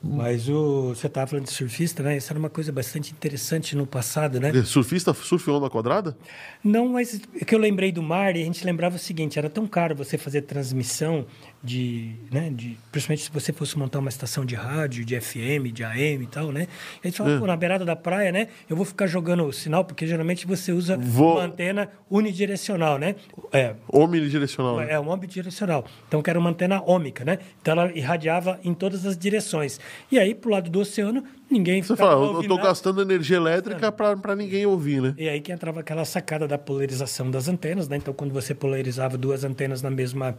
Mas 0.01 0.47
o, 0.47 0.95
você 0.95 1.07
estava 1.07 1.27
falando 1.27 1.45
de 1.45 1.51
surfista, 1.51 2.01
né? 2.01 2.15
Isso 2.15 2.31
era 2.31 2.39
uma 2.39 2.49
coisa 2.49 2.71
bastante 2.71 3.11
interessante 3.11 3.75
no 3.75 3.85
passado, 3.85 4.39
né? 4.39 4.53
surfista 4.63 5.13
surf 5.13 5.51
onda 5.51 5.69
quadrada? 5.69 6.17
Não, 6.63 6.87
mas 6.87 7.21
é 7.39 7.45
que 7.45 7.53
eu 7.53 7.59
lembrei 7.59 7.91
do 7.91 8.01
mar 8.01 8.35
e 8.35 8.41
a 8.41 8.45
gente 8.45 8.65
lembrava 8.65 8.95
o 8.95 8.99
seguinte: 8.99 9.37
era 9.37 9.49
tão 9.49 9.67
caro 9.67 9.95
você 9.95 10.17
fazer 10.17 10.43
transmissão 10.43 11.25
de, 11.63 12.15
né, 12.31 12.49
de, 12.53 12.77
principalmente 12.91 13.23
se 13.23 13.31
você 13.31 13.53
fosse 13.53 13.77
montar 13.77 13.99
uma 13.99 14.09
estação 14.09 14.43
de 14.43 14.55
rádio, 14.55 15.05
de 15.05 15.19
FM, 15.19 15.71
de 15.71 15.83
AM 15.83 16.23
e 16.23 16.27
tal, 16.27 16.51
né? 16.51 16.67
E 17.03 17.07
a 17.07 17.07
gente 17.07 17.17
falava, 17.17 17.39
pô, 17.39 17.45
na 17.45 17.55
beirada 17.55 17.85
da 17.85 17.95
praia, 17.95 18.31
né? 18.31 18.47
Eu 18.69 18.75
vou 18.75 18.83
ficar 18.85 19.05
jogando 19.05 19.43
o 19.45 19.53
sinal 19.53 19.85
porque 19.85 20.07
geralmente 20.07 20.47
você 20.47 20.71
usa 20.71 20.97
Vou- 20.97 21.35
uma 21.35 21.43
antena 21.45 21.89
unidirecional, 22.09 22.97
né? 22.97 23.15
É, 23.51 23.75
Omnidirecional. 23.87 24.77
né? 24.77 24.87
é 24.91 24.99
uma 24.99 25.15
bidirecional. 25.17 25.85
Então, 26.07 26.21
que 26.21 26.29
era 26.29 26.39
uma 26.39 26.49
antena 26.49 26.81
ômica, 26.81 27.23
né? 27.23 27.37
Então, 27.61 27.73
ela 27.79 27.91
irradiava 27.95 28.59
em 28.63 28.73
todas 28.73 29.05
as 29.05 29.17
direções. 29.17 29.79
E 30.11 30.17
aí, 30.17 30.33
pro 30.33 30.49
lado 30.51 30.69
do 30.69 30.79
oceano, 30.79 31.23
ninguém 31.49 31.81
Você 31.83 31.95
fala, 31.95 32.13
eu- 32.25 32.41
tô 32.43 32.55
nada. 32.55 32.69
gastando 32.69 33.01
energia 33.01 33.37
elétrica 33.37 33.91
pra 33.91 34.35
ninguém 34.35 34.65
ouvir, 34.65 35.01
né? 35.01 35.13
E 35.17 35.27
aí 35.29 35.39
que 35.41 35.51
entrava 35.51 35.79
aquela 35.81 36.05
sacada 36.05 36.47
da 36.47 36.57
polarização 36.57 37.29
das 37.29 37.47
antenas, 37.47 37.87
né? 37.87 37.97
Então, 37.97 38.13
quando 38.13 38.31
você 38.33 38.53
polarizava 38.55 39.17
duas 39.17 39.43
antenas 39.43 39.81
na 39.81 39.89
mesma 39.89 40.35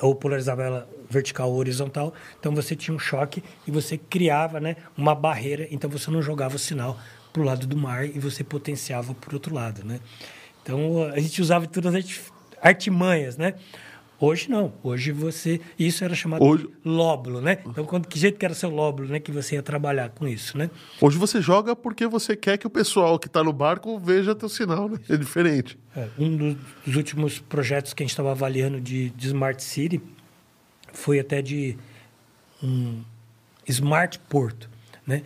ou 0.00 0.14
polarizava 0.14 0.62
ela 0.62 0.88
vertical 1.08 1.50
ou 1.50 1.56
horizontal, 1.56 2.14
então 2.38 2.54
você 2.54 2.76
tinha 2.76 2.94
um 2.94 2.98
choque 2.98 3.42
e 3.66 3.70
você 3.70 3.98
criava, 3.98 4.60
né, 4.60 4.76
uma 4.96 5.14
barreira, 5.14 5.66
então 5.70 5.90
você 5.90 6.10
não 6.10 6.22
jogava 6.22 6.56
o 6.56 6.58
sinal 6.58 6.98
para 7.32 7.42
o 7.42 7.44
lado 7.44 7.66
do 7.66 7.76
mar 7.76 8.06
e 8.06 8.18
você 8.18 8.42
potenciava 8.44 9.14
para 9.14 9.30
o 9.30 9.34
outro 9.34 9.54
lado, 9.54 9.84
né? 9.84 10.00
Então 10.62 11.04
a 11.04 11.18
gente 11.18 11.40
usava 11.40 11.66
todas 11.66 11.94
as 11.94 12.04
arti- 12.04 12.20
artimanhas, 12.60 13.36
né? 13.36 13.54
Hoje 14.20 14.50
não. 14.50 14.72
Hoje 14.82 15.12
você 15.12 15.60
isso 15.78 16.04
era 16.04 16.14
chamado 16.14 16.44
Hoje- 16.44 16.64
de 16.64 16.70
lóbulo, 16.84 17.40
né? 17.40 17.58
Então 17.66 17.84
quando 17.86 18.06
que 18.06 18.18
jeito 18.18 18.38
que 18.38 18.44
era 18.44 18.54
seu 18.54 18.68
lóbulo, 18.68 19.08
né, 19.08 19.18
que 19.18 19.32
você 19.32 19.54
ia 19.54 19.62
trabalhar 19.62 20.10
com 20.10 20.28
isso, 20.28 20.58
né? 20.58 20.68
Hoje 21.00 21.16
você 21.16 21.40
joga 21.40 21.74
porque 21.74 22.06
você 22.06 22.36
quer 22.36 22.58
que 22.58 22.66
o 22.66 22.70
pessoal 22.70 23.18
que 23.18 23.28
tá 23.30 23.42
no 23.42 23.52
barco 23.52 23.98
veja 23.98 24.34
teu 24.34 24.48
sinal, 24.48 24.88
né? 24.90 24.98
É 25.08 25.16
diferente. 25.16 25.78
É, 25.96 26.06
um 26.18 26.36
dos, 26.36 26.56
dos 26.84 26.96
últimos 26.96 27.38
projetos 27.38 27.94
que 27.94 28.02
a 28.02 28.04
gente 28.04 28.10
estava 28.12 28.30
avaliando 28.32 28.78
de, 28.80 29.08
de 29.10 29.26
Smart 29.28 29.62
City 29.62 30.02
foi 30.92 31.18
até 31.18 31.40
de 31.40 31.78
um 32.62 33.00
Smart 33.66 34.18
Porto. 34.28 34.68
Né? 35.06 35.22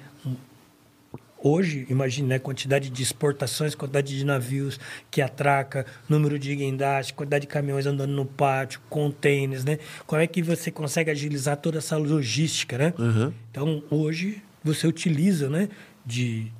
Hoje, 1.46 1.86
imagine 1.90 2.26
né, 2.26 2.38
quantidade 2.38 2.88
de 2.88 3.02
exportações, 3.02 3.74
quantidade 3.74 4.16
de 4.16 4.24
navios 4.24 4.80
que 5.10 5.20
atraca, 5.20 5.84
número 6.08 6.38
de 6.38 6.56
guindaste, 6.56 7.12
quantidade 7.12 7.42
de 7.42 7.48
caminhões 7.48 7.84
andando 7.84 8.14
no 8.14 8.24
pátio, 8.24 8.80
containers, 8.88 9.62
né? 9.62 9.78
Como 10.06 10.22
é 10.22 10.26
que 10.26 10.42
você 10.42 10.70
consegue 10.70 11.10
agilizar 11.10 11.58
toda 11.58 11.76
essa 11.76 11.98
logística, 11.98 12.78
né? 12.78 12.94
Uhum. 12.98 13.30
Então, 13.50 13.84
hoje, 13.90 14.42
você 14.64 14.86
utiliza, 14.86 15.50
né, 15.50 15.68
de 16.06 16.50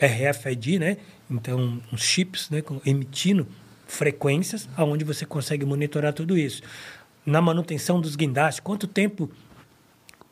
RFID, 0.00 0.80
né? 0.80 0.96
Então, 1.30 1.80
uns 1.92 2.02
chips, 2.02 2.50
né, 2.50 2.64
emitindo 2.84 3.46
frequências, 3.86 4.68
aonde 4.76 5.04
você 5.04 5.24
consegue 5.24 5.64
monitorar 5.64 6.12
tudo 6.12 6.36
isso. 6.36 6.62
Na 7.24 7.40
manutenção 7.40 8.00
dos 8.00 8.16
guindastes, 8.16 8.58
quanto 8.58 8.88
tempo 8.88 9.30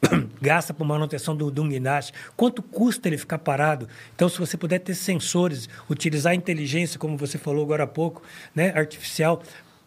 gasta 0.41 0.73
para 0.73 0.87
manutenção 0.87 1.37
do, 1.37 1.63
um 1.63 1.69
guindaste, 1.69 2.13
quanto 2.37 2.63
custa 2.63 3.09
ele 3.09 3.19
ficar 3.19 3.39
parado. 3.39 3.89
Então, 4.15 4.29
se 4.29 4.39
você 4.39 4.57
puder 4.57 4.79
ter 4.79 4.95
sensores, 4.95 5.69
utilizar 5.89 6.33
a 6.33 6.37
inteligência, 6.37 6.99
como 6.99 7.17
você 7.17 7.39
falou 7.39 7.65
agora 7.65 7.85
há 7.85 7.87
pouco, 7.87 8.23
né, 8.55 8.73
artificial, 8.75 9.43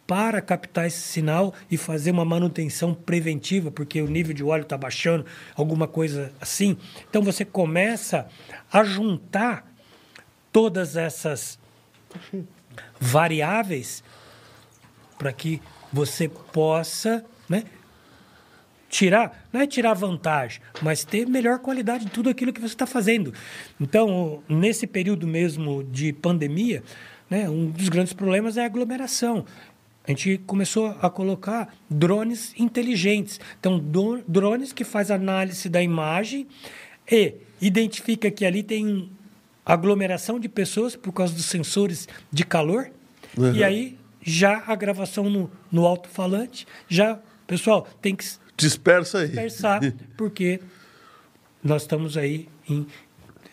para 0.06 0.42
captar 0.42 0.88
esse 0.88 1.00
sinal 1.00 1.54
e 1.70 1.78
fazer 1.78 2.12
uma 2.12 2.26
manutenção 2.26 2.94
preventiva, 2.94 3.72
porque 3.72 4.02
o 4.02 4.08
nível 4.08 4.34
de 4.34 4.44
óleo 4.44 4.64
está 4.64 4.78
baixando, 4.78 5.26
alguma 5.56 5.88
coisa 5.88 6.34
assim. 6.42 6.78
Então, 7.10 7.22
você 7.22 7.46
começa 7.46 8.28
a 8.72 8.84
juntar 8.84 9.66
todas 10.52 10.98
essas 10.98 11.58
variáveis 13.00 14.04
para 15.18 15.32
que 15.32 15.62
você 15.94 16.28
possa 16.28 17.24
né, 17.48 17.64
tirar, 18.92 19.48
não 19.54 19.62
é 19.62 19.66
tirar 19.66 19.94
vantagem, 19.94 20.62
mas 20.82 21.06
ter 21.06 21.26
melhor 21.26 21.60
qualidade 21.60 22.06
de 22.06 22.12
tudo 22.12 22.30
aquilo 22.30 22.52
que 22.52 22.60
você 22.60 22.74
está 22.74 22.86
fazendo. 22.86 23.34
Então, 23.80 24.44
nesse 24.50 24.86
período 24.86 25.26
mesmo 25.26 25.82
de 25.86 26.12
pandemia, 26.12 26.84
né, 27.30 27.50
um 27.50 27.72
dos 27.72 27.88
grandes 27.88 28.12
problemas 28.12 28.58
é 28.58 28.64
a 28.64 28.66
aglomeração. 28.66 29.46
A 30.06 30.12
gente 30.12 30.40
começou 30.46 30.88
a 31.02 31.10
colocar 31.10 31.74
drones 31.90 32.54
inteligentes. 32.60 33.40
Então, 33.60 33.82
drones 34.28 34.74
que 34.74 34.84
faz 34.84 35.10
análise 35.10 35.70
da 35.70 35.82
imagem 35.82 36.48
e 37.10 37.36
identifica 37.62 38.30
que 38.30 38.46
ali 38.46 38.62
tem 38.62 39.10
aglomeração 39.66 40.38
de 40.38 40.50
pessoas 40.50 40.98
por 40.98 41.14
causa 41.14 41.34
dos 41.34 41.46
sensores 41.46 42.10
de 42.32 42.44
calor. 42.44 42.92
Uhum. 43.38 43.54
E 43.54 43.64
aí, 43.64 43.98
já 44.22 44.64
a 44.68 44.76
gravação 44.76 45.30
no, 45.30 45.50
no 45.72 45.86
alto-falante, 45.86 46.68
já, 46.90 47.20
pessoal, 47.48 47.88
tem 48.02 48.16
que 48.16 48.26
Dispersa 48.58 49.20
aí. 49.20 49.28
dispersar, 49.28 49.82
porque 50.18 50.60
nós 51.64 51.82
estamos 51.84 52.16
aí 52.18 52.48
em, 52.70 52.86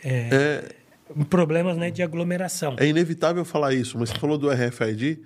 é, 0.05 0.75
em 1.17 1.25
problemas 1.25 1.77
né, 1.77 1.91
de 1.91 2.03
aglomeração. 2.03 2.77
É 2.79 2.87
inevitável 2.87 3.45
falar 3.45 3.73
isso, 3.75 3.99
mas 3.99 4.11
você 4.11 4.19
falou 4.19 4.37
do 4.37 4.51
RFID 4.51 5.19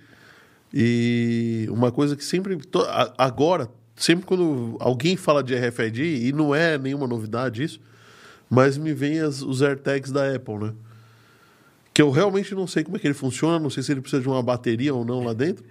e 0.73 1.67
uma 1.71 1.91
coisa 1.93 2.17
que 2.17 2.25
sempre. 2.25 2.59
Agora, 3.19 3.69
sempre 3.97 4.25
quando 4.25 4.77
alguém 4.81 5.17
fala 5.17 5.43
de 5.43 5.55
RFID, 5.55 6.27
e 6.29 6.33
não 6.33 6.55
é 6.55 6.79
nenhuma 6.79 7.07
novidade 7.07 7.63
isso, 7.63 7.81
mas 8.49 8.77
me 8.79 8.93
vem 8.93 9.19
as- 9.21 9.43
os 9.43 9.63
AirTags 9.63 10.11
da 10.13 10.35
Apple, 10.35 10.59
né? 10.59 10.73
Que 11.95 12.01
eu 12.01 12.11
realmente 12.11 12.55
não 12.55 12.67
sei 12.67 12.85
como 12.85 12.97
é 12.97 13.01
que 13.01 13.07
ele 13.07 13.15
funciona, 13.15 13.59
não 13.59 13.69
sei 13.69 13.83
se 13.83 13.93
ele 13.93 14.01
precisa 14.01 14.23
de 14.23 14.29
uma 14.29 14.43
bateria 14.43 14.95
ou 14.95 15.05
não 15.05 15.23
lá 15.25 15.33
dentro. 15.35 15.65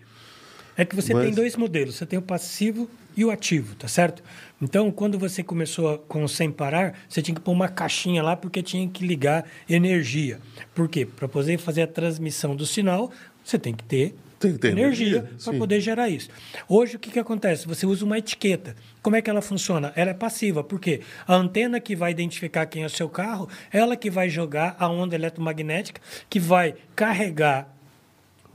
É 0.77 0.85
que 0.85 0.95
você 0.95 1.13
Mas- 1.13 1.25
tem 1.25 1.33
dois 1.33 1.55
modelos, 1.55 1.95
você 1.95 2.05
tem 2.05 2.19
o 2.19 2.21
passivo 2.21 2.89
e 3.15 3.25
o 3.25 3.31
ativo, 3.31 3.75
tá 3.75 3.87
certo? 3.87 4.23
Então, 4.61 4.91
quando 4.91 5.17
você 5.17 5.43
começou 5.43 5.97
com 6.07 6.23
o 6.23 6.29
sem 6.29 6.51
parar, 6.51 6.99
você 7.09 7.21
tinha 7.21 7.35
que 7.35 7.41
pôr 7.41 7.51
uma 7.51 7.67
caixinha 7.67 8.21
lá 8.21 8.35
porque 8.35 8.61
tinha 8.61 8.87
que 8.87 9.05
ligar 9.05 9.45
energia. 9.69 10.39
Por 10.75 10.87
quê? 10.87 11.05
Para 11.05 11.27
poder 11.27 11.57
fazer 11.57 11.81
a 11.81 11.87
transmissão 11.87 12.55
do 12.55 12.65
sinal, 12.65 13.11
você 13.43 13.57
tem 13.57 13.73
que 13.73 13.83
ter, 13.83 14.15
Tem 14.39 14.53
que 14.53 14.59
ter 14.59 14.69
energia, 14.69 15.17
energia, 15.17 15.37
para 15.43 15.57
poder 15.57 15.81
gerar 15.81 16.09
isso. 16.09 16.29
Hoje, 16.69 16.95
o 16.95 16.99
que, 16.99 17.09
que 17.09 17.19
acontece? 17.19 17.67
Você 17.67 17.85
usa 17.85 18.05
uma 18.05 18.17
etiqueta. 18.17 18.75
Como 19.01 19.15
é 19.15 19.21
que 19.21 19.29
ela 19.29 19.41
funciona? 19.41 19.91
Ela 19.95 20.11
é 20.11 20.13
passiva, 20.13 20.63
porque 20.63 21.01
a 21.27 21.35
antena 21.35 21.79
que 21.79 21.95
vai 21.95 22.11
identificar 22.11 22.67
quem 22.67 22.83
é 22.83 22.85
o 22.85 22.89
seu 22.89 23.09
carro, 23.09 23.49
ela 23.71 23.95
que 23.95 24.11
vai 24.11 24.29
jogar 24.29 24.75
a 24.79 24.87
onda 24.87 25.15
eletromagnética, 25.15 25.99
que 26.29 26.39
vai 26.39 26.75
carregar 26.95 27.75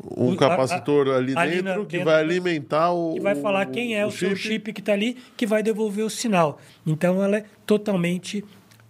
Um 0.04 0.32
O- 0.32 0.36
capacitor 0.36 1.08
a- 1.08 1.16
ali, 1.16 1.32
ali 1.36 1.56
dentro 1.62 1.80
na- 1.80 1.86
que 1.86 1.92
dentro 1.92 2.04
vai 2.04 2.20
alimentar 2.20 2.90
o. 2.92 3.14
que 3.14 3.20
vai 3.20 3.34
falar 3.34 3.66
quem 3.66 3.96
é 3.96 4.04
o, 4.04 4.10
seu 4.10 4.36
chip 4.36 4.72
que 4.72 4.80
está 4.80 4.92
ali, 4.92 5.16
que 5.36 5.46
vai 5.46 5.62
devolver 5.62 6.04
o 6.04 6.10
sinal. 6.10 6.60
Então, 6.86 7.22
ela 7.22 7.38
é 7.38 7.44
totalmente 7.64 8.44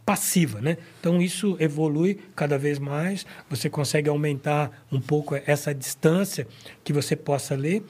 passiva, 0.05 0.61
né? 0.61 0.77
Então, 1.01 1.21
isso 1.23 1.57
evolui 1.61 2.19
cada 2.35 2.59
vez 2.59 2.79
mais. 2.79 3.25
Você 3.49 3.69
consegue 3.71 4.09
aumentar 4.09 4.85
um 4.91 5.01
pouco 5.01 5.35
essa 5.47 5.75
distância 5.75 6.47
que 6.85 6.93
você 6.93 7.15
possa 7.17 7.55
ler. 7.55 7.83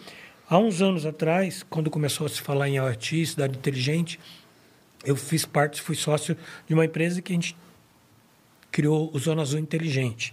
Há 0.49 0.59
uns 0.59 0.81
anos 0.81 1.05
atrás, 1.05 1.65
quando 1.69 1.91
começou 1.91 2.27
a 2.27 2.31
se 2.31 2.41
falar 2.41 2.69
em 2.69 2.77
IoT, 2.77 3.27
cidade 3.27 3.57
inteligente, 3.59 4.21
eu 5.05 5.17
fiz 5.17 5.45
parte, 5.45 5.81
fui 5.83 5.95
sócio 5.97 6.37
de 6.69 6.75
uma 6.75 6.85
empresa 6.85 7.21
que 7.21 7.33
a 7.33 7.35
gente 7.35 7.57
criou 8.71 9.11
o 9.13 9.19
Zona 9.19 9.43
Azul 9.43 9.59
Inteligente. 9.59 10.33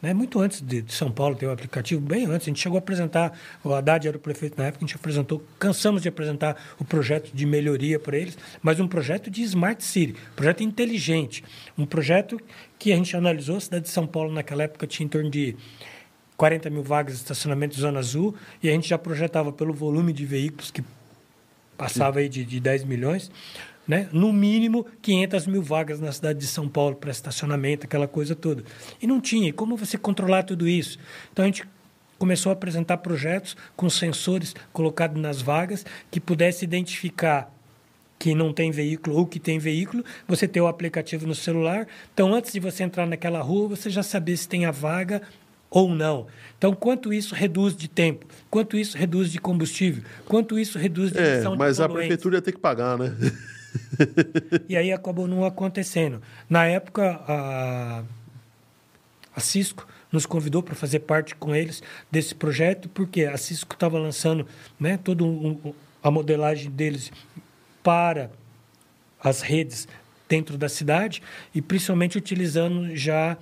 Né? 0.00 0.14
Muito 0.14 0.40
antes 0.40 0.60
de, 0.60 0.80
de 0.80 0.92
São 0.92 1.10
Paulo 1.10 1.36
ter 1.36 1.46
o 1.46 1.50
aplicativo, 1.50 2.00
bem 2.00 2.24
antes, 2.24 2.46
a 2.46 2.50
gente 2.50 2.60
chegou 2.60 2.76
a 2.76 2.78
apresentar, 2.78 3.38
o 3.62 3.74
Haddad 3.74 4.08
era 4.08 4.16
o 4.16 4.20
prefeito 4.20 4.56
na 4.58 4.66
época, 4.66 4.84
a 4.84 4.86
gente 4.86 4.96
apresentou, 4.96 5.44
cansamos 5.58 6.02
de 6.02 6.08
apresentar 6.08 6.56
o 6.78 6.84
projeto 6.84 7.30
de 7.32 7.44
melhoria 7.44 7.98
para 7.98 8.16
eles, 8.16 8.38
mas 8.62 8.80
um 8.80 8.88
projeto 8.88 9.30
de 9.30 9.42
Smart 9.42 9.82
City, 9.84 10.14
projeto 10.34 10.62
inteligente, 10.62 11.44
um 11.76 11.84
projeto 11.84 12.40
que 12.78 12.92
a 12.92 12.96
gente 12.96 13.14
analisou, 13.16 13.56
a 13.56 13.60
cidade 13.60 13.84
de 13.84 13.90
São 13.90 14.06
Paulo 14.06 14.32
naquela 14.32 14.62
época 14.62 14.86
tinha 14.86 15.04
em 15.04 15.10
torno 15.10 15.30
de 15.30 15.54
40 16.36 16.70
mil 16.70 16.82
vagas 16.82 17.16
de 17.16 17.20
estacionamento 17.20 17.74
de 17.74 17.82
Zona 17.82 17.98
Azul, 17.98 18.34
e 18.62 18.70
a 18.70 18.72
gente 18.72 18.88
já 18.88 18.96
projetava 18.96 19.52
pelo 19.52 19.74
volume 19.74 20.14
de 20.14 20.24
veículos 20.24 20.70
que 20.70 20.82
passava 21.76 22.20
aí 22.20 22.28
de, 22.28 22.44
de 22.44 22.60
10 22.60 22.84
milhões, 22.84 23.30
né? 23.90 24.08
no 24.12 24.32
mínimo 24.32 24.86
500 25.02 25.48
mil 25.48 25.60
vagas 25.60 25.98
na 25.98 26.12
cidade 26.12 26.38
de 26.38 26.46
São 26.46 26.68
Paulo 26.68 26.94
para 26.94 27.10
estacionamento, 27.10 27.86
aquela 27.86 28.06
coisa 28.06 28.36
toda. 28.36 28.62
E 29.02 29.06
não 29.06 29.20
tinha. 29.20 29.48
E 29.48 29.52
como 29.52 29.76
você 29.76 29.98
controlar 29.98 30.44
tudo 30.44 30.68
isso? 30.68 30.96
Então 31.32 31.44
a 31.44 31.48
gente 31.48 31.64
começou 32.16 32.50
a 32.50 32.52
apresentar 32.52 32.98
projetos 32.98 33.56
com 33.74 33.90
sensores 33.90 34.54
colocados 34.72 35.20
nas 35.20 35.42
vagas 35.42 35.84
que 36.08 36.20
pudesse 36.20 36.64
identificar 36.64 37.52
que 38.16 38.32
não 38.32 38.52
tem 38.52 38.70
veículo 38.70 39.16
ou 39.16 39.26
que 39.26 39.40
tem 39.40 39.58
veículo, 39.58 40.04
você 40.28 40.46
ter 40.46 40.60
o 40.60 40.68
aplicativo 40.68 41.26
no 41.26 41.34
celular. 41.34 41.88
Então, 42.14 42.32
antes 42.32 42.52
de 42.52 42.60
você 42.60 42.84
entrar 42.84 43.06
naquela 43.06 43.40
rua, 43.40 43.70
você 43.70 43.90
já 43.90 44.04
saber 44.04 44.36
se 44.36 44.46
tem 44.46 44.66
a 44.66 44.70
vaga 44.70 45.20
ou 45.68 45.88
não. 45.88 46.28
Então, 46.56 46.74
quanto 46.74 47.12
isso 47.12 47.34
reduz 47.34 47.74
de 47.74 47.88
tempo? 47.88 48.26
Quanto 48.48 48.76
isso 48.76 48.96
reduz 48.96 49.32
de 49.32 49.40
combustível? 49.40 50.04
Quanto 50.28 50.58
isso 50.58 50.78
reduz 50.78 51.10
de 51.10 51.18
É, 51.18 51.34
emissão 51.34 51.56
mas 51.56 51.78
de 51.78 51.82
a 51.82 51.88
prefeitura 51.88 52.36
ia 52.36 52.42
ter 52.42 52.52
que 52.52 52.60
pagar, 52.60 52.96
né? 52.96 53.16
E 54.68 54.76
aí 54.76 54.92
acabou 54.92 55.26
não 55.26 55.44
acontecendo. 55.44 56.22
Na 56.48 56.66
época, 56.66 57.20
a, 57.26 58.02
a 59.34 59.40
Cisco 59.40 59.86
nos 60.10 60.26
convidou 60.26 60.62
para 60.62 60.74
fazer 60.74 61.00
parte 61.00 61.34
com 61.34 61.54
eles 61.54 61.82
desse 62.10 62.34
projeto, 62.34 62.88
porque 62.88 63.24
a 63.24 63.36
Cisco 63.36 63.74
estava 63.74 63.98
lançando 63.98 64.46
né, 64.78 64.98
toda 65.02 65.24
um, 65.24 65.74
a 66.02 66.10
modelagem 66.10 66.70
deles 66.70 67.12
para 67.82 68.30
as 69.22 69.40
redes 69.40 69.86
dentro 70.28 70.56
da 70.56 70.68
cidade 70.68 71.22
e 71.54 71.60
principalmente 71.60 72.16
utilizando 72.16 72.94
já 72.96 73.36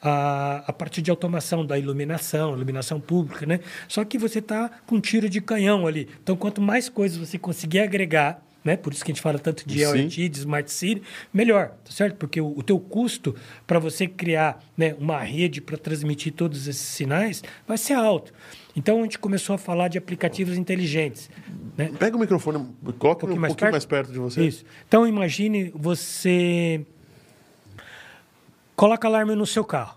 a, 0.00 0.64
a 0.66 0.72
partir 0.72 1.02
de 1.02 1.10
automação 1.10 1.66
da 1.66 1.78
iluminação, 1.78 2.54
iluminação 2.54 3.00
pública, 3.00 3.44
né? 3.44 3.60
Só 3.88 4.04
que 4.04 4.16
você 4.16 4.38
está 4.38 4.70
com 4.86 4.96
um 4.96 5.00
tiro 5.00 5.28
de 5.28 5.40
canhão 5.40 5.86
ali. 5.86 6.08
Então, 6.22 6.36
quanto 6.36 6.60
mais 6.60 6.88
coisas 6.88 7.18
você 7.18 7.36
conseguir 7.38 7.80
agregar, 7.80 8.40
né? 8.64 8.76
Por 8.76 8.92
isso 8.92 9.04
que 9.04 9.10
a 9.10 9.14
gente 9.14 9.22
fala 9.22 9.38
tanto 9.38 9.66
de 9.66 9.84
Sim. 9.84 10.02
IoT, 10.02 10.28
de 10.28 10.38
Smart 10.38 10.70
City, 10.70 11.02
melhor, 11.32 11.70
tá 11.84 11.90
certo? 11.90 12.16
Porque 12.16 12.40
o, 12.40 12.58
o 12.58 12.62
teu 12.62 12.78
custo 12.78 13.34
para 13.66 13.78
você 13.78 14.06
criar 14.06 14.62
né, 14.76 14.94
uma 14.98 15.18
rede 15.20 15.60
para 15.60 15.76
transmitir 15.76 16.32
todos 16.32 16.66
esses 16.66 16.82
sinais 16.82 17.42
vai 17.66 17.78
ser 17.78 17.94
alto. 17.94 18.32
Então, 18.76 19.00
a 19.00 19.02
gente 19.02 19.18
começou 19.18 19.54
a 19.54 19.58
falar 19.58 19.88
de 19.88 19.98
aplicativos 19.98 20.56
inteligentes, 20.56 21.30
né? 21.76 21.92
Pega 21.96 22.16
o 22.16 22.20
microfone, 22.20 22.58
coloca 22.98 23.24
um 23.24 23.28
pouquinho, 23.28 23.40
mais 23.40 23.54
mais, 23.54 23.84
perto? 23.84 23.88
perto? 23.88 24.12
de 24.12 24.18
você. 24.18 24.44
Isso. 24.44 24.64
Então 24.86 25.06
imagine 25.06 25.72
você 25.74 26.84
coloca 28.74 29.06
alarme 29.06 29.34
no 29.36 29.46
seu 29.46 29.64
carro. 29.64 29.96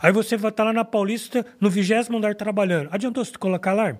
Aí 0.00 0.12
você 0.12 0.36
vai 0.36 0.50
estar 0.50 0.64
lá 0.64 0.72
na 0.72 0.84
Paulista, 0.84 1.44
no 1.60 1.68
vigésimo 1.68 2.16
andar 2.18 2.34
trabalhando. 2.34 2.88
Adiantou 2.92 3.24
se 3.24 3.32
tu 3.32 3.38
colocar 3.38 3.72
alarme? 3.72 3.98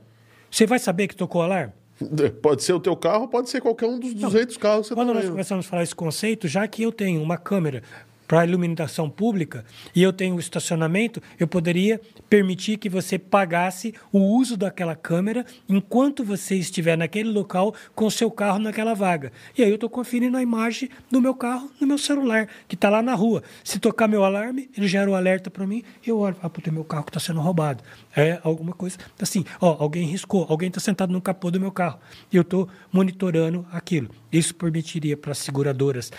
Você 0.50 0.66
vai 0.66 0.78
saber 0.78 1.08
que 1.08 1.16
tocou 1.16 1.42
alarme? 1.42 1.72
Pode 2.42 2.62
ser 2.62 2.72
o 2.72 2.80
teu 2.80 2.96
carro, 2.96 3.28
pode 3.28 3.50
ser 3.50 3.60
qualquer 3.60 3.86
um 3.86 3.98
dos 3.98 4.14
200 4.14 4.56
carros 4.56 4.82
que 4.82 4.88
você 4.88 4.94
Quando 4.94 5.08
tá 5.08 5.14
nós 5.14 5.22
vendo. 5.24 5.32
começamos 5.32 5.66
a 5.66 5.68
falar 5.68 5.82
esse 5.82 5.94
conceito, 5.94 6.46
já 6.46 6.66
que 6.68 6.82
eu 6.82 6.92
tenho 6.92 7.22
uma 7.22 7.36
câmera 7.36 7.82
para 8.28 8.44
iluminação 8.44 9.08
pública 9.08 9.64
e 9.94 10.02
eu 10.02 10.12
tenho 10.12 10.38
estacionamento, 10.38 11.20
eu 11.40 11.48
poderia 11.48 12.00
permitir 12.28 12.76
que 12.76 12.88
você 12.88 13.18
pagasse 13.18 13.94
o 14.12 14.18
uso 14.18 14.56
daquela 14.56 14.94
câmera 14.94 15.46
enquanto 15.66 16.22
você 16.22 16.54
estiver 16.54 16.96
naquele 16.96 17.30
local 17.30 17.74
com 17.94 18.08
seu 18.10 18.30
carro 18.30 18.58
naquela 18.58 18.94
vaga. 18.94 19.32
E 19.56 19.62
aí 19.62 19.70
eu 19.70 19.76
estou 19.76 19.88
conferindo 19.88 20.36
a 20.36 20.42
imagem 20.42 20.90
do 21.10 21.20
meu 21.20 21.34
carro 21.34 21.70
no 21.80 21.86
meu 21.86 21.96
celular, 21.96 22.46
que 22.68 22.74
está 22.74 22.90
lá 22.90 23.02
na 23.02 23.14
rua. 23.14 23.42
Se 23.64 23.78
tocar 23.78 24.06
meu 24.06 24.22
alarme, 24.22 24.70
ele 24.76 24.86
gera 24.86 25.08
o 25.08 25.14
um 25.14 25.16
alerta 25.16 25.50
para 25.50 25.66
mim 25.66 25.82
eu 26.06 26.18
olho, 26.18 26.36
ah, 26.42 26.50
puta, 26.50 26.70
meu 26.70 26.84
carro 26.84 27.04
está 27.08 27.20
sendo 27.20 27.40
roubado. 27.40 27.82
É 28.14 28.38
alguma 28.42 28.72
coisa 28.72 28.98
assim, 29.20 29.44
ó, 29.60 29.76
alguém 29.78 30.06
riscou, 30.06 30.46
alguém 30.48 30.68
está 30.68 30.80
sentado 30.80 31.12
no 31.12 31.20
capô 31.20 31.50
do 31.50 31.60
meu 31.60 31.72
carro. 31.72 31.98
Eu 32.32 32.42
estou 32.42 32.68
monitorando 32.92 33.66
aquilo. 33.72 34.10
Isso 34.30 34.54
permitiria 34.54 35.16
para 35.16 35.32
as 35.32 35.38
seguradoras 35.38 36.10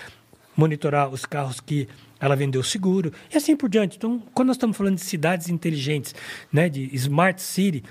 monitorar 0.59 1.09
os 1.09 1.25
carros 1.25 1.61
que 1.61 1.87
ela 2.19 2.35
vendeu 2.35 2.61
seguro 2.61 3.13
e 3.33 3.37
assim 3.37 3.55
por 3.55 3.69
diante. 3.69 3.95
Então, 3.95 4.21
quando 4.33 4.47
nós 4.47 4.57
estamos 4.57 4.75
falando 4.75 4.95
de 4.95 5.01
cidades 5.01 5.47
inteligentes, 5.47 6.13
né, 6.51 6.67
de 6.67 6.93
smart 6.93 7.41
city, 7.41 7.83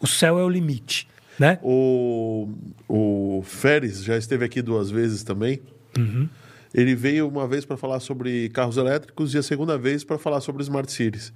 o 0.00 0.06
céu 0.06 0.38
é 0.38 0.44
o 0.44 0.48
limite, 0.48 1.08
né? 1.38 1.58
O, 1.62 2.48
o 2.88 3.42
Férez 3.44 4.04
já 4.04 4.16
esteve 4.16 4.44
aqui 4.44 4.62
duas 4.62 4.90
vezes 4.90 5.24
também. 5.24 5.60
Uhum. 5.98 6.28
Ele 6.72 6.94
veio 6.94 7.26
uma 7.26 7.48
vez 7.48 7.64
para 7.64 7.76
falar 7.76 7.98
sobre 7.98 8.48
carros 8.50 8.76
elétricos 8.76 9.34
e 9.34 9.38
a 9.38 9.42
segunda 9.42 9.76
vez 9.76 10.04
para 10.04 10.18
falar 10.18 10.40
sobre 10.40 10.62
smart 10.62 10.92
cities. 10.92 11.32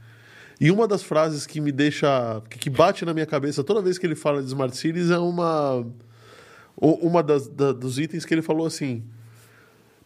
E 0.60 0.70
uma 0.70 0.86
das 0.86 1.02
frases 1.02 1.47
que 1.47 1.60
me 1.60 1.73
deixa, 1.73 2.40
que 2.48 2.70
bate 2.70 3.05
na 3.05 3.12
minha 3.12 3.27
cabeça 3.27 3.64
toda 3.64 3.82
vez 3.82 3.98
que 3.98 4.06
ele 4.06 4.14
fala 4.14 4.40
de 4.40 4.47
smart 4.47 4.77
cities 4.77 5.10
é 5.10 5.19
uma 5.19 5.85
uma 6.77 7.23
das, 7.23 7.48
da, 7.48 7.73
dos 7.73 7.98
itens 7.98 8.24
que 8.24 8.35
ele 8.35 8.43
falou 8.43 8.66
assim: 8.66 9.02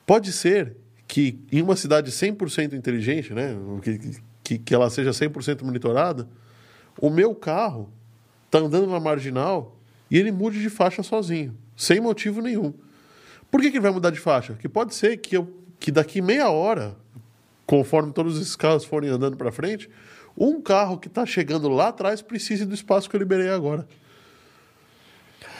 Pode 0.06 0.32
ser 0.32 0.76
que 1.08 1.38
em 1.50 1.60
uma 1.60 1.76
cidade 1.76 2.10
100% 2.10 2.72
inteligente, 2.72 3.34
né, 3.34 3.56
que, 3.82 4.20
que, 4.42 4.58
que 4.58 4.74
ela 4.74 4.88
seja 4.88 5.10
100% 5.10 5.62
monitorada, 5.62 6.28
o 7.00 7.10
meu 7.10 7.34
carro 7.34 7.90
está 8.46 8.58
andando 8.58 8.86
na 8.86 9.00
marginal 9.00 9.76
e 10.10 10.16
ele 10.16 10.30
mude 10.30 10.60
de 10.62 10.70
faixa 10.70 11.02
sozinho, 11.02 11.56
sem 11.76 12.00
motivo 12.00 12.40
nenhum. 12.40 12.72
Por 13.50 13.60
que, 13.60 13.70
que 13.70 13.76
ele 13.76 13.82
vai 13.82 13.90
mudar 13.90 14.10
de 14.10 14.20
faixa? 14.20 14.54
Que 14.54 14.68
pode 14.68 14.94
ser 14.94 15.16
que, 15.18 15.36
eu, 15.36 15.52
que 15.78 15.90
daqui 15.90 16.22
meia 16.22 16.50
hora, 16.50 16.96
conforme 17.66 18.12
todos 18.12 18.40
esses 18.40 18.56
carros 18.56 18.84
forem 18.84 19.10
andando 19.10 19.36
para 19.36 19.52
frente, 19.52 19.88
um 20.36 20.60
carro 20.60 20.98
que 20.98 21.08
está 21.08 21.24
chegando 21.24 21.68
lá 21.68 21.88
atrás 21.88 22.20
precise 22.20 22.64
do 22.64 22.74
espaço 22.74 23.08
que 23.08 23.16
eu 23.16 23.20
liberei 23.20 23.48
agora. 23.48 23.86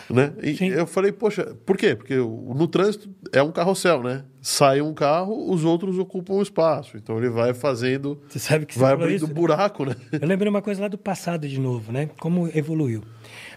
Né? 0.09 0.33
E 0.43 0.57
Sim. 0.57 0.69
eu 0.69 0.87
falei, 0.87 1.11
poxa, 1.11 1.57
por 1.65 1.77
quê? 1.77 1.97
Porque 1.97 2.17
no 2.17 2.69
trânsito 2.69 3.09
é 3.33 3.43
um 3.43 3.51
carrossel, 3.51 4.03
né? 4.03 4.25
Sai 4.49 4.81
um 4.81 4.95
carro, 4.95 5.53
os 5.53 5.65
outros 5.65 5.99
ocupam 5.99 6.35
o 6.35 6.41
espaço. 6.41 6.97
Então 6.97 7.19
ele 7.19 7.29
vai 7.29 7.53
fazendo. 7.53 8.17
Você 8.29 8.39
sabe 8.39 8.65
que 8.65 8.75
você 8.75 8.79
vai 8.79 8.93
abrindo 8.93 9.17
isso? 9.17 9.27
buraco, 9.27 9.85
né? 9.85 9.97
Eu 10.23 10.29
lembrei 10.29 10.49
uma 10.49 10.63
coisa 10.63 10.83
lá 10.83 10.87
do 10.87 10.97
passado 10.97 11.49
de 11.49 11.59
novo, 11.59 11.91
né? 11.91 12.11
Como 12.21 12.49
evoluiu. 12.55 13.03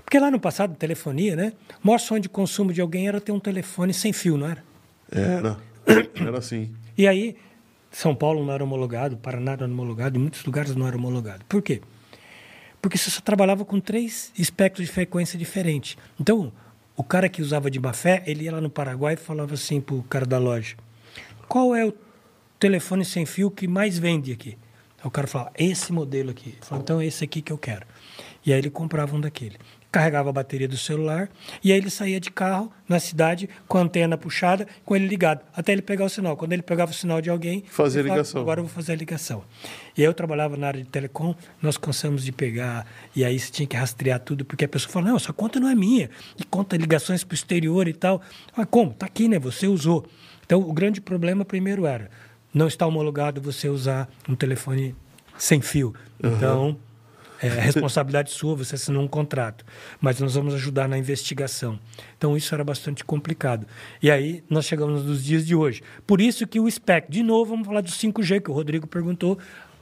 Porque 0.04 0.18
lá 0.18 0.32
no 0.32 0.40
passado, 0.40 0.76
telefonia, 0.76 1.36
né? 1.36 1.54
O 1.84 1.86
maior 1.86 2.00
sonho 2.00 2.20
de 2.20 2.28
consumo 2.28 2.74
de 2.74 2.82
alguém 2.82 3.08
era 3.08 3.22
ter 3.22 3.32
um 3.32 3.40
telefone 3.40 3.94
sem 3.94 4.12
fio, 4.12 4.36
não 4.36 4.48
era? 4.48 4.64
Era. 5.12 5.58
Era 6.20 6.40
assim. 6.40 6.74
E 6.98 7.08
aí, 7.08 7.36
São 7.92 8.16
Paulo 8.16 8.44
não 8.44 8.52
era 8.52 8.64
homologado, 8.64 9.16
Paraná 9.16 9.56
não 9.58 9.64
era 9.66 9.66
homologado, 9.72 10.18
em 10.18 10.22
muitos 10.22 10.44
lugares 10.44 10.76
não 10.76 10.88
era 10.88 10.98
homologado. 10.98 11.46
Por 11.48 11.62
quê? 11.62 11.82
Porque 12.82 12.98
você 12.98 13.12
só 13.12 13.22
trabalhava 13.22 13.64
com 13.64 13.80
três 13.80 14.32
espectros 14.36 14.88
de 14.88 14.92
frequência 14.92 15.38
diferentes. 15.38 15.98
Então, 16.20 16.52
o 17.00 17.04
cara 17.04 17.30
que 17.30 17.42
usava 17.42 17.72
de 17.72 17.80
má 17.80 17.94
fé, 17.94 18.22
ele 18.28 18.44
ia 18.44 18.52
lá 18.52 18.60
no 18.60 18.70
Paraguai 18.70 19.14
e 19.14 19.18
falava 19.18 19.54
assim 19.54 19.80
pro 19.80 20.04
cara 20.10 20.26
da 20.26 20.38
loja: 20.38 20.76
qual 21.48 21.74
é 21.74 21.86
o 21.86 21.94
telefone 22.60 23.06
sem 23.06 23.26
fio 23.26 23.50
que 23.50 23.70
mais 23.70 23.98
vende 23.98 24.34
aqui? 24.34 24.58
Aí 24.98 25.08
o 25.08 25.10
cara 25.10 25.26
falava: 25.26 25.54
esse 25.58 25.94
modelo 25.94 26.30
aqui. 26.30 26.58
Falava, 26.60 26.84
então 26.84 27.00
é 27.00 27.06
esse 27.06 27.24
aqui 27.24 27.42
que 27.42 27.54
eu 27.54 27.58
quero. 27.58 27.86
E 28.46 28.52
aí 28.52 28.60
ele 28.60 28.70
comprava 28.70 29.16
um 29.16 29.22
daquele. 29.22 29.58
Carregava 29.92 30.30
a 30.30 30.34
bateria 30.34 30.68
do 30.68 30.78
celular 30.78 31.30
e 31.64 31.72
aí 31.72 31.80
ele 31.80 31.90
saía 31.90 32.20
de 32.20 32.30
carro 32.30 32.72
na 32.88 33.00
cidade 33.00 33.50
com 33.68 33.80
a 33.80 33.82
antena 33.82 34.16
puxada, 34.18 34.68
com 34.86 34.96
ele 34.96 35.08
ligado, 35.08 35.42
até 35.56 35.72
ele 35.72 35.82
pegar 35.82 36.06
o 36.06 36.10
sinal. 36.10 36.38
Quando 36.38 36.54
ele 36.54 36.62
pegava 36.62 36.92
o 36.92 36.94
sinal 36.94 37.20
de 37.20 37.30
alguém, 37.30 37.64
falava, 37.68 38.02
ligação. 38.02 38.42
Agora 38.42 38.60
eu 38.60 38.66
vou 38.66 38.74
fazer 38.74 38.92
a 38.92 38.96
ligação. 38.96 39.44
E 39.98 40.02
aí 40.02 40.08
eu 40.08 40.14
trabalhava 40.14 40.56
na 40.56 40.68
área 40.68 40.84
de 40.84 40.88
telecom, 40.88 41.34
nós 41.60 41.76
cansamos 41.76 42.24
de 42.24 42.32
pegar, 42.32 42.86
e 43.16 43.26
aí 43.26 43.40
você 43.40 43.52
tinha 43.52 43.66
que 43.66 43.76
rastrear 43.76 44.20
tudo, 44.20 44.46
porque 44.46 44.66
a 44.66 44.68
pessoa 44.68 44.92
fala, 44.92 45.08
não, 45.08 45.16
essa 45.16 45.34
conta 45.34 45.60
não 45.60 45.68
é 45.68 45.74
minha, 45.74 46.10
e 46.38 46.44
conta 46.44 46.78
ligações 46.78 47.24
para 47.24 47.34
o 47.34 47.36
exterior 47.36 47.88
e 47.88 47.94
tal. 47.94 48.22
Mas 48.56 48.68
como? 48.70 48.92
Está 48.92 49.08
aqui, 49.08 49.28
né? 49.28 49.40
Você 49.40 49.66
usou. 49.68 50.06
Então, 50.46 50.62
o 50.62 50.72
grande 50.72 51.02
problema 51.02 51.44
primeiro 51.44 51.88
era, 51.88 52.12
não 52.54 52.68
está 52.68 52.86
homologado 52.86 53.42
você 53.42 53.68
usar 53.70 54.08
um 54.28 54.36
telefone 54.36 54.96
sem 55.38 55.62
fio. 55.62 55.96
Então, 56.24 56.78
é 57.42 57.48
responsabilidade 57.48 58.32
sua, 58.32 58.56
você 58.56 58.76
assinou 58.76 59.04
um 59.04 59.08
contrato. 59.08 59.66
Mas 60.00 60.20
nós 60.20 60.36
vamos 60.36 60.54
ajudar 60.54 60.88
na 60.88 60.98
investigação. 60.98 61.80
Então, 62.18 62.36
isso 62.36 62.54
era 62.54 62.64
bastante 62.64 63.04
complicado. 63.04 63.66
E 64.02 64.12
aí, 64.12 64.44
nós 64.50 64.66
chegamos 64.66 65.06
nos 65.06 65.24
dias 65.24 65.46
de 65.46 65.56
hoje. 65.56 65.82
Por 66.06 66.22
isso 66.22 66.46
que 66.46 66.60
o 66.60 66.70
SPEC, 66.70 67.10
de 67.10 67.24
novo, 67.24 67.52
vamos 67.52 67.68
falar 67.68 67.82
do 67.82 67.90
5G, 67.90 68.42
que 68.42 68.52
o 68.52 68.54
Rodrigo 68.54 68.88
perguntou 68.88 69.38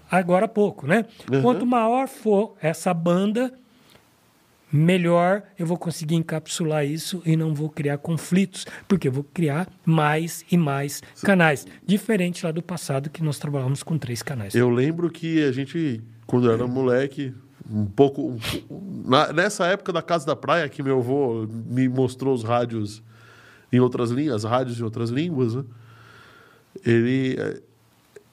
agora 0.09 0.45
há 0.45 0.49
pouco, 0.49 0.87
né? 0.87 1.05
Quanto 1.41 1.65
maior 1.65 2.07
for 2.07 2.55
essa 2.61 2.93
banda, 2.93 3.53
melhor 4.71 5.43
eu 5.57 5.65
vou 5.65 5.77
conseguir 5.77 6.15
encapsular 6.15 6.85
isso 6.85 7.21
e 7.25 7.35
não 7.35 7.53
vou 7.53 7.69
criar 7.69 7.97
conflitos, 7.97 8.65
porque 8.87 9.07
eu 9.07 9.11
vou 9.11 9.23
criar 9.23 9.67
mais 9.85 10.45
e 10.51 10.57
mais 10.57 11.01
canais. 11.23 11.65
Diferente 11.85 12.45
lá 12.45 12.51
do 12.51 12.61
passado, 12.61 13.09
que 13.09 13.23
nós 13.23 13.39
trabalhamos 13.39 13.83
com 13.83 13.97
três 13.97 14.21
canais. 14.21 14.55
Eu 14.55 14.69
lembro 14.69 15.09
que 15.09 15.43
a 15.43 15.51
gente, 15.51 16.01
quando 16.25 16.47
eu 16.47 16.53
era 16.53 16.67
moleque, 16.67 17.33
um 17.71 17.85
pouco. 17.85 18.37
um- 18.69 19.03
na- 19.05 19.31
nessa 19.33 19.65
época 19.67 19.91
da 19.93 20.01
Casa 20.01 20.25
da 20.25 20.35
Praia, 20.35 20.67
que 20.69 20.81
meu 20.83 20.99
avô 20.99 21.47
me 21.65 21.87
mostrou 21.89 22.33
os 22.33 22.43
rádios 22.43 23.01
em 23.71 23.79
outras 23.79 24.11
línguas, 24.11 24.43
rádios 24.43 24.79
em 24.79 24.83
outras 24.83 25.09
línguas, 25.09 25.55
né? 25.55 25.63
ele 26.85 27.35
eh, 27.37 27.61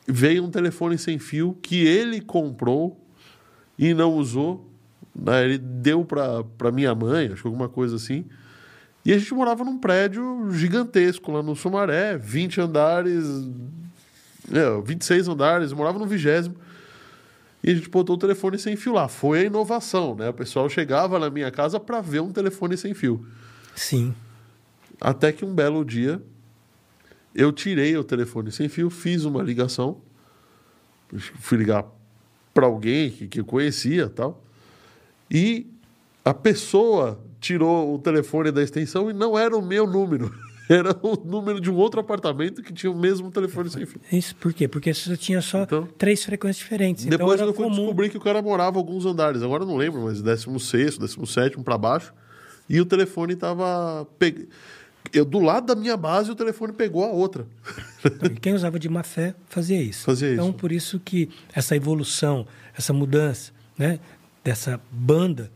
veio 0.07 0.45
um 0.45 0.51
telefone 0.51 0.99
sem 0.99 1.19
fio 1.19 1.57
que 1.63 1.87
ele 1.87 2.21
comprou 2.21 3.01
e 3.79 3.95
não 3.95 4.13
usou. 4.15 4.71
né? 5.15 5.45
Ele 5.45 5.59
deu 5.59 6.05
para 6.05 6.71
minha 6.73 6.95
mãe, 6.95 7.27
acho 7.33 7.43
que 7.43 7.49
alguma 7.49 7.69
coisa 7.69 7.97
assim. 7.97 8.25
E 9.05 9.13
a 9.13 9.19
gente 9.19 9.35
morava 9.35 9.65
num 9.65 9.79
prédio 9.79 10.51
gigantesco 10.53 11.31
lá 11.33 11.43
no 11.43 11.55
Sumaré, 11.55 12.17
20 12.17 12.61
andares, 12.61 13.25
é, 14.53 14.81
26 14.83 15.29
andares, 15.29 15.73
morava 15.73 15.99
no 15.99 16.07
vigésimo. 16.07 16.55
E 17.65 17.71
a 17.71 17.75
gente 17.75 17.89
botou 17.89 18.17
o 18.17 18.19
telefone 18.19 18.59
sem 18.59 18.77
fio 18.77 18.93
lá. 18.93 19.09
Foi 19.09 19.39
a 19.39 19.43
inovação, 19.45 20.15
né? 20.15 20.29
O 20.29 20.35
pessoal 20.35 20.69
chegava 20.69 21.19
na 21.19 21.31
minha 21.31 21.51
casa 21.51 21.81
para 21.81 22.03
ver 22.03 22.21
um 22.21 22.31
telefone 22.31 22.77
sem 22.77 22.93
fio. 22.93 23.27
Sim. 23.75 24.15
Até 25.01 25.33
que 25.33 25.47
um 25.47 25.55
belo 25.55 25.83
dia 25.83 26.23
eu 27.35 27.51
tirei 27.51 27.97
o 27.97 28.05
telefone 28.05 28.53
sem 28.53 28.69
fio, 28.69 28.91
fiz 28.91 29.25
uma 29.25 29.43
ligação, 29.43 30.03
fui 31.41 31.57
ligar 31.57 31.87
para 32.53 32.67
alguém 32.67 33.11
que, 33.11 33.27
que 33.27 33.41
eu 33.41 33.45
conhecia 33.45 34.09
tal, 34.09 34.45
e 35.29 35.67
a 36.25 36.33
pessoa 36.33 37.21
tirou 37.41 37.95
o 37.95 37.99
telefone 37.99 38.53
da 38.53 38.63
extensão 38.63 39.11
e 39.11 39.13
não 39.13 39.37
era 39.37 39.57
o 39.57 39.63
meu 39.63 39.87
número, 39.87 40.33
era 40.69 40.97
o 41.03 41.17
número 41.25 41.61
de 41.61 41.71
um 41.71 41.77
outro 41.77 42.01
apartamento 42.01 42.63
que 42.63 42.73
tinha 42.73 42.91
o 42.91 42.97
mesmo 42.97 43.31
telefone 43.31 43.69
sem 43.71 43.85
fio. 43.87 44.01
Isso 44.11 44.35
por 44.37 44.53
quê? 44.53 44.67
Porque 44.67 44.93
você 44.95 45.17
tinha 45.17 45.41
só 45.43 45.63
Então- 45.63 45.89
três 45.99 46.25
frequências 46.25 46.59
diferentes. 46.59 47.05
Depois 47.05 47.35
então 47.41 47.49
eu 47.49 47.55
fui 47.55 47.65
comum. 47.65 47.77
descobrir 47.77 48.09
que 48.11 48.17
o 48.17 48.21
cara 48.21 48.41
morava 48.41 48.79
alguns 48.79 49.05
andares. 49.05 49.43
Agora 49.43 49.63
eu 49.63 49.67
não 49.67 49.77
lembro, 49.77 50.03
mas 50.03 50.23
16, 50.23 50.99
17 50.99 51.59
para 51.63 51.77
baixo. 51.77 52.13
E 52.69 52.81
o 52.81 52.87
telefone 52.87 53.35
estava. 53.35 54.07
Pe... 54.19 54.49
Eu, 55.13 55.25
do 55.25 55.39
lado 55.39 55.67
da 55.67 55.75
minha 55.75 55.97
base, 55.99 56.31
o 56.31 56.35
telefone 56.35 56.73
pegou 56.73 57.05
a 57.05 57.09
outra. 57.09 57.47
Então, 58.05 58.31
quem 58.41 58.55
usava 58.55 58.79
de 58.79 58.89
má 58.89 59.03
fé 59.03 59.35
fazia 59.49 59.81
isso. 59.81 60.05
Fazia 60.05 60.33
então, 60.33 60.49
isso. 60.49 60.55
por 60.55 60.73
isso 60.73 60.99
que 60.99 61.29
essa 61.53 61.77
evolução, 61.77 62.47
essa 62.77 62.93
mudança 62.93 63.53
né, 63.79 64.01
dessa 64.43 64.81
banda 64.91 65.51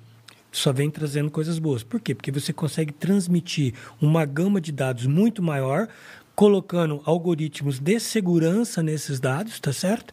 só 0.59 0.73
vem 0.73 0.91
trazendo 0.91 1.31
coisas 1.31 1.59
boas. 1.59 1.83
Por 1.83 2.01
quê? 2.01 2.15
Porque 2.15 2.31
você 2.31 2.53
consegue 2.53 2.93
transmitir 2.93 3.75
uma 4.01 4.25
gama 4.25 4.61
de 4.61 4.73
dados 4.73 5.07
muito 5.07 5.43
maior, 5.43 5.89
colocando 6.35 7.01
algoritmos 7.05 7.79
de 7.79 7.99
segurança 8.01 8.83
nesses 8.83 9.21
dados, 9.21 9.59
tá 9.61 9.73
certo? 9.73 10.13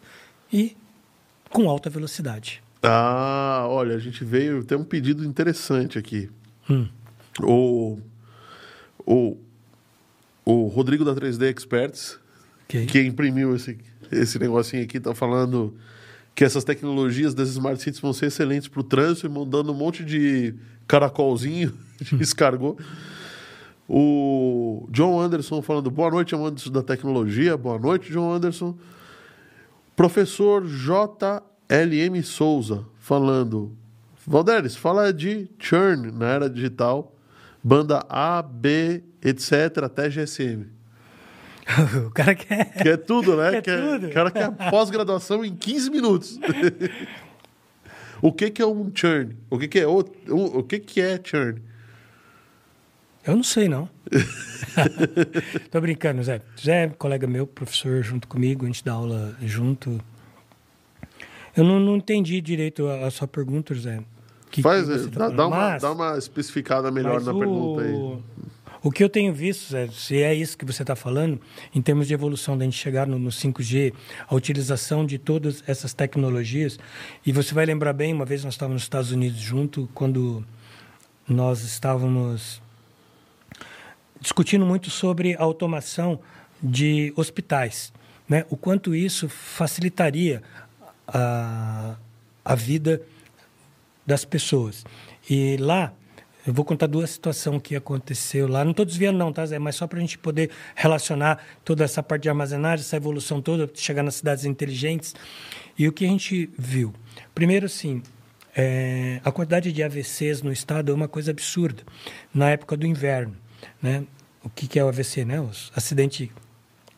E 0.52 0.76
com 1.50 1.70
alta 1.70 1.90
velocidade. 1.90 2.62
Ah, 2.82 3.66
olha, 3.68 3.96
a 3.96 4.00
gente 4.00 4.24
veio. 4.24 4.64
Tem 4.64 4.78
um 4.78 4.84
pedido 4.84 5.26
interessante 5.26 5.98
aqui. 5.98 6.30
Hum. 6.70 6.88
O, 7.42 8.00
o, 9.06 9.38
o 10.46 10.68
Rodrigo 10.68 11.04
da 11.04 11.14
3D 11.16 11.44
Experts, 11.50 12.20
Ok? 12.66 12.86
que 12.86 13.02
imprimiu 13.02 13.56
esse, 13.56 13.78
esse 14.12 14.38
negocinho 14.40 14.84
aqui, 14.84 15.00
tá 15.00 15.14
falando 15.16 15.76
que 16.36 16.44
essas 16.44 16.66
tecnologias 16.66 17.34
das 17.34 17.50
Smart 17.50 17.82
Cities 17.82 18.02
vão 18.02 18.12
ser 18.12 18.26
excelentes 18.26 18.68
para 18.68 18.82
o 18.82 18.84
trânsito 18.84 19.26
e 19.26 19.30
mandando 19.30 19.72
um 19.72 19.76
monte 19.76 20.04
de 20.04 20.54
caracolzinho 20.86 21.74
de. 22.20 22.78
O 23.88 24.86
John 24.92 25.20
Anderson 25.20 25.62
falando 25.62 25.90
boa 25.90 26.12
noite, 26.12 26.36
amantes 26.36 26.70
da 26.70 26.84
tecnologia. 26.84 27.56
Boa 27.56 27.80
noite, 27.80 28.12
John 28.12 28.34
Anderson. 28.34 28.76
Professor 29.96 30.66
JLM 30.66 32.22
Souza 32.22 32.86
falando. 33.00 33.72
Valderes, 34.28 34.76
fala 34.76 35.14
de 35.14 35.48
churn 35.60 36.12
na 36.12 36.26
era 36.26 36.50
digital, 36.50 37.16
banda 37.64 38.04
A, 38.10 38.42
B, 38.42 39.04
etc., 39.22 39.84
até 39.84 40.10
GSM. 40.10 40.75
o 42.08 42.12
cara 42.12 42.36
quer. 42.36 42.72
Quer 42.74 42.98
tudo, 42.98 43.36
né? 43.38 43.60
Quer 43.62 43.82
tudo. 43.82 44.08
O 44.08 44.12
cara 44.14 44.30
quer 44.32 44.52
pós-graduação 44.70 45.44
em 45.44 45.56
15 45.56 45.90
minutos. 45.90 46.40
o 48.22 48.32
que, 48.32 48.50
que 48.52 48.62
é 48.62 48.66
um 48.66 48.92
churn? 48.94 49.36
O 49.50 49.58
que, 49.58 49.68
que 49.68 49.80
é 49.80 49.88
o, 49.88 50.00
o, 50.30 50.60
o 50.60 50.64
que, 50.64 50.80
que 50.80 51.02
é 51.02 51.20
churn? 51.24 51.62
Eu 53.26 53.36
não 53.36 53.44
sei, 53.44 53.68
não. 53.68 53.90
Tô 55.72 55.82
brincando, 55.82 56.22
Zé. 56.24 56.42
Zé 56.64 56.90
colega 56.90 57.26
meu, 57.26 57.48
professor 57.48 58.04
junto 58.04 58.28
comigo, 58.28 58.66
a 58.66 58.68
gente 58.68 58.86
dá 58.86 58.94
aula 58.94 59.36
junto. 59.42 60.00
Eu 61.58 61.64
não, 61.64 61.80
não 61.80 61.96
entendi 61.96 62.40
direito 62.42 62.88
a, 62.88 63.08
a 63.08 63.12
sua 63.12 63.28
pergunta, 63.28 63.74
Zé. 63.74 64.00
Que, 64.52 64.62
Faz, 64.62 64.88
que 64.88 65.08
dá, 65.08 65.30
tá 65.30 65.36
dá 65.36 65.48
uma, 65.48 65.58
Mas- 65.58 65.82
dá 65.82 65.92
uma 65.92 66.18
especificada 66.20 66.92
melhor 66.92 67.20
na 67.22 67.34
o- 67.34 67.40
pergunta 67.40 67.82
aí. 67.82 68.24
O 68.86 68.92
que 68.92 69.04
eu 69.04 69.10
tenho 69.10 69.34
visto, 69.34 69.72
Zé, 69.72 69.88
se 69.88 70.22
é 70.22 70.32
isso 70.32 70.56
que 70.56 70.64
você 70.64 70.84
está 70.84 70.96
falando, 70.96 71.42
em 71.74 71.82
termos 71.82 72.08
de 72.08 72.14
evolução 72.14 72.56
da 72.56 72.66
gente 72.66 72.78
chegar 72.78 73.08
no, 73.08 73.18
no 73.18 73.32
5G, 73.32 73.92
a 74.28 74.36
utilização 74.36 75.04
de 75.04 75.18
todas 75.18 75.64
essas 75.66 75.92
tecnologias, 75.92 76.78
e 77.26 77.32
você 77.32 77.52
vai 77.52 77.66
lembrar 77.66 77.94
bem, 77.94 78.14
uma 78.14 78.26
vez 78.26 78.44
nós 78.44 78.54
estávamos 78.54 78.76
nos 78.76 78.84
Estados 78.84 79.12
Unidos 79.12 79.40
junto, 79.40 79.90
quando 79.92 80.46
nós 81.28 81.64
estávamos 81.64 82.62
discutindo 84.22 84.68
muito 84.68 84.92
sobre 84.92 85.34
a 85.34 85.42
automação 85.42 86.20
de 86.62 87.12
hospitais, 87.16 87.92
né? 88.30 88.46
O 88.52 88.56
quanto 88.56 88.94
isso 88.94 89.28
facilitaria 89.28 90.44
a, 91.08 91.96
a 92.46 92.54
vida 92.54 93.02
das 94.06 94.24
pessoas. 94.24 94.86
E 95.28 95.58
lá, 95.58 95.92
eu 96.46 96.54
vou 96.54 96.64
contar 96.64 96.88
duas 96.88 97.10
situações 97.10 97.62
que 97.62 97.76
aconteceu 97.76 98.48
lá. 98.48 98.64
Não 98.64 98.72
estou 98.72 98.86
desviando 98.86 99.18
não, 99.18 99.34
tá, 99.34 99.46
Zé? 99.46 99.58
Mas 99.58 99.76
só 99.76 99.88
para 99.88 99.98
a 99.98 100.02
gente 100.02 100.18
poder 100.18 100.52
relacionar 100.76 101.44
toda 101.64 101.84
essa 101.84 102.04
parte 102.04 102.24
de 102.24 102.30
armazenagem, 102.30 102.84
essa 102.84 102.96
evolução 102.96 103.42
toda, 103.42 103.70
chegar 103.74 104.04
nas 104.04 104.16
cidades 104.16 104.46
inteligentes. 104.46 105.16
E 105.78 105.88
o 105.88 105.92
que 105.92 106.06
a 106.06 106.08
gente 106.08 106.50
viu? 106.58 106.94
Primeiro, 107.34 107.66
assim, 107.66 108.04
é, 108.56 109.20
a 109.26 109.32
quantidade 109.32 109.72
de 109.72 109.82
AVCs 109.82 110.44
no 110.44 110.52
estado 110.52 110.92
é 110.92 110.96
uma 110.96 111.08
coisa 111.08 111.32
absurda. 111.32 111.84
Na 112.34 112.52
época 112.52 112.78
do 112.78 112.86
inverno, 112.86 113.36
né? 113.82 114.06
O 114.44 114.50
que, 114.50 114.68
que 114.68 114.78
é 114.78 114.84
o 114.84 114.88
AVC, 114.88 115.26
né? 115.26 115.42
Os 115.42 115.72
acidente 115.76 116.32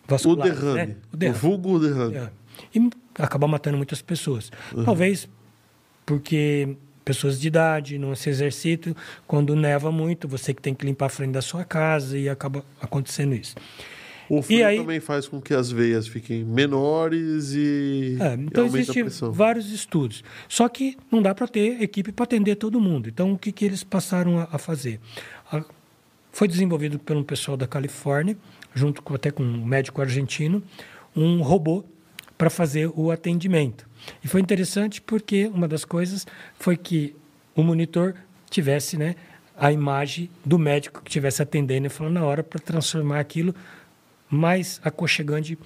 O 0.06 0.11
vascular. 0.11 0.49
derrame. 0.49 0.88
Né? 0.88 0.95
O, 1.14 1.18
derrame. 1.18 1.40
vulgo 1.40 1.80
derrame. 1.80 2.18
É. 2.18 2.30
E 2.76 2.90
acaba 3.18 3.48
matando 3.48 3.78
muitas 3.78 4.02
pessoas. 4.02 4.52
Talvez 4.84 5.30
porque 6.06 6.76
pessoas 7.08 7.40
de 7.40 7.48
idade 7.48 7.98
não 7.98 8.14
se 8.16 8.30
exercitam. 8.30 8.96
Quando 9.26 9.56
neva 9.56 9.92
muito, 9.92 10.28
você 10.28 10.54
que 10.54 10.62
tem 10.62 10.74
que 10.76 10.86
limpar 10.86 11.06
a 11.08 11.10
frente 11.10 11.32
da 11.32 11.42
sua 11.42 11.64
casa 11.64 12.18
e 12.18 12.28
acaba 12.30 12.64
acontecendo 12.82 13.34
isso. 13.34 13.56
O 14.30 14.42
frio 14.42 14.66
aí- 14.68 14.78
também 14.78 15.00
faz 15.00 15.26
com 15.26 15.40
que 15.40 15.54
as 15.54 15.72
veias 15.72 16.06
fiquem 16.06 16.44
menores 16.44 17.54
e, 17.54 18.18
É, 18.20 18.36
e 18.36 18.42
então 18.42 18.66
aumenta 18.66 18.92
a 18.92 18.94
pressão. 18.94 19.32
vários 19.32 19.72
estudos. 19.72 20.22
Só 20.50 20.68
que 20.68 20.98
não 21.10 21.22
dá 21.22 21.34
para 21.34 21.48
ter 21.48 21.82
equipe 21.82 22.12
para 22.12 22.26
atender 22.26 22.56
todo 22.56 22.80
mundo. 22.82 23.08
Então 23.08 23.32
o 23.32 23.38
que, 23.38 23.54
que 23.54 23.64
eles 23.64 23.86
passaram 23.86 24.38
a, 24.40 24.50
a 24.52 24.58
fazer? 24.58 25.00
A- 25.50 25.64
foi 26.32 26.48
desenvolvido 26.48 27.00
pelo 27.00 27.24
pessoal 27.24 27.56
da 27.56 27.66
Califórnia, 27.66 28.38
junto 28.76 29.02
com, 29.02 29.16
até 29.16 29.32
com 29.32 29.42
um 29.44 29.66
médico 29.66 30.02
argentino, 30.02 30.62
um 31.16 31.42
robô 31.42 31.86
para 32.38 32.50
fazer 32.50 32.92
o 32.96 33.10
atendimento. 33.12 33.88
E 34.24 34.28
foi 34.28 34.42
interessante 34.42 35.02
porque 35.02 35.48
uma 35.48 35.68
das 35.68 35.86
coisas 35.86 36.26
foi 36.60 36.78
que 36.78 37.16
o 37.56 37.64
monitor 37.64 38.16
tivesse 38.50 38.98
né, 38.98 39.16
a 39.56 39.72
imagem 39.72 40.30
do 40.46 40.58
médico 40.60 41.02
que 41.02 41.10
estivesse 41.10 41.42
atendendo 41.42 41.88
e 41.88 41.90
falando 41.90 42.14
na 42.14 42.24
hora 42.24 42.44
para 42.44 42.60
transformar 42.60 43.20
aquilo 43.20 43.54
mais 44.30 44.80
aconchegante 44.84 45.58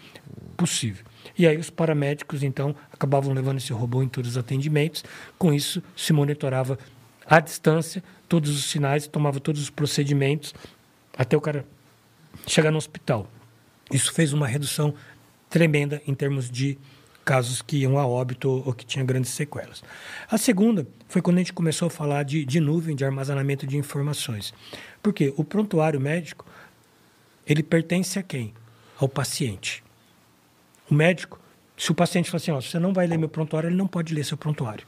possível. 0.56 1.04
E 1.38 1.48
aí 1.48 1.58
os 1.58 1.70
paramédicos, 1.70 2.44
então, 2.44 2.76
acabavam 2.92 3.34
levando 3.34 3.58
esse 3.58 3.74
robô 3.74 4.04
em 4.04 4.08
todos 4.08 4.32
os 4.32 4.38
atendimentos. 4.38 5.04
Com 5.38 5.54
isso, 5.54 5.82
se 5.96 6.14
monitorava 6.14 6.78
à 7.26 7.40
distância 7.40 8.04
todos 8.30 8.52
os 8.52 8.66
sinais, 8.66 9.08
tomava 9.08 9.40
todos 9.40 9.62
os 9.62 9.70
procedimentos 9.70 10.54
até 11.18 11.36
o 11.36 11.42
cara 11.42 11.66
chegar 12.48 12.72
no 12.72 12.78
hospital. 12.78 13.30
Isso 13.92 14.14
fez 14.14 14.34
uma 14.34 14.48
redução 14.48 14.94
tremenda 15.50 16.02
em 16.08 16.14
termos 16.14 16.50
de 16.50 16.78
casos 17.32 17.62
que 17.62 17.78
iam 17.78 17.98
a 17.98 18.06
óbito 18.06 18.50
ou 18.50 18.74
que 18.74 18.86
tinham 18.86 19.06
grandes 19.06 19.32
sequelas. 19.32 19.82
A 20.30 20.38
segunda 20.38 20.86
foi 21.08 21.22
quando 21.22 21.38
a 21.38 21.40
gente 21.40 21.54
começou 21.54 21.86
a 21.86 21.90
falar 21.90 22.24
de, 22.24 22.44
de 22.44 22.60
nuvem, 22.60 22.94
de 22.94 23.06
armazenamento 23.06 23.66
de 23.66 23.78
informações. 23.78 24.54
Porque 25.02 25.34
o 25.38 25.44
prontuário 25.46 25.98
médico, 25.98 26.46
ele 27.48 27.64
pertence 27.64 28.20
a 28.20 28.24
quem? 28.24 28.54
Ao 29.00 29.08
paciente. 29.08 29.82
O 30.90 30.94
médico, 30.94 31.40
se 31.78 31.90
o 31.90 31.96
paciente 31.96 32.30
fala 32.30 32.42
assim, 32.42 32.52
ó, 32.52 32.60
você 32.60 32.78
não 32.78 32.92
vai 32.92 33.08
ler 33.08 33.18
meu 33.18 33.30
prontuário, 33.30 33.70
ele 33.70 33.78
não 33.78 33.88
pode 33.88 34.14
ler 34.14 34.26
seu 34.26 34.36
prontuário. 34.36 34.86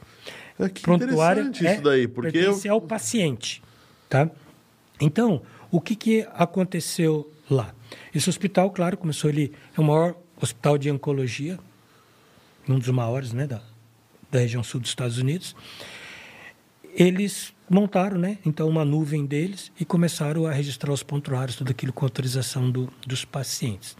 É 0.58 0.68
que 0.68 0.82
Prontuário 0.82 1.44
interessante 1.44 1.66
é, 1.66 1.72
isso 1.72 1.82
daí, 1.82 2.06
porque 2.06 2.36
eu, 2.36 2.42
pertence 2.42 2.68
ao 2.68 2.78
paciente, 2.78 3.62
tá? 4.06 4.28
Então, 5.00 5.40
o 5.70 5.80
que, 5.80 5.96
que 5.96 6.28
aconteceu 6.34 7.32
lá? 7.50 7.74
Esse 8.14 8.28
hospital, 8.28 8.70
claro, 8.70 8.98
começou 8.98 9.30
ele 9.30 9.50
é 9.74 9.80
o 9.80 9.84
maior 9.84 10.14
hospital 10.38 10.76
de 10.76 10.90
oncologia, 10.90 11.58
um 12.68 12.78
dos 12.78 12.88
maiores, 12.88 13.32
né, 13.32 13.46
da, 13.46 13.62
da 14.30 14.38
região 14.40 14.62
sul 14.62 14.80
dos 14.80 14.90
Estados 14.90 15.18
Unidos. 15.18 15.54
Eles 16.94 17.52
montaram, 17.68 18.18
né, 18.18 18.38
então 18.44 18.68
uma 18.68 18.84
nuvem 18.84 19.24
deles 19.26 19.72
e 19.80 19.84
começaram 19.84 20.46
a 20.46 20.52
registrar 20.52 20.92
os 20.92 21.02
prontuários, 21.02 21.56
tudo 21.56 21.70
aquilo 21.70 21.92
com 21.92 22.04
autorização 22.04 22.70
do, 22.70 22.92
dos 23.06 23.24
pacientes. 23.24 23.96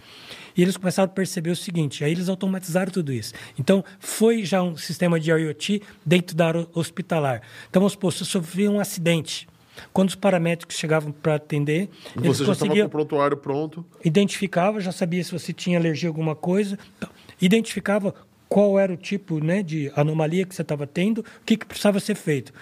E 0.57 0.63
eles 0.63 0.77
começaram 0.77 1.11
a 1.11 1.13
perceber 1.13 1.51
o 1.51 1.57
seguinte, 1.57 2.05
aí 2.05 2.13
eles 2.13 2.29
automatizaram 2.29 2.93
tudo 2.93 3.13
isso. 3.13 3.35
Então, 3.59 3.85
foi 3.99 4.45
já 4.45 4.63
um 4.63 4.77
sistema 4.77 5.19
de 5.19 5.31
IoT 5.31 5.83
dentro 6.07 6.37
da 6.37 6.47
área 6.47 6.69
hospitalar. 6.73 7.43
Então, 7.69 7.81
vamos 7.81 7.93
supor, 7.93 8.13
se 8.13 8.25
sofria 8.25 8.71
um 8.71 8.79
acidente, 8.79 9.49
quando 9.93 10.11
os 10.11 10.15
paramédicos 10.15 10.77
chegavam 10.77 11.13
para 11.13 11.35
atender, 11.35 11.89
eles 12.17 12.39
você 12.39 12.45
já 12.45 12.53
estava 12.53 12.59
com 12.59 12.67
conseguiam 12.67 12.87
o 12.87 12.91
prontuário 12.91 13.37
pronto. 13.37 13.85
identificava, 14.05 14.81
já 14.81 14.93
sabia 14.93 15.23
se 15.25 15.33
você 15.33 15.53
tinha 15.53 15.79
alergia 15.79 16.09
a 16.09 16.11
alguma 16.11 16.37
coisa, 16.37 16.79
então, 16.97 17.11
identificava 17.41 18.15
qual 18.55 18.79
era 18.79 18.93
o 18.93 18.97
tipo 18.97 19.45
né, 19.45 19.65
de 19.65 19.91
anomalia 19.97 20.47
que 20.47 20.55
você 20.55 20.63
estava 20.63 20.87
tendo, 20.87 21.23
o 21.23 21.25
que, 21.45 21.57
que 21.57 21.67
precisava 21.67 21.99
ser 21.99 22.15
feito. 22.15 22.53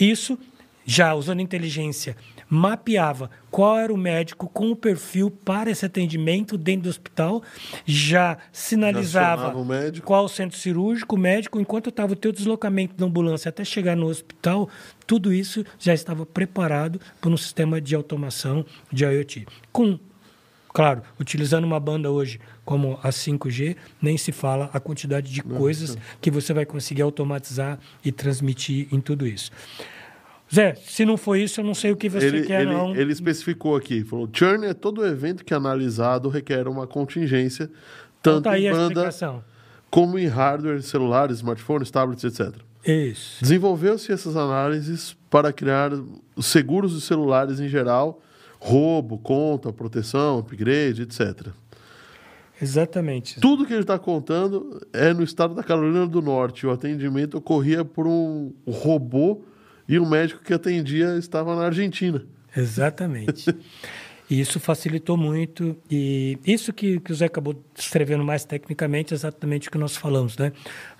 Isso, 0.00 0.38
já 0.86 1.14
usando 1.14 1.40
inteligência, 1.40 2.16
mapeava 2.48 3.30
qual 3.50 3.76
era 3.76 3.92
o 3.92 3.96
médico 3.96 4.48
com 4.48 4.70
o 4.70 4.76
perfil 4.76 5.30
para 5.30 5.70
esse 5.70 5.84
atendimento 5.84 6.56
dentro 6.56 6.84
do 6.84 6.88
hospital, 6.88 7.42
já 7.84 8.38
sinalizava 8.52 9.54
o 9.54 10.02
qual 10.02 10.24
o 10.24 10.30
centro 10.30 10.56
cirúrgico, 10.56 11.14
o 11.14 11.18
médico, 11.18 11.60
enquanto 11.60 11.90
estava 11.90 12.14
o 12.14 12.16
teu 12.16 12.32
deslocamento 12.32 12.94
da 12.94 13.04
ambulância 13.04 13.50
até 13.50 13.66
chegar 13.66 13.94
no 13.94 14.06
hospital, 14.06 14.70
tudo 15.06 15.30
isso 15.30 15.62
já 15.78 15.92
estava 15.92 16.24
preparado 16.24 16.98
por 17.20 17.30
um 17.30 17.36
sistema 17.36 17.82
de 17.82 17.94
automação 17.94 18.64
de 18.90 19.04
IoT. 19.04 19.46
Com, 19.70 19.98
claro, 20.72 21.02
utilizando 21.20 21.64
uma 21.64 21.78
banda 21.78 22.10
hoje 22.10 22.40
como 22.64 22.98
a 23.02 23.10
5G, 23.10 23.76
nem 24.00 24.16
se 24.16 24.32
fala 24.32 24.70
a 24.72 24.80
quantidade 24.80 25.30
de 25.32 25.42
coisas 25.42 25.98
que 26.20 26.30
você 26.30 26.52
vai 26.52 26.64
conseguir 26.64 27.02
automatizar 27.02 27.78
e 28.04 28.10
transmitir 28.10 28.88
em 28.92 29.00
tudo 29.00 29.26
isso. 29.26 29.50
Zé, 30.52 30.74
se 30.74 31.04
não 31.04 31.16
for 31.16 31.36
isso, 31.36 31.60
eu 31.60 31.64
não 31.64 31.74
sei 31.74 31.90
o 31.90 31.96
que 31.96 32.08
você 32.08 32.26
Ele, 32.26 32.42
quer, 32.42 32.62
ele, 32.62 32.72
não. 32.72 32.94
ele 32.94 33.12
especificou 33.12 33.76
aqui, 33.76 34.04
falou, 34.04 34.28
churn 34.32 34.66
é 34.66 34.74
todo 34.74 35.04
evento 35.04 35.44
que 35.44 35.52
é 35.52 35.56
analisado 35.56 36.28
requer 36.28 36.68
uma 36.68 36.86
contingência, 36.86 37.64
Então 38.20 38.34
tanto 38.34 38.44
tá 38.44 38.52
aí 38.52 38.66
em 38.66 38.70
banda 38.70 39.10
como 39.90 40.18
em 40.18 40.26
hardware, 40.26 40.82
celulares, 40.82 41.36
smartphones, 41.36 41.90
tablets, 41.90 42.24
etc. 42.24 42.54
Isso. 42.84 43.40
Desenvolveu-se 43.40 44.12
essas 44.12 44.36
análises 44.36 45.16
para 45.30 45.52
criar 45.52 45.92
os 46.36 46.46
seguros 46.46 46.92
dos 46.92 47.04
celulares 47.04 47.58
em 47.58 47.68
geral, 47.68 48.20
roubo, 48.58 49.18
conta, 49.18 49.72
proteção, 49.72 50.38
upgrade, 50.38 51.02
etc. 51.02 51.48
Exatamente. 52.60 53.40
Tudo 53.40 53.66
que 53.66 53.72
ele 53.72 53.82
está 53.82 53.98
contando 53.98 54.80
é 54.92 55.12
no 55.12 55.22
estado 55.22 55.54
da 55.54 55.62
Carolina 55.62 56.06
do 56.06 56.22
Norte. 56.22 56.66
O 56.66 56.70
atendimento 56.70 57.38
ocorria 57.38 57.84
por 57.84 58.06
um 58.06 58.52
robô 58.66 59.42
e 59.88 59.98
o 59.98 60.06
médico 60.06 60.42
que 60.42 60.54
atendia 60.54 61.16
estava 61.16 61.56
na 61.56 61.66
Argentina. 61.66 62.24
Exatamente. 62.56 63.54
E 64.30 64.40
isso 64.40 64.58
facilitou 64.58 65.16
muito. 65.16 65.76
E 65.90 66.38
isso 66.46 66.72
que, 66.72 66.98
que 67.00 67.12
o 67.12 67.14
Zé 67.14 67.26
acabou 67.26 67.62
descrevendo 67.74 68.24
mais 68.24 68.44
tecnicamente 68.44 69.12
é 69.12 69.16
exatamente 69.16 69.68
o 69.68 69.70
que 69.70 69.76
nós 69.76 69.96
falamos, 69.96 70.38
né? 70.38 70.52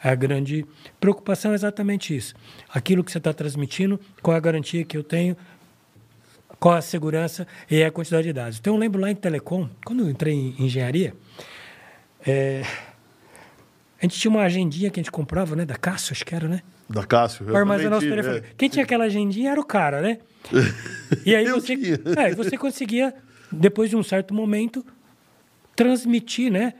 A 0.02 0.14
grande 0.14 0.66
preocupação 1.00 1.52
é 1.52 1.54
exatamente 1.54 2.14
isso. 2.14 2.34
Aquilo 2.68 3.02
que 3.02 3.10
você 3.10 3.18
está 3.18 3.32
transmitindo, 3.32 3.98
qual 4.20 4.34
é 4.34 4.38
a 4.38 4.40
garantia 4.40 4.84
que 4.84 4.96
eu 4.96 5.02
tenho, 5.02 5.36
qual 6.64 6.76
a 6.76 6.80
segurança 6.80 7.46
e 7.70 7.84
a 7.84 7.90
quantidade 7.90 8.26
de 8.26 8.32
dados. 8.32 8.58
Então, 8.58 8.72
eu 8.72 8.80
lembro 8.80 8.98
lá 8.98 9.10
em 9.10 9.14
Telecom, 9.14 9.68
quando 9.84 10.00
eu 10.00 10.08
entrei 10.08 10.32
em 10.32 10.64
engenharia, 10.64 11.12
é, 12.26 12.62
a 14.00 14.06
gente 14.06 14.18
tinha 14.18 14.30
uma 14.30 14.40
agendinha 14.40 14.88
que 14.88 14.98
a 14.98 15.02
gente 15.02 15.10
comprava, 15.10 15.54
né? 15.54 15.66
Da 15.66 15.76
Cássio, 15.76 16.12
acho 16.12 16.24
que 16.24 16.34
era, 16.34 16.48
né? 16.48 16.62
Da 16.88 17.04
Cássio. 17.04 17.44
Para 17.44 17.58
armazenar 17.58 17.98
os 17.98 18.04
telefones. 18.04 18.38
É. 18.38 18.44
Quem 18.56 18.70
tinha 18.70 18.82
aquela 18.82 19.04
agendinha 19.04 19.50
era 19.50 19.60
o 19.60 19.64
cara, 19.64 20.00
né? 20.00 20.20
E 21.26 21.36
aí 21.36 21.44
você, 21.52 21.74
é, 22.16 22.34
você 22.34 22.56
conseguia, 22.56 23.14
depois 23.52 23.90
de 23.90 23.96
um 23.96 24.02
certo 24.02 24.32
momento, 24.32 24.82
transmitir, 25.76 26.50
né? 26.50 26.72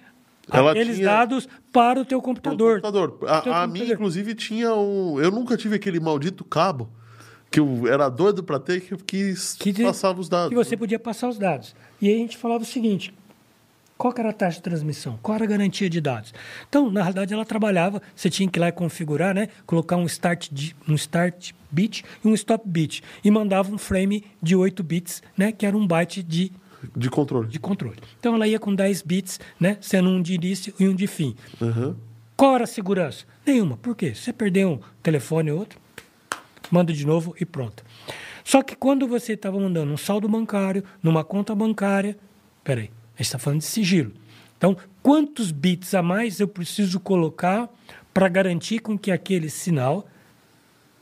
Ela 0.51 0.71
aqueles 0.71 0.97
tinha... 0.97 1.09
dados 1.09 1.47
para 1.71 2.01
o 2.01 2.07
teu 2.07 2.23
computador. 2.23 2.81
computador. 2.81 3.09
A, 3.09 3.19
teu 3.19 3.29
a 3.29 3.37
computador. 3.37 3.69
minha, 3.69 3.93
inclusive, 3.93 4.35
tinha 4.35 4.75
um. 4.75 5.21
Eu 5.21 5.31
nunca 5.31 5.59
tive 5.59 5.77
aquele 5.77 6.01
maldito 6.01 6.43
cabo 6.43 6.91
que 7.55 7.61
eu 7.61 7.87
era 7.87 8.09
doido 8.09 8.43
para 8.43 8.59
ter 8.59 8.81
que 8.81 8.95
eu 8.95 8.99
quis 8.99 9.55
que 9.55 9.73
passava 9.81 10.21
os 10.21 10.29
dados. 10.29 10.49
Que 10.49 10.57
você 10.57 10.77
podia 10.77 10.99
passar 10.99 11.29
os 11.29 11.39
dados. 11.39 11.73
E 12.03 12.09
aí 12.09 12.17
a 12.17 12.19
gente 12.19 12.37
falava 12.37 12.65
o 12.65 12.67
seguinte: 12.67 13.15
qual 13.97 14.13
era 14.19 14.31
a 14.31 14.33
taxa 14.33 14.57
de 14.57 14.63
transmissão? 14.63 15.21
Qual 15.23 15.37
era 15.37 15.45
a 15.45 15.47
garantia 15.47 15.89
de 15.89 16.01
dados? 16.01 16.35
Então, 16.69 16.91
na 16.91 17.01
realidade, 17.03 17.33
ela 17.33 17.45
trabalhava, 17.45 18.03
você 18.17 18.29
tinha 18.29 18.49
que 18.49 18.59
ir 18.59 18.61
lá 18.61 18.69
e 18.69 18.73
configurar, 18.73 19.33
né? 19.33 19.51
Colocar 19.67 19.97
um 19.97 20.05
start, 20.07 20.51
um 20.89 20.95
start 20.97 21.53
bit 21.71 22.05
e 22.25 22.29
um 22.29 22.35
stop 22.35 22.69
bit. 22.69 23.05
E 23.23 23.31
mandava 23.31 23.73
um 23.73 23.79
frame 23.79 24.25
de 24.43 24.57
8 24.57 24.83
bits, 24.83 25.23
né? 25.37 25.53
Que 25.53 25.65
era 25.65 25.77
um 25.77 25.87
byte 25.87 26.25
de 26.25 26.51
de 26.95 27.09
controle. 27.09 27.49
De 27.49 27.61
controle. 27.61 27.97
Então 28.19 28.35
ela 28.35 28.49
ia 28.49 28.59
com 28.59 28.75
10 28.75 29.03
bits, 29.03 29.39
né? 29.61 29.79
Sendo 29.81 30.11
um 30.11 30.21
de 30.21 30.35
início 30.35 30.75
e 30.79 30.89
um 30.89 30.95
de 30.95 31.07
fim. 31.07 31.37
Uhum. 31.61 31.95
Qual 32.37 32.57
era 32.57 32.65
a 32.65 32.67
segurança? 32.67 33.25
Nenhuma. 33.47 33.77
Por 33.77 33.95
quê? 33.95 34.13
Você 34.13 34.33
perdeu 34.33 34.73
um 34.73 34.81
telefone 35.03 35.53
ou 35.53 35.61
outro, 35.61 35.79
manda 36.75 36.93
de 36.93 37.07
novo 37.07 37.35
e 37.41 37.47
pronto. 37.47 37.85
Só 38.43 38.63
que 38.63 38.75
quando 38.75 39.07
você 39.07 39.35
estava 39.35 39.59
mandando 39.59 39.93
um 39.93 39.97
saldo 39.97 40.29
bancário, 40.29 40.83
numa 41.03 41.23
conta 41.23 41.55
bancária, 41.55 42.19
peraí, 42.65 42.91
a 43.15 43.19
gente 43.19 43.27
está 43.27 43.39
falando 43.39 43.61
de 43.61 43.67
sigilo. 43.67 44.13
Então, 44.59 44.77
quantos 45.03 45.53
bits 45.53 45.95
a 45.95 46.03
mais 46.03 46.41
eu 46.41 46.49
preciso 46.49 46.99
colocar 46.99 47.69
para 48.13 48.29
garantir 48.29 48.81
com 48.81 48.99
que 48.99 49.11
aquele 49.11 49.49
sinal 49.49 50.07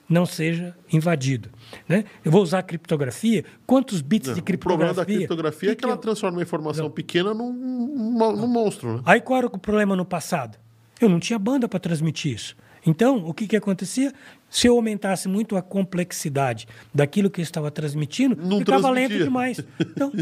não 0.08 0.26
seja 0.26 0.76
invadido? 0.92 1.48
Né? 1.88 2.04
Eu 2.24 2.30
vou 2.30 2.42
usar 2.42 2.62
criptografia. 2.62 3.44
Quantos 3.66 4.02
bits 4.02 4.28
não, 4.28 4.34
de 4.34 4.42
criptografia? 4.42 4.84
O 4.84 4.94
problema 4.94 4.94
da 4.94 5.04
criptografia 5.04 5.68
que 5.70 5.72
é 5.72 5.76
que 5.76 5.84
ela 5.84 5.96
transforma 5.96 6.38
a 6.40 6.42
informação 6.42 6.84
não. 6.84 6.90
pequena 6.90 7.32
num, 7.32 7.52
num, 7.52 8.36
num 8.36 8.46
monstro. 8.46 8.96
Né? 8.96 9.02
Aí 9.06 9.20
qual 9.20 9.38
era 9.38 9.46
o 9.46 9.58
problema 9.58 9.96
no 9.96 10.04
passado? 10.04 10.58
Eu 11.00 11.08
não 11.08 11.18
tinha 11.18 11.38
banda 11.38 11.66
para 11.68 11.80
transmitir 11.80 12.34
isso. 12.34 12.56
Então, 12.86 13.24
o 13.24 13.32
que, 13.32 13.46
que 13.46 13.56
acontecia? 13.56 14.12
Se 14.52 14.66
eu 14.66 14.76
aumentasse 14.76 15.28
muito 15.28 15.56
a 15.56 15.62
complexidade 15.62 16.68
daquilo 16.94 17.30
que 17.30 17.40
eu 17.40 17.42
estava 17.42 17.70
transmitindo, 17.70 18.36
não 18.36 18.58
ficava 18.58 18.90
lento 18.90 19.16
demais. 19.16 19.64
Então, 19.80 20.12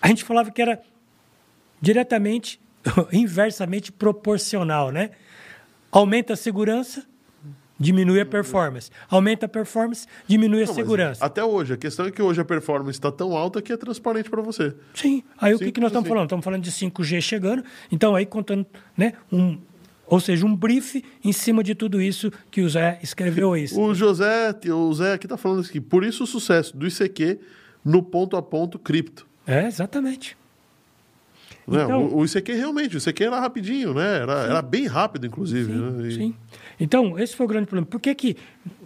a 0.00 0.08
gente 0.08 0.24
falava 0.24 0.50
que 0.50 0.62
era 0.62 0.80
diretamente, 1.78 2.58
inversamente 3.12 3.92
proporcional, 3.92 4.90
né? 4.90 5.10
Aumenta 5.92 6.32
a 6.32 6.36
segurança, 6.36 7.04
diminui 7.78 8.22
a 8.22 8.24
performance. 8.24 8.90
Aumenta 9.10 9.44
a 9.44 9.48
performance, 9.50 10.06
diminui 10.26 10.62
a 10.62 10.66
Não, 10.66 10.74
segurança. 10.74 11.22
Até 11.22 11.44
hoje, 11.44 11.74
a 11.74 11.76
questão 11.76 12.06
é 12.06 12.10
que 12.10 12.22
hoje 12.22 12.40
a 12.40 12.44
performance 12.44 12.96
está 12.98 13.12
tão 13.12 13.36
alta 13.36 13.60
que 13.60 13.70
é 13.70 13.76
transparente 13.76 14.30
para 14.30 14.40
você. 14.40 14.74
Sim. 14.94 15.22
Aí 15.38 15.52
Simples 15.52 15.54
o 15.56 15.58
que, 15.58 15.72
que 15.72 15.80
nós 15.82 15.90
estamos 15.90 16.06
assim. 16.06 16.08
falando? 16.08 16.24
Estamos 16.24 16.42
falando 16.42 16.62
de 16.62 16.72
5G 16.72 17.20
chegando. 17.20 17.62
Então, 17.92 18.14
aí 18.14 18.24
contando, 18.24 18.64
né? 18.96 19.12
Um, 19.30 19.58
ou 20.06 20.20
seja, 20.20 20.46
um 20.46 20.54
brief 20.54 21.02
em 21.24 21.32
cima 21.32 21.62
de 21.62 21.74
tudo 21.74 22.00
isso 22.00 22.30
que 22.50 22.60
o 22.62 22.68
Zé 22.68 22.98
escreveu 23.02 23.56
isso. 23.56 23.80
O 23.80 23.94
José, 23.94 24.54
o 24.72 24.92
Zé 24.94 25.14
aqui 25.14 25.26
está 25.26 25.36
falando 25.36 25.64
aqui, 25.64 25.80
por 25.80 26.04
isso 26.04 26.24
o 26.24 26.26
sucesso 26.26 26.76
do 26.76 26.86
ICQ 26.86 27.38
no 27.84 28.02
ponto 28.02 28.36
a 28.36 28.42
ponto 28.42 28.78
cripto. 28.78 29.26
É, 29.46 29.66
exatamente. 29.66 30.36
Né? 31.66 31.82
Então, 31.82 32.06
o, 32.06 32.18
o 32.18 32.24
ICQ 32.24 32.52
realmente, 32.52 32.96
o 32.96 32.98
ICQ 32.98 33.24
era 33.24 33.40
rapidinho, 33.40 33.92
né? 33.92 34.18
Era, 34.20 34.32
era 34.44 34.62
bem 34.62 34.86
rápido, 34.86 35.26
inclusive. 35.26 35.72
Sim, 35.72 35.78
né? 35.78 36.08
e... 36.08 36.14
sim. 36.14 36.34
Então, 36.78 37.18
esse 37.18 37.34
foi 37.34 37.46
o 37.46 37.48
grande 37.48 37.66
problema. 37.66 37.86
Por 37.86 38.00
que 38.00 38.14
que, 38.14 38.36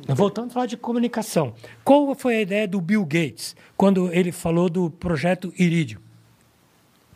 voltando 0.09 0.51
a 0.51 0.53
falar 0.53 0.67
de 0.67 0.77
comunicação, 0.77 1.55
qual 1.85 2.15
foi 2.15 2.37
a 2.37 2.41
ideia 2.41 2.69
do 2.69 2.81
Bill 2.81 3.05
Gates 3.05 3.57
quando 3.77 4.13
ele 4.13 4.33
falou 4.33 4.71
do 4.71 4.91
projeto 4.91 5.53
Iridium? 5.59 6.01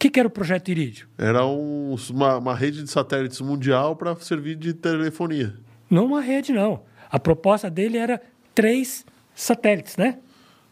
O 0.04 0.06
que, 0.06 0.10
que 0.10 0.20
era 0.20 0.28
o 0.28 0.30
projeto 0.30 0.68
Iridium? 0.68 1.06
Era 1.16 1.46
um, 1.46 1.96
uma, 2.10 2.36
uma 2.36 2.54
rede 2.54 2.82
de 2.82 2.90
satélites 2.90 3.40
mundial 3.40 3.96
para 3.96 4.14
servir 4.16 4.54
de 4.54 4.74
telefonia. 4.74 5.54
Não 5.88 6.04
uma 6.04 6.20
rede, 6.20 6.52
não. 6.52 6.82
A 7.10 7.18
proposta 7.18 7.70
dele 7.70 7.96
era 7.96 8.20
três 8.54 9.06
satélites, 9.34 9.96
né? 9.96 10.18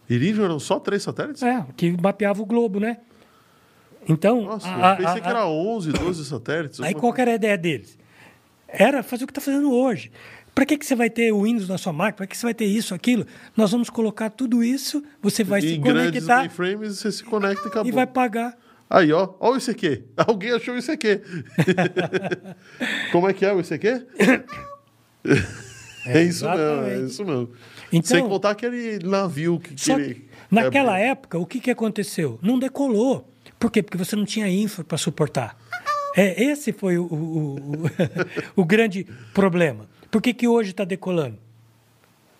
Iridium 0.06 0.44
eram 0.44 0.60
só 0.60 0.78
três 0.78 1.02
satélites? 1.02 1.42
É, 1.42 1.64
que 1.78 1.92
mapeava 1.92 2.42
o 2.42 2.44
globo, 2.44 2.78
né? 2.78 2.98
Então. 4.06 4.42
Nossa, 4.42 4.68
a, 4.68 4.90
eu 4.90 4.96
pensei 4.98 5.20
a, 5.20 5.20
que 5.22 5.28
era 5.30 5.46
11, 5.46 5.92
12 5.92 6.24
satélites. 6.26 6.80
Aí 6.82 6.92
qual 6.92 7.14
era 7.16 7.30
a 7.30 7.34
ideia 7.34 7.56
deles? 7.56 7.98
Era 8.68 9.02
fazer 9.02 9.24
o 9.24 9.26
que 9.26 9.30
está 9.30 9.40
fazendo 9.40 9.72
hoje. 9.72 10.12
Para 10.54 10.66
que, 10.66 10.76
que 10.76 10.84
você 10.84 10.94
vai 10.94 11.08
ter 11.08 11.32
o 11.32 11.44
Windows 11.44 11.70
na 11.70 11.78
sua 11.78 11.94
máquina? 11.94 12.18
Para 12.18 12.26
que 12.26 12.36
você 12.36 12.44
vai 12.44 12.52
ter 12.52 12.66
isso, 12.66 12.94
aquilo? 12.94 13.26
Nós 13.56 13.70
vamos 13.70 13.88
colocar 13.88 14.28
tudo 14.28 14.62
isso, 14.62 15.02
você 15.22 15.42
vai 15.42 15.60
e 15.60 15.62
se 15.62 15.68
em 15.76 15.80
conectar. 15.80 16.02
grandes 16.02 16.26
mainframes, 16.26 16.98
você 16.98 17.10
se 17.10 17.24
conecta 17.24 17.64
e 17.64 17.68
acabou. 17.68 17.88
E 17.88 17.92
vai 17.92 18.06
pagar. 18.06 18.58
Aí, 18.92 19.10
ó, 19.10 19.30
ó 19.40 19.52
o 19.52 19.56
ICQ. 19.56 20.04
Alguém 20.28 20.52
achou 20.52 20.74
o 20.74 20.78
ICQ. 20.78 21.22
Como 23.10 23.26
é 23.26 23.32
que 23.32 23.46
é 23.46 23.52
o 23.52 23.60
ICQ? 23.60 24.06
É, 26.04 26.18
é 26.18 26.24
isso 26.24 26.44
mesmo, 26.44 26.82
é 26.82 26.98
isso 26.98 27.24
mesmo. 27.24 27.50
Então, 27.92 28.08
Sem 28.08 28.28
contar 28.28 28.50
aquele 28.50 28.98
navio 29.06 29.60
que, 29.60 29.72
que 29.72 29.92
ele... 29.92 30.28
Naquela 30.50 30.98
época, 30.98 31.38
o 31.38 31.46
que, 31.46 31.60
que 31.60 31.70
aconteceu? 31.70 32.40
Não 32.42 32.58
decolou. 32.58 33.32
Por 33.56 33.70
quê? 33.70 33.84
Porque 33.84 33.96
você 33.96 34.16
não 34.16 34.24
tinha 34.24 34.48
infra 34.48 34.82
para 34.82 34.98
suportar. 34.98 35.56
É, 36.16 36.42
esse 36.42 36.72
foi 36.72 36.98
o, 36.98 37.04
o, 37.04 37.54
o, 37.54 37.90
o 38.56 38.64
grande 38.66 39.06
problema. 39.32 39.88
Por 40.10 40.20
que, 40.20 40.34
que 40.34 40.48
hoje 40.48 40.72
está 40.72 40.84
decolando? 40.84 41.38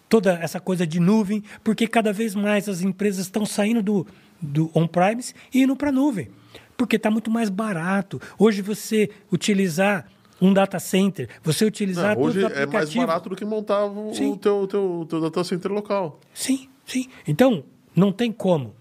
Toda 0.09 0.33
essa 0.43 0.59
coisa 0.59 0.85
de 0.85 0.99
nuvem, 0.99 1.45
porque 1.63 1.87
cada 1.87 2.13
vez 2.13 2.35
mais 2.35 2.69
as 2.69 2.83
empresas 2.83 3.27
estão 3.27 3.47
saindo 3.47 3.81
do, 3.81 4.05
do 4.41 4.73
on-premise 4.75 5.35
e 5.55 5.63
indo 5.63 5.77
para 5.77 5.91
a 5.91 5.93
nuvem. 5.93 6.31
Porque 6.83 6.97
está 6.97 7.13
muito 7.13 7.31
mais 7.31 7.49
barato. 7.49 8.21
Hoje 8.37 8.61
você 8.61 9.09
utilizar 9.33 10.09
um 10.41 10.53
data 10.53 10.81
center, 10.81 11.29
você 11.41 11.65
utilizar 11.65 12.17
Não, 12.17 12.25
hoje 12.25 12.45
é 12.45 12.67
mais 12.67 12.93
barato 12.93 13.29
do 13.29 13.37
que 13.37 13.45
montar 13.45 13.87
o, 13.87 14.13
sim. 14.13 14.35
teu, 14.37 14.67
teu, 14.67 15.07
teu 15.09 15.21
data 15.21 15.45
center 15.45 15.71
local. 15.71 16.19
Sim, 16.35 16.69
sim. 16.85 17.09
Então, 17.25 17.63
não 17.95 18.11
tem 18.11 18.33
como 18.33 18.75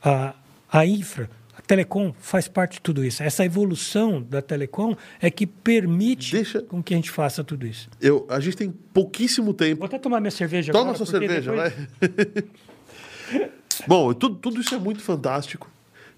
a, 0.00 0.32
a 0.70 0.86
infra 0.86 1.28
Telecom 1.66 2.12
faz 2.20 2.46
parte 2.46 2.74
de 2.74 2.82
tudo 2.82 3.04
isso. 3.04 3.20
Essa 3.20 3.44
evolução 3.44 4.22
da 4.22 4.40
Telecom 4.40 4.94
é 5.20 5.28
que 5.28 5.44
permite 5.44 6.30
Deixa... 6.30 6.62
com 6.62 6.80
que 6.80 6.94
a 6.94 6.96
gente 6.96 7.10
faça 7.10 7.42
tudo 7.42 7.66
isso. 7.66 7.90
Eu, 8.00 8.26
a 8.30 8.38
gente 8.38 8.56
tem 8.56 8.70
pouquíssimo 8.70 9.52
tempo. 9.52 9.80
Vou 9.80 9.86
até 9.86 9.98
tomar 9.98 10.20
minha 10.20 10.30
cerveja 10.30 10.72
Toma 10.72 10.92
agora. 10.92 10.98
Toma 10.98 11.06
sua 11.06 11.18
cerveja, 11.18 11.50
depois... 11.50 11.72
vai. 12.00 13.50
Bom, 13.88 14.14
tudo, 14.14 14.36
tudo 14.36 14.60
isso 14.60 14.72
é 14.72 14.78
muito 14.78 15.00
fantástico. 15.00 15.68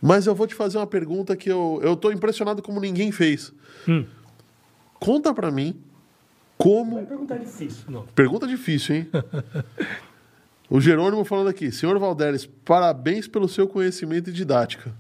Mas 0.03 0.27
eu 0.27 0.35
vou 0.35 0.49
te 0.49 0.55
fazer 0.57 0.79
uma 0.79 0.87
pergunta 0.87 1.37
que 1.37 1.49
eu 1.49 1.81
estou 1.85 2.13
impressionado 2.13 2.61
como 2.61 2.81
ninguém 2.81 3.13
fez. 3.13 3.53
Hum. 3.89 4.05
Conta 4.99 5.33
para 5.33 5.49
mim 5.53 5.81
como... 6.59 6.97
Vai 6.97 7.07
perguntar 7.07 7.37
difícil. 7.39 7.85
Não. 7.89 8.05
Pergunta 8.09 8.49
difícil, 8.49 8.97
hein? 8.97 9.09
o 10.69 10.81
Jerônimo 10.81 11.25
falando 11.25 11.49
aqui. 11.49 11.71
Senhor 11.71 11.97
Valderes, 12.01 12.47
parabéns 12.65 13.29
pelo 13.29 13.49
seu 13.49 13.69
conhecimento 13.69 14.31
e 14.31 14.33
didática. 14.33 14.93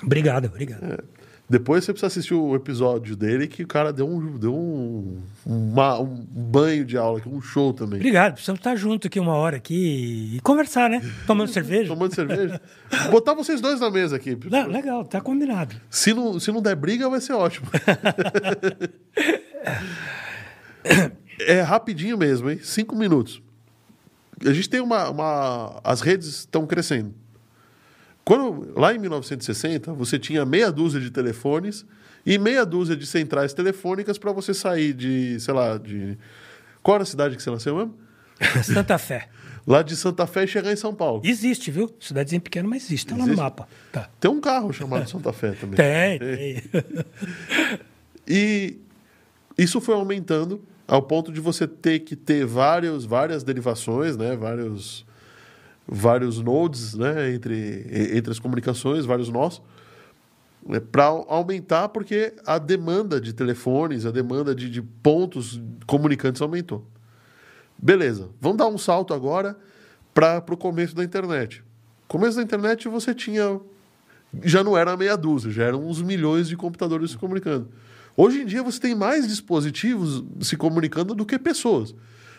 Obrigado, 0.00 0.46
obrigado. 0.46 0.84
É. 0.84 1.15
Depois 1.48 1.84
você 1.84 1.92
precisa 1.92 2.08
assistir 2.08 2.34
o 2.34 2.56
episódio 2.56 3.14
dele 3.14 3.46
que 3.46 3.62
o 3.62 3.66
cara 3.68 3.92
deu 3.92 4.08
um, 4.08 4.36
deu 4.36 4.52
um, 4.52 5.22
uma, 5.44 6.00
um 6.00 6.26
banho 6.28 6.84
de 6.84 6.98
aula, 6.98 7.22
um 7.24 7.40
show 7.40 7.72
também. 7.72 8.00
Obrigado, 8.00 8.32
precisamos 8.32 8.58
estar 8.58 8.74
junto 8.74 9.06
aqui 9.06 9.20
uma 9.20 9.34
hora 9.34 9.56
aqui 9.56 10.32
e 10.34 10.40
conversar, 10.40 10.90
né? 10.90 11.00
Tomando 11.24 11.52
cerveja. 11.52 11.88
Tomando 11.88 12.12
cerveja. 12.12 12.60
Botar 13.12 13.34
vocês 13.34 13.60
dois 13.60 13.78
na 13.78 13.90
mesa 13.90 14.16
aqui. 14.16 14.36
Não, 14.50 14.66
legal, 14.66 15.04
tá 15.04 15.20
combinado. 15.20 15.76
Se 15.88 16.12
não, 16.12 16.40
se 16.40 16.50
não 16.50 16.60
der 16.60 16.74
briga, 16.74 17.08
vai 17.08 17.20
ser 17.20 17.34
ótimo. 17.34 17.68
é 21.38 21.60
rapidinho 21.60 22.18
mesmo, 22.18 22.50
hein? 22.50 22.58
Cinco 22.60 22.96
minutos. 22.96 23.40
A 24.44 24.52
gente 24.52 24.68
tem 24.68 24.80
uma. 24.80 25.10
uma 25.10 25.80
as 25.84 26.00
redes 26.00 26.26
estão 26.26 26.66
crescendo. 26.66 27.14
Quando, 28.26 28.72
lá 28.76 28.92
em 28.92 28.98
1960, 28.98 29.92
você 29.92 30.18
tinha 30.18 30.44
meia 30.44 30.72
dúzia 30.72 31.00
de 31.00 31.12
telefones 31.12 31.86
e 32.26 32.36
meia 32.38 32.66
dúzia 32.66 32.96
de 32.96 33.06
centrais 33.06 33.54
telefônicas 33.54 34.18
para 34.18 34.32
você 34.32 34.52
sair 34.52 34.92
de, 34.92 35.38
sei 35.38 35.54
lá, 35.54 35.78
de. 35.78 36.18
Qual 36.82 36.96
era 36.96 37.04
a 37.04 37.06
cidade 37.06 37.36
que 37.36 37.42
você 37.42 37.52
nasceu 37.52 37.76
mesmo? 37.76 37.94
Santa 38.64 38.98
Fé. 38.98 39.28
Lá 39.64 39.80
de 39.80 39.94
Santa 39.94 40.26
Fé 40.26 40.42
e 40.42 40.48
chegar 40.48 40.72
em 40.72 40.76
São 40.76 40.92
Paulo. 40.92 41.22
Existe, 41.24 41.70
viu? 41.70 41.88
Cidadezinha 42.00 42.40
pequena, 42.40 42.68
mas 42.68 42.86
existe. 42.86 43.06
Está 43.06 43.16
lá 43.16 43.28
no 43.28 43.36
mapa. 43.36 43.68
Tá. 43.92 44.10
Tem 44.18 44.28
um 44.28 44.40
carro 44.40 44.72
chamado 44.72 45.08
Santa 45.08 45.32
Fé 45.32 45.52
também. 45.52 45.76
Tem, 45.76 46.18
tem. 46.18 47.04
e 48.26 48.76
isso 49.56 49.80
foi 49.80 49.94
aumentando 49.94 50.60
ao 50.88 51.02
ponto 51.02 51.30
de 51.30 51.38
você 51.40 51.68
ter 51.68 52.00
que 52.00 52.16
ter 52.16 52.44
vários, 52.44 53.04
várias 53.04 53.44
derivações, 53.44 54.16
né? 54.16 54.34
Vários 54.34 55.05
vários 55.86 56.40
nodes 56.40 56.94
né, 56.94 57.32
entre, 57.32 57.86
entre 58.12 58.32
as 58.32 58.38
comunicações, 58.38 59.04
vários 59.04 59.28
nós, 59.28 59.62
né, 60.66 60.80
para 60.80 61.04
aumentar, 61.04 61.88
porque 61.88 62.34
a 62.44 62.58
demanda 62.58 63.20
de 63.20 63.32
telefones, 63.32 64.04
a 64.04 64.10
demanda 64.10 64.54
de, 64.54 64.68
de 64.68 64.82
pontos 64.82 65.60
comunicantes 65.86 66.42
aumentou. 66.42 66.84
Beleza, 67.78 68.30
vamos 68.40 68.58
dar 68.58 68.66
um 68.66 68.78
salto 68.78 69.14
agora 69.14 69.56
para 70.12 70.42
o 70.50 70.56
começo 70.56 70.94
da 70.94 71.04
internet. 71.04 71.62
Começo 72.08 72.36
da 72.36 72.42
internet 72.42 72.88
você 72.88 73.14
tinha. 73.14 73.60
Já 74.42 74.64
não 74.64 74.76
era 74.76 74.96
meia 74.96 75.16
dúzia, 75.16 75.50
já 75.50 75.64
eram 75.64 75.86
uns 75.86 76.02
milhões 76.02 76.48
de 76.48 76.56
computadores 76.56 77.12
se 77.12 77.16
comunicando. 77.16 77.68
Hoje 78.16 78.40
em 78.40 78.46
dia 78.46 78.62
você 78.62 78.80
tem 78.80 78.94
mais 78.94 79.28
dispositivos 79.28 80.24
se 80.40 80.56
comunicando 80.56 81.14
do 81.14 81.24
que 81.24 81.38
pessoas. 81.38 81.94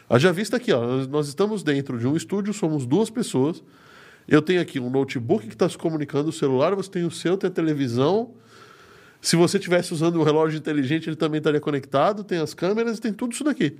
Haja 0.09 0.31
vista 0.31 0.55
aqui, 0.57 0.71
ó, 0.71 1.05
nós 1.07 1.27
estamos 1.27 1.63
dentro 1.63 1.99
de 1.99 2.07
um 2.07 2.15
estúdio, 2.15 2.53
somos 2.53 2.85
duas 2.85 3.09
pessoas. 3.09 3.61
Eu 4.27 4.41
tenho 4.41 4.61
aqui 4.61 4.79
um 4.79 4.89
notebook 4.89 5.47
que 5.47 5.53
está 5.53 5.67
se 5.67 5.77
comunicando, 5.77 6.29
o 6.29 6.33
celular, 6.33 6.75
você 6.75 6.89
tem 6.89 7.03
o 7.05 7.11
seu, 7.11 7.37
tem 7.37 7.49
a 7.49 7.51
televisão. 7.51 8.31
Se 9.21 9.35
você 9.35 9.57
estivesse 9.57 9.93
usando 9.93 10.19
um 10.19 10.23
relógio 10.23 10.57
inteligente, 10.57 11.09
ele 11.09 11.15
também 11.15 11.39
estaria 11.39 11.59
conectado, 11.59 12.23
tem 12.23 12.39
as 12.39 12.53
câmeras, 12.53 12.99
tem 12.99 13.11
tudo 13.11 13.33
isso 13.33 13.43
daqui. 13.43 13.77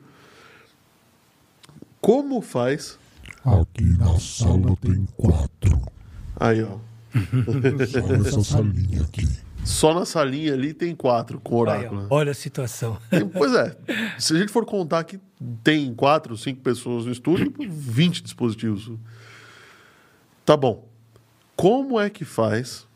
Como 2.01 2.41
faz? 2.41 2.97
Aqui 3.43 3.83
na 3.97 4.19
sala 4.19 4.75
tem 4.81 5.07
quatro. 5.15 5.81
Aí, 6.35 6.61
ó. 6.63 6.77
Só 7.87 8.07
nessa 8.07 8.43
salinha 8.43 9.01
aqui. 9.01 9.27
Só 9.68 9.94
na 9.94 10.06
salinha 10.06 10.53
ali 10.53 10.73
tem 10.73 10.95
quatro 10.95 11.39
com 11.41 11.56
oráculo. 11.57 11.99
ó, 11.99 12.03
né? 12.03 12.07
olha 12.10 12.31
a 12.31 12.34
situação. 12.34 12.98
E, 13.11 13.23
Pois 13.26 13.53
é. 13.53 13.76
Se 14.18 14.34
a 14.34 14.39
gente 14.39 14.52
for 14.52 14.65
contar 14.65 15.03
que 15.03 15.19
tem 15.61 15.94
quatro, 15.94 16.38
cinco 16.38 16.61
pessoas 16.61 17.06
no 17.06 17.11
estúdio, 17.11 17.53
20 17.60 18.23
dispositivos. 18.23 18.89
Tá 20.45 20.56
bom. 20.56 20.88
Como 21.56 21.99
é 21.99 22.10
que 22.10 22.23
faz? 22.23 22.88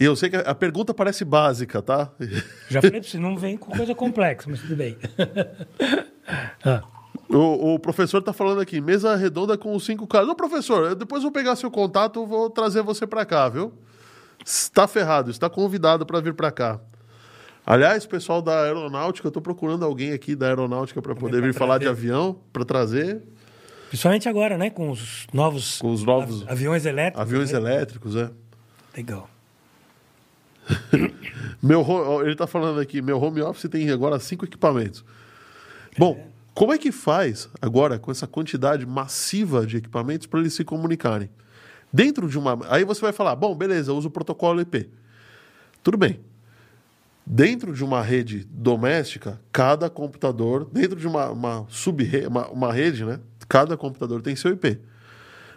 E 0.00 0.04
eu 0.04 0.14
sei 0.14 0.30
que 0.30 0.36
a 0.36 0.54
pergunta 0.54 0.94
parece 0.94 1.24
básica, 1.24 1.82
tá? 1.82 2.10
Já 2.70 2.80
falei 2.80 3.00
pra 3.00 3.10
você, 3.10 3.18
não 3.18 3.36
vem 3.36 3.56
com 3.56 3.76
coisa 3.76 3.94
complexa, 3.94 4.48
mas 4.48 4.60
tudo 4.60 4.76
bem. 4.76 4.96
Ah, 6.64 6.84
O, 7.28 7.74
o 7.74 7.78
professor 7.80 8.18
está 8.18 8.32
falando 8.32 8.60
aqui, 8.60 8.80
mesa 8.80 9.16
redonda 9.16 9.58
com 9.58 9.74
os 9.74 9.84
cinco 9.84 10.06
caras. 10.06 10.28
Ô, 10.28 10.34
professor, 10.36 10.90
eu 10.90 10.94
depois 10.94 11.24
vou 11.24 11.32
pegar 11.32 11.56
seu 11.56 11.68
contato, 11.70 12.24
vou 12.24 12.48
trazer 12.48 12.80
você 12.82 13.04
para 13.06 13.24
cá, 13.26 13.48
viu? 13.48 13.72
Está 14.44 14.86
ferrado, 14.88 15.30
está 15.30 15.48
convidado 15.48 16.04
para 16.06 16.20
vir 16.20 16.34
para 16.34 16.50
cá. 16.50 16.80
Aliás, 17.64 18.04
pessoal 18.06 18.42
da 18.42 18.64
aeronáutica, 18.64 19.26
eu 19.26 19.30
estou 19.30 19.42
procurando 19.42 19.84
alguém 19.84 20.12
aqui 20.12 20.34
da 20.34 20.46
aeronáutica 20.48 21.00
para 21.00 21.14
poder 21.14 21.40
vir 21.40 21.54
falar 21.54 21.78
de 21.78 21.84
trazer. 21.84 21.98
avião, 22.00 22.38
para 22.52 22.64
trazer 22.64 23.22
Principalmente 23.88 24.26
agora, 24.28 24.56
né? 24.56 24.70
Com 24.70 24.90
os 24.90 25.26
novos, 25.34 25.78
com 25.78 25.92
os 25.92 26.02
novos 26.02 26.42
av- 26.42 26.50
aviões 26.52 26.86
elétricos. 26.86 27.20
aviões 27.20 27.52
né? 27.52 27.58
elétricos, 27.58 28.16
é. 28.16 28.30
Legal. 28.96 29.28
Meu, 31.62 31.84
ele 32.22 32.32
está 32.32 32.46
falando 32.46 32.80
aqui, 32.80 33.00
meu 33.02 33.20
home 33.22 33.40
office 33.42 33.70
tem 33.70 33.88
agora 33.90 34.18
cinco 34.18 34.44
equipamentos. 34.44 35.04
Bom, 35.96 36.26
como 36.54 36.72
é 36.72 36.78
que 36.78 36.90
faz 36.90 37.48
agora 37.60 37.98
com 37.98 38.10
essa 38.10 38.26
quantidade 38.26 38.84
massiva 38.86 39.64
de 39.66 39.76
equipamentos 39.76 40.26
para 40.26 40.40
eles 40.40 40.54
se 40.54 40.64
comunicarem? 40.64 41.30
Dentro 41.92 42.28
de 42.28 42.38
uma. 42.38 42.58
Aí 42.68 42.84
você 42.84 43.00
vai 43.00 43.12
falar, 43.12 43.36
bom, 43.36 43.54
beleza, 43.54 43.90
eu 43.90 43.96
uso 43.96 44.08
o 44.08 44.10
protocolo 44.10 44.60
IP. 44.60 44.88
Tudo 45.82 45.98
bem. 45.98 46.20
Dentro 47.24 47.72
de 47.72 47.84
uma 47.84 48.02
rede 48.02 48.44
doméstica, 48.50 49.40
cada 49.52 49.88
computador, 49.90 50.68
dentro 50.72 50.98
de 50.98 51.06
uma, 51.06 51.30
uma 51.30 51.66
sub-rede, 51.68 52.26
uma, 52.26 52.48
uma 52.48 52.72
rede, 52.72 53.04
né? 53.04 53.20
Cada 53.48 53.76
computador 53.76 54.22
tem 54.22 54.34
seu 54.34 54.52
IP. 54.52 54.80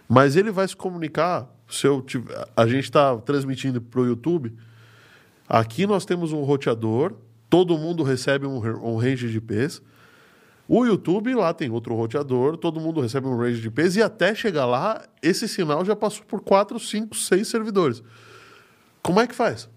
Mas 0.08 0.36
ele 0.36 0.52
vai 0.52 0.68
se 0.68 0.76
comunicar. 0.76 1.50
Se 1.68 1.88
eu 1.88 2.02
tiver- 2.02 2.48
a 2.56 2.68
gente 2.68 2.84
está 2.84 3.18
transmitindo 3.18 3.82
para 3.82 4.00
o 4.02 4.06
YouTube. 4.06 4.54
Aqui 5.50 5.88
nós 5.88 6.06
temos 6.06 6.32
um 6.34 6.42
roteador, 6.44 7.14
todo 7.50 7.78
mundo 7.78 8.04
recebe 8.04 8.46
um, 8.46 8.58
um 8.58 8.98
range 8.98 9.30
de 9.30 9.38
IPs. 9.38 9.82
O 10.68 10.84
YouTube 10.86 11.34
lá 11.36 11.54
tem 11.54 11.70
outro 11.70 11.94
roteador, 11.96 12.58
todo 12.58 12.80
mundo 12.80 13.00
recebe 13.00 13.28
um 13.28 13.38
range 13.38 13.62
de 13.62 13.68
IPs 13.68 13.98
e 13.98 14.02
até 14.02 14.34
chegar 14.34 14.66
lá, 14.66 15.04
esse 15.22 15.48
sinal 15.48 15.86
já 15.86 15.96
passou 15.96 16.26
por 16.26 16.42
4, 16.42 16.80
5, 16.80 17.16
6 17.16 17.48
servidores. 17.48 18.04
Como 19.02 19.20
é 19.20 19.28
que 19.28 19.36
faz? 19.36 19.70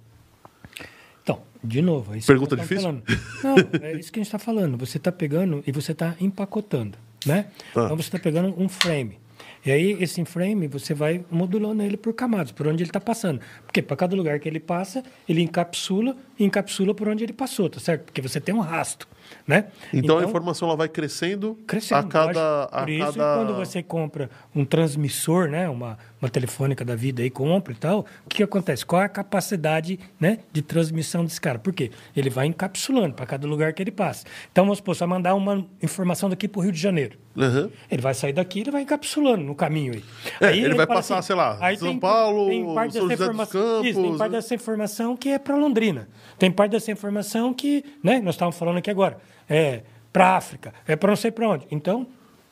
Então, 1.22 1.42
de 1.62 1.82
novo. 1.82 2.14
é 2.14 2.18
isso 2.18 2.26
Pergunta 2.26 2.56
que 2.56 2.62
difícil? 2.62 2.84
falando. 2.84 3.02
Não, 3.44 3.82
é 3.82 3.92
isso 3.98 4.10
que 4.10 4.18
a 4.18 4.22
gente 4.22 4.28
está 4.28 4.38
falando. 4.38 4.78
Você 4.78 4.96
está 4.96 5.12
pegando 5.12 5.62
e 5.66 5.72
você 5.72 5.92
está 5.92 6.16
empacotando, 6.18 6.96
né? 7.26 7.48
Tá. 7.74 7.84
Então, 7.84 7.96
você 7.96 8.08
está 8.08 8.18
pegando 8.18 8.54
um 8.58 8.68
frame. 8.68 9.18
E 9.66 9.70
aí, 9.70 9.96
esse 10.00 10.24
frame, 10.24 10.66
você 10.66 10.94
vai 10.94 11.22
modulando 11.30 11.82
ele 11.82 11.98
por 11.98 12.14
camadas, 12.14 12.52
por 12.52 12.66
onde 12.66 12.82
ele 12.82 12.88
está 12.88 13.00
passando. 13.00 13.40
Porque 13.66 13.82
para 13.82 13.96
cada 13.96 14.16
lugar 14.16 14.38
que 14.40 14.48
ele 14.48 14.60
passa, 14.60 15.02
ele 15.28 15.42
encapsula 15.42 16.16
e 16.38 16.44
encapsula 16.44 16.94
por 16.94 17.08
onde 17.08 17.24
ele 17.24 17.32
passou, 17.32 17.68
tá 17.68 17.80
certo? 17.80 18.04
Porque 18.04 18.22
você 18.22 18.40
tem 18.40 18.54
um 18.54 18.60
rastro, 18.60 19.08
né? 19.46 19.66
Então, 19.92 20.18
a 20.18 20.24
informação 20.24 20.68
ela 20.68 20.76
vai 20.76 20.88
crescendo, 20.88 21.58
crescendo. 21.66 22.00
a 22.00 22.04
cada. 22.04 22.64
A 22.64 22.80
Por 22.82 22.90
isso, 22.90 23.12
cada... 23.14 23.36
quando 23.36 23.56
você 23.56 23.82
compra 23.82 24.30
um 24.54 24.64
transmissor, 24.64 25.48
né, 25.48 25.68
uma, 25.68 25.98
uma 26.20 26.28
telefônica 26.28 26.84
da 26.84 26.94
vida 26.94 27.22
aí, 27.22 27.30
compra 27.30 27.72
e 27.72 27.76
tal, 27.76 28.00
o 28.24 28.28
que, 28.28 28.36
que 28.36 28.42
acontece? 28.42 28.86
Qual 28.86 29.02
é 29.02 29.04
a 29.04 29.08
capacidade 29.08 29.98
né, 30.20 30.38
de 30.52 30.62
transmissão 30.62 31.24
desse 31.24 31.40
cara? 31.40 31.58
Por 31.58 31.72
quê? 31.72 31.90
Ele 32.16 32.30
vai 32.30 32.46
encapsulando 32.46 33.14
para 33.14 33.26
cada 33.26 33.46
lugar 33.46 33.72
que 33.72 33.82
ele 33.82 33.90
passa. 33.90 34.24
Então, 34.52 34.64
vamos 34.64 34.78
supor, 34.78 34.94
você 34.94 35.00
vai 35.00 35.08
mandar 35.08 35.34
uma 35.34 35.66
informação 35.82 36.30
daqui 36.30 36.46
para 36.46 36.60
o 36.60 36.62
Rio 36.62 36.72
de 36.72 36.80
Janeiro. 36.80 37.18
Aham. 37.36 37.70
Ele 37.90 38.02
vai 38.02 38.14
sair 38.14 38.32
daqui, 38.32 38.60
ele 38.60 38.70
vai 38.70 38.82
encapsulando 38.82 39.44
no 39.44 39.54
caminho 39.54 39.94
aí. 39.94 40.04
É, 40.40 40.46
Aí 40.48 40.58
ele 40.64 40.74
vai 40.74 40.86
fala 40.86 40.98
passar, 40.98 41.22
sei 41.22 41.36
lá, 41.36 41.58
São 41.76 41.98
Paulo, 41.98 42.48
tem 42.48 42.74
parte 42.74 42.94
São 42.94 43.08
dessa 43.08 43.16
José 43.16 43.16
dos 43.16 43.22
informação, 43.22 43.84
isso, 43.84 43.94
tem 43.94 44.02
Campos, 44.02 44.18
parte 44.18 44.30
né? 44.32 44.38
dessa 44.38 44.54
informação 44.54 45.16
que 45.16 45.28
é 45.28 45.38
para 45.38 45.56
Londrina. 45.56 46.08
Tem 46.38 46.50
parte 46.50 46.72
dessa 46.72 46.90
informação 46.92 47.52
que, 47.52 47.84
né, 48.02 48.20
nós 48.20 48.34
estávamos 48.34 48.58
falando 48.58 48.78
aqui 48.78 48.90
agora, 48.90 49.18
é 49.48 49.82
para 50.12 50.36
África, 50.36 50.72
é 50.86 50.94
para 50.96 51.10
não 51.10 51.16
sei 51.16 51.30
para 51.30 51.48
onde. 51.48 51.66
Então, 51.70 52.06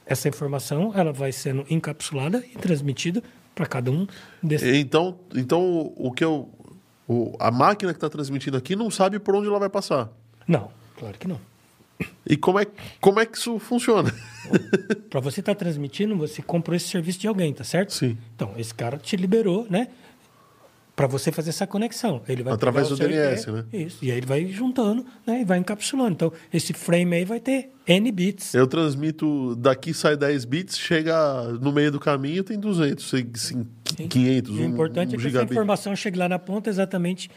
essa 0.05 0.29
informação 0.29 0.93
ela 0.95 1.13
vai 1.13 1.33
sendo 1.33 1.65
encapsulada 1.71 2.45
e 2.53 2.59
transmitida 2.59 3.23
para 3.55 3.67
cada 3.67 3.91
um 3.91 4.07
desses. 4.43 4.75
Então, 4.77 5.19
então 5.35 5.93
o 5.97 6.11
que 6.13 6.25
eu. 6.25 6.49
o- 7.09 7.37
a 7.39 7.51
máquina 7.51 7.93
que 7.93 7.97
está 7.97 8.09
transmitindo 8.09 8.57
aqui 8.57 8.75
não 8.77 8.91
sabe 8.91 9.19
por 9.19 9.35
onde 9.35 9.49
ela 9.49 9.59
vai 9.59 9.69
passar. 9.71 10.11
Não, 10.47 10.71
claro 10.99 11.17
que 11.19 11.27
não. 11.29 11.41
E 12.29 12.37
como 12.37 12.59
é, 12.61 12.67
como 13.01 13.19
é 13.21 13.25
que 13.25 13.39
isso 13.39 13.59
funciona? 13.59 14.13
Para 15.09 15.19
você 15.21 15.41
estar 15.41 15.55
transmitindo, 15.55 16.15
você 16.17 16.43
comprou 16.43 16.77
esse 16.77 16.89
serviço 16.89 17.19
de 17.21 17.27
alguém, 17.27 17.53
tá 17.55 17.65
certo? 17.65 17.95
Sim. 17.95 18.19
Então, 18.35 18.53
esse 18.59 18.75
cara 18.75 18.99
te 18.99 19.17
liberou, 19.17 19.67
né? 19.71 19.89
Para 20.97 21.07
você 21.07 21.31
fazer 21.31 21.51
essa 21.51 21.67
conexão. 21.67 22.23
Ele 22.27 22.43
vai 22.43 22.55
Através 22.55 22.89
do 22.89 22.97
DNS, 22.97 23.43
IP, 23.43 23.53
né? 23.53 23.65
Isso. 23.71 23.99
E 24.03 24.11
aí 24.11 24.17
ele 24.17 24.25
vai 24.27 24.47
juntando, 24.47 25.05
né? 25.27 25.43
E 25.43 25.45
vai 25.45 25.59
encapsulando. 25.59 26.13
Então, 26.13 26.33
esse 26.51 26.73
frame 26.73 27.17
aí 27.17 27.25
vai 27.27 27.39
ter 27.39 27.69
N 27.87 28.11
bits. 28.11 28.55
Eu 28.55 28.67
transmito, 28.67 29.55
daqui 29.57 29.93
sai 29.93 30.17
10 30.17 30.47
bits, 30.47 30.79
chega 30.79 31.43
no 31.61 31.71
meio 31.71 31.93
do 31.93 32.01
caminho, 32.01 32.43
tem 32.43 32.59
200, 32.59 33.11
sei- 33.11 33.27
sim, 33.35 33.67
500, 34.09 34.51
E 34.57 34.59
um, 34.59 34.63
o 34.63 34.65
importante 34.65 35.11
um 35.11 35.11
é 35.11 35.13
que 35.13 35.17
essa 35.17 35.29
gigabit. 35.29 35.53
informação 35.53 35.95
chegue 35.95 36.19
lá 36.19 36.31
na 36.31 36.39
ponta 36.39 36.71
exatamente 36.71 37.31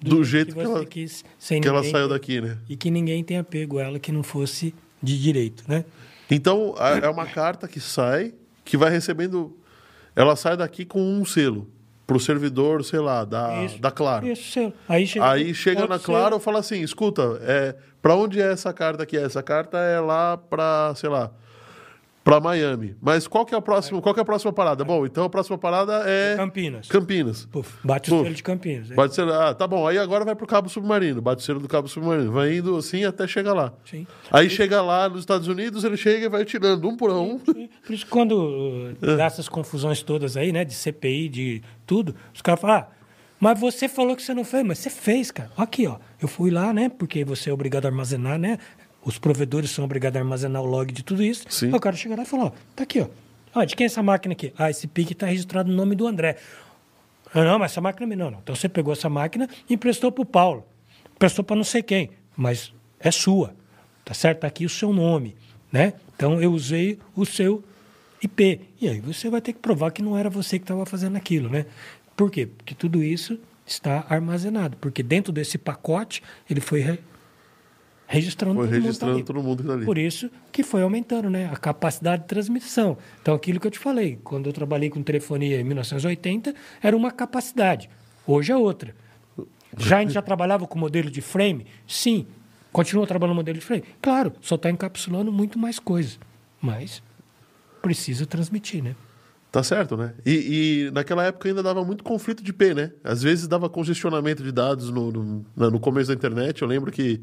Do 0.00 0.22
jeito 0.22 0.54
que 0.54 0.62
você 0.62 0.70
ela- 0.72 0.86
quis, 0.86 1.24
que 1.60 1.66
ela 1.66 1.82
saiu 1.82 2.08
daqui, 2.08 2.40
né? 2.40 2.58
E 2.68 2.76
que 2.76 2.92
ninguém 2.92 3.24
tenha 3.24 3.42
pego 3.42 3.80
ela 3.80 3.98
que 3.98 4.12
não 4.12 4.22
fosse 4.22 4.72
de 5.02 5.20
direito, 5.20 5.64
né? 5.66 5.84
Então, 6.30 6.74
é 7.02 7.08
uma 7.08 7.26
carta 7.26 7.66
que 7.66 7.80
sai, 7.80 8.32
que 8.64 8.76
vai 8.76 8.90
recebendo. 8.90 9.56
Ela 10.14 10.36
sai 10.36 10.56
daqui 10.56 10.84
com 10.84 11.00
um 11.02 11.24
selo. 11.24 11.68
Pro 12.06 12.20
servidor, 12.20 12.84
sei 12.84 13.00
lá, 13.00 13.24
da, 13.24 13.64
Isso. 13.64 13.80
da 13.80 13.90
Claro. 13.90 14.26
Isso. 14.26 14.72
Aí 14.88 15.06
chega, 15.06 15.30
Aí 15.30 15.54
chega 15.54 15.86
na. 15.86 15.98
Claro 15.98 16.36
e 16.36 16.40
fala 16.40 16.58
assim: 16.58 16.80
escuta, 16.80 17.40
é, 17.42 17.74
para 18.02 18.14
onde 18.14 18.40
é 18.40 18.52
essa 18.52 18.72
carta 18.72 19.04
aqui? 19.04 19.16
Essa 19.16 19.42
carta 19.42 19.78
é 19.78 19.98
lá 20.00 20.36
para, 20.36 20.94
sei 20.96 21.08
lá, 21.08 21.30
para 22.24 22.40
Miami. 22.40 22.96
Mas 23.02 23.28
qual 23.28 23.44
que 23.44 23.54
é 23.54 23.58
a 23.58 23.60
próxima? 23.60 24.00
Qual 24.00 24.14
que 24.14 24.18
é 24.18 24.22
a 24.22 24.24
próxima 24.24 24.50
parada? 24.50 24.82
Bom, 24.82 25.04
então 25.04 25.24
a 25.24 25.28
próxima 25.28 25.58
parada 25.58 26.02
é 26.06 26.34
Campinas. 26.36 26.88
Campinas. 26.88 27.44
Puf, 27.44 27.76
bate 27.84 28.08
Puf. 28.08 28.22
o 28.22 28.24
selo 28.24 28.34
de 28.34 28.42
Campinas. 28.42 28.90
É. 28.90 28.94
Bate 28.94 29.12
o 29.12 29.14
selo, 29.14 29.32
ah, 29.34 29.54
tá 29.54 29.66
bom. 29.66 29.86
Aí 29.86 29.98
agora 29.98 30.24
vai 30.24 30.34
pro 30.34 30.46
Cabo 30.46 30.70
Submarino. 30.70 31.20
Bate 31.20 31.42
o 31.42 31.44
selo 31.44 31.60
do 31.60 31.68
Cabo 31.68 31.86
Submarino. 31.86 32.32
Vai 32.32 32.56
indo 32.56 32.74
assim 32.76 33.04
até 33.04 33.28
chegar 33.28 33.52
lá. 33.52 33.74
Sim. 33.84 34.06
Aí 34.32 34.48
chega 34.48 34.80
lá 34.80 35.06
nos 35.06 35.20
Estados 35.20 35.46
Unidos, 35.46 35.84
ele 35.84 35.98
chega 35.98 36.24
e 36.24 36.28
vai 36.30 36.46
tirando 36.46 36.88
um 36.88 36.96
por 36.96 37.10
um. 37.10 37.38
Sim. 37.40 37.68
Por 37.86 37.92
isso 37.92 38.06
quando 38.06 38.94
dá 39.18 39.26
essas 39.26 39.48
confusões 39.48 40.02
todas 40.02 40.34
aí, 40.34 40.50
né? 40.50 40.64
De 40.64 40.72
CPI, 40.72 41.28
de 41.28 41.62
tudo, 41.86 42.16
os 42.32 42.40
caras 42.40 42.60
falam, 42.60 42.76
ah, 42.76 42.88
mas 43.38 43.60
você 43.60 43.86
falou 43.86 44.16
que 44.16 44.22
você 44.22 44.32
não 44.32 44.44
fez, 44.44 44.64
mas 44.64 44.78
você 44.78 44.88
fez, 44.88 45.30
cara. 45.30 45.50
Aqui, 45.58 45.86
ó. 45.86 45.98
Eu 46.18 46.26
fui 46.26 46.50
lá, 46.50 46.72
né? 46.72 46.88
Porque 46.88 47.22
você 47.22 47.50
é 47.50 47.52
obrigado 47.52 47.84
a 47.84 47.88
armazenar, 47.88 48.38
né? 48.38 48.58
Os 49.04 49.18
provedores 49.18 49.70
são 49.70 49.84
obrigados 49.84 50.16
a 50.16 50.20
armazenar 50.20 50.62
o 50.62 50.66
log 50.66 50.92
de 50.92 51.02
tudo 51.02 51.22
isso. 51.22 51.44
Sim. 51.48 51.66
Aí 51.66 51.74
o 51.74 51.80
cara 51.80 51.94
chega 51.94 52.16
lá 52.16 52.22
e 52.22 52.26
fala, 52.26 52.44
ó, 52.46 52.52
tá 52.74 52.84
aqui, 52.84 53.00
ó. 53.00 53.08
Ó, 53.54 53.62
de 53.64 53.76
quem 53.76 53.84
é 53.84 53.86
essa 53.86 54.02
máquina 54.02 54.32
aqui? 54.32 54.52
Ah, 54.58 54.70
esse 54.70 54.86
PIC 54.86 55.12
está 55.12 55.26
registrado 55.26 55.70
no 55.70 55.76
nome 55.76 55.94
do 55.94 56.06
André. 56.06 56.36
Ah, 57.32 57.44
não, 57.44 57.58
mas 57.58 57.72
essa 57.72 57.80
máquina 57.80 58.12
é. 58.12 58.16
Não, 58.16 58.30
não. 58.30 58.38
Então 58.42 58.54
você 58.54 58.68
pegou 58.68 58.92
essa 58.92 59.08
máquina 59.08 59.48
e 59.68 59.74
emprestou 59.74 60.10
para 60.10 60.22
o 60.22 60.26
Paulo. 60.26 60.64
Emprestou 61.14 61.44
para 61.44 61.54
não 61.54 61.64
sei 61.64 61.82
quem. 61.82 62.10
Mas 62.36 62.72
é 62.98 63.10
sua. 63.10 63.54
Tá 64.04 64.14
certo? 64.14 64.40
Tá 64.40 64.46
aqui 64.46 64.64
o 64.64 64.68
seu 64.68 64.92
nome. 64.92 65.36
Né? 65.70 65.94
Então 66.16 66.40
eu 66.40 66.52
usei 66.52 66.98
o 67.14 67.24
seu 67.24 67.62
IP. 68.22 68.60
E 68.80 68.88
aí 68.88 69.00
você 69.00 69.28
vai 69.28 69.40
ter 69.40 69.52
que 69.52 69.58
provar 69.58 69.90
que 69.90 70.02
não 70.02 70.16
era 70.16 70.30
você 70.30 70.58
que 70.58 70.64
estava 70.64 70.84
fazendo 70.86 71.16
aquilo, 71.16 71.48
né? 71.48 71.66
Por 72.16 72.30
quê? 72.30 72.46
Porque 72.46 72.74
tudo 72.74 73.02
isso 73.02 73.38
está 73.66 74.04
armazenado. 74.08 74.76
Porque 74.76 75.02
dentro 75.02 75.32
desse 75.32 75.58
pacote, 75.58 76.22
ele 76.48 76.60
foi 76.60 76.80
registrando, 78.06 78.54
Foi 78.56 78.66
todo, 78.66 78.74
registrando 78.74 79.14
mundo 79.14 79.24
todo 79.24 79.42
mundo 79.42 79.62
que 79.62 79.68
tá 79.68 79.74
ali. 79.74 79.84
Por 79.84 79.98
isso 79.98 80.30
que 80.52 80.62
foi 80.62 80.82
aumentando 80.82 81.30
né, 81.30 81.50
a 81.52 81.56
capacidade 81.56 82.22
de 82.22 82.28
transmissão. 82.28 82.96
Então, 83.20 83.34
aquilo 83.34 83.58
que 83.58 83.66
eu 83.66 83.70
te 83.70 83.78
falei, 83.78 84.18
quando 84.22 84.46
eu 84.46 84.52
trabalhei 84.52 84.90
com 84.90 85.02
telefonia 85.02 85.60
em 85.60 85.64
1980, 85.64 86.54
era 86.82 86.96
uma 86.96 87.10
capacidade. 87.10 87.88
Hoje 88.26 88.52
é 88.52 88.56
outra. 88.56 88.94
Já 89.76 89.98
a 89.98 90.00
gente 90.00 90.12
já 90.12 90.22
trabalhava 90.22 90.66
com 90.66 90.78
modelo 90.78 91.10
de 91.10 91.20
frame? 91.20 91.66
Sim. 91.86 92.26
Continua 92.72 93.06
trabalhando 93.06 93.36
modelo 93.36 93.58
de 93.58 93.64
frame? 93.64 93.84
Claro, 94.00 94.32
só 94.40 94.54
está 94.54 94.70
encapsulando 94.70 95.32
muito 95.32 95.58
mais 95.58 95.78
coisas. 95.78 96.18
Mas 96.60 97.02
precisa 97.82 98.26
transmitir, 98.26 98.82
né? 98.82 98.94
Tá 99.52 99.62
certo, 99.62 99.96
né? 99.96 100.14
E, 100.26 100.88
e 100.88 100.90
naquela 100.90 101.24
época 101.24 101.48
ainda 101.48 101.62
dava 101.62 101.84
muito 101.84 102.02
conflito 102.02 102.42
de 102.42 102.50
IP, 102.50 102.74
né? 102.74 102.90
Às 103.04 103.22
vezes 103.22 103.46
dava 103.46 103.68
congestionamento 103.68 104.42
de 104.42 104.50
dados 104.50 104.90
no, 104.90 105.12
no, 105.12 105.44
no 105.56 105.78
começo 105.78 106.08
da 106.08 106.14
internet. 106.14 106.62
Eu 106.62 106.66
lembro 106.66 106.90
que 106.90 107.20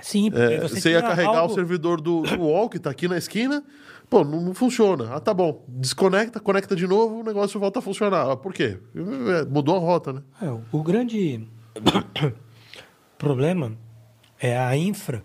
Sim, 0.00 0.30
porque 0.30 0.54
é, 0.54 0.60
você 0.60 0.80
você 0.80 0.90
ia 0.92 1.02
carregar 1.02 1.38
algo- 1.38 1.52
o 1.52 1.54
servidor 1.54 2.00
do, 2.00 2.22
do 2.22 2.40
UOL, 2.42 2.68
que 2.68 2.78
tá 2.78 2.90
aqui 2.90 3.08
na 3.08 3.18
esquina. 3.18 3.62
Pô, 4.08 4.24
não, 4.24 4.40
não 4.40 4.54
funciona. 4.54 5.14
Ah, 5.14 5.20
tá 5.20 5.34
bom. 5.34 5.64
Desconecta, 5.68 6.40
conecta 6.40 6.74
de 6.74 6.86
novo, 6.86 7.20
o 7.20 7.22
negócio 7.24 7.58
volta 7.60 7.80
a 7.80 7.82
funcionar. 7.82 8.30
Ah, 8.30 8.36
por 8.36 8.54
quê? 8.54 8.78
É, 8.94 9.44
Mudou 9.44 9.76
a 9.76 9.78
rota, 9.78 10.12
né? 10.14 10.22
É, 10.40 10.46
o- 10.46 10.62
o 10.72 10.82
grande 10.82 11.46
problema 13.18 13.72
é 14.40 14.56
a 14.58 14.76
infra 14.76 15.22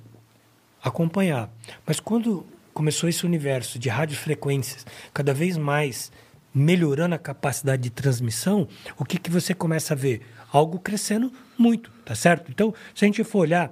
acompanhar. 0.83 1.49
Mas 1.85 1.99
quando 1.99 2.45
começou 2.73 3.07
esse 3.07 3.25
universo 3.25 3.77
de 3.77 3.87
radiofrequências 3.89 4.85
cada 5.13 5.33
vez 5.33 5.57
mais 5.57 6.11
melhorando 6.53 7.15
a 7.15 7.17
capacidade 7.17 7.81
de 7.81 7.89
transmissão, 7.89 8.67
o 8.97 9.05
que, 9.05 9.17
que 9.17 9.31
você 9.31 9.53
começa 9.53 9.93
a 9.93 9.97
ver? 9.97 10.21
Algo 10.51 10.77
crescendo 10.79 11.31
muito, 11.57 11.89
tá 12.05 12.13
certo? 12.13 12.51
Então, 12.51 12.73
se 12.93 13.05
a 13.05 13.07
gente 13.07 13.23
for 13.23 13.39
olhar 13.39 13.71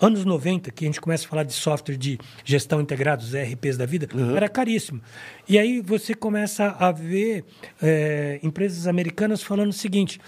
anos 0.00 0.24
90, 0.24 0.70
que 0.70 0.84
a 0.84 0.88
gente 0.88 1.00
começa 1.00 1.24
a 1.24 1.28
falar 1.28 1.42
de 1.42 1.52
software 1.52 1.96
de 1.96 2.18
gestão 2.44 2.80
integrada, 2.80 3.22
os 3.22 3.32
ERPs 3.32 3.76
da 3.76 3.86
vida, 3.86 4.08
era 4.36 4.48
caríssimo. 4.48 5.00
E 5.48 5.58
aí 5.58 5.80
você 5.80 6.14
começa 6.14 6.76
a 6.78 6.92
ver 6.92 7.44
eh, 7.82 8.38
empresas 8.42 8.86
americanas 8.86 9.42
falando 9.42 9.70
o 9.70 9.72
seguinte: 9.72 10.20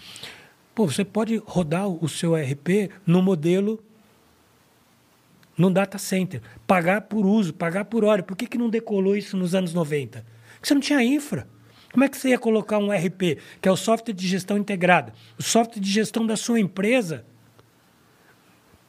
pô, 0.74 0.86
você 0.86 1.04
pode 1.04 1.36
rodar 1.44 1.88
o 1.88 2.08
seu 2.08 2.36
ERP 2.36 2.90
no 3.06 3.22
modelo 3.22 3.82
num 5.56 5.72
data 5.72 5.98
center, 5.98 6.40
pagar 6.66 7.02
por 7.02 7.26
uso, 7.26 7.52
pagar 7.52 7.84
por 7.86 8.04
hora. 8.04 8.22
Por 8.22 8.36
que, 8.36 8.46
que 8.46 8.56
não 8.56 8.70
decolou 8.70 9.16
isso 9.16 9.36
nos 9.36 9.56
anos 9.56 9.74
90? 9.74 10.24
Porque 10.54 10.68
você 10.68 10.74
não 10.74 10.80
tinha 10.80 11.02
infra. 11.02 11.48
Como 11.92 12.04
é 12.04 12.08
que 12.08 12.16
você 12.16 12.28
ia 12.28 12.38
colocar 12.38 12.78
um 12.78 12.92
ERP, 12.92 13.38
que 13.60 13.68
é 13.68 13.72
o 13.72 13.76
software 13.76 14.14
de 14.14 14.26
gestão 14.26 14.56
integrada, 14.56 15.12
o 15.38 15.42
software 15.42 15.80
de 15.80 15.90
gestão 15.90 16.24
da 16.24 16.36
sua 16.36 16.60
empresa, 16.60 17.24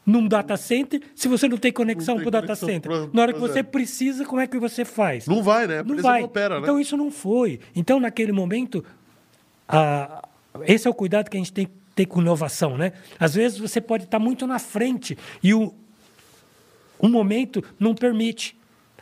num 0.09 0.27
data 0.27 0.57
center, 0.57 1.01
se 1.15 1.27
você 1.27 1.47
não 1.47 1.57
tem 1.57 1.71
conexão 1.71 2.17
para 2.17 2.27
o 2.27 2.31
data 2.31 2.55
center? 2.55 2.89
pra- 2.91 3.09
Na 3.13 3.21
hora 3.21 3.33
que 3.33 3.39
você 3.39 3.59
é. 3.59 3.63
precisa, 3.63 4.25
como 4.25 4.41
é 4.41 4.47
que 4.47 4.57
você 4.57 4.83
faz? 4.83 5.27
Não 5.27 5.43
vai, 5.43 5.67
né? 5.67 5.83
Não 5.83 5.95
vai. 5.97 6.19
não 6.21 6.25
opera, 6.27 6.55
né? 6.55 6.61
Então 6.61 6.79
isso 6.79 6.97
não 6.97 7.11
foi. 7.11 7.59
Então, 7.75 7.99
naquele 7.99 8.31
momento, 8.31 8.83
a- 9.67 10.27
esse 10.65 10.87
é 10.87 10.89
o 10.89 10.93
cuidado 10.93 11.29
que 11.29 11.37
a 11.37 11.39
gente 11.39 11.53
tem 11.53 11.65
que 11.67 11.71
ter 11.95 12.05
com 12.05 12.21
inovação, 12.21 12.77
né? 12.77 12.93
Às 13.19 13.35
vezes 13.35 13.57
você 13.59 13.79
pode 13.79 14.05
estar 14.05 14.19
muito 14.19 14.47
na 14.47 14.57
frente 14.57 15.17
e 15.43 15.53
o, 15.53 15.73
o 16.97 17.07
momento 17.07 17.63
não 17.79 17.93
permite. 17.93 18.57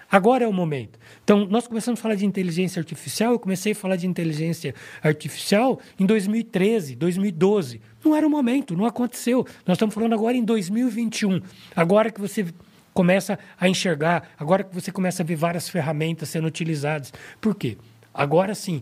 Agora 0.10 0.46
é 0.46 0.48
o 0.48 0.54
momento. 0.54 0.98
Então, 1.24 1.46
nós 1.46 1.68
começamos 1.68 2.00
a 2.00 2.04
falar 2.04 2.16
de 2.16 2.26
inteligência 2.26 2.80
artificial, 2.80 3.34
eu 3.34 3.40
comecei 3.40 3.74
a 3.74 3.76
falar 3.76 3.98
de 3.98 4.08
inteligência 4.08 4.74
artificial 5.04 5.80
em 6.00 6.06
2013, 6.06 6.96
2012. 6.96 7.82
Não 8.04 8.16
era 8.16 8.26
o 8.26 8.30
momento, 8.30 8.76
não 8.76 8.86
aconteceu. 8.86 9.46
Nós 9.66 9.76
estamos 9.76 9.94
falando 9.94 10.14
agora 10.14 10.38
em 10.38 10.44
2021. 10.44 11.42
Agora 11.76 12.10
que 12.10 12.22
você 12.22 12.46
começa 12.94 13.38
a 13.60 13.68
enxergar, 13.68 14.30
agora 14.40 14.64
que 14.64 14.74
você 14.74 14.92
começa 14.92 15.22
a 15.22 15.26
ver 15.26 15.36
várias 15.36 15.70
ferramentas 15.70 16.30
sendo 16.30 16.48
utilizadas. 16.48 17.14
Por 17.40 17.54
quê? 17.54 17.78
Agora 18.14 18.56
sim, 18.56 18.82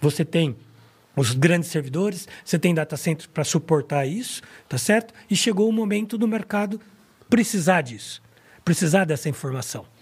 você 0.00 0.24
tem 0.24 0.56
os 1.16 1.34
grandes 1.34 1.70
servidores, 1.70 2.28
você 2.44 2.58
tem 2.58 2.72
data 2.72 2.96
centers 2.96 3.26
para 3.26 3.42
suportar 3.42 4.06
isso, 4.06 4.42
tá 4.68 4.78
certo? 4.78 5.12
E 5.28 5.34
chegou 5.34 5.68
o 5.68 5.72
momento 5.72 6.16
do 6.16 6.28
mercado 6.28 6.80
precisar 7.28 7.80
disso, 7.82 8.22
precisar 8.64 9.04
dessa 9.04 9.28
informação. 9.28 9.95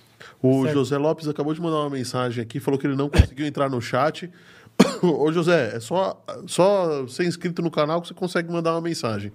O 0.47 0.65
Certo. 0.65 0.75
José 0.75 0.99
Lopes 0.99 1.27
acabou 1.27 1.55
de 1.55 1.61
mandar 1.63 1.79
uma 1.79 1.89
mensagem 1.89 2.43
aqui, 2.43 2.61
falou 2.61 2.79
que 2.79 2.87
ele 2.87 2.95
não 2.95 3.09
conseguiu 3.09 3.47
entrar 3.47 3.71
no 3.71 3.81
chat. 3.81 4.31
Ô, 5.03 5.33
José, 5.33 5.75
é 5.75 5.81
só, 5.81 6.23
só 6.47 7.09
ser 7.09 7.25
inscrito 7.25 7.63
no 7.63 7.71
canal 7.71 8.03
que 8.03 8.09
você 8.09 8.13
consegue 8.13 8.53
mandar 8.53 8.73
uma 8.73 8.83
mensagem. 8.83 9.33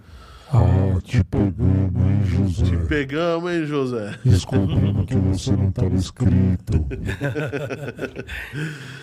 Ah, 0.54 1.00
te 1.04 1.24
pegamos, 1.24 2.00
hein, 2.00 2.24
José? 2.26 2.78
Pegamos, 2.88 3.52
hein, 3.52 3.66
José? 3.66 4.20
Descobrimos 4.24 5.08
que 5.08 5.16
você 5.16 5.52
não 5.52 5.70
estava 5.70 5.96
inscrito. 5.96 6.86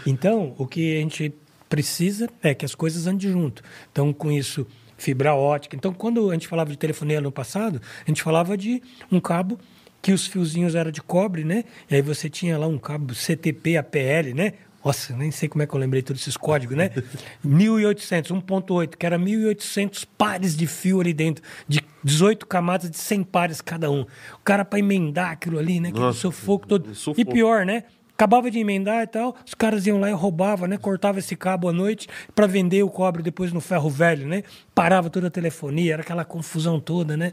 Então, 0.06 0.54
o 0.58 0.64
que 0.64 0.98
a 0.98 1.00
gente 1.00 1.34
precisa 1.68 2.28
é 2.40 2.54
que 2.54 2.64
as 2.64 2.76
coisas 2.76 3.08
andem 3.08 3.32
junto. 3.32 3.64
Então, 3.90 4.12
com 4.12 4.30
isso, 4.30 4.64
fibra 4.96 5.34
ótica. 5.34 5.74
Então, 5.74 5.92
quando 5.92 6.30
a 6.30 6.34
gente 6.34 6.46
falava 6.46 6.70
de 6.70 6.78
telefonia 6.78 7.20
no 7.20 7.32
passado, 7.32 7.80
a 8.04 8.08
gente 8.08 8.22
falava 8.22 8.56
de 8.56 8.80
um 9.10 9.18
cabo 9.18 9.58
que 10.06 10.12
os 10.12 10.24
fiozinhos 10.24 10.76
eram 10.76 10.92
de 10.92 11.02
cobre, 11.02 11.42
né? 11.42 11.64
E 11.90 11.96
aí 11.96 12.00
você 12.00 12.30
tinha 12.30 12.56
lá 12.56 12.68
um 12.68 12.78
cabo 12.78 13.12
CTP 13.12 13.76
APL, 13.76 14.36
né? 14.36 14.52
Nossa, 14.84 15.16
nem 15.16 15.32
sei 15.32 15.48
como 15.48 15.64
é 15.64 15.66
que 15.66 15.74
eu 15.74 15.80
lembrei 15.80 16.00
todos 16.00 16.22
esses 16.22 16.36
códigos, 16.36 16.76
né? 16.76 16.92
1800, 17.42 18.30
1.8, 18.30 18.94
que 18.96 19.04
era 19.04 19.18
1800 19.18 20.04
pares 20.04 20.56
de 20.56 20.64
fio 20.68 21.00
ali 21.00 21.12
dentro, 21.12 21.42
de 21.66 21.80
18 22.04 22.46
camadas 22.46 22.88
de 22.88 22.96
100 22.96 23.24
pares 23.24 23.60
cada 23.60 23.90
um. 23.90 24.02
O 24.34 24.38
cara 24.44 24.64
para 24.64 24.78
emendar 24.78 25.32
aquilo 25.32 25.58
ali, 25.58 25.80
né? 25.80 25.88
Aquele 25.88 26.12
sufoco 26.12 26.68
todo. 26.68 26.94
sufoco. 26.94 27.20
E 27.20 27.24
pior, 27.24 27.66
né? 27.66 27.82
Acabava 28.14 28.48
de 28.48 28.60
emendar 28.60 29.02
e 29.02 29.08
tal, 29.08 29.36
os 29.44 29.54
caras 29.54 29.88
iam 29.88 29.98
lá 29.98 30.08
e 30.08 30.12
roubavam, 30.12 30.68
né? 30.68 30.78
Cortava 30.78 31.18
esse 31.18 31.34
cabo 31.34 31.68
à 31.68 31.72
noite 31.72 32.06
para 32.32 32.46
vender 32.46 32.84
o 32.84 32.88
cobre 32.88 33.24
depois 33.24 33.52
no 33.52 33.60
ferro 33.60 33.90
velho, 33.90 34.28
né? 34.28 34.44
Parava 34.72 35.10
toda 35.10 35.26
a 35.26 35.30
telefonia, 35.30 35.94
era 35.94 36.02
aquela 36.02 36.24
confusão 36.24 36.78
toda, 36.78 37.16
né? 37.16 37.32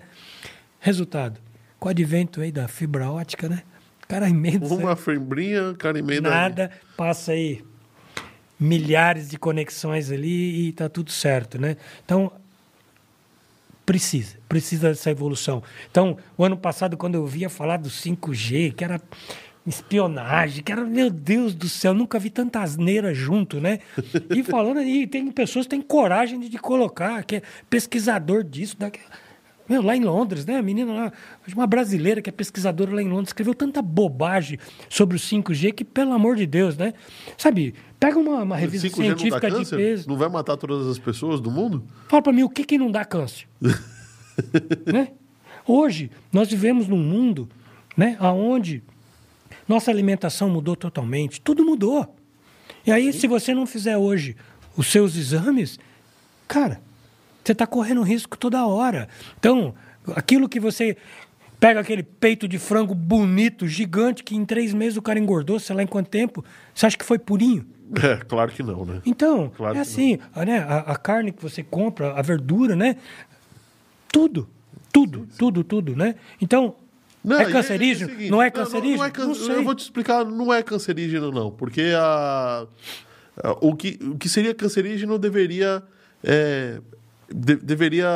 Resultado, 0.79 1.39
com 1.84 1.89
o 1.89 1.91
advento 1.91 2.39
aí 2.39 2.49
da 2.49 2.65
fibra 2.65 3.11
ótica, 3.11 3.49
né? 3.49 3.61
Cara 4.07 4.30
emenda 4.30 4.65
aí, 4.65 4.72
Uma 4.72 4.95
fembrinha, 4.95 5.76
cara 5.77 5.99
emenda. 5.99 6.30
nada, 6.30 6.72
passa 6.95 7.34
aí 7.34 7.61
milhares 8.57 9.30
de 9.30 9.38
conexões 9.38 10.10
ali 10.10 10.69
e 10.69 10.72
tá 10.72 10.88
tudo 10.88 11.11
certo, 11.11 11.60
né? 11.60 11.76
Então, 12.05 12.31
precisa, 13.85 14.38
precisa 14.47 14.88
dessa 14.88 15.11
evolução. 15.11 15.61
Então, 15.91 16.18
o 16.38 16.45
ano 16.45 16.55
passado, 16.55 16.95
quando 16.95 17.15
eu 17.15 17.27
via 17.27 17.49
falar 17.49 17.76
do 17.76 17.89
5G, 17.89 18.73
que 18.76 18.85
era 18.85 19.01
espionagem, 19.68 20.64
que 20.64 20.72
era, 20.72 20.85
meu 20.85 21.10
Deus 21.10 21.53
do 21.53 21.68
céu, 21.68 21.93
nunca 21.93 22.18
vi 22.18 22.30
tanta 22.30 22.61
asneira 22.61 23.14
junto, 23.14 23.60
né? 23.60 23.80
E 24.34 24.41
falando 24.41 24.77
aí, 24.77 25.05
tem 25.05 25.30
pessoas 25.34 25.65
que 25.65 25.72
têm 25.72 25.81
coragem 25.81 26.39
de, 26.39 26.47
de 26.47 26.57
colocar, 26.57 27.26
que 27.26 27.38
é 27.38 27.41
pesquisador 27.69 28.41
disso, 28.41 28.77
daquilo. 28.77 29.05
Meu, 29.73 29.81
lá 29.81 29.97
em 29.97 30.03
Londres, 30.03 30.45
né? 30.45 30.57
A 30.57 30.61
menina 30.61 30.93
lá, 30.93 31.13
uma 31.55 31.65
brasileira 31.65 32.21
que 32.21 32.29
é 32.29 32.31
pesquisadora 32.31 32.93
lá 32.93 33.01
em 33.01 33.09
Londres, 33.09 33.29
escreveu 33.29 33.55
tanta 33.55 33.81
bobagem 33.81 34.59
sobre 34.87 35.17
o 35.17 35.19
5G 35.19 35.73
que, 35.73 35.83
pelo 35.83 36.13
amor 36.13 36.35
de 36.35 36.45
Deus, 36.45 36.77
né? 36.77 36.93
Sabe, 37.35 37.73
pega 37.99 38.19
uma, 38.19 38.43
uma 38.43 38.55
revista 38.55 38.87
5G 38.87 38.97
não 38.97 39.17
científica 39.17 39.49
de 39.49 39.65
peso. 39.65 40.07
Não 40.07 40.15
vai 40.15 40.29
matar 40.29 40.57
todas 40.57 40.85
as 40.85 40.99
pessoas 40.99 41.41
do 41.41 41.49
mundo? 41.49 41.83
Fala 42.07 42.21
para 42.21 42.31
mim 42.31 42.43
o 42.43 42.49
que, 42.49 42.63
que 42.63 42.77
não 42.77 42.91
dá 42.91 43.03
câncer. 43.03 43.47
né? 44.85 45.07
Hoje, 45.65 46.11
nós 46.31 46.51
vivemos 46.51 46.87
num 46.87 47.01
mundo 47.01 47.49
né, 47.97 48.15
onde 48.21 48.83
nossa 49.67 49.89
alimentação 49.89 50.51
mudou 50.51 50.75
totalmente. 50.75 51.41
Tudo 51.41 51.65
mudou. 51.65 52.15
E 52.85 52.91
aí, 52.91 53.11
se 53.11 53.25
você 53.25 53.55
não 53.55 53.65
fizer 53.65 53.97
hoje 53.97 54.35
os 54.77 54.85
seus 54.85 55.15
exames, 55.15 55.79
cara, 56.47 56.79
você 57.44 57.52
está 57.52 57.68
correndo 57.68 58.02
risco 58.02 58.38
toda 58.38 58.65
hora. 58.65 59.07
Então, 59.40 59.74
aquilo 60.15 60.48
que 60.48 60.60
você 60.60 60.95
pega 61.60 61.80
aquele 61.80 62.03
peito 62.03 62.48
de 62.48 62.57
frango 62.60 62.94
bonito, 62.94 63.68
gigante, 63.68 64.24
que 64.24 64.36
em 64.36 64.44
três 64.45 64.74
meses 64.74 64.98
o 64.98 65.02
cara 65.02 65.18
engordou, 65.20 65.60
sei 65.60 65.76
lá 65.76 65.84
em 65.84 65.88
quanto 65.88 66.10
tempo, 66.10 66.44
você 66.74 66.86
acha 66.86 66.98
que 66.98 67.06
foi 67.06 67.18
purinho? 67.20 67.65
É, 68.02 68.18
claro 68.26 68.52
que 68.52 68.64
não, 68.64 68.86
né? 68.86 69.02
Então, 69.06 69.52
Claro 69.56 69.78
é 69.78 69.82
assim, 69.82 70.18
a, 70.34 70.44
né, 70.45 70.60
a, 70.60 70.80
a 70.80 70.95
carne 70.95 71.32
que 71.32 71.41
você 71.41 71.61
compra, 71.64 72.14
a 72.14 72.22
verdura, 72.22 72.76
né? 72.76 72.95
Tudo, 74.11 74.48
tudo, 74.91 75.28
tudo, 75.38 75.64
tudo, 75.64 75.95
né? 75.95 76.15
Então, 76.41 76.76
Não, 77.24 77.40
é 77.40 77.49
e 77.49 77.52
cancerígeno? 77.52 78.10
o 78.10 78.14
seguinte, 78.14 78.32
não 78.32 78.41
é 78.41 78.45
não, 78.45 78.52
cancerígeno? 78.52 78.98
Não, 78.98 79.06
é 79.06 79.11
can- 79.11 79.26
Não 79.28 79.36
sei. 79.36 79.56
Eu 79.56 79.64
vou 79.64 79.76
te 79.76 79.80
explicar, 79.84 80.26
não 80.26 80.53
é 80.53 80.61
cancerígeno, 80.61 81.32
não. 81.32 81.52
Porque 81.52 81.94
a, 81.95 82.65
a- 83.44 83.52
o, 83.61 83.76
que, 83.76 83.98
o 84.02 84.18
que 84.18 84.28
seria 84.30 84.53
cancerígeno 84.53 85.18
deveria 85.18 85.82
é, 86.24 86.80
de- 87.29 87.55
deveria 87.55 88.07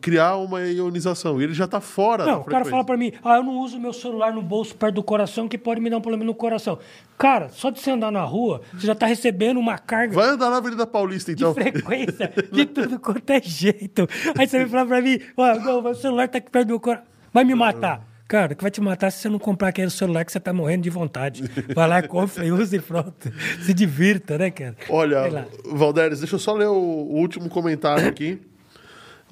criar 0.00 0.36
uma 0.36 0.60
ionização. 0.62 1.40
E 1.40 1.44
ele 1.44 1.54
já 1.54 1.64
está 1.64 1.80
fora 1.80 2.24
Não, 2.24 2.40
o 2.40 2.44
cara 2.44 2.64
fala 2.64 2.84
pra 2.84 2.96
mim, 2.96 3.12
ah, 3.24 3.36
eu 3.36 3.42
não 3.42 3.58
uso 3.58 3.78
meu 3.80 3.92
celular 3.92 4.32
no 4.32 4.42
bolso 4.42 4.74
perto 4.76 4.94
do 4.96 5.02
coração 5.02 5.48
que 5.48 5.58
pode 5.58 5.80
me 5.80 5.90
dar 5.90 5.98
um 5.98 6.00
problema 6.00 6.24
no 6.24 6.34
coração. 6.34 6.78
Cara, 7.18 7.48
só 7.48 7.70
de 7.70 7.80
você 7.80 7.90
andar 7.90 8.10
na 8.10 8.22
rua, 8.22 8.60
você 8.74 8.86
já 8.86 8.94
tá 8.94 9.06
recebendo 9.06 9.58
uma 9.58 9.78
carga 9.78 10.14
Vai 10.14 10.28
andar 10.28 10.50
na 10.50 10.58
Avenida 10.58 10.86
Paulista, 10.86 11.34
de 11.34 11.42
então. 11.42 11.54
frequência 11.54 12.32
de 12.52 12.66
tudo 12.66 12.98
quanto 13.00 13.30
é 13.30 13.40
jeito. 13.42 14.08
Aí 14.38 14.46
você 14.46 14.58
vem 14.58 14.68
falar 14.68 14.86
pra 14.86 15.00
mim, 15.02 15.18
ó, 15.36 15.80
meu 15.82 15.94
celular 15.94 16.28
tá 16.28 16.38
aqui 16.38 16.50
perto 16.50 16.66
do 16.66 16.70
meu 16.70 16.80
coração. 16.80 17.06
Vai 17.32 17.44
me 17.44 17.54
matar. 17.54 18.06
Cara, 18.28 18.52
o 18.52 18.56
que 18.56 18.62
vai 18.62 18.70
te 18.72 18.80
matar 18.80 19.10
se 19.12 19.18
você 19.20 19.28
não 19.28 19.38
comprar 19.38 19.68
aquele 19.68 19.88
celular 19.90 20.24
que 20.24 20.32
você 20.32 20.40
tá 20.40 20.52
morrendo 20.52 20.82
de 20.82 20.90
vontade. 20.90 21.44
Vai 21.74 21.88
lá, 21.88 22.02
compra 22.02 22.44
e 22.44 22.50
usa 22.50 22.76
e 22.76 22.80
pronto. 22.80 23.32
Se 23.62 23.72
divirta, 23.72 24.36
né, 24.36 24.50
cara? 24.50 24.76
Olha. 24.88 25.46
Valderes, 25.64 26.18
deixa 26.18 26.34
eu 26.34 26.38
só 26.40 26.52
ler 26.54 26.66
o, 26.66 26.72
o 26.74 27.14
último 27.20 27.48
comentário 27.48 28.08
aqui. 28.08 28.40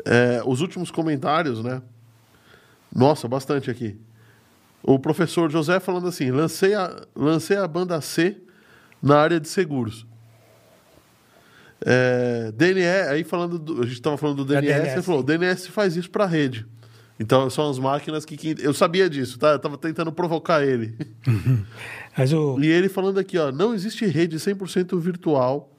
É, 0.04 0.42
os 0.46 0.60
últimos 0.60 0.90
comentários, 0.92 1.62
né? 1.62 1.82
Nossa, 2.94 3.26
bastante 3.26 3.68
aqui. 3.70 3.96
O 4.82 4.98
professor 4.98 5.50
José 5.50 5.80
falando 5.80 6.06
assim: 6.06 6.30
lancei 6.30 6.74
a, 6.74 7.04
lancei 7.16 7.56
a 7.56 7.66
banda 7.66 8.00
C 8.00 8.36
na 9.02 9.18
área 9.18 9.40
de 9.40 9.48
seguros. 9.48 10.06
É, 11.84 12.52
DNE, 12.52 12.84
aí 13.10 13.24
falando, 13.24 13.58
do- 13.58 13.80
a 13.82 13.84
gente 13.84 13.94
estava 13.94 14.16
falando 14.16 14.44
do 14.44 14.44
DNS, 14.44 14.72
DNS. 14.72 14.92
ele 14.92 15.02
falou: 15.02 15.20
o 15.20 15.24
DNS 15.24 15.68
faz 15.68 15.96
isso 15.96 16.10
para 16.10 16.26
rede. 16.26 16.66
Então 17.18 17.48
são 17.48 17.70
as 17.70 17.78
máquinas 17.78 18.24
que, 18.24 18.36
que- 18.36 18.56
Eu 18.58 18.74
sabia 18.74 19.08
disso, 19.08 19.38
tá? 19.38 19.52
Eu 19.52 19.58
tava 19.58 19.78
tentando 19.78 20.10
provocar 20.12 20.64
ele. 20.64 20.96
Mas 22.16 22.32
o. 22.32 22.58
E 22.60 22.66
ele 22.66 22.88
falando 22.88 23.18
aqui, 23.18 23.38
ó, 23.38 23.52
não 23.52 23.74
existe 23.74 24.04
rede 24.06 24.36
100% 24.36 24.98
virtual. 24.98 25.70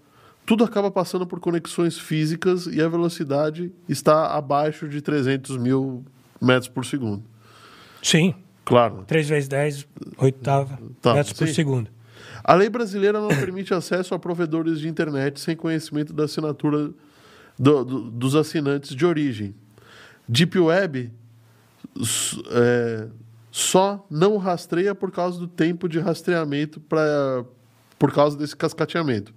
Tudo 0.46 0.64
acaba 0.64 0.92
passando 0.92 1.26
por 1.26 1.40
conexões 1.40 1.98
físicas 1.98 2.68
e 2.68 2.80
a 2.82 2.88
velocidade 2.88 3.72
está 3.90 4.28
abaixo 4.36 4.88
de 4.88 5.02
300 5.02 5.58
mil 5.58 6.06
metros 6.42 6.68
por 6.68 6.86
segundo. 6.86 7.24
Sim, 8.02 8.36
Claro. 8.64 9.04
3 9.08 9.28
vezes 9.30 9.48
10, 9.50 9.88
oitava, 10.18 10.80
Tá, 11.02 11.14
metros 11.16 11.34
por 11.38 11.48
sim. 11.48 11.54
segundo. 11.54 11.90
A 12.44 12.54
lei 12.54 12.70
brasileira 12.70 13.20
não 13.20 13.28
permite 13.30 13.74
acesso 13.74 14.14
a 14.16 14.20
provedores 14.20 14.80
de 14.80 14.88
internet 14.88 15.40
sem 15.40 15.56
conhecimento 15.56 16.14
da 16.14 16.26
assinatura 16.26 16.92
do- 17.58 17.84
do- 17.86 18.02
dos 18.12 18.36
assinantes 18.36 18.96
de 18.96 19.06
origem. 19.06 19.54
Deep 20.30 20.58
Web 20.60 21.12
é, 22.52 23.08
só 23.52 24.06
não 24.10 24.38
rastreia 24.38 24.94
por 24.94 25.12
causa 25.12 25.40
do 25.40 25.48
tempo 25.48 25.88
de 25.88 26.00
rastreamento 26.00 26.80
pra, 26.80 27.46
por 27.98 28.12
causa 28.14 28.38
desse 28.38 28.56
cascateamento. 28.56 29.34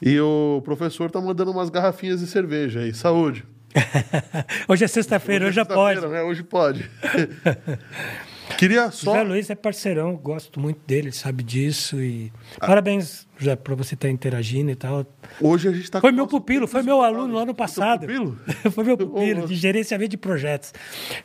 E 0.00 0.18
o 0.20 0.60
professor 0.64 1.10
tá 1.10 1.20
mandando 1.20 1.50
umas 1.52 1.70
garrafinhas 1.70 2.20
de 2.20 2.26
cerveja 2.26 2.80
aí. 2.80 2.92
Saúde. 2.92 3.44
Hoje 4.68 4.84
é 4.84 4.88
sexta-feira, 4.88 5.46
hoje 5.46 5.56
já 5.56 5.64
pode. 5.64 6.00
Sexta-feira, 6.00 6.24
Né? 6.24 6.30
Hoje 6.30 6.42
pode. 6.42 6.90
Queria 8.62 8.92
só. 8.92 9.10
José 9.12 9.22
Luiz 9.24 9.50
é 9.50 9.56
parceirão, 9.56 10.14
gosto 10.14 10.60
muito 10.60 10.78
dele, 10.86 11.08
ele 11.08 11.12
sabe 11.12 11.42
disso. 11.42 12.00
E 12.00 12.32
Ah. 12.60 12.68
parabéns, 12.68 13.26
José, 13.36 13.56
por 13.56 13.74
você 13.74 13.94
estar 13.94 14.08
interagindo 14.08 14.70
e 14.70 14.76
tal. 14.76 15.04
Hoje 15.40 15.68
a 15.68 15.72
gente 15.72 15.90
tá 15.90 16.00
Foi 16.00 16.12
meu 16.12 16.28
pupilo, 16.28 16.68
foi 16.68 16.80
meu 16.82 17.02
aluno 17.02 17.34
lá 17.34 17.44
no 17.44 17.54
passado. 17.56 18.02
pupilo? 18.06 18.38
foi 18.72 18.84
meu 18.84 18.96
pupilo, 18.96 19.48
de 19.48 19.56
gerenciamento 19.56 20.10
de 20.10 20.16
projetos. 20.16 20.72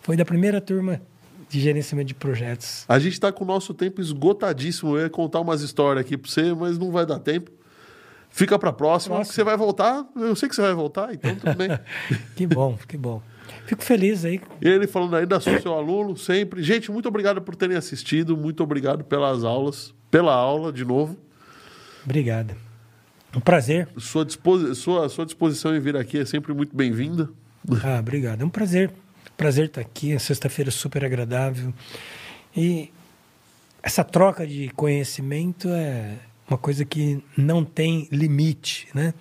Foi 0.02 0.18
da 0.18 0.26
primeira 0.26 0.60
turma 0.60 1.00
de 1.48 1.60
gerenciamento 1.60 2.08
de 2.08 2.16
projetos. 2.16 2.86
A 2.90 2.98
gente 2.98 3.20
tá 3.20 3.32
com 3.32 3.44
o 3.44 3.48
nosso 3.48 3.72
tempo 3.72 4.02
esgotadíssimo. 4.02 4.98
Eu 4.98 5.04
ia 5.04 5.10
contar 5.12 5.40
umas 5.40 5.62
histórias 5.62 6.04
aqui 6.04 6.18
pra 6.18 6.32
você, 6.32 6.56
mas 6.56 6.80
não 6.80 6.90
vai 6.90 7.06
dar 7.06 7.20
tempo. 7.20 7.52
Fica 8.32 8.58
pra 8.58 8.74
próxima, 8.74 9.16
Próxima. 9.18 9.30
que 9.32 9.36
você 9.36 9.44
vai 9.44 9.56
voltar. 9.56 10.06
Eu 10.16 10.36
sei 10.36 10.50
que 10.50 10.56
você 10.56 10.62
vai 10.64 10.74
voltar, 10.74 11.14
então 11.14 11.36
tudo 11.36 11.56
bem. 11.56 11.70
Que 12.36 12.48
bom, 12.48 12.78
que 12.88 12.98
bom. 12.98 13.22
Fico 13.66 13.84
feliz 13.84 14.24
aí. 14.26 14.40
Ele 14.62 14.88
falando 14.88 15.16
ainda 15.16 15.40
sou 15.40 15.60
seu 15.60 15.74
aluno, 15.74 16.16
sempre. 16.16 16.64
Gente, 16.64 16.92
muito 16.92 17.08
obrigado 17.08 17.42
por 17.42 17.56
terem 17.56 17.76
assistido. 17.76 18.38
Muito 18.38 18.64
obrigado 18.64 19.04
pelas 19.04 19.44
aulas, 19.44 19.94
pela 20.10 20.34
aula 20.34 20.72
de 20.72 20.86
novo. 20.86 21.18
Obrigado. 22.04 22.56
Um 23.36 23.40
prazer. 23.40 23.88
Sua, 23.98 24.26
disposi 24.26 24.74
sua, 24.76 25.10
sua 25.10 25.26
disposição 25.26 25.76
em 25.76 25.80
vir 25.80 25.96
aqui 25.98 26.20
é 26.20 26.26
sempre 26.26 26.54
muito 26.54 26.76
bem-vinda. 26.76 27.30
Ah, 27.84 28.00
obrigado. 28.00 28.42
É 28.42 28.46
um 28.46 28.50
prazer. 28.50 28.92
Prazer 29.36 29.66
estar 29.66 29.82
aqui. 29.82 30.14
A 30.14 30.20
sexta-feira 30.20 30.70
é 30.70 30.72
super 30.72 31.04
agradável. 31.04 31.74
E 32.56 32.90
essa 33.84 34.04
troca 34.04 34.48
de 34.48 34.70
conhecimento 34.70 35.68
é 35.70 36.16
uma 36.50 36.58
coisa 36.58 36.86
que 36.86 37.22
não 37.38 37.64
tem 37.64 38.08
limite, 38.12 38.88
né? 38.94 39.14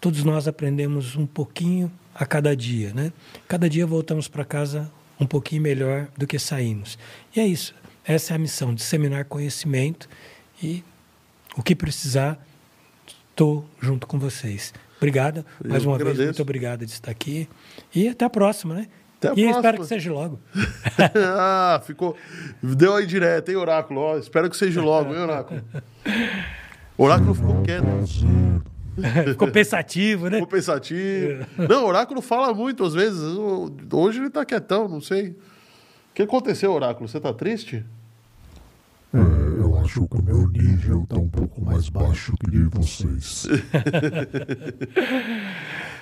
Todos 0.00 0.24
nós 0.24 0.48
aprendemos 0.48 1.16
um 1.16 1.26
pouquinho 1.26 1.92
a 2.20 2.26
cada 2.26 2.54
dia, 2.54 2.92
né? 2.92 3.10
Cada 3.48 3.66
dia 3.66 3.86
voltamos 3.86 4.28
para 4.28 4.44
casa 4.44 4.92
um 5.18 5.24
pouquinho 5.24 5.62
melhor 5.62 6.06
do 6.18 6.26
que 6.26 6.38
saímos. 6.38 6.98
E 7.34 7.40
é 7.40 7.46
isso. 7.46 7.74
Essa 8.04 8.34
é 8.34 8.36
a 8.36 8.38
missão, 8.38 8.74
disseminar 8.74 9.24
conhecimento 9.24 10.06
e 10.62 10.84
o 11.56 11.62
que 11.62 11.74
precisar, 11.74 12.38
estou 13.30 13.66
junto 13.80 14.06
com 14.06 14.18
vocês. 14.18 14.74
Obrigado. 14.98 15.46
Mais 15.64 15.86
uma 15.86 15.96
vez, 15.96 16.08
agradeço. 16.08 16.24
muito 16.24 16.42
obrigado 16.42 16.84
de 16.84 16.92
estar 16.92 17.10
aqui. 17.10 17.48
E 17.94 18.08
até 18.08 18.26
a 18.26 18.30
próxima, 18.30 18.74
né? 18.74 18.88
Até 19.16 19.28
a 19.28 19.32
e 19.32 19.34
próxima. 19.34 19.56
espero 19.56 19.78
que 19.78 19.86
seja 19.86 20.12
logo. 20.12 20.38
ah, 21.16 21.82
ficou. 21.86 22.16
Deu 22.62 22.96
aí 22.96 23.06
direto, 23.06 23.48
hein, 23.48 23.56
Oráculo? 23.56 24.00
Ó, 24.00 24.18
espero 24.18 24.50
que 24.50 24.56
seja 24.58 24.82
logo, 24.82 25.14
hein, 25.14 25.20
Oráculo? 25.20 25.62
Oráculo 26.98 27.34
ficou 27.34 27.62
quieto. 27.62 27.86
Ficou 29.26 29.50
pensativo, 29.50 30.28
né? 30.28 30.36
Ficou 30.36 30.48
pensativo. 30.48 31.46
Não, 31.68 31.84
o 31.84 31.88
Oráculo 31.88 32.20
fala 32.20 32.52
muito 32.54 32.84
às 32.84 32.94
vezes. 32.94 33.22
Hoje 33.92 34.20
ele 34.20 34.30
tá 34.30 34.44
quietão, 34.44 34.88
não 34.88 35.00
sei. 35.00 35.30
O 35.30 36.14
que 36.14 36.22
aconteceu, 36.22 36.72
Oráculo? 36.72 37.08
Você 37.08 37.20
tá 37.20 37.32
triste? 37.32 37.84
É, 39.12 39.18
eu 39.60 39.78
acho 39.78 40.06
que 40.06 40.16
o 40.16 40.22
meu 40.22 40.48
nível 40.48 41.04
tá 41.08 41.16
um 41.16 41.28
pouco 41.28 41.64
mais 41.64 41.88
baixo 41.88 42.32
que 42.38 42.50
de 42.50 42.62
vocês. 42.64 43.46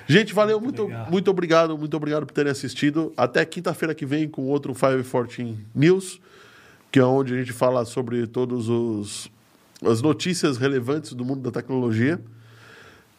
Gente, 0.07 0.33
valeu, 0.33 0.59
muito, 0.59 0.85
legal. 0.85 1.07
muito 1.11 1.29
obrigado, 1.29 1.77
muito 1.77 1.95
obrigado 1.95 2.25
por 2.25 2.33
terem 2.33 2.51
assistido. 2.51 3.13
Até 3.15 3.45
quinta-feira 3.45 3.93
que 3.93 4.07
vem 4.07 4.27
com 4.27 4.47
outro 4.47 4.73
514 4.73 5.55
News, 5.73 6.19
que 6.91 6.97
é 6.99 7.05
onde 7.05 7.35
a 7.35 7.37
gente 7.37 7.53
fala 7.53 7.85
sobre 7.85 8.25
todas 8.25 8.65
as 9.83 10.01
notícias 10.01 10.57
relevantes 10.57 11.13
do 11.13 11.23
mundo 11.23 11.41
da 11.41 11.51
tecnologia, 11.51 12.19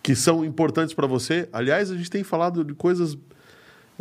que 0.03 0.15
são 0.15 0.45
importantes 0.45 0.95
para 0.95 1.07
você. 1.07 1.49
Aliás, 1.53 1.91
a 1.91 1.97
gente 1.97 2.11
tem 2.11 2.25
falado 2.25 2.65
de 2.65 2.75
coisas 2.75 3.17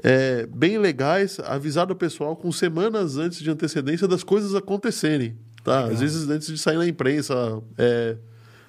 é, 0.03 0.45
bem 0.47 0.77
legais, 0.77 1.39
avisado 1.39 1.93
o 1.93 1.95
pessoal 1.95 2.35
com 2.35 2.51
semanas 2.51 3.17
antes 3.17 3.39
de 3.39 3.49
antecedência 3.49 4.07
das 4.07 4.23
coisas 4.23 4.55
acontecerem. 4.55 5.35
Tá? 5.63 5.85
Às 5.85 5.99
vezes 5.99 6.29
antes 6.29 6.47
de 6.47 6.57
sair 6.57 6.77
na 6.77 6.87
imprensa, 6.87 7.61
é, 7.77 8.15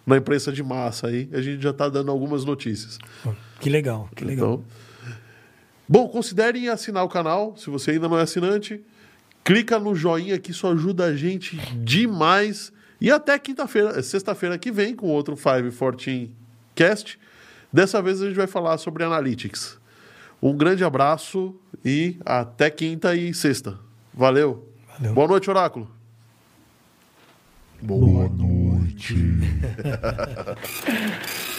na 0.04 0.16
imprensa 0.16 0.52
de 0.52 0.62
massa 0.62 1.06
aí, 1.06 1.28
a 1.32 1.40
gente 1.40 1.62
já 1.62 1.70
está 1.70 1.88
dando 1.88 2.10
algumas 2.10 2.44
notícias. 2.44 2.98
Que 3.60 3.70
legal, 3.70 4.08
que 4.14 4.24
legal. 4.24 4.54
Então, 4.54 4.64
bom, 5.88 6.08
considerem 6.08 6.68
assinar 6.68 7.04
o 7.04 7.08
canal, 7.08 7.56
se 7.56 7.70
você 7.70 7.92
ainda 7.92 8.08
não 8.08 8.18
é 8.18 8.22
assinante. 8.22 8.80
Clica 9.42 9.78
no 9.78 9.94
joinha 9.94 10.38
que 10.38 10.50
isso 10.50 10.66
ajuda 10.66 11.06
a 11.06 11.16
gente 11.16 11.56
demais. 11.76 12.72
E 13.00 13.10
até 13.10 13.38
quinta-feira, 13.38 14.02
sexta-feira 14.02 14.58
que 14.58 14.70
vem, 14.70 14.94
com 14.94 15.06
outro 15.06 15.34
514 15.34 16.39
Cast. 16.80 17.18
Dessa 17.70 18.00
vez 18.00 18.22
a 18.22 18.26
gente 18.26 18.36
vai 18.36 18.46
falar 18.46 18.78
sobre 18.78 19.04
Analytics. 19.04 19.78
Um 20.40 20.56
grande 20.56 20.82
abraço 20.82 21.54
e 21.84 22.18
até 22.24 22.70
quinta 22.70 23.14
e 23.14 23.34
sexta. 23.34 23.78
Valeu. 24.14 24.66
Valeu. 24.98 25.12
Boa 25.12 25.28
noite, 25.28 25.50
Oráculo. 25.50 25.90
Boa 27.82 28.30
noite. 28.30 29.14